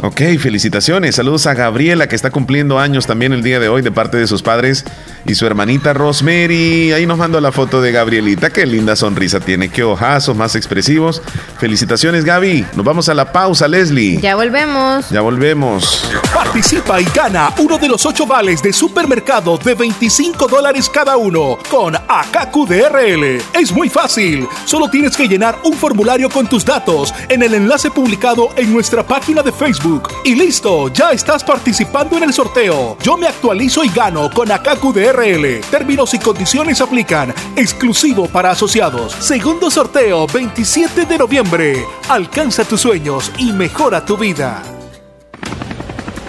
Ok, 0.04 0.20
felicitaciones. 0.40 1.14
Saludos 1.14 1.46
a 1.46 1.54
Gabriela, 1.54 2.08
que 2.08 2.16
está 2.16 2.32
cumpliendo 2.32 2.80
años 2.80 3.06
también 3.06 3.32
el 3.32 3.44
día 3.44 3.60
de 3.60 3.68
hoy 3.68 3.82
de 3.82 3.92
parte 3.92 4.16
de 4.16 4.26
sus 4.26 4.42
padres 4.42 4.84
y 5.24 5.36
su 5.36 5.46
hermanita 5.46 5.92
Rosemary. 5.92 6.90
Ahí 6.90 7.06
nos 7.06 7.18
mandó 7.18 7.40
la 7.40 7.52
foto 7.52 7.80
de 7.80 7.92
Gabrielita. 7.92 8.50
Qué 8.50 8.66
linda 8.66 8.96
sonrisa 8.96 9.38
tiene, 9.38 9.68
qué 9.68 9.84
ojazos 9.84 10.36
más 10.36 10.56
expresivos. 10.56 11.22
Felicitaciones, 11.60 12.24
Gaby. 12.24 12.66
Nos 12.74 12.84
vamos 12.84 13.08
a 13.08 13.14
la 13.14 13.30
pausa, 13.30 13.68
Leslie. 13.68 14.20
ya 14.20 14.34
volvemos. 14.34 15.08
Ya 15.10 15.20
volvemos. 15.20 16.10
Participa 16.34 17.00
y 17.00 17.04
gana 17.14 17.50
uno 17.58 17.78
de 17.78 17.86
los 17.86 18.04
ocho 18.04 18.26
vales 18.26 18.60
de 18.60 18.72
supermercado 18.72 19.56
de 19.56 19.74
25 19.74 20.48
dólares 20.48 20.90
cada 20.92 21.16
uno 21.16 21.58
con 21.70 21.94
Akaku 21.94 22.66
DRL. 22.66 23.40
Es 23.54 23.70
muy 23.70 23.88
fácil. 23.88 24.48
Solo 24.64 24.90
tienes 24.90 25.16
que 25.16 25.28
llenar 25.28 25.60
un 25.62 25.74
formulario 25.74 26.28
con 26.28 26.48
tus 26.48 26.64
datos 26.64 27.14
en 27.28 27.44
el 27.44 27.54
enlace 27.54 27.88
publicado 27.88 28.48
en 28.56 28.72
nuestra 28.72 29.06
página 29.06 29.42
de 29.42 29.52
Facebook. 29.52 29.91
Y 30.24 30.34
listo, 30.34 30.88
ya 30.88 31.10
estás 31.10 31.44
participando 31.44 32.16
en 32.16 32.24
el 32.24 32.32
sorteo. 32.32 32.96
Yo 33.02 33.16
me 33.16 33.26
actualizo 33.26 33.84
y 33.84 33.88
gano 33.88 34.30
con 34.30 34.50
Akaku 34.50 34.92
DRL. 34.92 35.60
Términos 35.70 36.14
y 36.14 36.18
condiciones 36.18 36.80
aplican. 36.80 37.34
Exclusivo 37.56 38.28
para 38.28 38.50
asociados. 38.50 39.12
Segundo 39.12 39.70
sorteo 39.70 40.26
27 40.26 41.04
de 41.04 41.18
noviembre. 41.18 41.86
Alcanza 42.08 42.64
tus 42.64 42.80
sueños 42.80 43.30
y 43.38 43.52
mejora 43.52 44.04
tu 44.04 44.16
vida. 44.16 44.62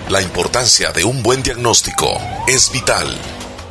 La 0.09 0.21
importancia 0.21 0.91
de 0.91 1.03
un 1.03 1.23
buen 1.23 1.41
diagnóstico 1.41 2.07
es 2.47 2.71
vital. 2.71 3.07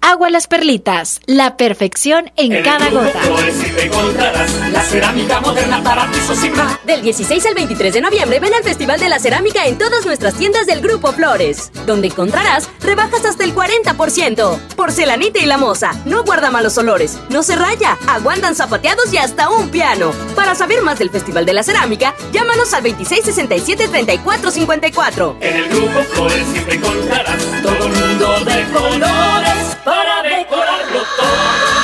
agua 0.00 0.30
las 0.30 0.46
perlitas. 0.46 1.20
La 1.26 1.56
perfección 1.56 2.30
en, 2.36 2.62
cada 2.62 2.90
gota. 2.90 3.20
la 4.72 4.82
cerámica 4.82 5.40
moderna 5.40 5.82
para 5.82 6.08
y 6.10 6.86
Del 6.86 7.02
16 7.02 7.46
al 7.46 7.54
23 7.54 7.94
de 7.94 8.00
noviembre 8.00 8.40
ven 8.40 8.54
al 8.54 8.62
Festival 8.62 8.98
de 8.98 9.08
la 9.08 9.18
Cerámica 9.18 9.66
en 9.66 9.78
todas 9.78 10.04
nuestras 10.06 10.34
tiendas 10.34 10.66
del 10.66 10.80
Grupo 10.80 11.12
Flores, 11.12 11.70
donde 11.86 12.08
encontrarás 12.08 12.68
rebajas 12.80 13.24
hasta 13.24 13.44
el 13.44 13.54
40%. 13.54 14.58
Porcelanita 14.76 15.38
y 15.38 15.46
la 15.46 15.58
moza, 15.58 15.92
no 16.04 16.24
guarda 16.24 16.50
malos 16.50 16.78
olores, 16.78 17.18
no 17.28 17.42
se 17.42 17.56
raya, 17.56 17.98
aguantan 18.06 18.54
zapateados 18.54 19.12
y 19.12 19.18
hasta 19.18 19.50
un 19.50 19.68
piano. 19.70 20.12
Para 20.34 20.54
saber 20.54 20.82
más 20.82 20.98
del 20.98 21.10
Festival 21.10 21.44
de 21.46 21.52
la 21.52 21.62
Cerámica, 21.62 22.14
llámanos 22.32 22.72
al 22.74 22.82
2667 22.82 23.88
3454. 23.88 25.36
En 25.40 25.56
el 25.56 25.68
Grupo 25.68 26.00
Flores 26.14 26.46
siempre 26.52 26.74
encontrarás 26.76 27.42
todo 27.62 27.86
el 27.86 27.92
mundo 27.92 28.44
de 28.44 28.64
colores 28.72 29.69
para 29.84 30.22
decorarlo 30.22 31.00
todo. 31.16 31.80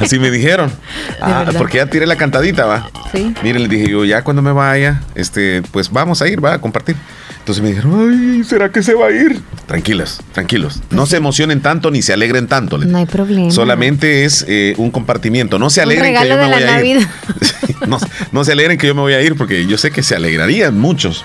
Así 0.00 0.18
me 0.18 0.30
dijeron. 0.30 0.72
Ah, 1.24 1.44
porque 1.56 1.76
ya 1.76 1.86
tiré 1.86 2.04
la 2.04 2.16
cantadita, 2.16 2.66
va. 2.66 2.90
Sí. 3.12 3.32
Miren, 3.44 3.62
le 3.62 3.68
dije 3.68 3.88
yo, 3.88 4.04
ya 4.04 4.24
cuando 4.24 4.42
me 4.42 4.50
vaya, 4.50 5.02
este, 5.14 5.62
pues 5.70 5.92
vamos 5.92 6.20
a 6.20 6.26
ir, 6.26 6.44
va 6.44 6.54
a 6.54 6.60
compartir. 6.60 6.96
Entonces 7.42 7.60
me 7.60 7.70
dijeron, 7.70 8.08
ay, 8.08 8.44
¿será 8.44 8.70
que 8.70 8.84
se 8.84 8.94
va 8.94 9.08
a 9.08 9.10
ir? 9.10 9.42
Tranquilas, 9.66 10.20
tranquilos. 10.30 10.80
No 10.90 11.06
se 11.06 11.16
emocionen 11.16 11.60
tanto 11.60 11.90
ni 11.90 12.00
se 12.00 12.12
alegren 12.12 12.46
tanto. 12.46 12.78
No 12.78 12.98
hay 12.98 13.06
problema. 13.06 13.50
Solamente 13.50 14.24
es 14.24 14.44
eh, 14.46 14.74
un 14.76 14.92
compartimiento. 14.92 15.58
No 15.58 15.68
se 15.68 15.82
alegren 15.82 16.14
que 16.16 16.28
yo 16.28 16.36
me 16.36 16.46
voy 16.46 16.62
a 16.62 16.84
ir. 16.84 17.04
no, 17.88 17.98
no 18.30 18.44
se 18.44 18.52
alegren 18.52 18.78
que 18.78 18.86
yo 18.86 18.94
me 18.94 19.00
voy 19.00 19.14
a 19.14 19.22
ir 19.22 19.34
porque 19.34 19.66
yo 19.66 19.76
sé 19.76 19.90
que 19.90 20.04
se 20.04 20.14
alegrarían 20.14 20.78
muchos. 20.78 21.24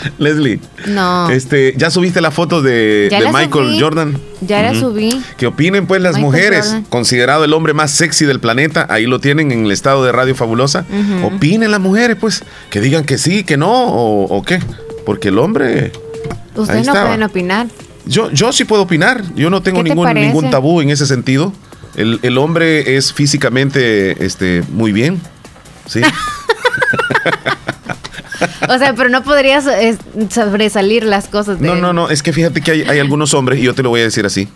Leslie. 0.18 0.60
No. 0.86 1.30
Este, 1.30 1.74
¿ya 1.76 1.90
subiste 1.90 2.20
la 2.20 2.30
foto 2.30 2.62
de, 2.62 3.08
Michael 3.32 3.50
subí. 3.50 3.80
Jordan? 3.80 4.18
Ya 4.40 4.62
la 4.62 4.72
Ujú. 4.72 4.80
subí. 4.80 5.22
Que 5.36 5.46
opinen 5.46 5.86
pues 5.86 6.00
las 6.00 6.14
Michael 6.14 6.24
mujeres, 6.24 6.64
Jordan. 6.66 6.84
considerado 6.84 7.44
el 7.44 7.52
hombre 7.52 7.74
más 7.74 7.90
sexy 7.90 8.24
del 8.24 8.40
planeta, 8.40 8.86
ahí 8.88 9.06
lo 9.06 9.20
tienen 9.20 9.52
en 9.52 9.66
el 9.66 9.70
estado 9.70 10.04
de 10.04 10.12
Radio 10.12 10.34
Fabulosa. 10.34 10.84
Opinen 11.24 11.70
las 11.70 11.80
mujeres 11.80 12.16
pues, 12.20 12.42
que 12.70 12.80
digan 12.80 13.04
que 13.04 13.18
sí, 13.18 13.44
que 13.44 13.56
no 13.56 13.70
o, 13.70 14.24
o 14.24 14.42
qué, 14.42 14.60
porque 15.04 15.28
el 15.28 15.38
hombre... 15.38 15.92
Ustedes 16.54 16.86
no 16.86 16.92
pueden 16.92 17.22
opinar. 17.22 17.66
Yo, 18.06 18.30
yo 18.32 18.52
sí 18.52 18.64
puedo 18.64 18.82
opinar, 18.82 19.22
yo 19.34 19.50
no 19.50 19.62
tengo 19.62 19.78
¿Qué 19.78 19.90
te 19.90 19.94
ningún, 19.94 20.14
ningún 20.14 20.50
tabú 20.50 20.80
en 20.80 20.90
ese 20.90 21.06
sentido. 21.06 21.52
El, 21.96 22.18
el 22.22 22.38
hombre 22.38 22.96
es 22.96 23.12
físicamente 23.12 24.24
este, 24.24 24.62
muy 24.70 24.92
bien, 24.92 25.20
¿sí? 25.86 26.00
O 28.68 28.78
sea, 28.78 28.94
pero 28.94 29.08
no 29.08 29.22
podrías 29.22 29.64
sobresalir 30.30 31.04
las 31.04 31.28
cosas 31.28 31.60
de 31.60 31.66
No, 31.66 31.74
no, 31.76 31.92
no, 31.92 32.08
es 32.10 32.22
que 32.22 32.32
fíjate 32.32 32.60
que 32.60 32.70
hay, 32.72 32.82
hay 32.82 32.98
algunos 32.98 33.34
hombres, 33.34 33.58
y 33.58 33.62
yo 33.62 33.74
te 33.74 33.82
lo 33.82 33.90
voy 33.90 34.00
a 34.00 34.04
decir 34.04 34.24
así. 34.26 34.48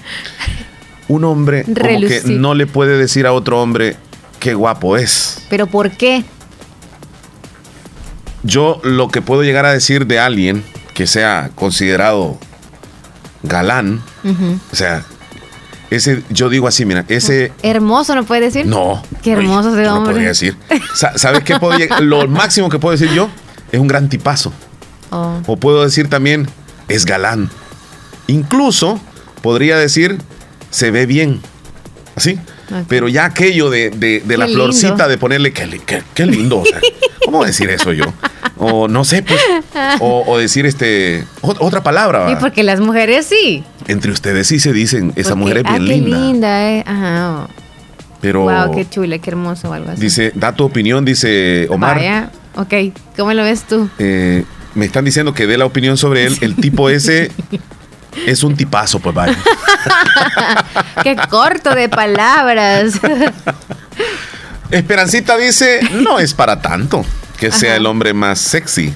Un 1.08 1.24
hombre 1.24 1.64
como 1.64 1.76
que 2.00 2.22
no 2.26 2.54
le 2.54 2.66
puede 2.66 2.96
decir 2.96 3.26
a 3.26 3.32
otro 3.32 3.60
hombre 3.60 3.96
qué 4.40 4.54
guapo 4.54 4.96
es. 4.96 5.44
¿Pero 5.50 5.66
por 5.66 5.90
qué? 5.90 6.24
Yo 8.42 8.80
lo 8.84 9.08
que 9.08 9.22
puedo 9.22 9.42
llegar 9.42 9.64
a 9.66 9.72
decir 9.72 10.06
de 10.06 10.18
alguien 10.18 10.62
que 10.92 11.06
sea 11.06 11.50
considerado 11.54 12.38
galán, 13.42 14.02
o 14.72 14.76
sea, 14.76 15.04
ese, 15.90 16.22
yo 16.30 16.48
digo 16.48 16.66
así, 16.68 16.84
mira, 16.84 17.04
ese... 17.08 17.52
Hermoso, 17.62 18.14
¿no 18.14 18.24
puede 18.24 18.40
decir? 18.42 18.66
No. 18.66 19.02
Qué 19.22 19.32
hermoso 19.32 19.72
ese 19.74 19.82
No 19.82 19.96
hombre. 19.96 20.12
podría 20.12 20.28
decir. 20.28 20.56
Sa- 20.94 21.16
¿Sabes 21.18 21.42
qué 21.44 21.58
puedo? 21.58 21.78
Lo 22.00 22.26
máximo 22.28 22.68
que 22.68 22.78
puedo 22.78 22.92
decir 22.96 23.10
yo 23.14 23.28
es 23.74 23.80
un 23.80 23.88
gran 23.88 24.08
tipazo. 24.08 24.52
Oh. 25.10 25.40
O 25.46 25.56
puedo 25.56 25.84
decir 25.84 26.08
también, 26.08 26.48
es 26.88 27.04
galán. 27.04 27.50
Incluso 28.26 29.00
podría 29.42 29.76
decir, 29.76 30.18
se 30.70 30.90
ve 30.90 31.06
bien. 31.06 31.40
¿Así? 32.16 32.38
Pero 32.88 33.08
ya 33.08 33.26
aquello 33.26 33.70
de, 33.70 33.90
de- 33.90 34.20
de 34.24 34.36
la 34.36 34.46
florcita 34.46 35.06
de 35.08 35.18
ponerle, 35.18 35.52
qué, 35.52 35.66
li- 35.66 35.80
qué- 35.80 36.02
qué 36.14 36.26
lindo. 36.26 36.58
o 36.60 36.64
sea, 36.64 36.80
¿Cómo 37.24 37.44
decir 37.44 37.68
eso 37.70 37.92
yo? 37.92 38.04
O 38.56 38.88
no 38.88 39.04
sé, 39.04 39.22
pues. 39.22 39.40
O, 40.00 40.24
o 40.26 40.38
decir 40.38 40.64
este 40.64 41.24
ot- 41.42 41.56
otra 41.60 41.82
palabra. 41.82 42.38
Porque 42.38 42.62
las 42.62 42.80
mujeres 42.80 43.26
sí. 43.26 43.64
Entre 43.88 44.10
ustedes 44.12 44.46
sí 44.46 44.60
se 44.60 44.72
dicen, 44.72 45.12
esa 45.16 45.30
Porque, 45.30 45.40
mujer 45.40 45.56
es 45.58 45.64
ah, 45.66 45.78
bien 45.78 45.86
qué 45.86 45.94
linda. 46.10 46.18
linda, 46.18 46.70
eh. 46.70 46.84
Ajá. 46.86 47.48
Pero 48.20 48.42
Wow, 48.42 48.74
qué 48.74 48.88
chula, 48.88 49.18
qué 49.18 49.30
hermoso 49.30 49.68
o 49.68 49.72
algo 49.74 49.90
así. 49.90 50.00
dice, 50.00 50.32
da 50.34 50.52
tu 50.52 50.64
opinión, 50.64 51.04
dice 51.04 51.66
Omar. 51.70 51.96
Vaya, 51.96 52.30
ok. 52.56 52.74
¿Cómo 53.16 53.32
lo 53.32 53.42
ves 53.44 53.64
tú? 53.64 53.88
Eh, 53.98 54.44
me 54.74 54.86
están 54.86 55.04
diciendo 55.04 55.34
que 55.34 55.46
dé 55.46 55.56
la 55.58 55.66
opinión 55.66 55.96
sobre 55.96 56.26
él. 56.26 56.36
El 56.40 56.56
tipo 56.56 56.88
ese 56.90 57.30
es 58.26 58.42
un 58.42 58.56
tipazo, 58.56 58.98
pues 59.00 59.14
vaya. 59.14 59.36
qué 61.02 61.16
corto 61.30 61.74
de 61.74 61.88
palabras. 61.88 62.94
Esperancita 64.70 65.36
dice, 65.36 65.80
no 65.92 66.18
es 66.18 66.34
para 66.34 66.60
tanto 66.60 67.04
que 67.38 67.52
sea 67.52 67.76
el 67.76 67.86
hombre 67.86 68.14
más 68.14 68.38
sexy. 68.40 68.92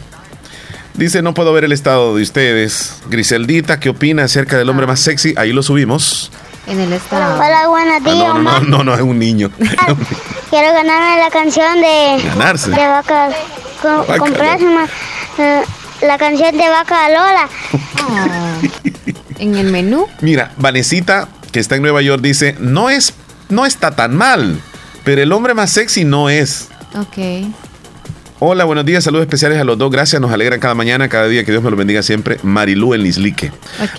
Dice, 0.95 1.23
no 1.23 1.35
puedo 1.35 1.53
ver 1.53 1.65
el 1.65 1.73
estado 1.73 2.17
de 2.17 2.23
ustedes. 2.23 2.97
Griseldita, 3.09 3.79
¿qué 3.79 3.91
opina 3.91 4.25
acerca 4.25 4.57
del 4.59 4.69
hombre 4.69 4.87
más 4.87 4.99
sexy? 4.99 5.35
Ahí 5.37 5.53
lo 5.53 5.63
subimos. 5.63 6.33
en 6.67 6.81
el 6.81 6.93
estado. 6.93 7.37
Hola, 7.37 7.69
buenos 7.69 7.95
Ah, 7.99 8.01
días, 8.01 8.17
no, 8.17 8.35
no, 8.35 8.35
no, 8.35 8.41
Omar. 8.41 8.63
no, 8.69 8.85
no, 8.85 8.95
es 8.95 9.01
un 9.03 9.19
niño. 9.19 9.51
Quiero 10.51 10.73
ganarme 10.73 11.19
la 11.23 11.31
canción 11.31 11.81
de, 11.81 12.23
Ganarse. 12.25 12.71
de 12.71 12.87
Vaca. 12.89 13.29
co- 13.83 13.99
Vaca 14.07 14.19
comprarse 14.19 14.65
eh, 15.39 15.63
la 16.03 16.17
canción 16.19 16.57
de 16.57 16.69
Vaca 16.69 17.09
Lola. 17.09 17.49
en 19.39 19.55
el 19.57 19.71
menú. 19.71 20.07
Mira, 20.21 20.53
Vanesita, 20.57 21.29
que 21.53 21.61
está 21.61 21.77
en 21.77 21.83
Nueva 21.83 22.03
York, 22.03 22.23
dice, 22.23 22.57
no 22.59 22.89
es, 22.91 23.13
no 23.49 23.67
está 23.67 23.95
tan 23.95 24.17
mal, 24.17 24.61
pero 25.05 25.23
el 25.23 25.33
hombre 25.33 25.55
más 25.55 25.71
sexy 25.71 26.05
no 26.05 26.29
es. 26.31 26.69
Ok. 26.95 27.19
Hola, 28.41 28.65
buenos 28.65 28.85
días, 28.85 29.03
saludos 29.03 29.25
especiales 29.25 29.61
a 29.61 29.65
los 29.65 29.77
dos, 29.79 29.91
gracias, 29.91 30.23
nos 30.23 30.31
alegran 30.31 30.61
cada 30.61 30.77
mañana, 30.77 31.09
cada 31.09 31.27
día, 31.27 31.43
que 31.45 31.51
Dios 31.51 31.61
me 31.61 31.71
lo 31.71 31.77
bendiga 31.77 32.05
siempre. 32.05 32.37
Marilú 32.45 32.95
en 32.95 33.03
Lislique. 33.03 33.51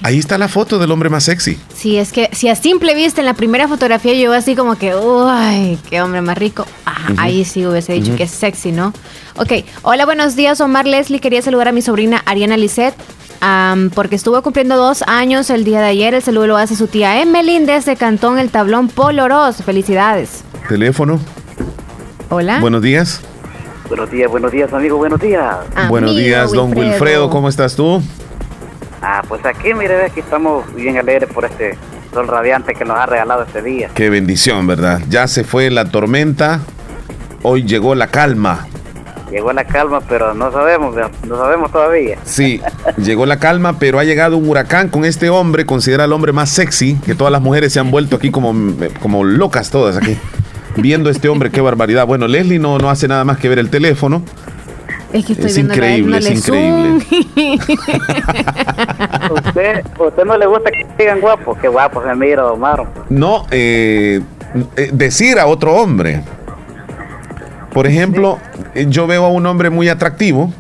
Ahí 0.02 0.18
está 0.18 0.38
la 0.38 0.48
foto 0.48 0.80
del 0.80 0.92
hombre 0.92 1.10
más 1.10 1.26
sexy. 1.26 1.60
Sí, 1.76 1.98
es 1.98 2.14
que 2.14 2.30
si 2.32 2.48
a 2.48 2.56
simple 2.56 2.96
vista 2.96 3.20
en 3.20 3.26
la 3.26 3.34
primera 3.34 3.68
fotografía 3.68 4.14
yo 4.14 4.32
así 4.32 4.56
como 4.56 4.78
que, 4.78 4.96
uy, 4.96 5.78
qué 5.90 6.02
hombre 6.02 6.22
más 6.22 6.38
rico. 6.38 6.66
Ah. 6.86 7.10
Ahí 7.18 7.44
sí 7.44 7.66
hubiese 7.66 7.92
dicho 7.92 8.16
que 8.16 8.24
es 8.24 8.32
sexy, 8.32 8.72
¿no? 8.72 8.94
Ok, 9.36 9.66
hola, 9.82 10.06
buenos 10.06 10.38
días, 10.38 10.62
Omar 10.62 10.88
Leslie. 10.88 11.20
Quería 11.20 11.42
saludar 11.42 11.68
a 11.68 11.72
mi 11.74 11.82
sobrina 11.82 12.22
Ariana 12.26 12.56
Lisset. 12.56 12.96
am, 13.42 13.90
porque 13.90 14.16
estuvo 14.16 14.42
cumpliendo 14.42 14.78
dos 14.78 15.04
años 15.06 15.50
el 15.50 15.66
día 15.66 15.82
de 15.82 15.88
ayer. 15.88 16.14
El 16.14 16.24
saludo 16.24 16.48
lo 16.48 16.58
hace 16.58 16.78
su 16.78 16.88
tía 16.88 17.22
Emelín 17.22 17.66
desde 17.66 17.98
Cantón 17.98 18.40
El 18.40 18.52
Tablón 18.52 18.88
Poloros. 18.88 19.58
Felicidades. 19.58 20.46
Teléfono. 20.70 21.20
Hola. 22.30 22.62
Buenos 22.62 22.82
días. 22.82 23.22
Buenos 23.90 24.12
días, 24.12 24.30
buenos 24.30 24.52
días, 24.52 24.72
amigo, 24.72 24.98
buenos 24.98 25.20
días. 25.20 25.58
Buenos 25.90 26.16
días, 26.16 26.52
don 26.52 26.78
Wilfredo, 26.78 27.28
¿cómo 27.32 27.50
estás 27.50 27.76
tú? 27.76 28.04
Ah, 29.02 29.24
pues 29.28 29.44
aquí, 29.44 29.74
mire, 29.74 30.06
aquí 30.06 30.20
estamos 30.20 30.72
bien 30.76 30.96
alegres 30.98 31.28
por 31.34 31.44
este 31.46 31.76
sol 32.14 32.28
radiante 32.28 32.76
que 32.76 32.86
nos 32.86 32.98
ha 32.98 33.08
regalado 33.08 33.44
este 33.44 33.64
día. 33.64 33.90
Qué 33.96 34.12
bendición, 34.12 34.68
¿verdad? 34.68 35.02
Ya 35.10 35.28
se 35.28 35.44
fue 35.44 35.72
la 35.72 35.86
tormenta, 35.86 36.60
hoy 37.42 37.64
llegó 37.64 37.96
la 37.96 38.08
calma. 38.08 38.68
llegó 39.32 39.54
la 39.54 39.66
calma, 39.66 40.02
pero 40.08 40.36
no 40.36 40.52
sabemos, 40.52 40.96
no 41.28 41.38
sabemos 41.38 41.72
todavía. 41.72 42.20
Sí, 42.26 42.62
llegó 42.98 43.26
la 43.26 43.40
calma, 43.40 43.80
pero 43.80 43.98
ha 43.98 44.04
llegado 44.04 44.38
un 44.38 44.48
huracán 44.48 44.90
con 44.90 45.04
este 45.04 45.32
hombre, 45.32 45.66
considera 45.66 46.06
el 46.06 46.14
hombre 46.14 46.32
más 46.32 46.52
sexy, 46.52 46.96
que 47.04 47.16
todas 47.16 47.32
las 47.32 47.42
mujeres 47.42 47.74
se 47.74 47.80
han 47.80 47.90
vuelto 47.90 48.18
aquí 48.18 48.30
como, 48.30 48.54
como 49.02 49.24
locas 49.24 49.72
todas 49.72 49.98
aquí, 49.98 50.16
viendo 50.78 51.10
a 51.10 51.12
este 51.12 51.30
hombre, 51.30 51.50
qué 51.52 51.62
barbaridad. 51.62 52.06
Bueno, 52.06 52.28
Leslie 52.28 52.60
no, 52.60 52.78
no 52.78 52.90
hace 52.90 53.08
nada 53.08 53.24
más 53.24 53.38
que 53.38 53.50
ver 53.50 53.60
el 53.60 53.70
teléfono. 53.70 54.24
Es 55.14 55.26
que 55.26 55.34
estoy 55.34 55.50
Es 55.50 55.58
increíble, 55.58 56.18
es 56.20 56.30
increíble. 56.30 57.04
¿Usted, 59.32 59.84
¿Usted 60.00 60.26
no 60.26 60.38
le 60.38 60.46
gusta 60.46 60.70
que 60.70 60.88
digan 60.98 61.20
guapo? 61.20 61.58
Qué 61.60 61.68
guapo 61.68 62.04
se 62.04 62.14
mira, 62.16 62.46
Omar. 62.46 62.86
No, 63.10 63.46
eh, 63.50 64.22
eh, 64.76 64.90
decir 64.94 65.40
a 65.40 65.48
otro 65.48 65.74
hombre. 65.74 66.22
Por 67.74 67.88
ejemplo, 67.88 68.38
eh, 68.76 68.86
yo 68.90 69.08
veo 69.08 69.26
a 69.26 69.30
un 69.30 69.46
hombre 69.46 69.70
muy 69.70 69.90
atractivo. 69.90 70.54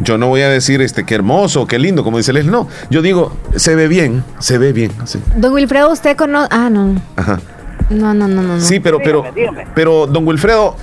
Yo 0.00 0.16
no 0.16 0.28
voy 0.28 0.42
a 0.42 0.48
decir 0.48 0.80
este 0.80 1.04
qué 1.04 1.16
hermoso, 1.16 1.66
qué 1.66 1.80
lindo, 1.80 2.04
como 2.04 2.18
dice 2.18 2.32
Leslie. 2.32 2.52
No, 2.52 2.68
yo 2.90 3.02
digo, 3.02 3.36
se 3.56 3.74
ve 3.74 3.88
bien, 3.88 4.22
se 4.38 4.58
ve 4.58 4.72
bien. 4.72 4.92
sí. 5.06 5.20
Don 5.34 5.52
Wilfredo, 5.52 5.90
usted 5.90 6.16
conoce. 6.16 6.48
Ah, 6.52 6.70
no. 6.70 6.94
Ajá. 7.16 7.40
No, 7.90 8.12
no, 8.14 8.28
no, 8.28 8.42
no. 8.42 8.60
Sí, 8.60 8.80
pero, 8.80 8.98
pero, 9.02 9.24
pero, 9.74 10.06
don 10.06 10.26
Wilfredo, 10.26 10.76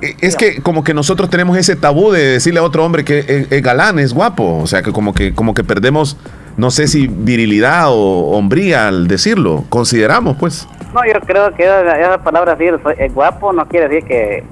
eh, 0.00 0.14
es 0.20 0.36
que 0.36 0.62
como 0.62 0.84
que 0.84 0.94
nosotros 0.94 1.28
tenemos 1.30 1.56
ese 1.56 1.76
tabú 1.76 2.10
de 2.12 2.24
decirle 2.24 2.60
a 2.60 2.62
otro 2.62 2.84
hombre 2.84 3.04
que 3.04 3.18
es, 3.20 3.52
es 3.52 3.62
galán, 3.62 3.98
es 3.98 4.12
guapo. 4.14 4.58
O 4.58 4.66
sea, 4.66 4.82
que 4.82 4.92
como 4.92 5.12
que, 5.12 5.34
como 5.34 5.54
que 5.54 5.64
perdemos, 5.64 6.16
no 6.56 6.70
sé 6.70 6.86
si 6.88 7.06
virilidad 7.08 7.86
o 7.88 8.30
hombría 8.30 8.88
al 8.88 9.08
decirlo. 9.08 9.64
Consideramos, 9.68 10.36
pues. 10.38 10.68
No, 10.94 11.00
yo 11.06 11.20
creo 11.26 11.54
que 11.54 11.64
esa, 11.64 11.98
esa 12.00 12.22
palabra 12.22 12.52
así, 12.52 12.64
el- 12.64 12.80
el 12.98 13.12
guapo, 13.12 13.52
no 13.52 13.66
quiere 13.68 13.88
decir 13.88 14.06
que 14.08 14.44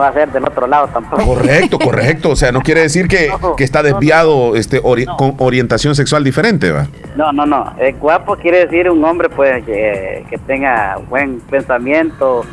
va 0.00 0.08
a 0.08 0.12
ser 0.12 0.30
del 0.32 0.44
otro 0.44 0.66
lado 0.66 0.88
tampoco. 0.92 1.24
Correcto, 1.24 1.78
correcto. 1.82 2.30
O 2.30 2.36
sea, 2.36 2.52
no 2.52 2.60
quiere 2.62 2.82
decir 2.82 3.08
que, 3.08 3.30
que 3.56 3.64
está 3.64 3.82
desviado 3.82 4.56
este, 4.56 4.82
ori- 4.82 5.06
con 5.16 5.34
orientación 5.38 5.94
sexual 5.94 6.24
diferente, 6.24 6.70
¿va? 6.72 6.86
No, 7.16 7.32
no, 7.32 7.46
no. 7.46 7.72
El 7.78 7.94
guapo 7.96 8.36
quiere 8.36 8.66
decir 8.66 8.90
un 8.90 9.04
hombre 9.04 9.28
pues 9.28 9.64
que, 9.64 10.24
que 10.30 10.38
tenga 10.38 10.98
buen 11.08 11.40
pensamiento. 11.40 12.44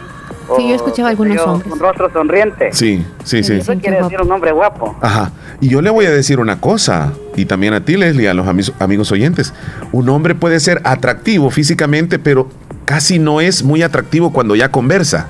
o, 0.47 0.55
Sí, 0.57 0.67
yo 0.67 0.73
he 0.73 0.75
escuchado 0.75 1.07
a 1.07 1.11
algunos 1.11 1.35
yo, 1.37 1.45
hombres. 1.45 1.71
Un 1.71 1.79
rostro 1.79 2.11
sonriente. 2.11 2.69
Sí, 2.73 3.05
sí, 3.23 3.43
sí. 3.43 3.53
Eso 3.55 3.73
quiere 3.79 4.01
decir 4.01 4.21
un 4.21 4.31
hombre 4.31 4.51
guapo. 4.51 4.95
Ajá. 5.01 5.31
Y 5.61 5.69
yo 5.69 5.81
le 5.81 5.89
voy 5.89 6.05
a 6.05 6.11
decir 6.11 6.39
una 6.39 6.59
cosa, 6.59 7.13
y 7.35 7.45
también 7.45 7.73
a 7.73 7.85
ti, 7.85 7.95
Leslie, 7.97 8.27
a 8.29 8.33
los 8.33 8.45
amis- 8.47 8.73
amigos 8.79 9.11
oyentes. 9.11 9.53
Un 9.91 10.09
hombre 10.09 10.35
puede 10.35 10.59
ser 10.59 10.81
atractivo 10.83 11.49
físicamente, 11.49 12.19
pero 12.19 12.49
casi 12.85 13.19
no 13.19 13.39
es 13.39 13.63
muy 13.63 13.81
atractivo 13.83 14.33
cuando 14.33 14.55
ya 14.55 14.69
conversa. 14.69 15.27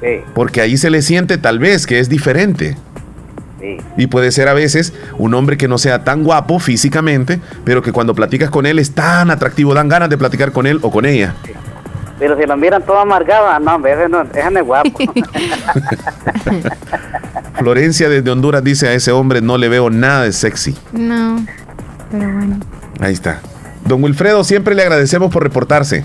Sí, 0.00 0.20
Porque 0.34 0.60
ahí 0.60 0.76
se 0.76 0.90
le 0.90 1.02
siente 1.02 1.38
tal 1.38 1.58
vez 1.58 1.86
que 1.86 1.98
es 1.98 2.08
diferente. 2.08 2.76
sí. 3.60 3.78
Y 3.96 4.06
puede 4.06 4.30
ser 4.30 4.48
a 4.48 4.54
veces 4.54 4.92
un 5.18 5.34
hombre 5.34 5.56
que 5.56 5.66
no 5.68 5.76
sea 5.78 6.04
tan 6.04 6.22
guapo 6.22 6.58
físicamente, 6.60 7.40
pero 7.64 7.82
que 7.82 7.90
cuando 7.92 8.14
platicas 8.14 8.50
con 8.50 8.64
él 8.66 8.78
es 8.78 8.92
tan 8.94 9.30
atractivo, 9.30 9.74
dan 9.74 9.88
ganas 9.88 10.08
de 10.08 10.16
platicar 10.18 10.52
con 10.52 10.66
él 10.66 10.78
o 10.82 10.90
con 10.90 11.04
ella. 11.04 11.34
Pero 12.18 12.36
si 12.36 12.46
lo 12.46 12.56
miran 12.56 12.82
todo 12.84 12.98
amargado, 12.98 13.46
ah, 13.48 13.58
no, 13.60 13.84
ese 13.86 14.08
no, 14.08 14.22
ese 14.22 14.50
no 14.50 14.58
es 14.60 14.66
guapo. 14.66 14.90
Florencia 17.58 18.08
desde 18.08 18.30
Honduras 18.30 18.62
dice 18.62 18.88
a 18.88 18.92
ese 18.94 19.10
hombre 19.12 19.40
no 19.40 19.58
le 19.58 19.68
veo 19.68 19.90
nada 19.90 20.24
de 20.24 20.32
sexy. 20.32 20.76
No. 20.92 21.44
Pero 22.10 22.32
bueno. 22.32 22.60
Ahí 23.00 23.12
está. 23.12 23.40
Don 23.84 24.02
Wilfredo, 24.02 24.44
siempre 24.44 24.74
le 24.74 24.82
agradecemos 24.82 25.32
por 25.32 25.42
reportarse. 25.42 26.04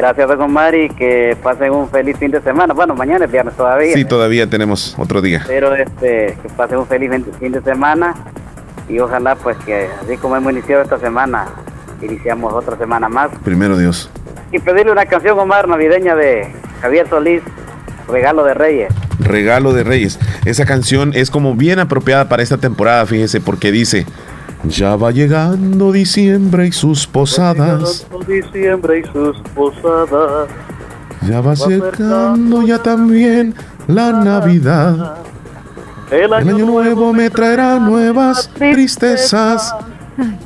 Gracias, 0.00 0.30
Omar, 0.30 0.74
y 0.74 0.88
que 0.88 1.36
pasen 1.42 1.72
un 1.72 1.86
feliz 1.90 2.16
fin 2.16 2.30
de 2.30 2.40
semana. 2.40 2.72
Bueno, 2.72 2.94
mañana 2.94 3.26
es 3.26 3.30
viernes 3.30 3.54
todavía. 3.54 3.92
Sí, 3.92 4.06
todavía 4.06 4.48
tenemos 4.48 4.94
otro 4.96 5.20
día. 5.20 5.44
Pero 5.46 5.74
este, 5.74 6.38
que 6.42 6.48
pasen 6.56 6.78
un 6.78 6.86
feliz 6.86 7.10
fin 7.38 7.52
de 7.52 7.60
semana 7.60 8.14
y 8.88 8.98
ojalá 8.98 9.36
pues 9.36 9.58
que 9.58 9.88
así 10.02 10.16
como 10.16 10.36
hemos 10.36 10.54
iniciado 10.54 10.80
esta 10.80 10.98
semana, 10.98 11.48
iniciamos 12.00 12.50
otra 12.54 12.78
semana 12.78 13.10
más. 13.10 13.30
Primero 13.44 13.76
Dios. 13.76 14.10
Y 14.52 14.58
pedirle 14.60 14.90
una 14.90 15.04
canción, 15.04 15.38
Omar, 15.38 15.68
navideña 15.68 16.16
de 16.16 16.50
Javier 16.80 17.06
Solís, 17.06 17.42
Regalo 18.08 18.42
de 18.44 18.54
Reyes. 18.54 18.94
Regalo 19.18 19.74
de 19.74 19.84
Reyes. 19.84 20.18
Esa 20.46 20.64
canción 20.64 21.12
es 21.14 21.30
como 21.30 21.54
bien 21.54 21.78
apropiada 21.78 22.30
para 22.30 22.42
esta 22.42 22.56
temporada, 22.56 23.04
fíjese, 23.04 23.42
porque 23.42 23.70
dice, 23.70 24.06
ya 24.64 24.96
va 24.96 25.10
llegando 25.10 25.92
diciembre 25.92 26.66
y 26.66 26.72
sus 26.72 27.06
posadas, 27.06 28.06
Diciembre 28.26 29.00
y 29.00 29.12
sus 29.12 29.36
posadas. 29.54 30.48
ya 31.26 31.40
va 31.40 31.52
acercando 31.52 32.62
ya 32.62 32.78
también 32.78 33.54
la 33.86 34.12
Navidad. 34.12 35.16
El 36.10 36.24
El 36.24 36.32
año 36.32 36.66
nuevo 36.66 37.12
me 37.12 37.30
traerá 37.30 37.78
nuevas 37.78 38.50
tristezas. 38.54 39.74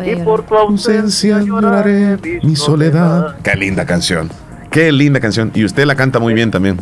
Y 0.04 0.14
por 0.16 0.44
tu 0.46 0.54
ausencia 0.54 1.40
lloraré 1.40 2.18
mi 2.42 2.54
soledad. 2.54 3.36
Qué 3.42 3.56
linda 3.56 3.84
canción. 3.84 4.30
Qué 4.70 4.92
linda 4.92 5.18
canción. 5.20 5.50
Y 5.54 5.64
usted 5.64 5.84
la 5.86 5.96
canta 5.96 6.18
muy 6.20 6.34
bien 6.34 6.50
también. 6.50 6.80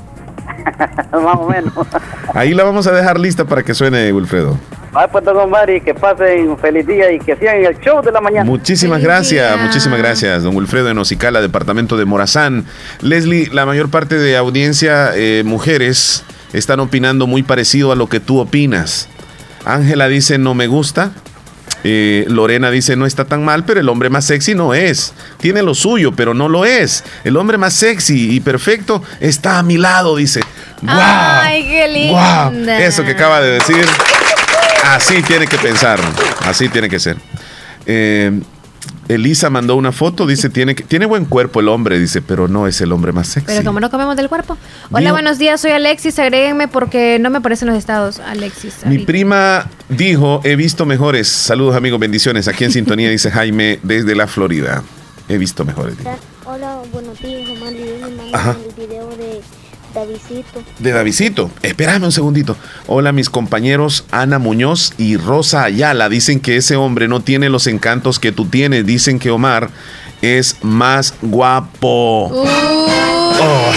Más 1.13 1.37
o 1.39 1.49
menos. 1.49 1.73
Ahí 2.35 2.53
la 2.55 2.65
vamos 2.65 2.87
a 2.87 2.93
dejar 2.93 3.19
lista 3.19 3.45
para 3.47 3.63
que 3.63 3.73
suene, 3.73 4.13
Wilfredo. 4.13 4.59
Ay, 4.95 5.07
pues, 5.11 5.25
don 5.25 5.39
Omar, 5.39 5.71
y 5.71 5.81
que 5.81 5.95
pasen 5.95 6.51
un 6.51 6.59
feliz 6.59 6.87
día 6.87 7.11
y 7.11 7.19
que 7.19 7.35
sigan 7.37 7.65
el 7.65 7.79
show 7.81 8.03
de 8.03 8.13
la 8.13 8.21
mañana. 8.21 8.45
Muchísimas 8.45 9.01
gracias, 9.01 9.59
muchísimas 9.59 9.99
gracias, 9.99 10.43
don 10.43 10.55
Wilfredo 10.55 10.91
en 10.91 10.99
Ocicala, 10.99 11.41
departamento 11.41 11.97
de 11.97 12.05
Morazán. 12.05 12.67
Leslie, 13.01 13.49
la 13.53 13.65
mayor 13.65 13.89
parte 13.89 14.19
de 14.19 14.37
audiencia, 14.37 15.13
eh, 15.15 15.45
mujeres, 15.47 16.25
están 16.53 16.81
opinando 16.81 17.27
muy 17.27 17.43
parecido 17.43 17.91
a 17.93 17.97
lo 17.97 18.09
que 18.09 18.21
tú 18.21 18.39
opinas. 18.39 19.09
Ángela 19.65 20.09
dice 20.09 20.37
no 20.37 20.55
me 20.55 20.67
gusta. 20.67 21.13
Eh, 21.85 22.27
Lorena 22.29 22.71
dice 22.71 22.95
no 22.95 23.07
está 23.07 23.25
tan 23.25 23.45
mal, 23.45 23.65
pero 23.65 23.81
el 23.81 23.89
hombre 23.89 24.11
más 24.11 24.27
sexy 24.27 24.55
no 24.55 24.75
es. 24.75 25.15
Tiene 25.39 25.63
lo 25.63 25.75
suyo, 25.75 26.13
pero 26.13 26.35
no 26.35 26.49
lo 26.49 26.65
es. 26.65 27.03
El 27.25 27.37
hombre 27.39 27.57
más 27.59 27.73
sexy 27.73 28.35
y 28.35 28.41
perfecto 28.41 29.03
está 29.21 29.59
a 29.59 29.63
mi 29.63 29.79
lado, 29.79 30.17
dice. 30.17 30.41
¡Guau! 30.83 30.99
Ay, 31.01 31.65
qué 31.65 31.89
linda. 31.89 32.51
¡Guau! 32.51 32.81
Eso 32.81 33.05
que 33.05 33.13
acaba 33.13 33.41
de 33.41 33.53
decir. 33.53 33.87
Así 34.93 35.23
tiene 35.23 35.47
que 35.47 35.57
pensar. 35.59 35.99
Así 36.45 36.69
tiene 36.69 36.89
que 36.89 37.01
ser. 37.01 37.17
Eh, 37.87 38.41
Elisa 39.09 39.51
mandó 39.51 39.75
una 39.77 39.91
foto, 39.91 40.27
dice, 40.27 40.49
tiene, 40.49 40.75
que- 40.75 40.85
tiene 40.85 41.07
buen 41.07 41.25
cuerpo 41.25 41.61
el 41.61 41.69
hombre, 41.69 41.99
dice, 41.99 42.23
pero 42.23 42.47
no 42.49 42.67
es 42.67 42.81
el 42.81 42.93
hombre 42.93 43.13
más 43.13 43.27
sexy. 43.29 43.47
Pero 43.47 43.65
como 43.65 43.81
no 43.81 43.91
comemos 43.91 44.17
del 44.17 44.29
cuerpo. 44.29 44.57
Hola, 44.91 45.01
Digo- 45.01 45.13
buenos 45.15 45.39
días, 45.39 45.61
soy 45.61 45.73
Alexis. 45.73 46.19
Agréguenme 46.19 46.69
porque 46.69 47.19
no 47.21 47.31
me 47.31 47.39
aparecen 47.39 47.69
los 47.69 47.77
estados. 47.77 48.21
Alexis. 48.21 48.75
Mi 48.87 48.99
prima 48.99 49.67
dijo, 49.89 50.41
he 50.45 50.57
visto 50.57 50.87
mejores. 50.87 51.29
Saludos 51.29 51.75
amigos, 51.75 51.99
bendiciones. 51.99 52.47
Aquí 52.49 52.65
en 52.65 52.73
sintonía 52.73 53.11
dice 53.11 53.31
Jaime 53.31 53.81
desde 53.83 54.15
la 54.15 54.27
Florida. 54.27 54.83
He 55.29 55.39
visto 55.39 55.65
mejores. 55.65 55.95
Hola, 56.45 56.79
buenos 56.93 57.19
días, 57.21 57.49
Omar. 57.49 57.73
Yo 57.73 58.69
el 58.69 58.75
video 58.77 59.09
de 59.17 59.41
Davidito. 59.95 60.63
De 60.79 60.93
Davidito. 60.93 61.51
Espérame 61.63 62.05
un 62.05 62.13
segundito. 62.13 62.57
Hola, 62.87 63.13
mis 63.13 63.31
compañeros 63.31 64.05
Ana 64.11 64.39
Muñoz 64.39 64.93
y 64.99 65.17
Rosa 65.17 65.65
Ayala. 65.65 66.09
Dicen 66.09 66.41
que 66.41 66.57
ese 66.57 66.77
hombre 66.77 67.09
no 67.09 67.21
tiene 67.21 67.49
los 67.49 67.67
encantos 67.67 68.19
que 68.19 68.33
tú 68.33 68.47
tienes. 68.47 68.87
Dicen 68.87 69.19
que 69.19 69.31
Omar 69.31 69.71
es 70.23 70.57
más 70.63 71.15
guapo. 71.21 72.31
Oh. 72.33 72.47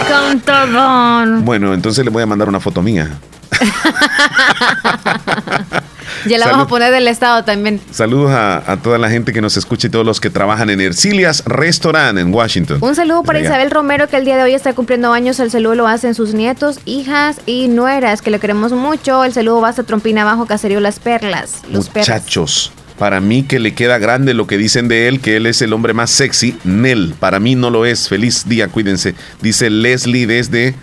Encantador. 0.00 1.42
Bueno, 1.42 1.74
entonces 1.74 2.04
le 2.04 2.10
voy 2.10 2.22
a 2.22 2.26
mandar 2.26 2.48
una 2.48 2.60
foto 2.60 2.82
mía. 2.82 3.10
Ya 6.30 6.38
la 6.38 6.44
Salud. 6.44 6.52
vamos 6.58 6.66
a 6.66 6.68
poner 6.68 6.92
del 6.92 7.08
estado 7.08 7.44
también. 7.44 7.80
Saludos 7.90 8.30
a, 8.32 8.70
a 8.70 8.76
toda 8.78 8.98
la 8.98 9.08
gente 9.10 9.32
que 9.32 9.40
nos 9.40 9.56
escucha 9.56 9.86
y 9.86 9.90
todos 9.90 10.04
los 10.04 10.20
que 10.20 10.30
trabajan 10.30 10.70
en 10.70 10.80
Ercilias 10.80 11.44
Restaurant 11.46 12.18
en 12.18 12.32
Washington. 12.32 12.78
Un 12.80 12.94
saludo 12.94 13.22
para 13.22 13.38
Allá. 13.38 13.48
Isabel 13.48 13.70
Romero, 13.70 14.08
que 14.08 14.16
el 14.16 14.24
día 14.24 14.36
de 14.36 14.42
hoy 14.42 14.54
está 14.54 14.72
cumpliendo 14.74 15.12
años. 15.12 15.38
El 15.40 15.50
saludo 15.50 15.74
lo 15.74 15.86
hacen 15.88 16.14
sus 16.14 16.34
nietos, 16.34 16.80
hijas 16.84 17.40
y 17.46 17.68
nueras, 17.68 18.22
que 18.22 18.30
le 18.30 18.38
queremos 18.38 18.72
mucho. 18.72 19.24
El 19.24 19.32
saludo 19.32 19.60
va 19.60 19.68
hasta 19.68 19.82
Trompina 19.84 20.22
Abajo, 20.22 20.46
Caserío 20.46 20.80
Las 20.80 20.98
Perlas. 20.98 21.62
Los. 21.70 21.94
Muchachos, 21.94 22.72
para 22.98 23.20
mí 23.20 23.42
que 23.42 23.58
le 23.58 23.74
queda 23.74 23.98
grande 23.98 24.34
lo 24.34 24.46
que 24.46 24.58
dicen 24.58 24.88
de 24.88 25.08
él, 25.08 25.20
que 25.20 25.36
él 25.36 25.46
es 25.46 25.62
el 25.62 25.72
hombre 25.72 25.92
más 25.94 26.10
sexy. 26.10 26.56
Nel, 26.64 27.14
para 27.18 27.38
mí 27.40 27.54
no 27.54 27.70
lo 27.70 27.84
es. 27.86 28.08
Feliz 28.08 28.48
día, 28.48 28.68
cuídense. 28.68 29.14
Dice 29.42 29.70
Leslie 29.70 30.26
desde 30.26 30.74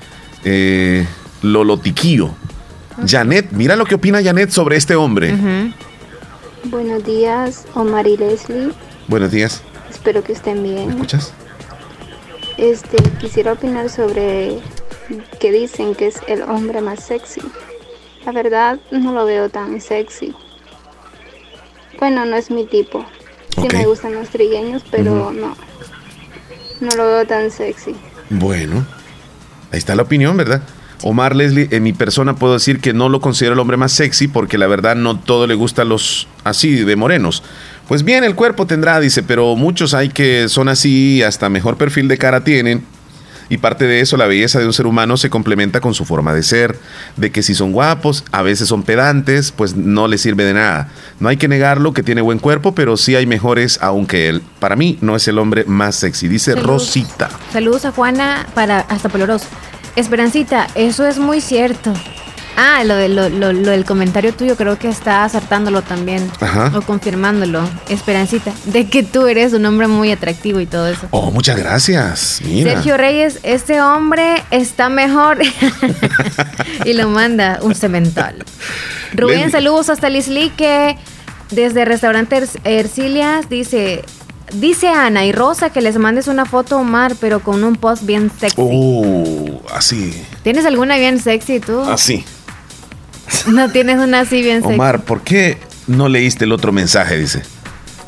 eh, 0.43 1.05
Lolotiquillo. 1.41 2.31
Janet, 3.05 3.51
mira 3.51 3.75
lo 3.75 3.85
que 3.85 3.95
opina 3.95 4.23
Janet 4.23 4.49
sobre 4.51 4.77
este 4.77 4.95
hombre. 4.95 5.33
Buenos 6.65 7.03
días, 7.03 7.65
Omar 7.73 8.07
y 8.07 8.17
Leslie. 8.17 8.71
Buenos 9.07 9.31
días. 9.31 9.61
Espero 9.89 10.23
que 10.23 10.33
estén 10.33 10.63
bien. 10.63 10.87
¿Me 10.87 10.93
escuchas? 10.93 11.33
Este, 12.57 12.97
quisiera 13.19 13.53
opinar 13.53 13.89
sobre 13.89 14.59
que 15.39 15.51
dicen 15.51 15.95
que 15.95 16.07
es 16.07 16.21
el 16.27 16.43
hombre 16.43 16.81
más 16.81 17.03
sexy. 17.03 17.41
La 18.25 18.31
verdad, 18.31 18.79
no 18.91 19.11
lo 19.11 19.25
veo 19.25 19.49
tan 19.49 19.81
sexy. 19.81 20.33
Bueno, 21.99 22.25
no 22.25 22.35
es 22.35 22.49
mi 22.51 22.65
tipo. 22.65 23.05
Sí 23.55 23.67
me 23.71 23.85
gustan 23.85 24.13
los 24.13 24.29
trigueños, 24.29 24.83
pero 24.89 25.31
no. 25.31 25.55
No 26.79 26.95
lo 26.95 27.05
veo 27.05 27.27
tan 27.27 27.51
sexy. 27.51 27.95
Bueno, 28.29 28.85
ahí 29.71 29.79
está 29.79 29.95
la 29.95 30.03
opinión, 30.03 30.35
¿verdad? 30.37 30.61
Omar 31.01 31.35
Leslie, 31.35 31.67
en 31.71 31.83
mi 31.83 31.93
persona 31.93 32.35
puedo 32.35 32.53
decir 32.53 32.79
que 32.79 32.93
no 32.93 33.09
lo 33.09 33.19
considero 33.19 33.53
el 33.53 33.59
hombre 33.59 33.77
más 33.77 33.91
sexy 33.91 34.27
porque 34.27 34.57
la 34.57 34.67
verdad 34.67 34.95
no 34.95 35.19
todo 35.19 35.47
le 35.47 35.55
gusta 35.55 35.81
a 35.81 35.85
los 35.85 36.27
así 36.43 36.75
de 36.75 36.95
morenos. 36.95 37.43
Pues 37.87 38.03
bien, 38.03 38.23
el 38.23 38.35
cuerpo 38.35 38.65
tendrá, 38.65 38.99
dice, 38.99 39.23
pero 39.23 39.55
muchos 39.55 39.93
hay 39.93 40.09
que 40.09 40.47
son 40.47 40.69
así, 40.69 41.21
hasta 41.21 41.49
mejor 41.49 41.77
perfil 41.77 42.07
de 42.07 42.17
cara 42.17 42.43
tienen. 42.43 42.85
Y 43.49 43.57
parte 43.57 43.85
de 43.85 43.99
eso, 43.99 44.17
la 44.17 44.25
belleza 44.25 44.59
de 44.59 44.65
un 44.65 44.73
ser 44.73 44.87
humano 44.87 45.17
se 45.17 45.29
complementa 45.29 45.81
con 45.81 45.93
su 45.93 46.05
forma 46.05 46.33
de 46.33 46.43
ser, 46.43 46.79
de 47.17 47.31
que 47.31 47.43
si 47.43 47.53
son 47.53 47.71
guapos, 47.71 48.23
a 48.31 48.41
veces 48.41 48.67
son 48.67 48.83
pedantes, 48.83 49.51
pues 49.51 49.75
no 49.75 50.07
les 50.07 50.21
sirve 50.21 50.43
de 50.45 50.53
nada. 50.53 50.89
No 51.19 51.29
hay 51.29 51.37
que 51.37 51.47
negarlo 51.47 51.93
que 51.93 52.03
tiene 52.03 52.21
buen 52.21 52.39
cuerpo, 52.39 52.73
pero 52.73 52.97
sí 52.97 53.15
hay 53.15 53.25
mejores 53.25 53.79
aunque 53.81 54.29
él. 54.29 54.41
Para 54.59 54.75
mí 54.75 54.97
no 55.01 55.15
es 55.15 55.27
el 55.27 55.37
hombre 55.37 55.65
más 55.65 55.95
sexy, 55.95 56.27
dice 56.27 56.55
Rosita. 56.55 57.29
Saludos 57.51 57.85
a 57.85 57.91
Juana 57.91 58.47
para 58.55 58.79
hasta 58.79 59.09
Poloros. 59.09 59.43
Esperancita, 59.95 60.67
eso 60.75 61.05
es 61.05 61.19
muy 61.19 61.39
cierto. 61.41 61.93
Ah, 62.55 62.83
lo, 62.83 62.95
de, 62.95 63.09
lo, 63.09 63.29
lo, 63.29 63.51
del 63.51 63.83
comentario 63.83 64.33
tuyo 64.33 64.55
creo 64.55 64.77
que 64.77 64.87
está 64.87 65.23
acertándolo 65.23 65.81
también. 65.81 66.29
Ajá. 66.39 66.71
O 66.75 66.81
confirmándolo. 66.81 67.67
Esperancita, 67.89 68.51
de 68.65 68.87
que 68.87 69.01
tú 69.03 69.27
eres 69.27 69.53
un 69.53 69.65
hombre 69.65 69.87
muy 69.87 70.11
atractivo 70.11 70.59
y 70.59 70.65
todo 70.65 70.87
eso. 70.87 71.07
Oh, 71.11 71.31
muchas 71.31 71.57
gracias. 71.57 72.41
Mira. 72.45 72.73
Sergio 72.73 72.97
Reyes, 72.97 73.39
este 73.43 73.81
hombre 73.81 74.43
está 74.51 74.89
mejor. 74.89 75.39
y 76.85 76.93
lo 76.93 77.09
manda 77.09 77.59
un 77.61 77.73
cemental. 77.73 78.43
Rubén, 79.13 79.51
saludos 79.51 79.89
hasta 79.89 80.09
Lislique. 80.09 80.97
Desde 81.49 81.85
Restaurante 81.85 82.43
Ercilias 82.63 83.49
dice... 83.49 84.03
Dice 84.53 84.87
Ana 84.87 85.25
y 85.25 85.31
Rosa 85.31 85.71
que 85.71 85.81
les 85.81 85.97
mandes 85.97 86.27
una 86.27 86.45
foto 86.45 86.77
Omar, 86.77 87.15
pero 87.19 87.39
con 87.39 87.63
un 87.63 87.75
post 87.75 88.05
bien 88.05 88.31
sexy. 88.39 88.55
Oh, 88.57 89.61
así, 89.73 90.23
¿Tienes 90.43 90.65
alguna 90.65 90.97
bien 90.97 91.19
sexy 91.19 91.59
tú? 91.59 91.81
así. 91.81 92.23
No 93.47 93.69
tienes 93.71 93.97
una 93.99 94.21
así 94.21 94.41
bien 94.41 94.61
sexy. 94.61 94.75
Omar, 94.75 95.03
¿por 95.03 95.21
qué 95.21 95.57
no 95.87 96.07
leíste 96.07 96.45
el 96.45 96.51
otro 96.51 96.71
mensaje? 96.71 97.17
Dice. 97.17 97.41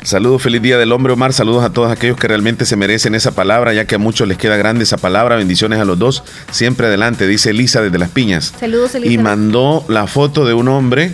Saludos, 0.02 0.40
feliz 0.40 0.62
día 0.62 0.78
del 0.78 0.92
hombre, 0.92 1.12
Omar. 1.14 1.32
Saludos 1.32 1.64
a 1.64 1.70
todos 1.70 1.90
aquellos 1.90 2.16
que 2.16 2.28
realmente 2.28 2.64
se 2.64 2.76
merecen 2.76 3.16
esa 3.16 3.32
palabra, 3.32 3.72
ya 3.74 3.86
que 3.86 3.96
a 3.96 3.98
muchos 3.98 4.28
les 4.28 4.38
queda 4.38 4.56
grande 4.56 4.84
esa 4.84 4.98
palabra. 4.98 5.34
Bendiciones 5.34 5.80
a 5.80 5.84
los 5.84 5.98
dos. 5.98 6.22
Siempre 6.52 6.86
adelante, 6.86 7.26
dice 7.26 7.50
Elisa 7.50 7.82
desde 7.82 7.98
Las 7.98 8.10
Piñas. 8.10 8.54
Saludos, 8.60 8.94
Elisa. 8.94 9.12
Y 9.12 9.18
mandó 9.18 9.84
la 9.88 10.06
foto 10.06 10.44
de 10.44 10.54
un 10.54 10.68
hombre. 10.68 11.12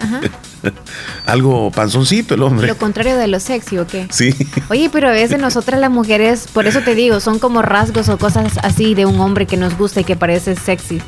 Ajá. 0.00 0.20
Algo 1.26 1.70
panzoncito 1.70 2.34
el 2.34 2.42
hombre. 2.42 2.66
Lo 2.66 2.76
contrario 2.76 3.16
de 3.16 3.26
lo 3.26 3.40
sexy, 3.40 3.78
¿o 3.78 3.86
qué? 3.86 4.06
Sí. 4.10 4.34
Oye, 4.68 4.88
pero 4.92 5.08
a 5.08 5.12
veces 5.12 5.38
nosotras 5.38 5.80
las 5.80 5.90
mujeres, 5.90 6.46
por 6.52 6.66
eso 6.66 6.80
te 6.80 6.94
digo, 6.94 7.20
son 7.20 7.38
como 7.38 7.62
rasgos 7.62 8.08
o 8.08 8.18
cosas 8.18 8.52
así 8.62 8.94
de 8.94 9.06
un 9.06 9.20
hombre 9.20 9.46
que 9.46 9.56
nos 9.56 9.76
gusta 9.76 10.00
y 10.00 10.04
que 10.04 10.16
parece 10.16 10.56
sexy. 10.56 11.00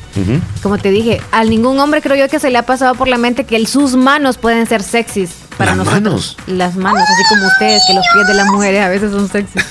Como 0.63 0.79
te 0.79 0.91
dije, 0.91 1.21
a 1.33 1.45
ningún 1.45 1.79
hombre 1.81 2.03
creo 2.03 2.17
yo 2.17 2.29
que 2.29 2.39
se 2.41 2.51
le 2.51 2.59
ha 2.59 2.67
pasado 2.67 2.95
por 2.95 3.09
la 3.09 3.19
mente 3.19 3.45
que 3.45 3.57
el- 3.57 3.67
sus 3.67 3.97
manos 3.97 4.39
pueden 4.39 4.67
ser 4.67 4.83
sexys 4.83 5.31
para 5.57 5.75
Las 5.75 5.79
nosotros. 5.87 6.03
manos. 6.03 6.37
Las 6.47 6.77
manos, 6.77 7.03
así 7.03 7.23
como 7.29 7.47
ustedes, 7.47 7.83
que 7.89 7.95
los 7.95 8.05
pies 8.15 8.27
de 8.29 8.35
las 8.35 8.47
mujeres 8.47 8.81
a 8.83 8.89
veces 8.89 9.11
son 9.13 9.29
sexys. 9.29 9.65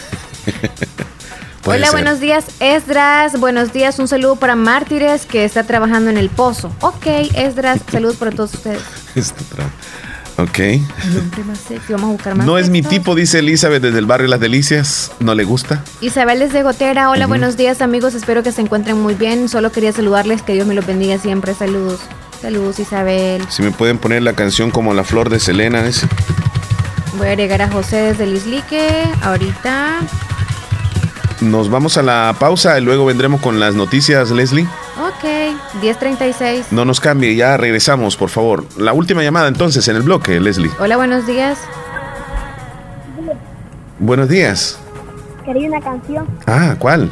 Puede 1.67 1.79
Hola, 1.79 1.87
ser. 1.87 1.95
buenos 1.95 2.21
días, 2.21 2.45
Esdras. 2.61 3.37
Buenos 3.41 3.73
días, 3.73 3.99
un 3.99 4.07
saludo 4.07 4.37
para 4.37 4.55
Mártires 4.55 5.25
que 5.25 5.43
está 5.43 5.63
trabajando 5.65 6.09
en 6.09 6.15
el 6.15 6.29
pozo. 6.29 6.71
Ok, 6.79 7.07
Esdras, 7.35 7.81
saludos 7.91 8.15
para 8.15 8.31
todos 8.31 8.53
ustedes. 8.53 8.79
Este 9.15 9.43
Ok. 10.37 10.59
El 10.59 11.17
hombre 11.19 11.43
más 11.43 11.57
sexy, 11.59 11.91
vamos 11.91 12.07
a 12.07 12.13
buscar 12.13 12.35
más. 12.35 12.47
No 12.47 12.57
es 12.57 12.69
mi 12.69 12.83
tipo, 12.83 13.15
dice 13.15 13.39
Elizabeth 13.39 13.81
desde 13.83 13.99
el 13.99 14.05
barrio 14.05 14.29
Las 14.29 14.39
Delicias. 14.39 15.11
¿No 15.19 15.35
le 15.35 15.43
gusta? 15.43 15.83
Isabel 15.99 16.39
desde 16.39 16.63
Gotera, 16.63 17.09
hola, 17.09 17.27
buenos 17.27 17.57
días 17.57 17.81
amigos, 17.81 18.15
espero 18.15 18.43
que 18.43 18.53
se 18.53 18.61
encuentren 18.61 19.01
muy 19.01 19.15
bien. 19.15 19.49
Solo 19.49 19.69
quería 19.73 19.91
saludarles, 19.91 20.43
que 20.43 20.53
Dios 20.53 20.67
me 20.67 20.73
los 20.73 20.85
bendiga 20.85 21.17
siempre. 21.17 21.53
Saludos, 21.53 21.99
saludos 22.41 22.79
Isabel. 22.79 23.43
Si 23.49 23.61
me 23.61 23.71
pueden 23.71 23.97
poner 23.97 24.21
la 24.21 24.31
canción 24.31 24.71
como 24.71 24.93
La 24.93 25.03
Flor 25.03 25.29
de 25.29 25.41
Selena. 25.41 25.83
dice. 25.83 26.07
Voy 27.17 27.27
a 27.27 27.31
agregar 27.31 27.61
a 27.61 27.69
José 27.69 27.97
desde 27.97 28.25
Lislique, 28.25 29.03
ahorita. 29.21 29.97
Nos 31.41 31.69
vamos 31.69 31.97
a 31.97 32.01
la 32.03 32.35
pausa 32.39 32.79
y 32.79 32.81
luego 32.81 33.05
vendremos 33.05 33.41
con 33.41 33.59
las 33.59 33.75
noticias, 33.75 34.31
Leslie. 34.31 34.67
Ok, 34.99 35.23
10.36. 35.81 36.65
No 36.71 36.83
nos 36.83 36.99
cambie, 36.99 37.35
ya 37.35 37.57
regresamos, 37.57 38.17
por 38.17 38.29
favor. 38.29 38.65
La 38.77 38.93
última 38.93 39.21
llamada 39.21 39.47
entonces 39.47 39.87
en 39.87 39.95
el 39.97 40.01
bloque, 40.01 40.39
Leslie. 40.39 40.71
Hola, 40.79 40.97
buenos 40.97 41.27
días. 41.27 41.59
Buenos 43.99 44.29
días. 44.29 44.79
Quería 45.45 45.67
una 45.69 45.79
canción. 45.81 46.27
Ah, 46.47 46.75
¿cuál? 46.79 47.09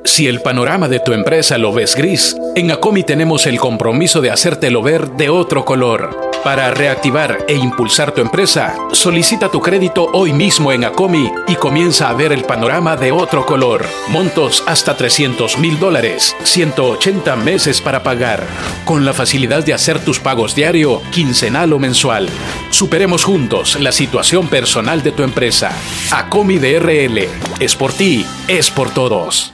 Si 0.04 0.28
el 0.28 0.42
panorama 0.42 0.88
de 0.88 1.00
tu 1.00 1.14
empresa 1.14 1.58
lo 1.58 1.74
ves 1.74 1.96
gris, 1.96 2.36
en 2.56 2.72
Acomi 2.72 3.04
tenemos 3.04 3.48
el 3.48 3.60
compromiso 3.60 4.22
de 4.22 4.30
hacértelo 4.30 4.82
ver 4.82 5.12
de 5.12 5.30
otro 5.30 5.66
color. 5.66 6.31
Para 6.44 6.72
reactivar 6.72 7.46
e 7.48 7.54
impulsar 7.54 8.14
tu 8.14 8.22
empresa, 8.22 8.76
solicita 8.94 9.50
tu 9.50 9.62
crédito 9.62 10.10
hoy 10.12 10.34
mismo 10.34 10.72
en 10.72 10.84
Acomi 10.84 11.32
y 11.48 11.56
comienza 11.56 12.10
a 12.10 12.14
ver 12.14 12.32
el 12.32 12.46
panorama 12.46 12.98
de 12.98 13.12
otro 13.12 13.46
color. 13.46 13.86
Montos 14.08 14.64
hasta 14.66 14.98
300 14.98 15.60
mil 15.60 15.78
dólares, 15.78 16.36
180 16.44 17.36
meses 17.36 17.80
para 17.80 18.02
pagar, 18.02 18.44
con 18.86 19.06
la 19.06 19.14
facilidad 19.14 19.64
de 19.64 19.76
hacer 19.76 20.04
tus 20.04 20.20
pagos 20.20 20.56
diario, 20.56 21.04
quincenal 21.12 21.74
o 21.74 21.80
mensual. 21.80 22.28
Superemos 22.72 23.24
juntos 23.24 23.80
la 23.80 23.92
situación 23.92 24.48
personal 24.48 25.04
de 25.04 25.12
tu 25.12 25.22
empresa. 25.22 25.72
Acomi 26.10 26.58
DRL, 26.58 27.20
es 27.60 27.76
por 27.76 27.94
ti, 27.94 28.26
es 28.48 28.72
por 28.72 28.90
todos. 28.90 29.54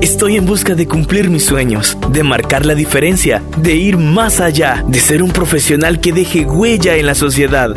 Estoy 0.00 0.36
en 0.36 0.46
busca 0.46 0.74
de 0.74 0.88
cumplir 0.88 1.28
mis 1.28 1.44
sueños, 1.44 1.98
de 2.10 2.22
marcar 2.22 2.64
la 2.64 2.74
diferencia, 2.74 3.42
de 3.58 3.74
ir 3.74 3.98
más 3.98 4.40
allá, 4.40 4.82
de 4.88 4.98
ser 4.98 5.22
un 5.22 5.30
profesional 5.30 6.00
que 6.00 6.14
deje 6.14 6.46
huella 6.46 6.96
en 6.96 7.04
la 7.04 7.14
sociedad. 7.14 7.76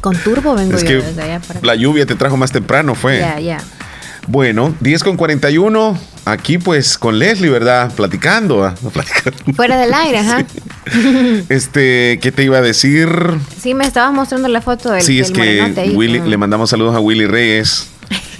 Con 0.00 0.16
turbo 0.16 0.54
vengo 0.54 0.76
Es 0.76 0.82
yo 0.82 0.88
que 0.88 0.96
desde 0.96 1.22
allá 1.22 1.40
para 1.40 1.60
la 1.62 1.74
lluvia 1.74 2.06
te 2.06 2.14
trajo 2.14 2.36
más 2.36 2.52
temprano, 2.52 2.94
fue. 2.94 3.18
Ya, 3.18 3.38
ya. 3.40 3.58
Bueno, 4.26 4.74
10 4.80 5.04
con 5.04 5.16
41, 5.16 5.98
aquí 6.26 6.58
pues 6.58 6.98
con 6.98 7.18
Leslie, 7.18 7.48
¿verdad? 7.50 7.90
Platicando. 7.94 8.62
¿ah? 8.64 8.74
Platicando. 8.92 9.54
Fuera 9.54 9.78
del 9.78 9.94
aire, 9.94 10.18
ajá. 10.18 10.44
Este, 11.48 12.18
¿qué 12.20 12.32
te 12.32 12.42
iba 12.44 12.58
a 12.58 12.62
decir? 12.62 13.08
Sí, 13.60 13.74
me 13.74 13.84
estabas 13.86 14.12
mostrando 14.12 14.48
la 14.48 14.60
foto 14.60 14.90
del, 14.92 15.02
sí, 15.02 15.20
es 15.20 15.32
del 15.32 15.74
que. 15.74 15.92
Willy, 15.94 16.20
le 16.20 16.36
mandamos 16.36 16.70
saludos 16.70 16.94
a 16.94 17.00
Willy 17.00 17.26
Reyes. 17.26 17.88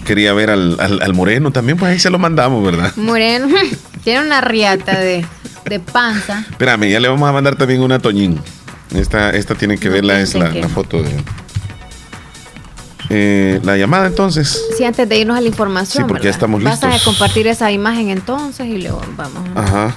Quería 0.05 0.33
ver 0.33 0.51
al, 0.51 0.77
al- 0.81 1.03
al 1.03 1.15
moreno 1.15 1.51
también, 1.53 1.77
pues 1.77 1.93
ahí 1.93 1.99
se 1.99 2.09
lo 2.11 2.19
mandamos, 2.19 2.65
¿verdad? 2.65 2.95
Moreno. 2.97 3.49
Tiene 4.05 4.25
una 4.25 4.41
riata 4.41 4.99
de, 4.99 5.25
de 5.69 5.81
panza. 5.81 6.45
Espérame, 6.51 6.89
ya 6.91 7.01
le 7.01 7.09
vamos 7.09 7.29
a 7.29 7.33
mandar 7.33 7.57
también 7.57 7.83
una 7.83 7.97
a 7.97 7.99
Toñín. 7.99 8.41
Esta, 8.94 9.31
esta 9.31 9.55
tiene 9.55 9.78
que 9.78 9.89
verla, 9.89 10.20
es 10.20 10.35
la, 10.35 10.51
piensen 10.51 10.62
que- 10.62 10.69
la 10.69 10.74
foto 10.74 11.02
de. 11.02 11.10
Eh, 13.10 13.60
la 13.65 13.77
llamada 13.77 14.06
entonces. 14.06 14.62
Sí, 14.77 14.85
antes 14.85 15.09
de 15.09 15.19
irnos 15.19 15.36
a 15.36 15.40
la 15.40 15.48
información. 15.48 16.05
Sí, 16.05 16.09
porque 16.09 16.24
ya 16.24 16.31
estamos 16.31 16.62
Vas 16.62 16.82
a 16.82 16.89
listos. 16.89 17.05
compartir 17.05 17.47
esa 17.47 17.73
imagen 17.73 18.10
entonces 18.10 18.66
y 18.66 18.78
luego 18.82 19.01
vamos. 19.16 19.43
a- 19.56 19.62
Ajá. 19.62 19.97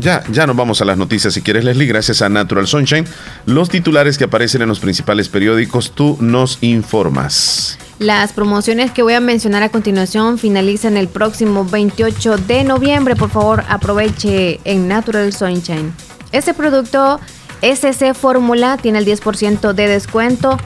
Ya, 0.00 0.22
ya 0.30 0.46
nos 0.46 0.54
vamos 0.56 0.80
a 0.80 0.84
las 0.84 0.96
noticias. 0.96 1.34
Si 1.34 1.42
quieres, 1.42 1.64
Leslie, 1.64 1.86
gracias 1.86 2.22
a 2.22 2.28
Natural 2.28 2.66
Sunshine. 2.68 3.04
Los 3.46 3.68
titulares 3.68 4.16
que 4.18 4.24
aparecen 4.24 4.62
en 4.62 4.68
los 4.68 4.78
principales 4.80 5.28
periódicos, 5.28 5.92
tú 5.92 6.16
nos 6.20 6.58
informas. 6.60 7.78
Las 7.98 8.32
promociones 8.32 8.92
que 8.92 9.02
voy 9.02 9.14
a 9.14 9.20
mencionar 9.20 9.64
a 9.64 9.70
continuación 9.70 10.38
finalizan 10.38 10.96
el 10.96 11.08
próximo 11.08 11.64
28 11.64 12.36
de 12.38 12.62
noviembre. 12.62 13.16
Por 13.16 13.30
favor, 13.30 13.64
aproveche 13.68 14.60
en 14.64 14.86
Natural 14.86 15.32
Sunshine. 15.32 15.92
Este 16.30 16.54
producto 16.54 17.18
SC 17.62 18.14
Fórmula 18.14 18.76
tiene 18.76 18.98
el 18.98 19.06
10% 19.06 19.72
de 19.72 19.88
descuento. 19.88 20.58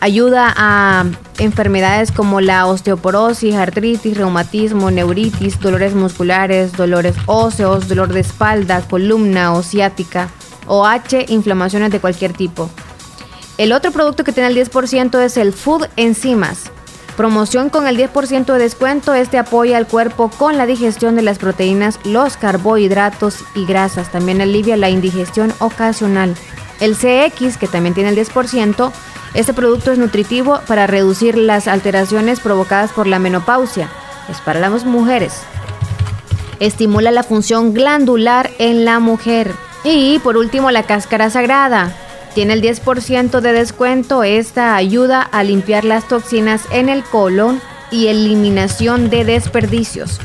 Ayuda 0.00 0.54
a 0.56 1.04
enfermedades 1.38 2.12
como 2.12 2.40
la 2.40 2.66
osteoporosis, 2.66 3.54
artritis, 3.54 4.16
reumatismo, 4.16 4.90
neuritis, 4.90 5.58
dolores 5.60 5.94
musculares, 5.94 6.72
dolores 6.72 7.16
óseos, 7.26 7.88
dolor 7.88 8.12
de 8.12 8.20
espalda, 8.20 8.80
columna 8.82 9.52
o 9.52 9.62
ciática, 9.62 10.28
OH, 10.66 11.26
inflamaciones 11.28 11.90
de 11.90 12.00
cualquier 12.00 12.32
tipo. 12.32 12.70
El 13.56 13.72
otro 13.72 13.90
producto 13.90 14.22
que 14.22 14.32
tiene 14.32 14.48
el 14.50 14.56
10% 14.56 15.20
es 15.20 15.36
el 15.36 15.52
Food 15.52 15.88
Enzimas. 15.96 16.70
Promoción 17.18 17.68
con 17.68 17.86
el 17.86 17.98
10% 17.98 18.46
de 18.46 18.58
descuento. 18.58 19.12
Este 19.12 19.36
apoya 19.36 19.76
al 19.76 19.86
cuerpo 19.86 20.30
con 20.30 20.56
la 20.56 20.64
digestión 20.64 21.16
de 21.16 21.22
las 21.22 21.38
proteínas, 21.38 22.00
los 22.04 22.38
carbohidratos 22.38 23.44
y 23.54 23.66
grasas. 23.66 24.10
También 24.10 24.40
alivia 24.40 24.78
la 24.78 24.88
indigestión 24.88 25.52
ocasional. 25.58 26.34
El 26.80 26.94
CX, 26.94 27.58
que 27.58 27.68
también 27.68 27.94
tiene 27.94 28.10
el 28.10 28.16
10%, 28.16 28.92
este 29.34 29.52
producto 29.52 29.92
es 29.92 29.98
nutritivo 29.98 30.60
para 30.66 30.86
reducir 30.86 31.36
las 31.36 31.68
alteraciones 31.68 32.40
provocadas 32.40 32.92
por 32.92 33.06
la 33.06 33.18
menopausia. 33.18 33.90
Es 34.30 34.40
para 34.40 34.60
las 34.60 34.86
mujeres 34.86 35.42
estimula 36.60 37.10
la 37.10 37.22
función 37.22 37.72
glandular 37.72 38.50
en 38.58 38.84
la 38.84 38.98
mujer. 38.98 39.54
Y 39.84 40.18
por 40.20 40.36
último, 40.36 40.70
la 40.70 40.82
cáscara 40.82 41.30
sagrada. 41.30 41.92
Tiene 42.38 42.52
el 42.54 42.62
10% 42.62 43.40
de 43.40 43.52
descuento. 43.52 44.22
Esta 44.22 44.76
ayuda 44.76 45.22
a 45.22 45.42
limpiar 45.42 45.84
las 45.84 46.06
toxinas 46.06 46.62
en 46.70 46.88
el 46.88 47.02
colon 47.02 47.60
y 47.90 48.06
eliminación 48.06 49.10
de 49.10 49.24
desperdicios. 49.24 50.20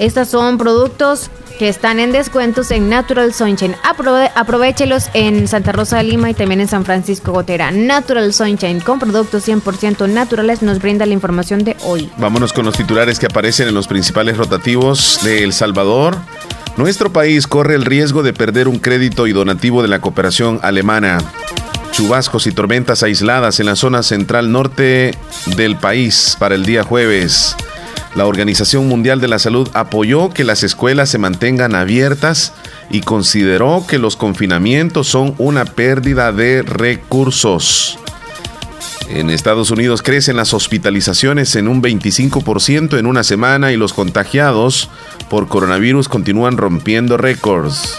Estos 0.00 0.26
son 0.26 0.58
productos 0.58 1.30
que 1.60 1.68
están 1.68 2.00
en 2.00 2.10
descuentos 2.10 2.72
en 2.72 2.88
Natural 2.88 3.32
Sunshine. 3.32 3.76
Aprove- 3.84 4.32
aprovechelos 4.34 5.04
en 5.14 5.46
Santa 5.46 5.70
Rosa 5.70 5.98
de 5.98 6.02
Lima 6.02 6.30
y 6.30 6.34
también 6.34 6.60
en 6.60 6.66
San 6.66 6.84
Francisco 6.84 7.30
Gotera. 7.30 7.70
Natural 7.70 8.32
Sunshine 8.32 8.80
con 8.80 8.98
productos 8.98 9.46
100% 9.46 10.08
naturales 10.08 10.62
nos 10.62 10.80
brinda 10.80 11.06
la 11.06 11.12
información 11.12 11.62
de 11.62 11.76
hoy. 11.84 12.10
Vámonos 12.16 12.52
con 12.52 12.64
los 12.64 12.74
titulares 12.76 13.20
que 13.20 13.26
aparecen 13.26 13.68
en 13.68 13.74
los 13.74 13.86
principales 13.86 14.36
rotativos 14.36 15.20
de 15.22 15.44
El 15.44 15.52
Salvador. 15.52 16.16
Nuestro 16.76 17.12
país 17.12 17.46
corre 17.46 17.74
el 17.74 17.84
riesgo 17.84 18.22
de 18.22 18.32
perder 18.32 18.66
un 18.66 18.78
crédito 18.78 19.26
y 19.26 19.32
donativo 19.32 19.82
de 19.82 19.88
la 19.88 20.00
cooperación 20.00 20.58
alemana. 20.62 21.18
Chubascos 21.92 22.46
y 22.46 22.52
tormentas 22.52 23.02
aisladas 23.02 23.60
en 23.60 23.66
la 23.66 23.76
zona 23.76 24.02
central 24.02 24.50
norte 24.50 25.14
del 25.56 25.76
país 25.76 26.36
para 26.38 26.54
el 26.54 26.64
día 26.64 26.82
jueves. 26.82 27.54
La 28.14 28.26
Organización 28.26 28.88
Mundial 28.88 29.20
de 29.20 29.28
la 29.28 29.38
Salud 29.38 29.68
apoyó 29.74 30.30
que 30.30 30.44
las 30.44 30.62
escuelas 30.62 31.10
se 31.10 31.18
mantengan 31.18 31.74
abiertas 31.74 32.54
y 32.90 33.00
consideró 33.00 33.84
que 33.86 33.98
los 33.98 34.16
confinamientos 34.16 35.08
son 35.08 35.34
una 35.38 35.66
pérdida 35.66 36.32
de 36.32 36.62
recursos. 36.62 37.98
En 39.14 39.28
Estados 39.28 39.70
Unidos 39.70 40.00
crecen 40.00 40.36
las 40.36 40.54
hospitalizaciones 40.54 41.54
en 41.56 41.68
un 41.68 41.82
25% 41.82 42.98
en 42.98 43.04
una 43.04 43.22
semana 43.22 43.70
y 43.70 43.76
los 43.76 43.92
contagiados 43.92 44.88
por 45.28 45.48
coronavirus 45.48 46.08
continúan 46.08 46.56
rompiendo 46.56 47.18
récords. 47.18 47.98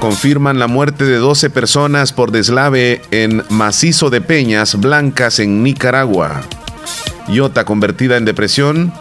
Confirman 0.00 0.58
la 0.58 0.66
muerte 0.66 1.04
de 1.04 1.18
12 1.18 1.50
personas 1.50 2.12
por 2.12 2.32
deslave 2.32 3.00
en 3.12 3.44
macizo 3.48 4.10
de 4.10 4.20
Peñas 4.20 4.74
Blancas 4.80 5.38
en 5.38 5.62
Nicaragua. 5.62 6.42
Iota 7.28 7.64
convertida 7.64 8.16
en 8.16 8.24
depresión 8.24 8.92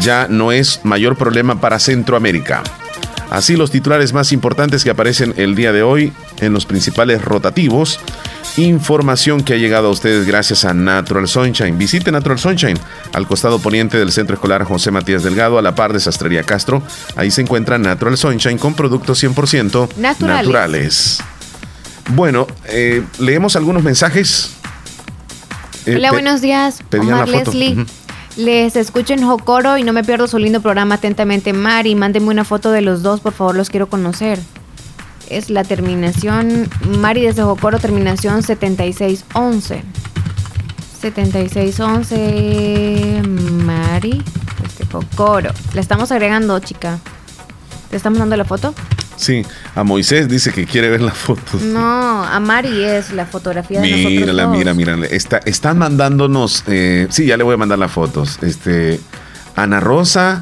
ya 0.00 0.26
no 0.28 0.50
es 0.50 0.80
mayor 0.82 1.14
problema 1.14 1.60
para 1.60 1.78
Centroamérica. 1.78 2.64
Así 3.30 3.56
los 3.56 3.70
titulares 3.70 4.12
más 4.12 4.32
importantes 4.32 4.82
que 4.82 4.90
aparecen 4.90 5.34
el 5.36 5.54
día 5.54 5.72
de 5.72 5.84
hoy 5.84 6.12
en 6.40 6.52
los 6.52 6.66
principales 6.66 7.22
rotativos. 7.22 8.00
información 8.56 9.42
que 9.42 9.54
ha 9.54 9.56
llegado 9.56 9.88
a 9.88 9.90
ustedes 9.90 10.26
gracias 10.26 10.64
a 10.64 10.74
Natural 10.74 11.26
Sunshine. 11.26 11.76
Visite 11.76 12.12
Natural 12.12 12.38
Sunshine 12.38 12.78
al 13.12 13.26
costado 13.26 13.58
poniente 13.58 13.98
del 13.98 14.12
Centro 14.12 14.34
Escolar 14.34 14.62
José 14.64 14.90
Matías 14.92 15.24
Delgado, 15.24 15.58
a 15.58 15.62
la 15.62 15.74
par 15.74 15.92
de 15.92 15.98
Sastrería 15.98 16.44
Castro. 16.44 16.82
Ahí 17.16 17.30
se 17.30 17.40
encuentra 17.40 17.78
Natural 17.78 18.16
Sunshine 18.16 18.58
con 18.58 18.74
productos 18.74 19.22
100% 19.22 19.88
Naturales. 19.96 20.18
naturales. 20.18 21.18
Bueno, 22.10 22.46
eh, 22.66 23.02
leemos 23.18 23.56
algunos 23.56 23.82
mensajes. 23.82 24.54
Eh, 25.86 25.96
Hola, 25.96 26.12
buenos 26.12 26.40
días. 26.40 26.80
Omar. 26.98 27.28
Leslie. 27.28 27.84
Les 28.36 28.74
escucho 28.74 29.14
en 29.14 29.24
Jocoro 29.24 29.78
y 29.78 29.84
no 29.84 29.92
me 29.92 30.02
pierdo 30.02 30.26
su 30.26 30.38
lindo 30.38 30.60
programa 30.60 30.96
atentamente. 30.96 31.52
Mari, 31.52 31.94
mándenme 31.94 32.28
una 32.30 32.44
foto 32.44 32.72
de 32.72 32.82
los 32.82 33.02
dos, 33.02 33.20
por 33.20 33.32
favor, 33.32 33.54
los 33.54 33.70
quiero 33.70 33.88
conocer. 33.88 34.40
Es 35.30 35.50
la 35.50 35.64
terminación, 35.64 36.68
Mari 36.98 37.22
desde 37.22 37.42
Jocoro, 37.42 37.78
terminación 37.78 38.42
7611. 38.42 39.82
7611, 41.00 43.22
Mari 43.64 44.22
desde 44.62 44.86
Jocoro. 44.90 45.50
La 45.74 45.80
estamos 45.80 46.10
agregando, 46.12 46.58
chica. 46.60 46.98
¿Te 47.90 47.96
estamos 47.96 48.18
dando 48.18 48.36
la 48.36 48.44
foto? 48.44 48.74
Sí, 49.16 49.44
a 49.76 49.84
Moisés 49.84 50.28
dice 50.28 50.52
que 50.52 50.66
quiere 50.66 50.90
ver 50.90 51.00
la 51.00 51.12
foto. 51.12 51.58
No, 51.62 52.24
a 52.24 52.40
Mari 52.40 52.82
es 52.84 53.12
la 53.12 53.26
fotografía 53.26 53.80
de 53.80 53.90
nosotros 53.90 54.12
Mírala, 54.12 54.42
dos. 54.44 54.56
mira, 54.56 54.74
mira. 54.74 54.96
Está, 55.10 55.38
están 55.44 55.78
mandándonos. 55.78 56.64
eh, 56.66 57.06
sí, 57.10 57.26
ya 57.26 57.36
le 57.36 57.44
voy 57.44 57.54
a 57.54 57.58
mandar 57.58 57.78
las 57.78 57.92
fotos. 57.92 58.38
Este, 58.42 58.98
Ana 59.56 59.78
Rosa 59.80 60.40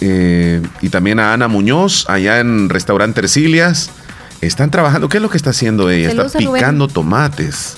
eh, 0.00 0.62
y 0.82 0.88
también 0.90 1.18
a 1.18 1.32
Ana 1.32 1.48
Muñoz, 1.48 2.04
allá 2.08 2.38
en 2.40 2.68
Restaurante 2.68 3.20
Ercilias. 3.20 3.90
Están 4.40 4.70
trabajando. 4.70 5.08
¿Qué 5.08 5.16
es 5.18 5.22
lo 5.22 5.30
que 5.30 5.36
está 5.36 5.50
haciendo 5.50 5.90
ella? 5.90 6.08
Saludos 6.10 6.34
está 6.34 6.52
picando 6.52 6.88
tomates. 6.88 7.76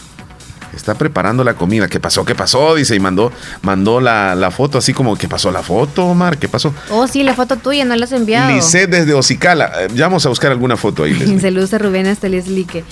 Está 0.74 0.94
preparando 0.94 1.42
la 1.44 1.54
comida. 1.54 1.88
¿Qué 1.88 1.98
pasó? 1.98 2.24
¿Qué 2.24 2.34
pasó? 2.34 2.74
Dice 2.74 2.94
y 2.94 3.00
mandó, 3.00 3.32
mandó 3.62 4.00
la, 4.00 4.34
la 4.34 4.50
foto 4.50 4.78
así 4.78 4.92
como, 4.92 5.16
¿qué 5.16 5.26
pasó 5.28 5.50
la 5.50 5.62
foto, 5.62 6.04
Omar? 6.06 6.38
¿Qué 6.38 6.48
pasó? 6.48 6.74
Oh, 6.90 7.06
sí, 7.08 7.22
la 7.22 7.34
foto 7.34 7.56
tuya, 7.56 7.84
no 7.84 7.96
la 7.96 8.04
has 8.04 8.12
enviado. 8.12 8.52
Lisset 8.54 8.88
desde 8.88 9.14
Ocicala. 9.14 9.72
Eh, 9.80 9.88
Ya 9.94 10.06
vamos 10.06 10.24
a 10.26 10.28
buscar 10.28 10.52
alguna 10.52 10.76
foto 10.76 11.04
ahí. 11.04 11.38
Saludos 11.40 11.72
a 11.74 11.78
Rubén 11.78 12.06
hasta 12.06 12.28
Leslie 12.28 12.66
eh, 12.74 12.84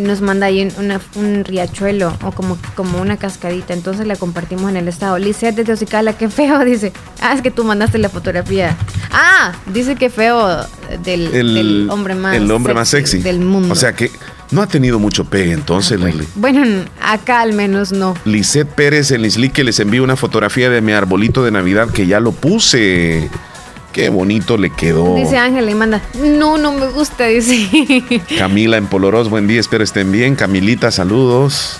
nos 0.00 0.20
manda 0.20 0.46
ahí 0.46 0.62
un, 0.62 0.84
una- 0.84 1.00
un 1.16 1.44
riachuelo 1.44 2.16
o 2.24 2.30
como, 2.32 2.58
como 2.74 3.00
una 3.00 3.16
cascadita. 3.16 3.74
Entonces 3.74 4.06
la 4.06 4.16
compartimos 4.16 4.70
en 4.70 4.76
el 4.76 4.88
estado. 4.88 5.18
Lisette 5.18 5.56
desde 5.56 5.72
Ocicala, 5.72 6.12
qué 6.12 6.28
feo, 6.28 6.58
dice. 6.64 6.92
Ah, 7.20 7.32
es 7.34 7.42
que 7.42 7.50
tú 7.50 7.64
mandaste 7.64 7.98
la 7.98 8.08
fotografía. 8.08 8.76
Ah, 9.12 9.52
dice 9.72 9.96
que 9.96 10.10
feo 10.10 10.46
del, 11.04 11.32
del 11.32 11.88
hombre 11.90 12.14
más 12.14 12.36
el 12.36 12.50
hombre 12.50 12.74
más 12.74 12.88
sexy 12.88 13.18
del 13.18 13.40
mundo. 13.40 13.72
O 13.72 13.76
sea 13.76 13.94
que 13.94 14.10
no 14.50 14.62
ha 14.62 14.66
tenido 14.66 14.98
mucho 14.98 15.24
pegue 15.24 15.52
entonces, 15.52 16.00
Leslie. 16.00 16.26
bueno, 16.36 16.84
acá 17.02 17.40
al 17.40 17.52
menos 17.52 17.92
no. 17.92 18.14
Lisette 18.24 18.68
Pérez 18.68 19.10
en 19.10 19.22
Lisli 19.22 19.50
que 19.50 19.64
les 19.64 19.78
envío 19.80 20.02
una 20.04 20.16
fotografía 20.16 20.70
de 20.70 20.80
mi 20.80 20.92
arbolito 20.92 21.42
de 21.44 21.50
Navidad 21.50 21.90
que 21.90 22.06
ya 22.06 22.20
lo 22.20 22.32
puse. 22.32 23.28
Qué 23.92 24.10
bonito 24.10 24.56
le 24.56 24.70
quedó. 24.70 25.14
Dice 25.16 25.36
Ángela 25.38 25.70
y 25.70 25.74
manda, 25.74 26.00
no, 26.22 26.56
no 26.58 26.72
me 26.72 26.86
gusta, 26.88 27.26
dice. 27.26 28.22
Camila 28.38 28.76
en 28.76 28.86
Polorós, 28.86 29.28
buen 29.28 29.46
día, 29.48 29.58
espero 29.60 29.82
estén 29.82 30.12
bien. 30.12 30.36
Camilita, 30.36 30.90
saludos. 30.90 31.78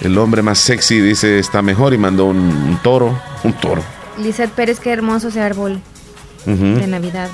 El 0.00 0.16
hombre 0.18 0.42
más 0.42 0.58
sexy 0.58 0.98
dice 1.00 1.38
está 1.38 1.60
mejor 1.62 1.92
y 1.92 1.98
mandó 1.98 2.24
un, 2.24 2.38
un 2.38 2.78
toro. 2.82 3.20
Un 3.44 3.52
toro. 3.52 3.82
Lizeth 4.18 4.50
Pérez, 4.50 4.80
qué 4.80 4.90
hermoso 4.90 5.28
ese 5.28 5.40
árbol 5.40 5.80
de 6.46 6.86
Navidad. 6.86 7.28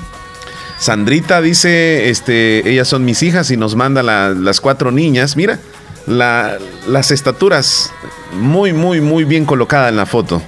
Sandrita 0.77 1.41
dice, 1.41 2.09
este, 2.09 2.69
ellas 2.69 2.87
son 2.87 3.03
mis 3.05 3.23
hijas 3.23 3.49
y 3.51 3.57
nos 3.57 3.75
manda 3.75 4.03
la- 4.03 4.29
las 4.29 4.61
cuatro 4.61 4.91
niñas. 4.91 5.35
Mira, 5.37 5.59
la- 6.05 6.57
las 6.87 7.09
estaturas 7.11 7.91
muy, 8.33 8.73
muy, 8.73 9.01
muy 9.01 9.23
bien 9.23 9.45
colocadas 9.45 9.89
en 9.89 9.95
la 9.97 10.05
foto. 10.05 10.41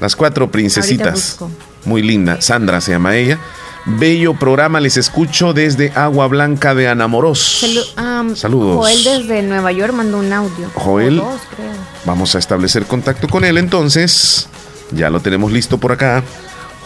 Las 0.00 0.14
cuatro 0.16 0.50
princesitas. 0.50 1.38
busco. 1.40 1.50
Muy 1.84 2.02
linda. 2.02 2.40
Sandra 2.40 2.80
se 2.80 2.92
llama 2.92 3.16
ella. 3.16 3.38
Bello 3.86 4.32
programa, 4.34 4.80
les 4.80 4.96
escucho 4.96 5.52
desde 5.52 5.92
Agua 5.94 6.26
Blanca 6.26 6.74
de 6.74 6.88
Anamoros. 6.88 7.62
Salu- 7.62 7.84
am, 7.96 8.34
Saludos. 8.34 8.76
Joel 8.78 9.04
desde 9.04 9.42
Nueva 9.42 9.72
York 9.72 9.92
mandó 9.92 10.18
un 10.18 10.32
audio. 10.32 10.70
Joel. 10.74 11.20
O 11.20 11.24
dos, 11.24 11.40
creo. 11.54 11.68
Vamos 12.06 12.34
a 12.34 12.38
establecer 12.38 12.86
contacto 12.86 13.28
con 13.28 13.44
él 13.44 13.58
entonces. 13.58 14.48
Ya 14.92 15.10
lo 15.10 15.20
tenemos 15.20 15.52
listo 15.52 15.76
por 15.76 15.92
acá. 15.92 16.22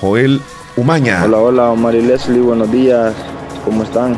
Joel 0.00 0.40
Umaña. 0.76 1.22
Hola, 1.24 1.38
hola, 1.38 1.70
Omar 1.70 1.94
y 1.94 2.02
Leslie, 2.02 2.40
buenos 2.40 2.70
días. 2.72 3.12
¿Cómo 3.64 3.84
están? 3.84 4.14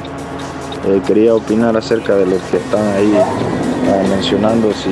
Eh, 0.86 1.00
quería 1.06 1.34
opinar 1.34 1.76
acerca 1.76 2.14
de 2.14 2.24
lo 2.24 2.36
que 2.50 2.56
están 2.56 2.86
ahí 2.96 3.12
ah, 3.18 4.02
mencionando, 4.08 4.72
si, 4.72 4.90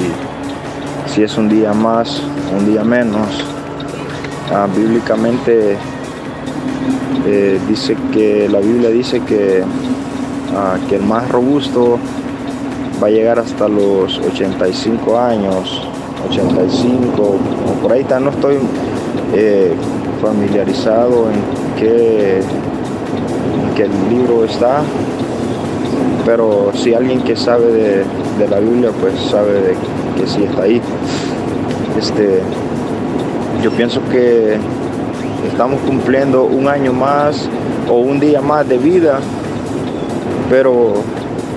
si 1.14 1.22
es 1.22 1.36
un 1.38 1.48
día 1.48 1.72
más, 1.72 2.20
un 2.54 2.70
día 2.70 2.84
menos. 2.84 3.26
Ah, 4.50 4.66
bíblicamente 4.74 5.76
eh, 7.26 7.60
dice 7.68 7.94
que 8.12 8.48
la 8.48 8.60
Biblia 8.60 8.88
dice 8.88 9.20
que, 9.20 9.62
ah, 10.56 10.78
que 10.88 10.96
el 10.96 11.02
más 11.02 11.28
robusto 11.28 11.98
va 13.02 13.08
a 13.08 13.10
llegar 13.10 13.38
hasta 13.38 13.68
los 13.68 14.18
85 14.18 15.18
años, 15.18 15.86
85 16.30 17.22
o 17.22 17.82
por 17.82 17.92
ahí 17.92 18.00
está, 18.00 18.18
no 18.20 18.30
estoy 18.30 18.56
eh, 19.34 19.74
familiarizado 20.22 21.28
en 21.30 21.78
qué, 21.78 22.38
en 22.38 23.74
qué 23.76 23.86
libro 24.08 24.46
está, 24.46 24.82
pero 26.24 26.72
si 26.74 26.94
alguien 26.94 27.20
que 27.20 27.36
sabe 27.36 28.04
de, 28.38 28.48
la 28.48 28.60
Biblia, 28.60 28.92
pues 28.98 29.14
sabe 29.30 29.74
que 30.16 30.26
sí 30.26 30.44
está 30.44 30.62
ahí. 30.62 30.80
Este, 31.98 32.40
yo 33.62 33.70
pienso 33.72 34.00
que 34.10 34.56
estamos 35.50 35.80
cumpliendo 35.80 36.44
un 36.44 36.68
año 36.68 36.92
más 36.92 37.48
o 37.88 37.94
un 37.94 38.20
día 38.20 38.40
más 38.40 38.68
de 38.68 38.78
vida, 38.78 39.18
pero 40.48 40.94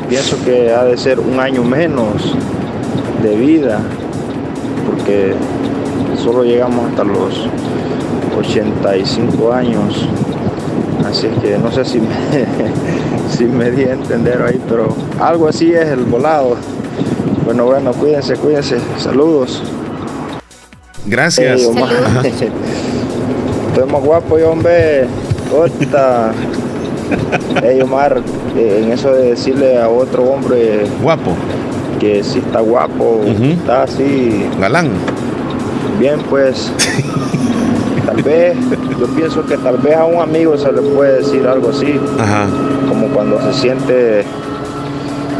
pienso 0.09 0.37
que 0.43 0.71
ha 0.71 0.83
de 0.83 0.97
ser 0.97 1.19
un 1.19 1.39
año 1.39 1.63
menos 1.63 2.35
de 3.21 3.35
vida, 3.35 3.79
porque 4.87 5.33
solo 6.23 6.43
llegamos 6.43 6.89
hasta 6.89 7.03
los 7.03 7.47
85 8.37 9.53
años. 9.53 10.07
Así 11.07 11.27
que 11.41 11.57
no 11.57 11.71
sé 11.71 11.83
si 11.85 11.99
me, 11.99 12.07
si 13.29 13.45
me 13.45 13.69
di 13.71 13.83
a 13.83 13.93
entender 13.93 14.41
ahí, 14.41 14.59
pero 14.67 14.95
algo 15.19 15.47
así 15.47 15.73
es 15.73 15.87
el 15.87 16.05
volado. 16.05 16.55
Bueno, 17.45 17.65
bueno, 17.65 17.91
cuídense, 17.93 18.35
cuídense. 18.35 18.77
Saludos. 18.97 19.61
Gracias. 21.05 21.61
Estoy 23.67 23.91
más 23.91 24.03
guapo 24.03 24.37
yo, 24.37 24.51
hombre. 24.51 25.07
Corta. 25.49 26.33
Ey, 27.63 27.81
Omar, 27.81 28.21
eh, 28.55 28.81
en 28.83 28.91
eso 28.91 29.11
de 29.13 29.31
decirle 29.31 29.81
a 29.81 29.89
otro 29.89 30.23
hombre... 30.23 30.85
Guapo. 31.01 31.31
Que 31.99 32.23
si 32.23 32.39
está 32.39 32.61
guapo, 32.61 33.21
está 33.25 33.83
así... 33.83 34.45
Galán. 34.59 34.89
Bien, 35.99 36.19
pues... 36.29 36.71
tal 38.05 38.23
vez, 38.23 38.55
yo 38.99 39.07
pienso 39.07 39.45
que 39.45 39.57
tal 39.57 39.77
vez 39.77 39.95
a 39.95 40.05
un 40.05 40.21
amigo 40.21 40.57
se 40.57 40.71
le 40.71 40.81
puede 40.81 41.17
decir 41.17 41.45
algo 41.47 41.69
así. 41.69 41.99
Ajá. 42.19 42.47
Como 42.87 43.07
cuando 43.07 43.41
se 43.41 43.53
siente 43.53 44.23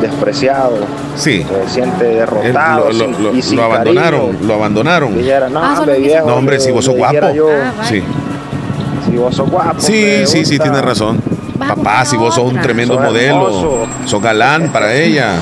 despreciado. 0.02 0.76
Sí. 1.22 1.45
Se 1.65 1.69
siente 1.73 2.03
derrotado. 2.06 2.91
lo, 2.91 2.93
lo- 2.93 3.06
sin- 3.15 3.23
lo- 3.23 3.34
y 3.35 3.41
sin 3.41 3.57
lo 3.57 3.64
abandonaron, 3.65 4.26
cariño. 4.27 4.48
lo 4.48 4.53
abandonaron. 4.56 5.18
Dijera, 5.18 5.49
no, 5.49 5.64
Ah, 5.64 5.76
hombre, 5.80 5.99
viejo, 5.99 6.27
No, 6.27 6.35
hombre, 6.35 6.56
le- 6.57 6.61
si 6.61 6.72
vos 6.72 6.85
sos 6.85 6.95
guapo. 6.95 7.31
yo, 7.34 7.48
Sí, 7.88 8.02
si 9.10 9.18
vos 9.18 9.35
sos 9.35 9.49
guapo. 9.49 9.80
sí, 9.80 10.23
sí, 10.26 10.45
sí, 10.45 10.57
tienes 10.60 10.81
razón. 10.81 11.22
Papá, 11.60 12.03
si 12.06 12.18
vos 12.18 12.34
sos 12.35 12.52
un 12.52 12.60
tremendo 12.60 12.95
Sos 12.95 13.03
modelo, 13.03 13.48
hermoso. 13.48 13.88
sos 14.06 14.22
galán 14.22 14.72
para 14.72 14.93
ella. 15.02 15.35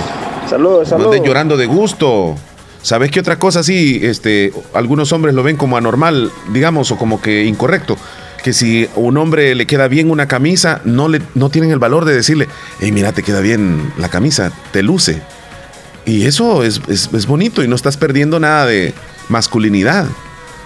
Saludos, 0.49 0.79
No 0.79 0.85
saludos. 0.85 1.15
estés 1.15 1.27
llorando 1.27 1.55
de 1.57 1.65
gusto. 1.65 2.35
¿Sabes 2.81 3.11
qué 3.11 3.19
otra 3.19 3.37
cosa 3.37 3.61
sí? 3.63 3.99
Este, 4.03 4.53
algunos 4.73 5.11
hombres 5.11 5.35
lo 5.35 5.43
ven 5.43 5.57
como 5.57 5.77
anormal, 5.77 6.31
digamos, 6.51 6.91
o 6.91 6.97
como 6.97 7.21
que 7.21 7.43
incorrecto. 7.45 7.97
Que 8.43 8.53
si 8.53 8.85
a 8.95 8.99
un 8.99 9.17
hombre 9.17 9.53
le 9.53 9.67
queda 9.67 9.87
bien 9.89 10.09
una 10.09 10.27
camisa, 10.27 10.79
no, 10.85 11.09
le, 11.09 11.21
no 11.35 11.49
tienen 11.49 11.71
el 11.71 11.79
valor 11.79 12.05
de 12.05 12.15
decirle, 12.15 12.47
hey, 12.79 12.91
mira, 12.93 13.11
te 13.11 13.21
queda 13.21 13.41
bien 13.41 13.91
la 13.97 14.07
camisa, 14.09 14.51
te 14.71 14.81
luce. 14.81 15.21
Y 16.09 16.25
eso 16.25 16.63
es, 16.63 16.81
es- 16.87 17.09
es 17.13 17.25
bonito 17.27 17.63
y 17.63 17.67
no 17.67 17.75
estás 17.75 17.97
perdiendo 17.97 18.39
nada 18.39 18.65
de 18.65 18.93
masculinidad. 19.29 20.05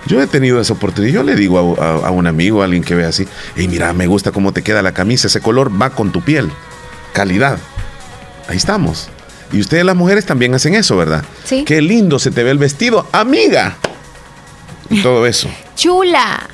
Yo 0.05 0.21
he 0.21 0.27
tenido 0.27 0.59
esa 0.61 0.73
oportunidad. 0.73 1.13
Yo 1.13 1.23
le 1.23 1.35
digo 1.35 1.75
a, 1.79 1.83
a- 1.85 2.07
a 2.07 2.11
un 2.11 2.27
amigo, 2.27 2.61
a 2.61 2.65
alguien 2.65 2.83
que 2.83 2.95
ve 2.95 3.05
así, 3.05 3.27
hey, 3.55 3.67
mira, 3.67 3.91
me 3.93 4.07
gusta 4.07 4.31
cómo 4.31 4.51
te 4.53 4.61
queda 4.61 4.81
la 4.81 4.93
camisa, 4.93 5.27
ese 5.27 5.41
color 5.41 5.69
va 5.81 5.89
con 5.89 6.11
tu 6.11 6.21
piel. 6.21 6.49
Calidad. 7.13 7.57
Ahí 8.47 8.57
estamos. 8.57 9.09
Y 9.51 9.59
ustedes 9.59 9.85
las 9.85 9.95
mujeres 9.95 10.25
también 10.25 10.53
hacen 10.55 10.75
eso, 10.75 10.95
¿verdad? 10.97 11.23
Sí. 11.43 11.63
Qué 11.65 11.81
lindo 11.81 12.19
se 12.19 12.31
te 12.31 12.43
ve 12.43 12.51
el 12.51 12.57
vestido, 12.57 13.07
amiga. 13.11 13.77
Y 14.89 15.01
todo 15.01 15.25
eso. 15.27 15.49
Chula. 15.75 16.49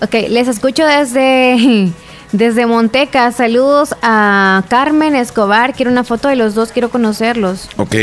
Ok, 0.00 0.14
les 0.30 0.48
escucho 0.48 0.84
desde, 0.86 1.90
desde 2.32 2.66
Monteca. 2.66 3.30
Saludos 3.32 3.94
a 4.02 4.64
Carmen 4.68 5.14
Escobar. 5.14 5.74
Quiero 5.74 5.90
una 5.90 6.04
foto 6.04 6.28
de 6.28 6.36
los 6.36 6.54
dos, 6.54 6.72
quiero 6.72 6.90
conocerlos. 6.90 7.68
Ok. 7.76 7.94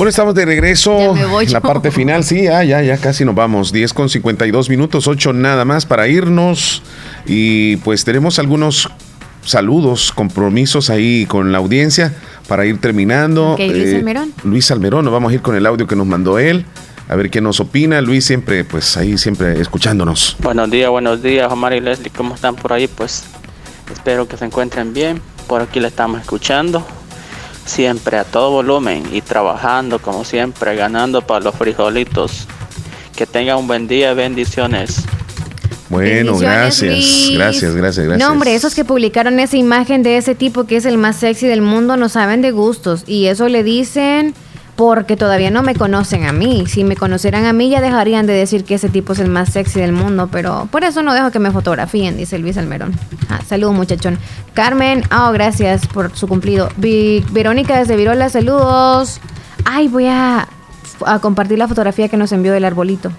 Bueno, 0.00 0.08
estamos 0.08 0.34
de 0.34 0.46
regreso. 0.46 1.14
en 1.14 1.52
la 1.52 1.60
parte 1.60 1.90
final, 1.90 2.24
sí, 2.24 2.44
ya, 2.44 2.64
ya, 2.64 2.80
ya 2.80 2.96
casi 2.96 3.22
nos 3.26 3.34
vamos. 3.34 3.70
10 3.70 3.92
con 3.92 4.08
52 4.08 4.70
minutos, 4.70 5.06
8 5.06 5.34
nada 5.34 5.66
más 5.66 5.84
para 5.84 6.08
irnos. 6.08 6.82
Y 7.26 7.76
pues 7.76 8.02
tenemos 8.06 8.38
algunos 8.38 8.88
saludos, 9.44 10.10
compromisos 10.10 10.88
ahí 10.88 11.26
con 11.26 11.52
la 11.52 11.58
audiencia 11.58 12.14
para 12.48 12.64
ir 12.64 12.80
terminando. 12.80 13.56
Luis 13.58 13.88
eh, 13.88 13.96
Almerón. 13.96 14.32
Luis 14.42 14.70
Almerón, 14.70 15.04
nos 15.04 15.12
vamos 15.12 15.32
a 15.32 15.34
ir 15.34 15.42
con 15.42 15.54
el 15.54 15.66
audio 15.66 15.86
que 15.86 15.96
nos 15.96 16.06
mandó 16.06 16.38
él. 16.38 16.64
A 17.10 17.14
ver 17.14 17.28
qué 17.28 17.42
nos 17.42 17.60
opina. 17.60 18.00
Luis 18.00 18.24
siempre, 18.24 18.64
pues 18.64 18.96
ahí 18.96 19.18
siempre 19.18 19.60
escuchándonos. 19.60 20.34
Buenos 20.42 20.70
días, 20.70 20.88
buenos 20.88 21.22
días, 21.22 21.52
Omar 21.52 21.74
y 21.74 21.80
Leslie. 21.80 22.10
¿Cómo 22.10 22.36
están 22.36 22.56
por 22.56 22.72
ahí? 22.72 22.88
Pues 22.88 23.24
espero 23.92 24.26
que 24.26 24.38
se 24.38 24.46
encuentren 24.46 24.94
bien. 24.94 25.20
Por 25.46 25.60
aquí 25.60 25.78
le 25.78 25.88
estamos 25.88 26.22
escuchando 26.22 26.86
siempre 27.70 28.18
a 28.18 28.24
todo 28.24 28.50
volumen 28.50 29.04
y 29.12 29.22
trabajando 29.22 30.00
como 30.00 30.24
siempre, 30.24 30.74
ganando 30.76 31.22
para 31.22 31.44
los 31.44 31.54
frijolitos. 31.54 32.46
Que 33.16 33.26
tengan 33.26 33.58
un 33.58 33.66
buen 33.66 33.86
día, 33.86 34.12
bendiciones. 34.14 35.04
Bueno, 35.88 36.38
gracias, 36.38 37.30
gracias, 37.34 37.74
gracias, 37.74 38.06
gracias. 38.06 38.18
No, 38.18 38.32
hombre, 38.32 38.54
esos 38.54 38.74
que 38.74 38.84
publicaron 38.84 39.40
esa 39.40 39.56
imagen 39.56 40.02
de 40.04 40.16
ese 40.18 40.34
tipo 40.36 40.64
que 40.64 40.76
es 40.76 40.84
el 40.84 40.98
más 40.98 41.16
sexy 41.16 41.48
del 41.48 41.62
mundo 41.62 41.96
no 41.96 42.08
saben 42.08 42.42
de 42.42 42.52
gustos 42.52 43.02
y 43.06 43.26
eso 43.26 43.48
le 43.48 43.64
dicen 43.64 44.34
porque 44.80 45.14
todavía 45.14 45.50
no 45.50 45.62
me 45.62 45.74
conocen 45.74 46.24
a 46.24 46.32
mí. 46.32 46.64
Si 46.66 46.84
me 46.84 46.96
conocieran 46.96 47.44
a 47.44 47.52
mí 47.52 47.68
ya 47.68 47.82
dejarían 47.82 48.26
de 48.26 48.32
decir 48.32 48.64
que 48.64 48.76
ese 48.76 48.88
tipo 48.88 49.12
es 49.12 49.18
el 49.18 49.28
más 49.28 49.50
sexy 49.50 49.78
del 49.78 49.92
mundo, 49.92 50.30
pero 50.32 50.68
por 50.70 50.84
eso 50.84 51.02
no 51.02 51.12
dejo 51.12 51.30
que 51.30 51.38
me 51.38 51.50
fotografíen, 51.50 52.16
dice 52.16 52.38
Luis 52.38 52.56
Almerón. 52.56 52.94
Ah, 53.28 53.40
saludos 53.46 53.74
muchachón. 53.74 54.18
Carmen, 54.54 55.02
oh, 55.14 55.32
gracias 55.32 55.86
por 55.86 56.16
su 56.16 56.26
cumplido. 56.26 56.70
Verónica 56.78 57.76
desde 57.76 57.94
Virola, 57.94 58.30
saludos. 58.30 59.20
Ay, 59.66 59.88
voy 59.88 60.06
a 60.06 60.48
a 61.06 61.18
compartir 61.18 61.58
la 61.58 61.68
fotografía 61.68 62.08
que 62.08 62.16
nos 62.16 62.32
envió 62.32 62.52
del 62.52 62.64
arbolito. 62.64 63.12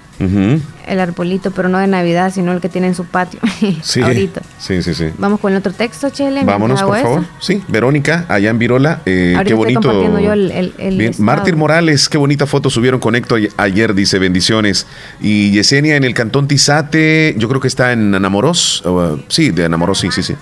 El 0.87 0.99
arbolito, 0.99 1.51
pero 1.51 1.69
no 1.69 1.79
de 1.79 1.87
Navidad, 1.87 2.31
sino 2.33 2.51
el 2.51 2.61
que 2.61 2.69
tiene 2.69 2.87
en 2.87 2.95
su 2.95 3.05
patio. 3.05 3.39
Sí, 3.81 4.01
ahorita. 4.01 4.41
Sí, 4.59 4.81
sí, 4.83 4.93
sí. 4.93 5.09
Vamos 5.17 5.39
con 5.39 5.51
el 5.51 5.57
otro 5.59 5.71
texto, 5.73 6.09
Chele. 6.09 6.43
Vámonos, 6.43 6.81
por 6.83 6.99
favor. 6.99 7.25
Sí, 7.39 7.61
Verónica, 7.67 8.25
allá 8.27 8.49
en 8.49 8.59
Virola. 8.59 9.01
Eh, 9.05 9.35
qué 9.45 9.53
bonito. 9.53 10.19
Yo 10.19 10.33
el, 10.33 10.73
el, 10.77 11.15
Mártir 11.19 11.55
Morales, 11.55 12.09
qué 12.09 12.17
bonita 12.17 12.45
foto 12.45 12.69
subieron 12.69 12.99
con 12.99 13.15
Héctor 13.15 13.41
ayer, 13.57 13.93
dice 13.93 14.19
bendiciones. 14.19 14.87
Y 15.19 15.51
Yesenia 15.51 15.95
en 15.95 16.03
el 16.03 16.13
cantón 16.13 16.47
Tizate, 16.47 17.35
yo 17.37 17.47
creo 17.47 17.61
que 17.61 17.67
está 17.67 17.93
en 17.93 18.13
Anamoros. 18.13 18.83
sí, 19.27 19.51
de 19.51 19.65
Anamoros, 19.65 19.99
sí, 19.99 20.09
sí, 20.11 20.23
sí. 20.23 20.35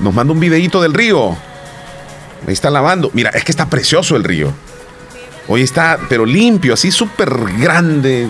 Nos 0.00 0.14
manda 0.14 0.32
un 0.32 0.40
videíto 0.40 0.82
del 0.82 0.94
río. 0.94 1.36
Me 2.46 2.52
está 2.52 2.70
lavando. 2.70 3.10
Mira, 3.14 3.30
es 3.30 3.44
que 3.44 3.52
está 3.52 3.66
precioso 3.66 4.16
el 4.16 4.24
río. 4.24 4.52
Hoy 5.48 5.62
está, 5.62 5.98
pero 6.08 6.24
limpio, 6.24 6.74
así 6.74 6.90
súper 6.90 7.30
grande. 7.58 8.28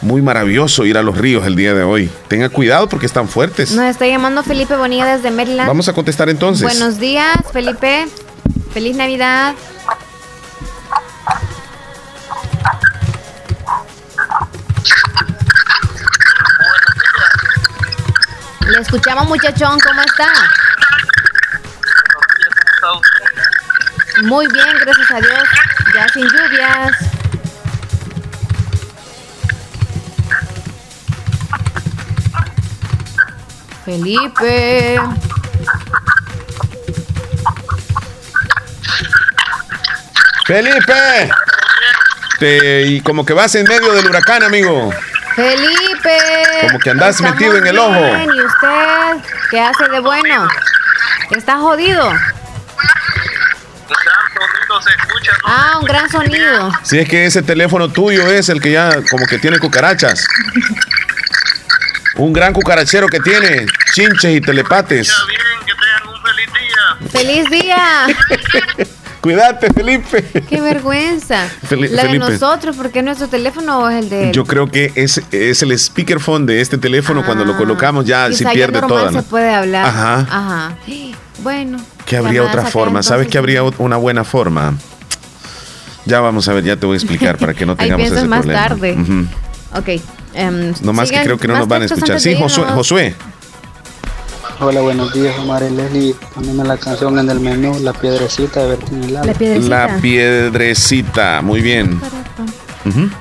Muy 0.00 0.22
maravilloso 0.22 0.84
ir 0.84 0.96
a 0.96 1.02
los 1.02 1.16
ríos 1.18 1.44
el 1.46 1.56
día 1.56 1.74
de 1.74 1.82
hoy. 1.82 2.10
Tenga 2.28 2.48
cuidado 2.50 2.88
porque 2.88 3.06
están 3.06 3.28
fuertes. 3.28 3.72
Nos 3.72 3.86
está 3.86 4.06
llamando 4.06 4.44
Felipe 4.44 4.76
Bonilla 4.76 5.06
desde 5.06 5.30
Maryland. 5.30 5.66
Vamos 5.66 5.88
a 5.88 5.92
contestar 5.92 6.28
entonces. 6.28 6.62
Buenos 6.62 6.98
días, 6.98 7.36
Felipe. 7.52 8.06
Feliz 8.72 8.96
Navidad. 8.96 9.54
Le 18.68 18.80
escuchamos, 18.80 19.26
muchachón, 19.26 19.80
¿cómo 19.80 20.02
está? 20.02 20.30
Muy 24.22 24.46
bien, 24.48 24.68
gracias 24.80 25.10
a 25.10 25.20
Dios. 25.20 25.48
Ya 25.98 26.06
sin 26.10 26.22
lluvias. 26.28 26.94
Felipe. 33.84 35.00
Felipe. 40.46 41.30
Te- 42.38 42.82
y 42.86 43.00
como 43.00 43.24
que 43.26 43.32
vas 43.32 43.54
en 43.54 43.64
medio 43.64 43.92
del 43.92 44.06
huracán, 44.06 44.42
amigo. 44.42 44.92
Felipe. 45.34 46.18
Como 46.62 46.78
que 46.78 46.90
andás 46.90 47.20
metido 47.20 47.56
en 47.56 47.66
el 47.66 47.78
ojo. 47.78 47.94
¿Y 48.34 48.40
usted 48.42 49.30
qué 49.50 49.60
hace 49.60 49.88
de 49.88 50.00
bueno? 50.00 50.48
¿Está 51.30 51.58
jodido? 51.58 52.12
Ah, 55.50 55.78
un 55.80 55.86
gran 55.86 56.10
sonido. 56.10 56.70
Si 56.82 56.98
es 56.98 57.08
que 57.08 57.24
ese 57.24 57.42
teléfono 57.42 57.88
tuyo 57.88 58.26
es 58.30 58.48
el 58.50 58.60
que 58.60 58.72
ya 58.72 58.90
como 59.10 59.24
que 59.26 59.38
tiene 59.38 59.58
cucarachas. 59.58 60.24
Un 62.16 62.32
gran 62.32 62.52
cucarachero 62.52 63.06
que 63.08 63.20
tiene 63.20 63.66
chinches 63.94 64.36
y 64.36 64.40
telepates. 64.40 65.10
¡Feliz 67.10 67.48
día! 67.50 68.06
Cuídate, 69.20 69.72
Felipe. 69.72 70.22
¡Qué 70.48 70.60
vergüenza! 70.60 71.48
Fel- 71.68 71.90
La 71.90 72.04
de 72.04 72.18
nosotros, 72.18 72.76
porque 72.76 73.02
nuestro 73.02 73.28
teléfono 73.28 73.88
es 73.90 74.04
el 74.04 74.10
de 74.10 74.24
él. 74.28 74.32
Yo 74.32 74.44
creo 74.44 74.70
que 74.70 74.92
es, 74.94 75.20
es 75.32 75.62
el 75.62 75.76
speakerphone 75.78 76.46
de 76.46 76.60
este 76.60 76.78
teléfono. 76.78 77.24
Cuando 77.24 77.44
lo 77.44 77.56
colocamos 77.56 78.04
ya 78.04 78.30
se 78.32 78.46
pierde 78.46 78.80
normal 78.80 78.88
toda. 78.98 79.10
se 79.10 79.16
¿no? 79.16 79.22
puede 79.24 79.52
hablar. 79.52 79.86
Ajá. 79.86 80.20
Ajá. 80.30 80.76
Bueno. 81.42 81.78
Que 82.06 82.16
habría 82.16 82.44
otra 82.44 82.64
forma. 82.64 83.02
¿Sabes 83.02 83.28
que 83.28 83.38
habría 83.38 83.62
una 83.64 83.96
buena 83.96 84.24
forma? 84.24 84.74
Ya 86.08 86.20
vamos 86.20 86.48
a 86.48 86.54
ver, 86.54 86.64
ya 86.64 86.76
te 86.76 86.86
voy 86.86 86.94
a 86.94 86.96
explicar 86.98 87.36
para 87.38 87.52
que 87.54 87.66
no 87.66 87.76
tengamos 87.82 88.06
ese 88.10 88.26
más 88.26 88.40
problema. 88.40 88.68
tarde. 88.68 88.96
Ok. 89.74 89.88
em, 90.34 90.72
No 90.80 90.92
más 90.94 91.10
que 91.10 91.20
creo 91.22 91.36
que 91.36 91.46
no 91.48 91.56
nos 91.58 91.68
van 91.68 91.82
a 91.82 91.84
escuchar. 91.84 92.18
Sí, 92.20 92.34
Josué. 92.34 92.64
Josué. 92.64 93.14
Hola, 94.60 94.80
buenos 94.80 95.12
días, 95.12 95.38
Omar 95.38 95.62
y 95.62 95.74
Leslie. 95.74 96.14
Poneme 96.34 96.64
la 96.64 96.76
canción 96.78 97.16
en 97.18 97.30
el 97.30 97.38
menú, 97.38 97.78
La 97.80 97.92
Piedrecita 97.92 98.60
de 98.64 98.68
Bertín 98.70 99.04
Hilal. 99.04 99.26
La 99.68 99.96
piedrecita. 100.00 101.42
Muy 101.42 101.60
bien. 101.60 102.00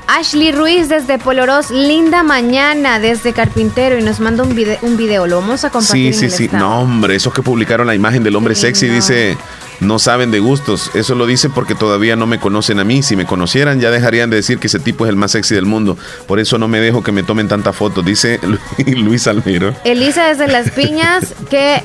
Ashley 0.07 0.53
Ruiz 0.53 0.87
desde 0.87 1.19
Poloros, 1.19 1.71
linda 1.71 2.23
mañana 2.23 2.99
desde 2.99 3.33
Carpintero 3.33 3.99
y 3.99 4.01
nos 4.01 4.21
manda 4.21 4.43
un 4.43 4.55
video, 4.55 4.77
un 4.81 4.95
video. 4.95 5.27
lo 5.27 5.41
vamos 5.41 5.65
a 5.65 5.69
compartir 5.69 6.01
Sí, 6.01 6.07
en 6.07 6.13
sí, 6.13 6.25
el 6.25 6.31
sí. 6.31 6.45
estado. 6.45 6.63
No, 6.63 6.79
hombre, 6.81 7.15
esos 7.17 7.33
que 7.33 7.41
publicaron 7.41 7.85
la 7.85 7.93
imagen 7.93 8.23
del 8.23 8.35
hombre 8.37 8.55
sexy 8.55 8.87
dice, 8.87 9.37
no 9.79 9.99
saben 9.99 10.31
de 10.31 10.39
gustos. 10.39 10.91
Eso 10.95 11.15
lo 11.15 11.25
dice 11.25 11.49
porque 11.49 11.75
todavía 11.75 12.15
no 12.15 12.25
me 12.27 12.39
conocen 12.39 12.79
a 12.79 12.83
mí. 12.83 13.03
Si 13.03 13.15
me 13.15 13.25
conocieran, 13.25 13.79
ya 13.79 13.91
dejarían 13.91 14.29
de 14.29 14.37
decir 14.37 14.57
que 14.59 14.67
ese 14.67 14.79
tipo 14.79 15.05
es 15.05 15.09
el 15.09 15.15
más 15.15 15.31
sexy 15.31 15.53
del 15.55 15.65
mundo. 15.65 15.97
Por 16.27 16.39
eso 16.39 16.57
no 16.57 16.67
me 16.67 16.79
dejo 16.79 17.03
que 17.03 17.11
me 17.11 17.23
tomen 17.23 17.47
tantas 17.47 17.75
fotos, 17.75 18.03
dice 18.05 18.39
Lu- 18.43 18.57
Luis 19.03 19.27
Almiro. 19.27 19.73
Elisa 19.83 20.25
desde 20.27 20.47
Las 20.47 20.71
Piñas, 20.77 21.33
que, 21.49 21.83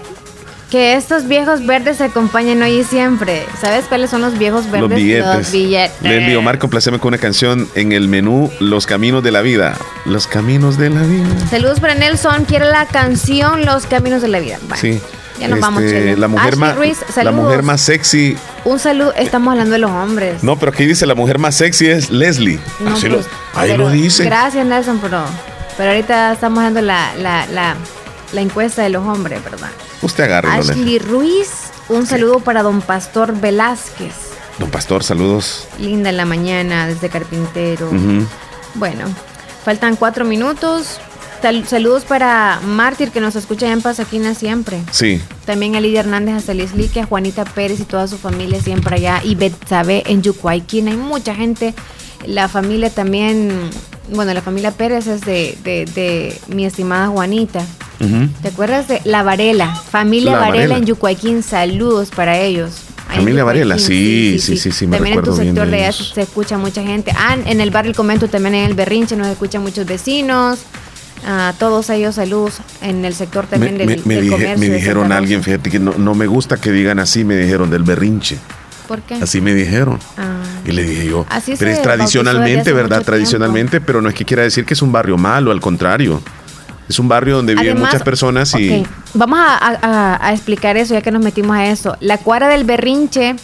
que 0.71 0.95
estos 0.95 1.29
viejos 1.29 1.67
verdes 1.67 1.99
se 1.99 2.05
acompañen 2.05 2.63
hoy 2.63 2.81
y 2.81 2.85
siempre. 2.85 3.43
¿Sabes 3.61 3.85
cuáles 3.87 4.09
son 4.09 4.23
los 4.23 4.39
viejos 4.39 4.65
verdes? 4.71 4.89
Los 4.89 4.95
billetes. 4.99 5.37
Los 5.37 5.53
billetes. 5.53 6.03
Leslie 6.03 6.37
Omar, 6.37 6.59
complaceme 6.59 6.99
con 6.99 7.09
una 7.09 7.19
canción 7.19 7.69
en 7.75 7.93
el 7.93 8.09
menú 8.09 8.51
Los 8.59 8.87
Caminos 8.87 9.23
de 9.23 9.33
la 9.33 9.43
Vida. 9.43 9.77
Los 10.07 10.27
Caminos 10.27 10.79
de 10.79 10.89
la 10.89 11.03
Vida. 11.03 11.27
Saludos 11.51 11.79
para 11.79 11.95
Nelson, 11.95 12.47
quiere 12.47 12.65
la 12.71 12.87
canción 12.87 13.67
Los 13.67 13.85
Caminos 13.87 14.23
de 14.23 14.29
la 14.29 14.41
Vida. 14.41 14.59
Bueno, 14.63 14.77
Sí. 14.81 14.99
Ya 15.39 15.49
nos 15.49 15.61
vamos, 15.61 15.83
Este, 15.83 15.99
Chelo. 16.11 16.17
la 16.21 16.29
mujer 16.29 16.47
Ashley 16.49 16.61
más 16.61 16.77
Ruiz, 16.77 16.99
la 17.17 17.33
mujer 17.33 17.63
más 17.63 17.81
sexy. 17.81 18.37
Un 18.65 18.79
saludo, 18.79 19.13
estamos 19.15 19.53
hablando 19.53 19.73
de 19.73 19.79
los 19.79 19.91
hombres. 19.91 20.43
No, 20.43 20.59
pero 20.59 20.73
aquí 20.73 20.85
dice 20.85 21.07
la 21.07 21.15
mujer 21.15 21.39
más 21.39 21.55
sexy 21.57 21.89
es 21.89 22.11
Leslie. 22.11 22.59
No, 22.81 22.95
Así 22.95 23.09
pues, 23.09 23.27
lo- 23.27 23.61
ahí 23.61 23.77
lo 23.77 23.91
dice. 23.91 24.25
Gracias, 24.25 24.65
Nelson, 24.67 24.99
pero, 25.01 25.25
pero 25.77 25.91
ahorita 25.91 26.33
estamos 26.33 26.63
dando 26.63 26.81
la, 26.83 27.15
la, 27.17 27.47
la, 27.47 27.75
la 28.33 28.41
encuesta 28.41 28.83
de 28.83 28.91
los 28.91 29.07
hombres, 29.07 29.43
¿verdad? 29.43 29.71
Usted 30.03 30.29
Leslie. 30.29 30.73
Ashley 30.73 30.99
Ruiz, 30.99 31.49
un 31.89 32.07
saludo 32.07 32.41
para 32.41 32.63
don 32.63 32.81
Pastor 32.83 33.35
Velázquez. 33.39 34.15
Don 34.59 34.71
Pastor, 34.71 35.03
saludos. 35.03 35.67
Linda 35.79 36.11
en 36.11 36.17
la 36.19 36.25
mañana 36.27 36.87
desde 36.87 37.09
Carpintero. 37.09 37.91
Bueno, 38.75 39.05
faltan 39.65 39.97
cuatro 39.97 40.25
minutos. 40.25 40.99
Sal- 41.43 41.67
saludos 41.67 42.05
para 42.05 42.61
Mártir 42.65 43.11
que 43.11 43.21
nos 43.21 43.35
escucha 43.35 43.71
en 43.73 43.83
Pasaquina 43.83 44.35
siempre. 44.35 44.79
Sí. 44.93 45.21
También 45.45 45.75
a 45.75 45.81
Lidia 45.81 46.01
Hernández, 46.01 46.37
hasta 46.37 46.55
Lislique, 46.55 47.01
a 47.01 47.07
Juanita 47.07 47.45
Pérez 47.45 47.81
y 47.81 47.85
toda 47.85 48.07
su 48.07 48.17
familia 48.17 48.61
siempre 48.63 48.95
allá. 48.97 49.21
Y 49.25 49.35
Betsabe 49.35 50.05
en 50.07 50.23
Yucuayquín. 50.23 50.87
Hay 50.89 50.97
mucha 50.97 51.35
gente. 51.35 51.75
La 52.27 52.47
familia 52.49 52.91
también, 52.91 53.51
bueno, 54.15 54.33
la 54.33 54.41
familia 54.43 54.71
Pérez 54.71 55.09
es 55.09 55.23
de, 55.23 55.59
de- 55.65 55.85
de 55.87 56.41
mi 56.47 56.65
estimada 56.65 57.09
Juanita. 57.09 57.65
¿Te 58.43 58.49
acuerdas 58.49 58.89
de 58.89 59.01
La 59.05 59.23
Varela? 59.23 59.75
Familia 59.77 60.33
La 60.33 60.39
Varela, 60.39 60.57
Varela. 60.59 60.77
en 60.79 60.87
Yucuayquín. 60.87 61.43
Saludos 61.43 62.11
para 62.15 62.39
ellos. 62.39 62.73
Familia 63.09 63.45
Varela, 63.45 63.79
sí, 63.79 64.39
sí, 64.41 64.57
sí, 64.57 64.73
sí, 64.73 64.87
me 64.87 64.97
También 64.97 65.19
en 65.19 65.25
tu 65.25 65.37
sector 65.37 65.69
de 65.69 65.85
allá 65.85 65.93
se 65.93 66.23
escucha 66.23 66.57
mucha 66.59 66.83
gente. 66.83 67.13
Ah, 67.17 67.37
en 67.45 67.61
el 67.61 67.71
barrio 67.71 67.91
El 67.91 67.97
Comento, 67.97 68.27
también 68.29 68.55
en 68.55 68.65
el 68.65 68.75
Berrinche, 68.75 69.17
nos 69.17 69.27
escuchan 69.27 69.63
muchos 69.63 69.85
vecinos. 69.87 70.61
A 71.27 71.55
todos 71.59 71.89
ellos 71.91 72.17
saludos 72.17 72.59
en 72.81 73.05
el 73.05 73.15
sector 73.15 73.45
Me, 73.45 73.51
también 73.51 73.79
del, 73.79 73.87
me- 73.87 73.97
me 74.05 74.15
del 74.17 74.25
dije- 74.25 74.31
comercio. 74.33 74.59
me 74.59 74.69
de 74.69 74.77
dijeron 74.77 75.13
alguien, 75.13 75.43
fíjate 75.43 75.71
que 75.71 75.79
no, 75.79 75.95
no 75.97 76.15
me 76.15 76.27
gusta 76.27 76.57
que 76.57 76.71
digan 76.73 76.99
así, 76.99 77.25
me 77.25 77.37
dijeron 77.37 77.71
del 77.71 77.83
berrinche. 77.85 78.39
¿Por 78.89 79.01
qué? 79.03 79.15
Así 79.15 79.41
me 79.41 79.55
dijeron. 79.55 79.99
Ah. 80.19 80.41
Y 80.67 80.73
le 80.73 80.83
dije 80.83 81.07
yo, 81.07 81.25
Así 81.31 81.55
pero 81.59 81.71
es 81.71 81.81
tradicionalmente, 81.81 82.73
¿verdad? 82.73 83.03
Tradicionalmente, 83.03 83.81
pero 83.81 84.03
no 84.03 84.09
es 84.09 84.15
que 84.15 84.25
quiera 84.25 84.43
decir 84.43 84.65
que 84.65 84.75
es 84.75 84.83
un 84.83 84.91
barrio 84.93 85.17
malo, 85.17 85.51
al 85.53 85.61
contrario. 85.61 86.21
Es 86.89 86.99
un 86.99 87.09
barrio 87.09 87.37
donde 87.37 87.55
viven 87.55 87.71
Además, 87.77 87.93
muchas 87.93 88.03
personas 88.03 88.55
y... 88.57 88.85
Vamos 89.15 89.39
a, 89.39 89.57
a- 89.57 89.79
a- 90.17 90.27
a 90.29 90.33
explicar 90.33 90.77
eso 90.77 90.95
ya 90.95 91.01
que 91.01 91.11
nos 91.13 91.23
metimos 91.23 91.57
a 91.57 91.67
eso. 91.69 91.97
La 92.01 92.19
cuadra 92.19 92.49
del 92.49 92.65
Berrinche 92.65 93.37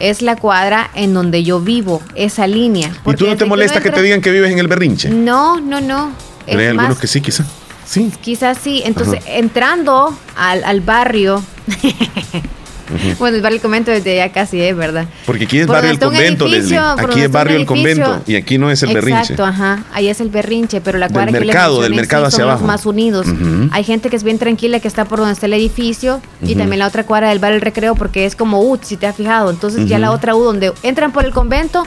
es 0.00 0.20
la 0.20 0.34
cuadra 0.36 0.90
en 0.94 1.14
donde 1.14 1.44
yo 1.44 1.60
vivo, 1.60 2.02
esa 2.16 2.46
línea. 2.48 2.90
¿Y 3.06 3.14
tú 3.14 3.26
no 3.26 3.36
te 3.36 3.44
molesta 3.44 3.80
que 3.80 3.90
te 3.90 4.02
digan 4.02 4.20
que 4.20 4.32
vives 4.32 4.50
en 4.50 4.58
el 4.58 4.66
berrinche? 4.66 5.08
No, 5.08 5.60
no, 5.60 5.80
no. 5.80 6.12
Pero 6.46 6.58
hay 6.58 6.64
Es 6.64 6.70
algunos 6.70 6.88
más, 6.90 6.98
que 6.98 7.06
sí, 7.06 7.20
quizá. 7.20 7.44
Sí. 7.86 8.10
Quizás 8.20 8.58
sí. 8.62 8.82
Entonces, 8.84 9.20
Ajá. 9.22 9.32
entrando 9.34 10.16
al, 10.36 10.64
al 10.64 10.80
barrio, 10.80 11.42
bueno, 13.18 13.36
el 13.36 13.42
barrio 13.42 13.56
del 13.56 13.62
convento 13.62 13.90
desde 13.90 14.16
ya 14.16 14.30
casi 14.30 14.60
es, 14.60 14.76
¿verdad? 14.76 15.06
Porque 15.26 15.44
aquí 15.44 15.58
es 15.60 15.66
Por 15.66 15.76
barrio 15.76 15.90
el 15.92 15.98
donde 15.98 16.16
está 16.22 16.32
un 16.34 16.38
convento, 16.38 16.56
edificio, 16.56 16.80
Leslie. 16.96 17.10
Aquí 17.12 17.20
es 17.20 17.30
barrio 17.30 17.56
el 17.56 17.62
edificio. 17.62 18.04
convento 18.04 18.22
y 18.30 18.36
aquí 18.36 18.58
no 18.58 18.70
es 18.70 18.82
el 18.82 18.92
berrinche. 18.94 19.20
Exacto, 19.22 19.44
ajá. 19.44 19.84
Ahí 19.92 20.08
es 20.08 20.20
el 20.20 20.28
berrinche, 20.28 20.80
pero 20.80 20.98
la 20.98 21.06
Del 21.08 21.14
cuadra 21.14 21.32
que 21.32 21.38
les 21.40 21.46
mercado, 21.46 21.82
del 21.82 21.94
mercado 21.94 22.26
hacia 22.26 22.44
abajo. 22.44 22.64
más 22.66 22.84
unidos. 22.86 23.26
Hay 23.70 23.84
gente 23.84 24.10
que 24.10 24.16
es 24.16 24.22
bien 24.22 24.38
tranquila 24.38 24.80
que 24.80 24.88
está 24.88 25.04
por 25.06 25.18
donde 25.18 25.32
está 25.34 25.46
el 25.46 25.54
edificio 25.54 26.20
y 26.42 26.54
también 26.54 26.78
la 26.78 26.86
otra 26.86 27.04
cuadra 27.04 27.28
del 27.30 27.38
barrio 27.38 27.56
El 27.56 27.62
Recreo 27.62 27.94
porque 27.94 28.26
es 28.26 28.36
como 28.36 28.60
U, 28.62 28.78
si 28.82 28.96
te 28.96 29.06
has 29.06 29.16
fijado. 29.16 29.50
Entonces 29.50 29.86
ya 29.88 29.98
la 29.98 30.10
otra 30.10 30.34
U 30.34 30.42
donde 30.42 30.72
entran 30.82 31.12
por 31.12 31.24
el 31.24 31.32
convento, 31.32 31.86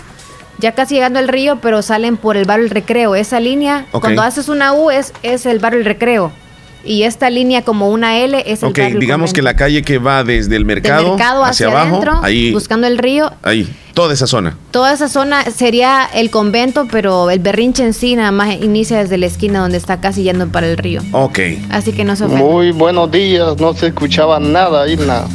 ya 0.60 0.74
casi 0.74 0.96
llegando 0.96 1.20
al 1.20 1.28
río, 1.28 1.60
pero 1.62 1.82
salen 1.82 2.18
por 2.18 2.38
el 2.38 2.46
barrio 2.46 2.66
El 2.66 2.72
Recreo. 2.72 3.16
Esa 3.16 3.40
línea, 3.40 3.86
Ok. 3.92 4.02
cuando 4.02 4.22
haces 4.22 4.50
una 4.50 4.74
U 4.74 4.92
es, 4.92 5.14
es 5.24 5.46
el 5.46 5.60
barrio 5.60 5.80
El 5.80 5.86
Recreo. 5.86 6.32
Y 6.86 7.04
esta 7.04 7.30
línea 7.30 7.64
como 7.64 7.90
una 7.90 8.18
L 8.20 8.44
es 8.46 8.64
el 8.64 8.70
Ok, 8.70 8.78
barrio 8.78 8.94
El 8.96 9.00
digamos 9.02 9.34
que 9.34 9.42
la 9.42 9.56
calle 9.56 9.82
que 9.82 9.98
va 9.98 10.24
desde 10.24 10.56
el 10.56 10.64
Del 10.64 10.66
mercado, 10.66 11.16
hacia, 11.16 11.50
hacia, 11.50 11.68
abajo, 11.68 11.88
adentro, 11.98 12.20
ahí, 12.24 12.54
buscando 12.54 12.88
el 12.88 12.98
río, 12.98 13.34
ahí, 13.44 13.68
toda 13.94 14.14
esa 14.14 14.26
zona. 14.26 14.56
Toda 14.72 14.94
esa 14.94 15.10
zona 15.10 15.44
sería 15.46 16.08
el 16.14 16.30
convento, 16.30 16.88
pero 16.90 17.30
el 17.30 17.40
berrinche 17.40 17.84
en 17.84 17.94
sí 17.94 18.16
nada 18.16 18.32
más 18.32 18.56
inicia 18.62 19.00
desde 19.00 19.18
la 19.18 19.26
esquina 19.26 19.60
donde 19.60 19.78
está 19.78 20.00
casi 20.00 20.24
yendo 20.24 20.48
para 20.48 20.68
el 20.68 20.78
río. 20.78 21.02
Ok. 21.12 21.40
Así 21.72 21.92
que 21.92 22.06
no 22.06 22.16
se 22.16 22.24
ofendan. 22.24 22.48
Muy 22.48 22.72
buenos 22.72 23.12
días, 23.12 23.60
no 23.60 23.74
se 23.74 23.88
escuchaba 23.88 24.40
nada 24.40 24.84
ahí 24.84 24.94
en 24.94 25.08
la, 25.08 25.26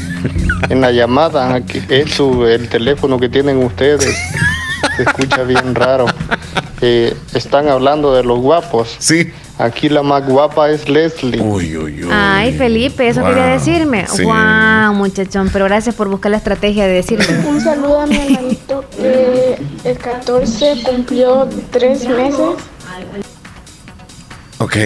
en 0.70 0.80
la 0.80 0.90
llamada. 0.90 1.52
Aquí, 1.54 1.82
Eso, 1.90 2.48
el 2.48 2.66
teléfono 2.70 3.18
que 3.20 3.28
tienen 3.28 3.58
ustedes, 3.58 4.16
se 4.96 5.02
escucha 5.02 5.42
bien 5.44 5.74
raro. 5.74 6.06
Eh, 6.80 7.16
están 7.34 7.68
hablando 7.68 8.12
de 8.14 8.24
los 8.24 8.38
guapos. 8.40 8.96
Sí. 8.98 9.32
Aquí 9.58 9.88
la 9.88 10.02
más 10.02 10.26
guapa 10.26 10.70
es 10.70 10.88
Leslie. 10.88 11.40
Uy, 11.40 11.76
uy, 11.76 12.04
uy. 12.04 12.10
Ay, 12.12 12.52
Felipe, 12.56 13.06
eso 13.06 13.20
Wow, 13.20 13.28
quería 13.30 13.46
decirme. 13.46 14.06
sí. 14.08 14.24
Wow, 14.24 14.92
muchachón, 14.94 15.50
pero 15.52 15.66
gracias 15.66 15.94
por 15.94 16.08
buscar 16.08 16.30
la 16.32 16.38
estrategia 16.38 16.86
de 16.86 16.94
decirme. 16.94 17.24
Un 17.48 17.60
saludo 17.60 18.00
a 18.00 18.06
mi 18.06 18.16
hermanito 18.16 18.84
que 18.96 19.58
el 19.84 19.98
14 19.98 20.82
cumplió 20.84 21.48
tres 21.70 22.08
meses. 22.08 22.40
Ok. 24.58 24.76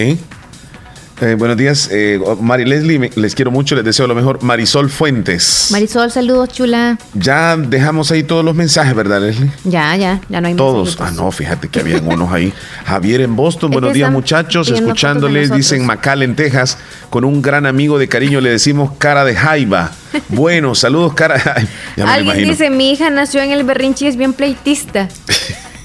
Eh, 1.18 1.34
buenos 1.34 1.56
días, 1.56 1.88
eh, 1.90 2.20
Mari 2.43 2.66
Leslie, 2.66 3.10
les 3.14 3.34
quiero 3.34 3.51
mucho, 3.51 3.74
les 3.74 3.84
deseo 3.84 4.06
lo 4.06 4.14
mejor. 4.14 4.43
Marisol 4.43 4.90
Fuentes. 4.90 5.68
Marisol, 5.70 6.10
saludos, 6.10 6.51
chula. 6.51 6.98
Ya 7.14 7.56
dejamos 7.56 8.10
ahí 8.10 8.22
todos 8.22 8.44
los 8.44 8.55
mensajes, 8.55 8.94
¿verdad, 8.94 9.22
Leslie? 9.22 9.51
Ya, 9.64 9.97
ya, 9.97 10.20
ya 10.28 10.43
no 10.43 10.48
hay 10.48 10.55
Todos. 10.55 10.98
Ah, 11.01 11.10
no, 11.10 11.32
fíjate 11.32 11.68
que 11.68 11.80
habían 11.80 12.06
unos 12.06 12.30
ahí. 12.30 12.52
Javier 12.84 13.22
en 13.22 13.34
Boston, 13.34 13.70
buenos 13.70 13.94
días 13.94 14.12
muchachos, 14.12 14.68
escuchándoles, 14.70 15.51
dicen. 15.51 15.86
Macal 15.86 16.22
en 16.22 16.36
Texas, 16.36 16.76
con 17.09 17.24
un 17.24 17.40
gran 17.40 17.64
amigo 17.64 17.98
de 17.98 18.09
cariño 18.09 18.43
le 18.43 18.51
decimos 18.51 18.93
cara 18.98 19.24
de 19.24 19.34
jaiba. 19.34 19.93
Bueno, 20.28 20.74
saludos 20.74 21.14
cara. 21.14 21.36
Ya 21.97 22.05
me 22.05 22.12
Alguien 22.12 22.48
dice, 22.48 22.70
mi 22.70 22.90
hija 22.90 23.10
nació 23.10 23.40
en 23.43 23.52
el 23.52 23.64
berrinche 23.64 24.05
y 24.06 24.09
es 24.09 24.16
bien 24.16 24.32
pleitista. 24.32 25.09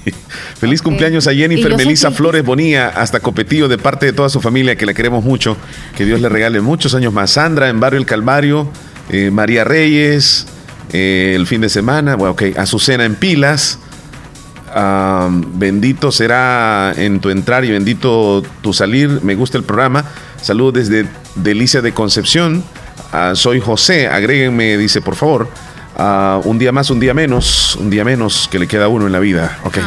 Feliz 0.58 0.82
cumpleaños 0.82 1.26
a 1.26 1.34
Jennifer 1.34 1.74
feliz. 1.76 2.06
Flores 2.14 2.44
Bonía, 2.44 2.88
hasta 2.88 3.20
Copetillo, 3.20 3.68
de 3.68 3.78
parte 3.78 4.06
de 4.06 4.12
toda 4.12 4.28
su 4.28 4.40
familia, 4.40 4.76
que 4.76 4.86
la 4.86 4.94
queremos 4.94 5.24
mucho. 5.24 5.56
Que 5.96 6.04
Dios 6.04 6.20
le 6.20 6.28
regale 6.28 6.60
muchos 6.60 6.94
años 6.94 7.12
más. 7.12 7.30
Sandra 7.30 7.68
en 7.68 7.80
Barrio 7.80 7.98
El 7.98 8.06
Calvario, 8.06 8.68
eh, 9.10 9.30
María 9.30 9.64
Reyes, 9.64 10.46
eh, 10.92 11.32
el 11.34 11.46
fin 11.46 11.60
de 11.60 11.68
semana, 11.68 12.16
bueno, 12.16 12.32
ok, 12.32 12.42
Azucena 12.56 13.04
en 13.04 13.14
Pilas. 13.14 13.78
Bendito 15.54 16.10
será 16.10 16.94
en 16.96 17.20
tu 17.20 17.28
entrar 17.28 17.64
y 17.64 17.70
bendito 17.70 18.42
tu 18.62 18.72
salir. 18.72 19.20
Me 19.22 19.34
gusta 19.34 19.58
el 19.58 19.64
programa. 19.64 20.04
Saludos 20.40 20.74
desde 20.74 21.06
Delicia 21.34 21.82
de 21.82 21.92
Concepción. 21.92 22.64
Ah, 23.12 23.32
soy 23.34 23.60
José. 23.60 24.08
Agréguenme, 24.08 24.78
dice, 24.78 25.02
por 25.02 25.14
favor. 25.14 25.48
Ah, 26.04 26.40
un 26.42 26.58
día 26.58 26.72
más, 26.72 26.90
un 26.90 26.98
día 26.98 27.14
menos. 27.14 27.76
Un 27.76 27.88
día 27.88 28.04
menos 28.04 28.48
que 28.50 28.58
le 28.58 28.66
queda 28.66 28.86
a 28.86 28.88
uno 28.88 29.06
en 29.06 29.12
la 29.12 29.20
vida. 29.20 29.60
Ok. 29.62 29.78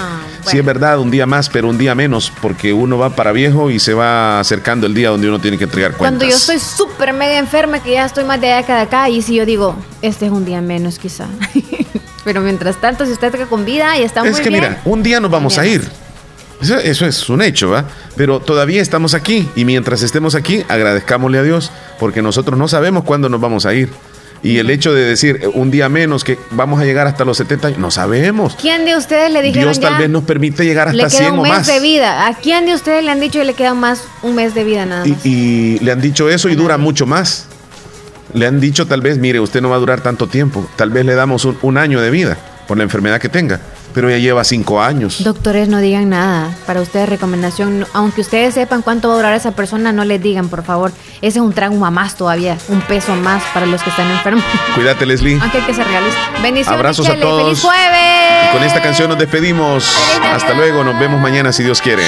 Sí, 0.46 0.58
es 0.58 0.64
verdad, 0.64 1.00
un 1.00 1.12
día 1.12 1.26
más, 1.26 1.50
pero 1.50 1.68
un 1.68 1.78
día 1.78 1.94
menos, 1.94 2.32
porque 2.42 2.72
uno 2.72 2.98
va 2.98 3.10
para 3.10 3.34
viejo 3.34 3.70
y 3.70 3.80
se 3.80 3.94
va 3.94 4.40
acercando 4.40 4.88
el 4.88 4.94
día 4.94 5.10
donde 5.10 5.28
uno 5.28 5.40
tiene 5.40 5.58
que 5.58 5.66
entregar 5.66 5.92
cuentas. 5.92 6.20
Cuando 6.20 6.26
yo 6.26 6.38
estoy 6.38 6.60
súper 6.60 7.12
mega 7.12 7.38
enferma, 7.38 7.84
que 7.84 7.94
ya 7.94 8.06
estoy 8.06 8.24
más 8.24 8.40
de 8.40 8.54
acá 8.54 8.76
de 8.76 8.82
acá, 8.84 9.10
y 9.10 9.22
si 9.22 9.36
yo 9.36 9.46
digo, 9.46 9.76
este 10.02 10.28
es 10.28 10.32
un 10.32 10.46
día 10.46 10.62
menos 10.62 11.00
quizá. 11.00 11.26
Pero 12.24 12.40
mientras 12.40 12.80
tanto, 12.80 13.06
si 13.06 13.12
usted 13.12 13.34
está 13.34 13.48
con 13.48 13.66
vida 13.66 13.98
y 13.98 14.04
está 14.04 14.22
muy 14.22 14.30
Es 14.30 14.40
que 14.40 14.50
bien. 14.50 14.62
mira, 14.62 14.82
un 14.86 15.04
día 15.04 15.20
nos 15.20 15.32
vamos 15.32 15.58
a 15.58 15.66
ir. 15.66 15.84
Eso, 16.62 16.78
eso 16.78 17.06
es 17.06 17.28
un 17.28 17.42
hecho, 17.42 17.72
¿va? 17.72 17.86
Pero 18.16 18.40
todavía 18.40 18.82
estamos 18.82 19.16
aquí 19.16 19.50
y 19.56 19.66
mientras 19.66 20.02
estemos 20.02 20.34
aquí, 20.36 20.64
agradezcámosle 20.70 21.40
a 21.40 21.44
Dios 21.44 21.72
porque 22.00 22.22
nosotros 22.22 22.58
no 22.58 22.70
sabemos 22.70 23.04
cuándo 23.04 23.28
nos 23.28 23.42
vamos 23.42 23.66
a 23.66 23.74
ir. 23.74 23.90
Y 24.44 24.60
el 24.60 24.70
hecho 24.70 24.94
de 24.94 25.04
decir 25.04 25.40
eh, 25.42 25.48
un 25.48 25.72
día 25.72 25.90
menos 25.90 26.24
que 26.24 26.38
vamos 26.52 26.80
a 26.80 26.86
llegar 26.86 27.08
hasta 27.08 27.26
los 27.26 27.38
70 27.38 27.68
años, 27.70 27.80
no 27.80 27.92
sabemos. 27.92 28.56
¿Quién 28.62 28.86
de 28.86 28.96
ustedes 28.96 29.32
le 29.32 29.42
dijeron 29.42 29.70
Dios 29.70 29.80
tal 29.80 29.94
ya, 29.94 30.00
vez 30.00 30.10
nos 30.10 30.24
permite 30.24 30.64
llegar 30.66 30.94
le 30.94 31.04
hasta 31.04 31.18
queda 31.18 31.30
100 31.30 31.34
un 31.34 31.40
o 31.40 31.44
mes 31.44 31.52
más. 31.52 31.68
de 31.68 31.80
vida? 31.80 32.28
¿A 32.28 32.34
quién 32.36 32.66
de 32.66 32.74
ustedes 32.76 33.04
le 33.04 33.12
han 33.12 33.20
dicho 33.20 33.40
que 33.40 33.46
le 33.46 33.54
queda 33.54 33.74
más 33.74 34.04
un 34.22 34.36
mes 34.36 34.54
de 34.54 34.64
vida 34.64 34.86
nada 34.86 35.06
más? 35.06 35.26
Y, 35.26 35.30
y 35.30 35.80
le 35.80 35.92
han 35.92 36.02
dicho 36.02 36.30
eso 36.30 36.50
y 36.50 36.56
dura 36.56 36.78
mucho 36.78 37.06
más. 37.06 37.48
Le 38.34 38.46
han 38.48 38.60
dicho 38.60 38.86
tal 38.86 39.02
vez, 39.02 39.18
mire, 39.18 39.40
usted 39.40 39.62
no 39.62 39.70
va 39.70 39.78
a 39.78 39.80
durar 39.80 40.02
tanto 40.02 40.28
tiempo. 40.28 40.68
Tal 40.76 40.90
vez 40.90 41.06
le 41.06 41.16
damos 41.16 41.46
un, 41.46 41.58
un 41.62 41.78
año 41.78 42.02
de 42.02 42.12
vida 42.12 42.38
por 42.68 42.78
la 42.78 42.84
enfermedad 42.84 43.20
que 43.20 43.30
tenga. 43.30 43.60
Pero 43.94 44.10
ya 44.10 44.18
lleva 44.18 44.44
cinco 44.44 44.82
años. 44.82 45.24
Doctores, 45.24 45.70
no 45.70 45.80
digan 45.80 46.10
nada. 46.10 46.50
Para 46.66 46.82
ustedes, 46.82 47.08
recomendación, 47.08 47.88
aunque 47.94 48.22
ustedes 48.22 48.54
sepan 48.54 48.82
cuánto 48.82 49.08
va 49.08 49.14
a 49.14 49.18
durar 49.18 49.34
esa 49.34 49.52
persona, 49.52 49.94
no 49.94 50.04
les 50.04 50.22
digan, 50.22 50.50
por 50.50 50.64
favor. 50.64 50.92
Ese 51.22 51.40
es 51.40 51.46
un 51.46 51.54
trauma 51.54 51.92
más 51.92 52.16
todavía, 52.16 52.58
un 52.68 52.82
peso 52.82 53.16
más 53.16 53.42
para 53.54 53.66
los 53.66 53.82
que 53.82 53.90
están 53.90 54.12
enfermos. 54.12 54.44
Cuídate, 54.76 55.06
Leslie. 55.06 55.40
Aunque 55.42 55.60
hay 55.60 55.64
que 55.64 55.74
ser 55.74 55.88
realista. 55.88 56.20
Bendiciones, 56.44 56.68
Abrazos 56.68 57.08
a 57.08 57.16
todos. 57.20 57.44
¡Feliz 57.44 57.62
jueves! 57.62 58.50
Y 58.50 58.54
con 58.54 58.64
esta 58.64 58.82
canción 58.82 59.10
nos 59.10 59.18
despedimos. 59.18 59.90
Hasta 60.34 60.54
luego, 60.54 60.84
nos 60.84 61.00
vemos 61.00 61.22
mañana 61.22 61.54
si 61.54 61.64
Dios 61.64 61.82
quiere. 61.82 62.04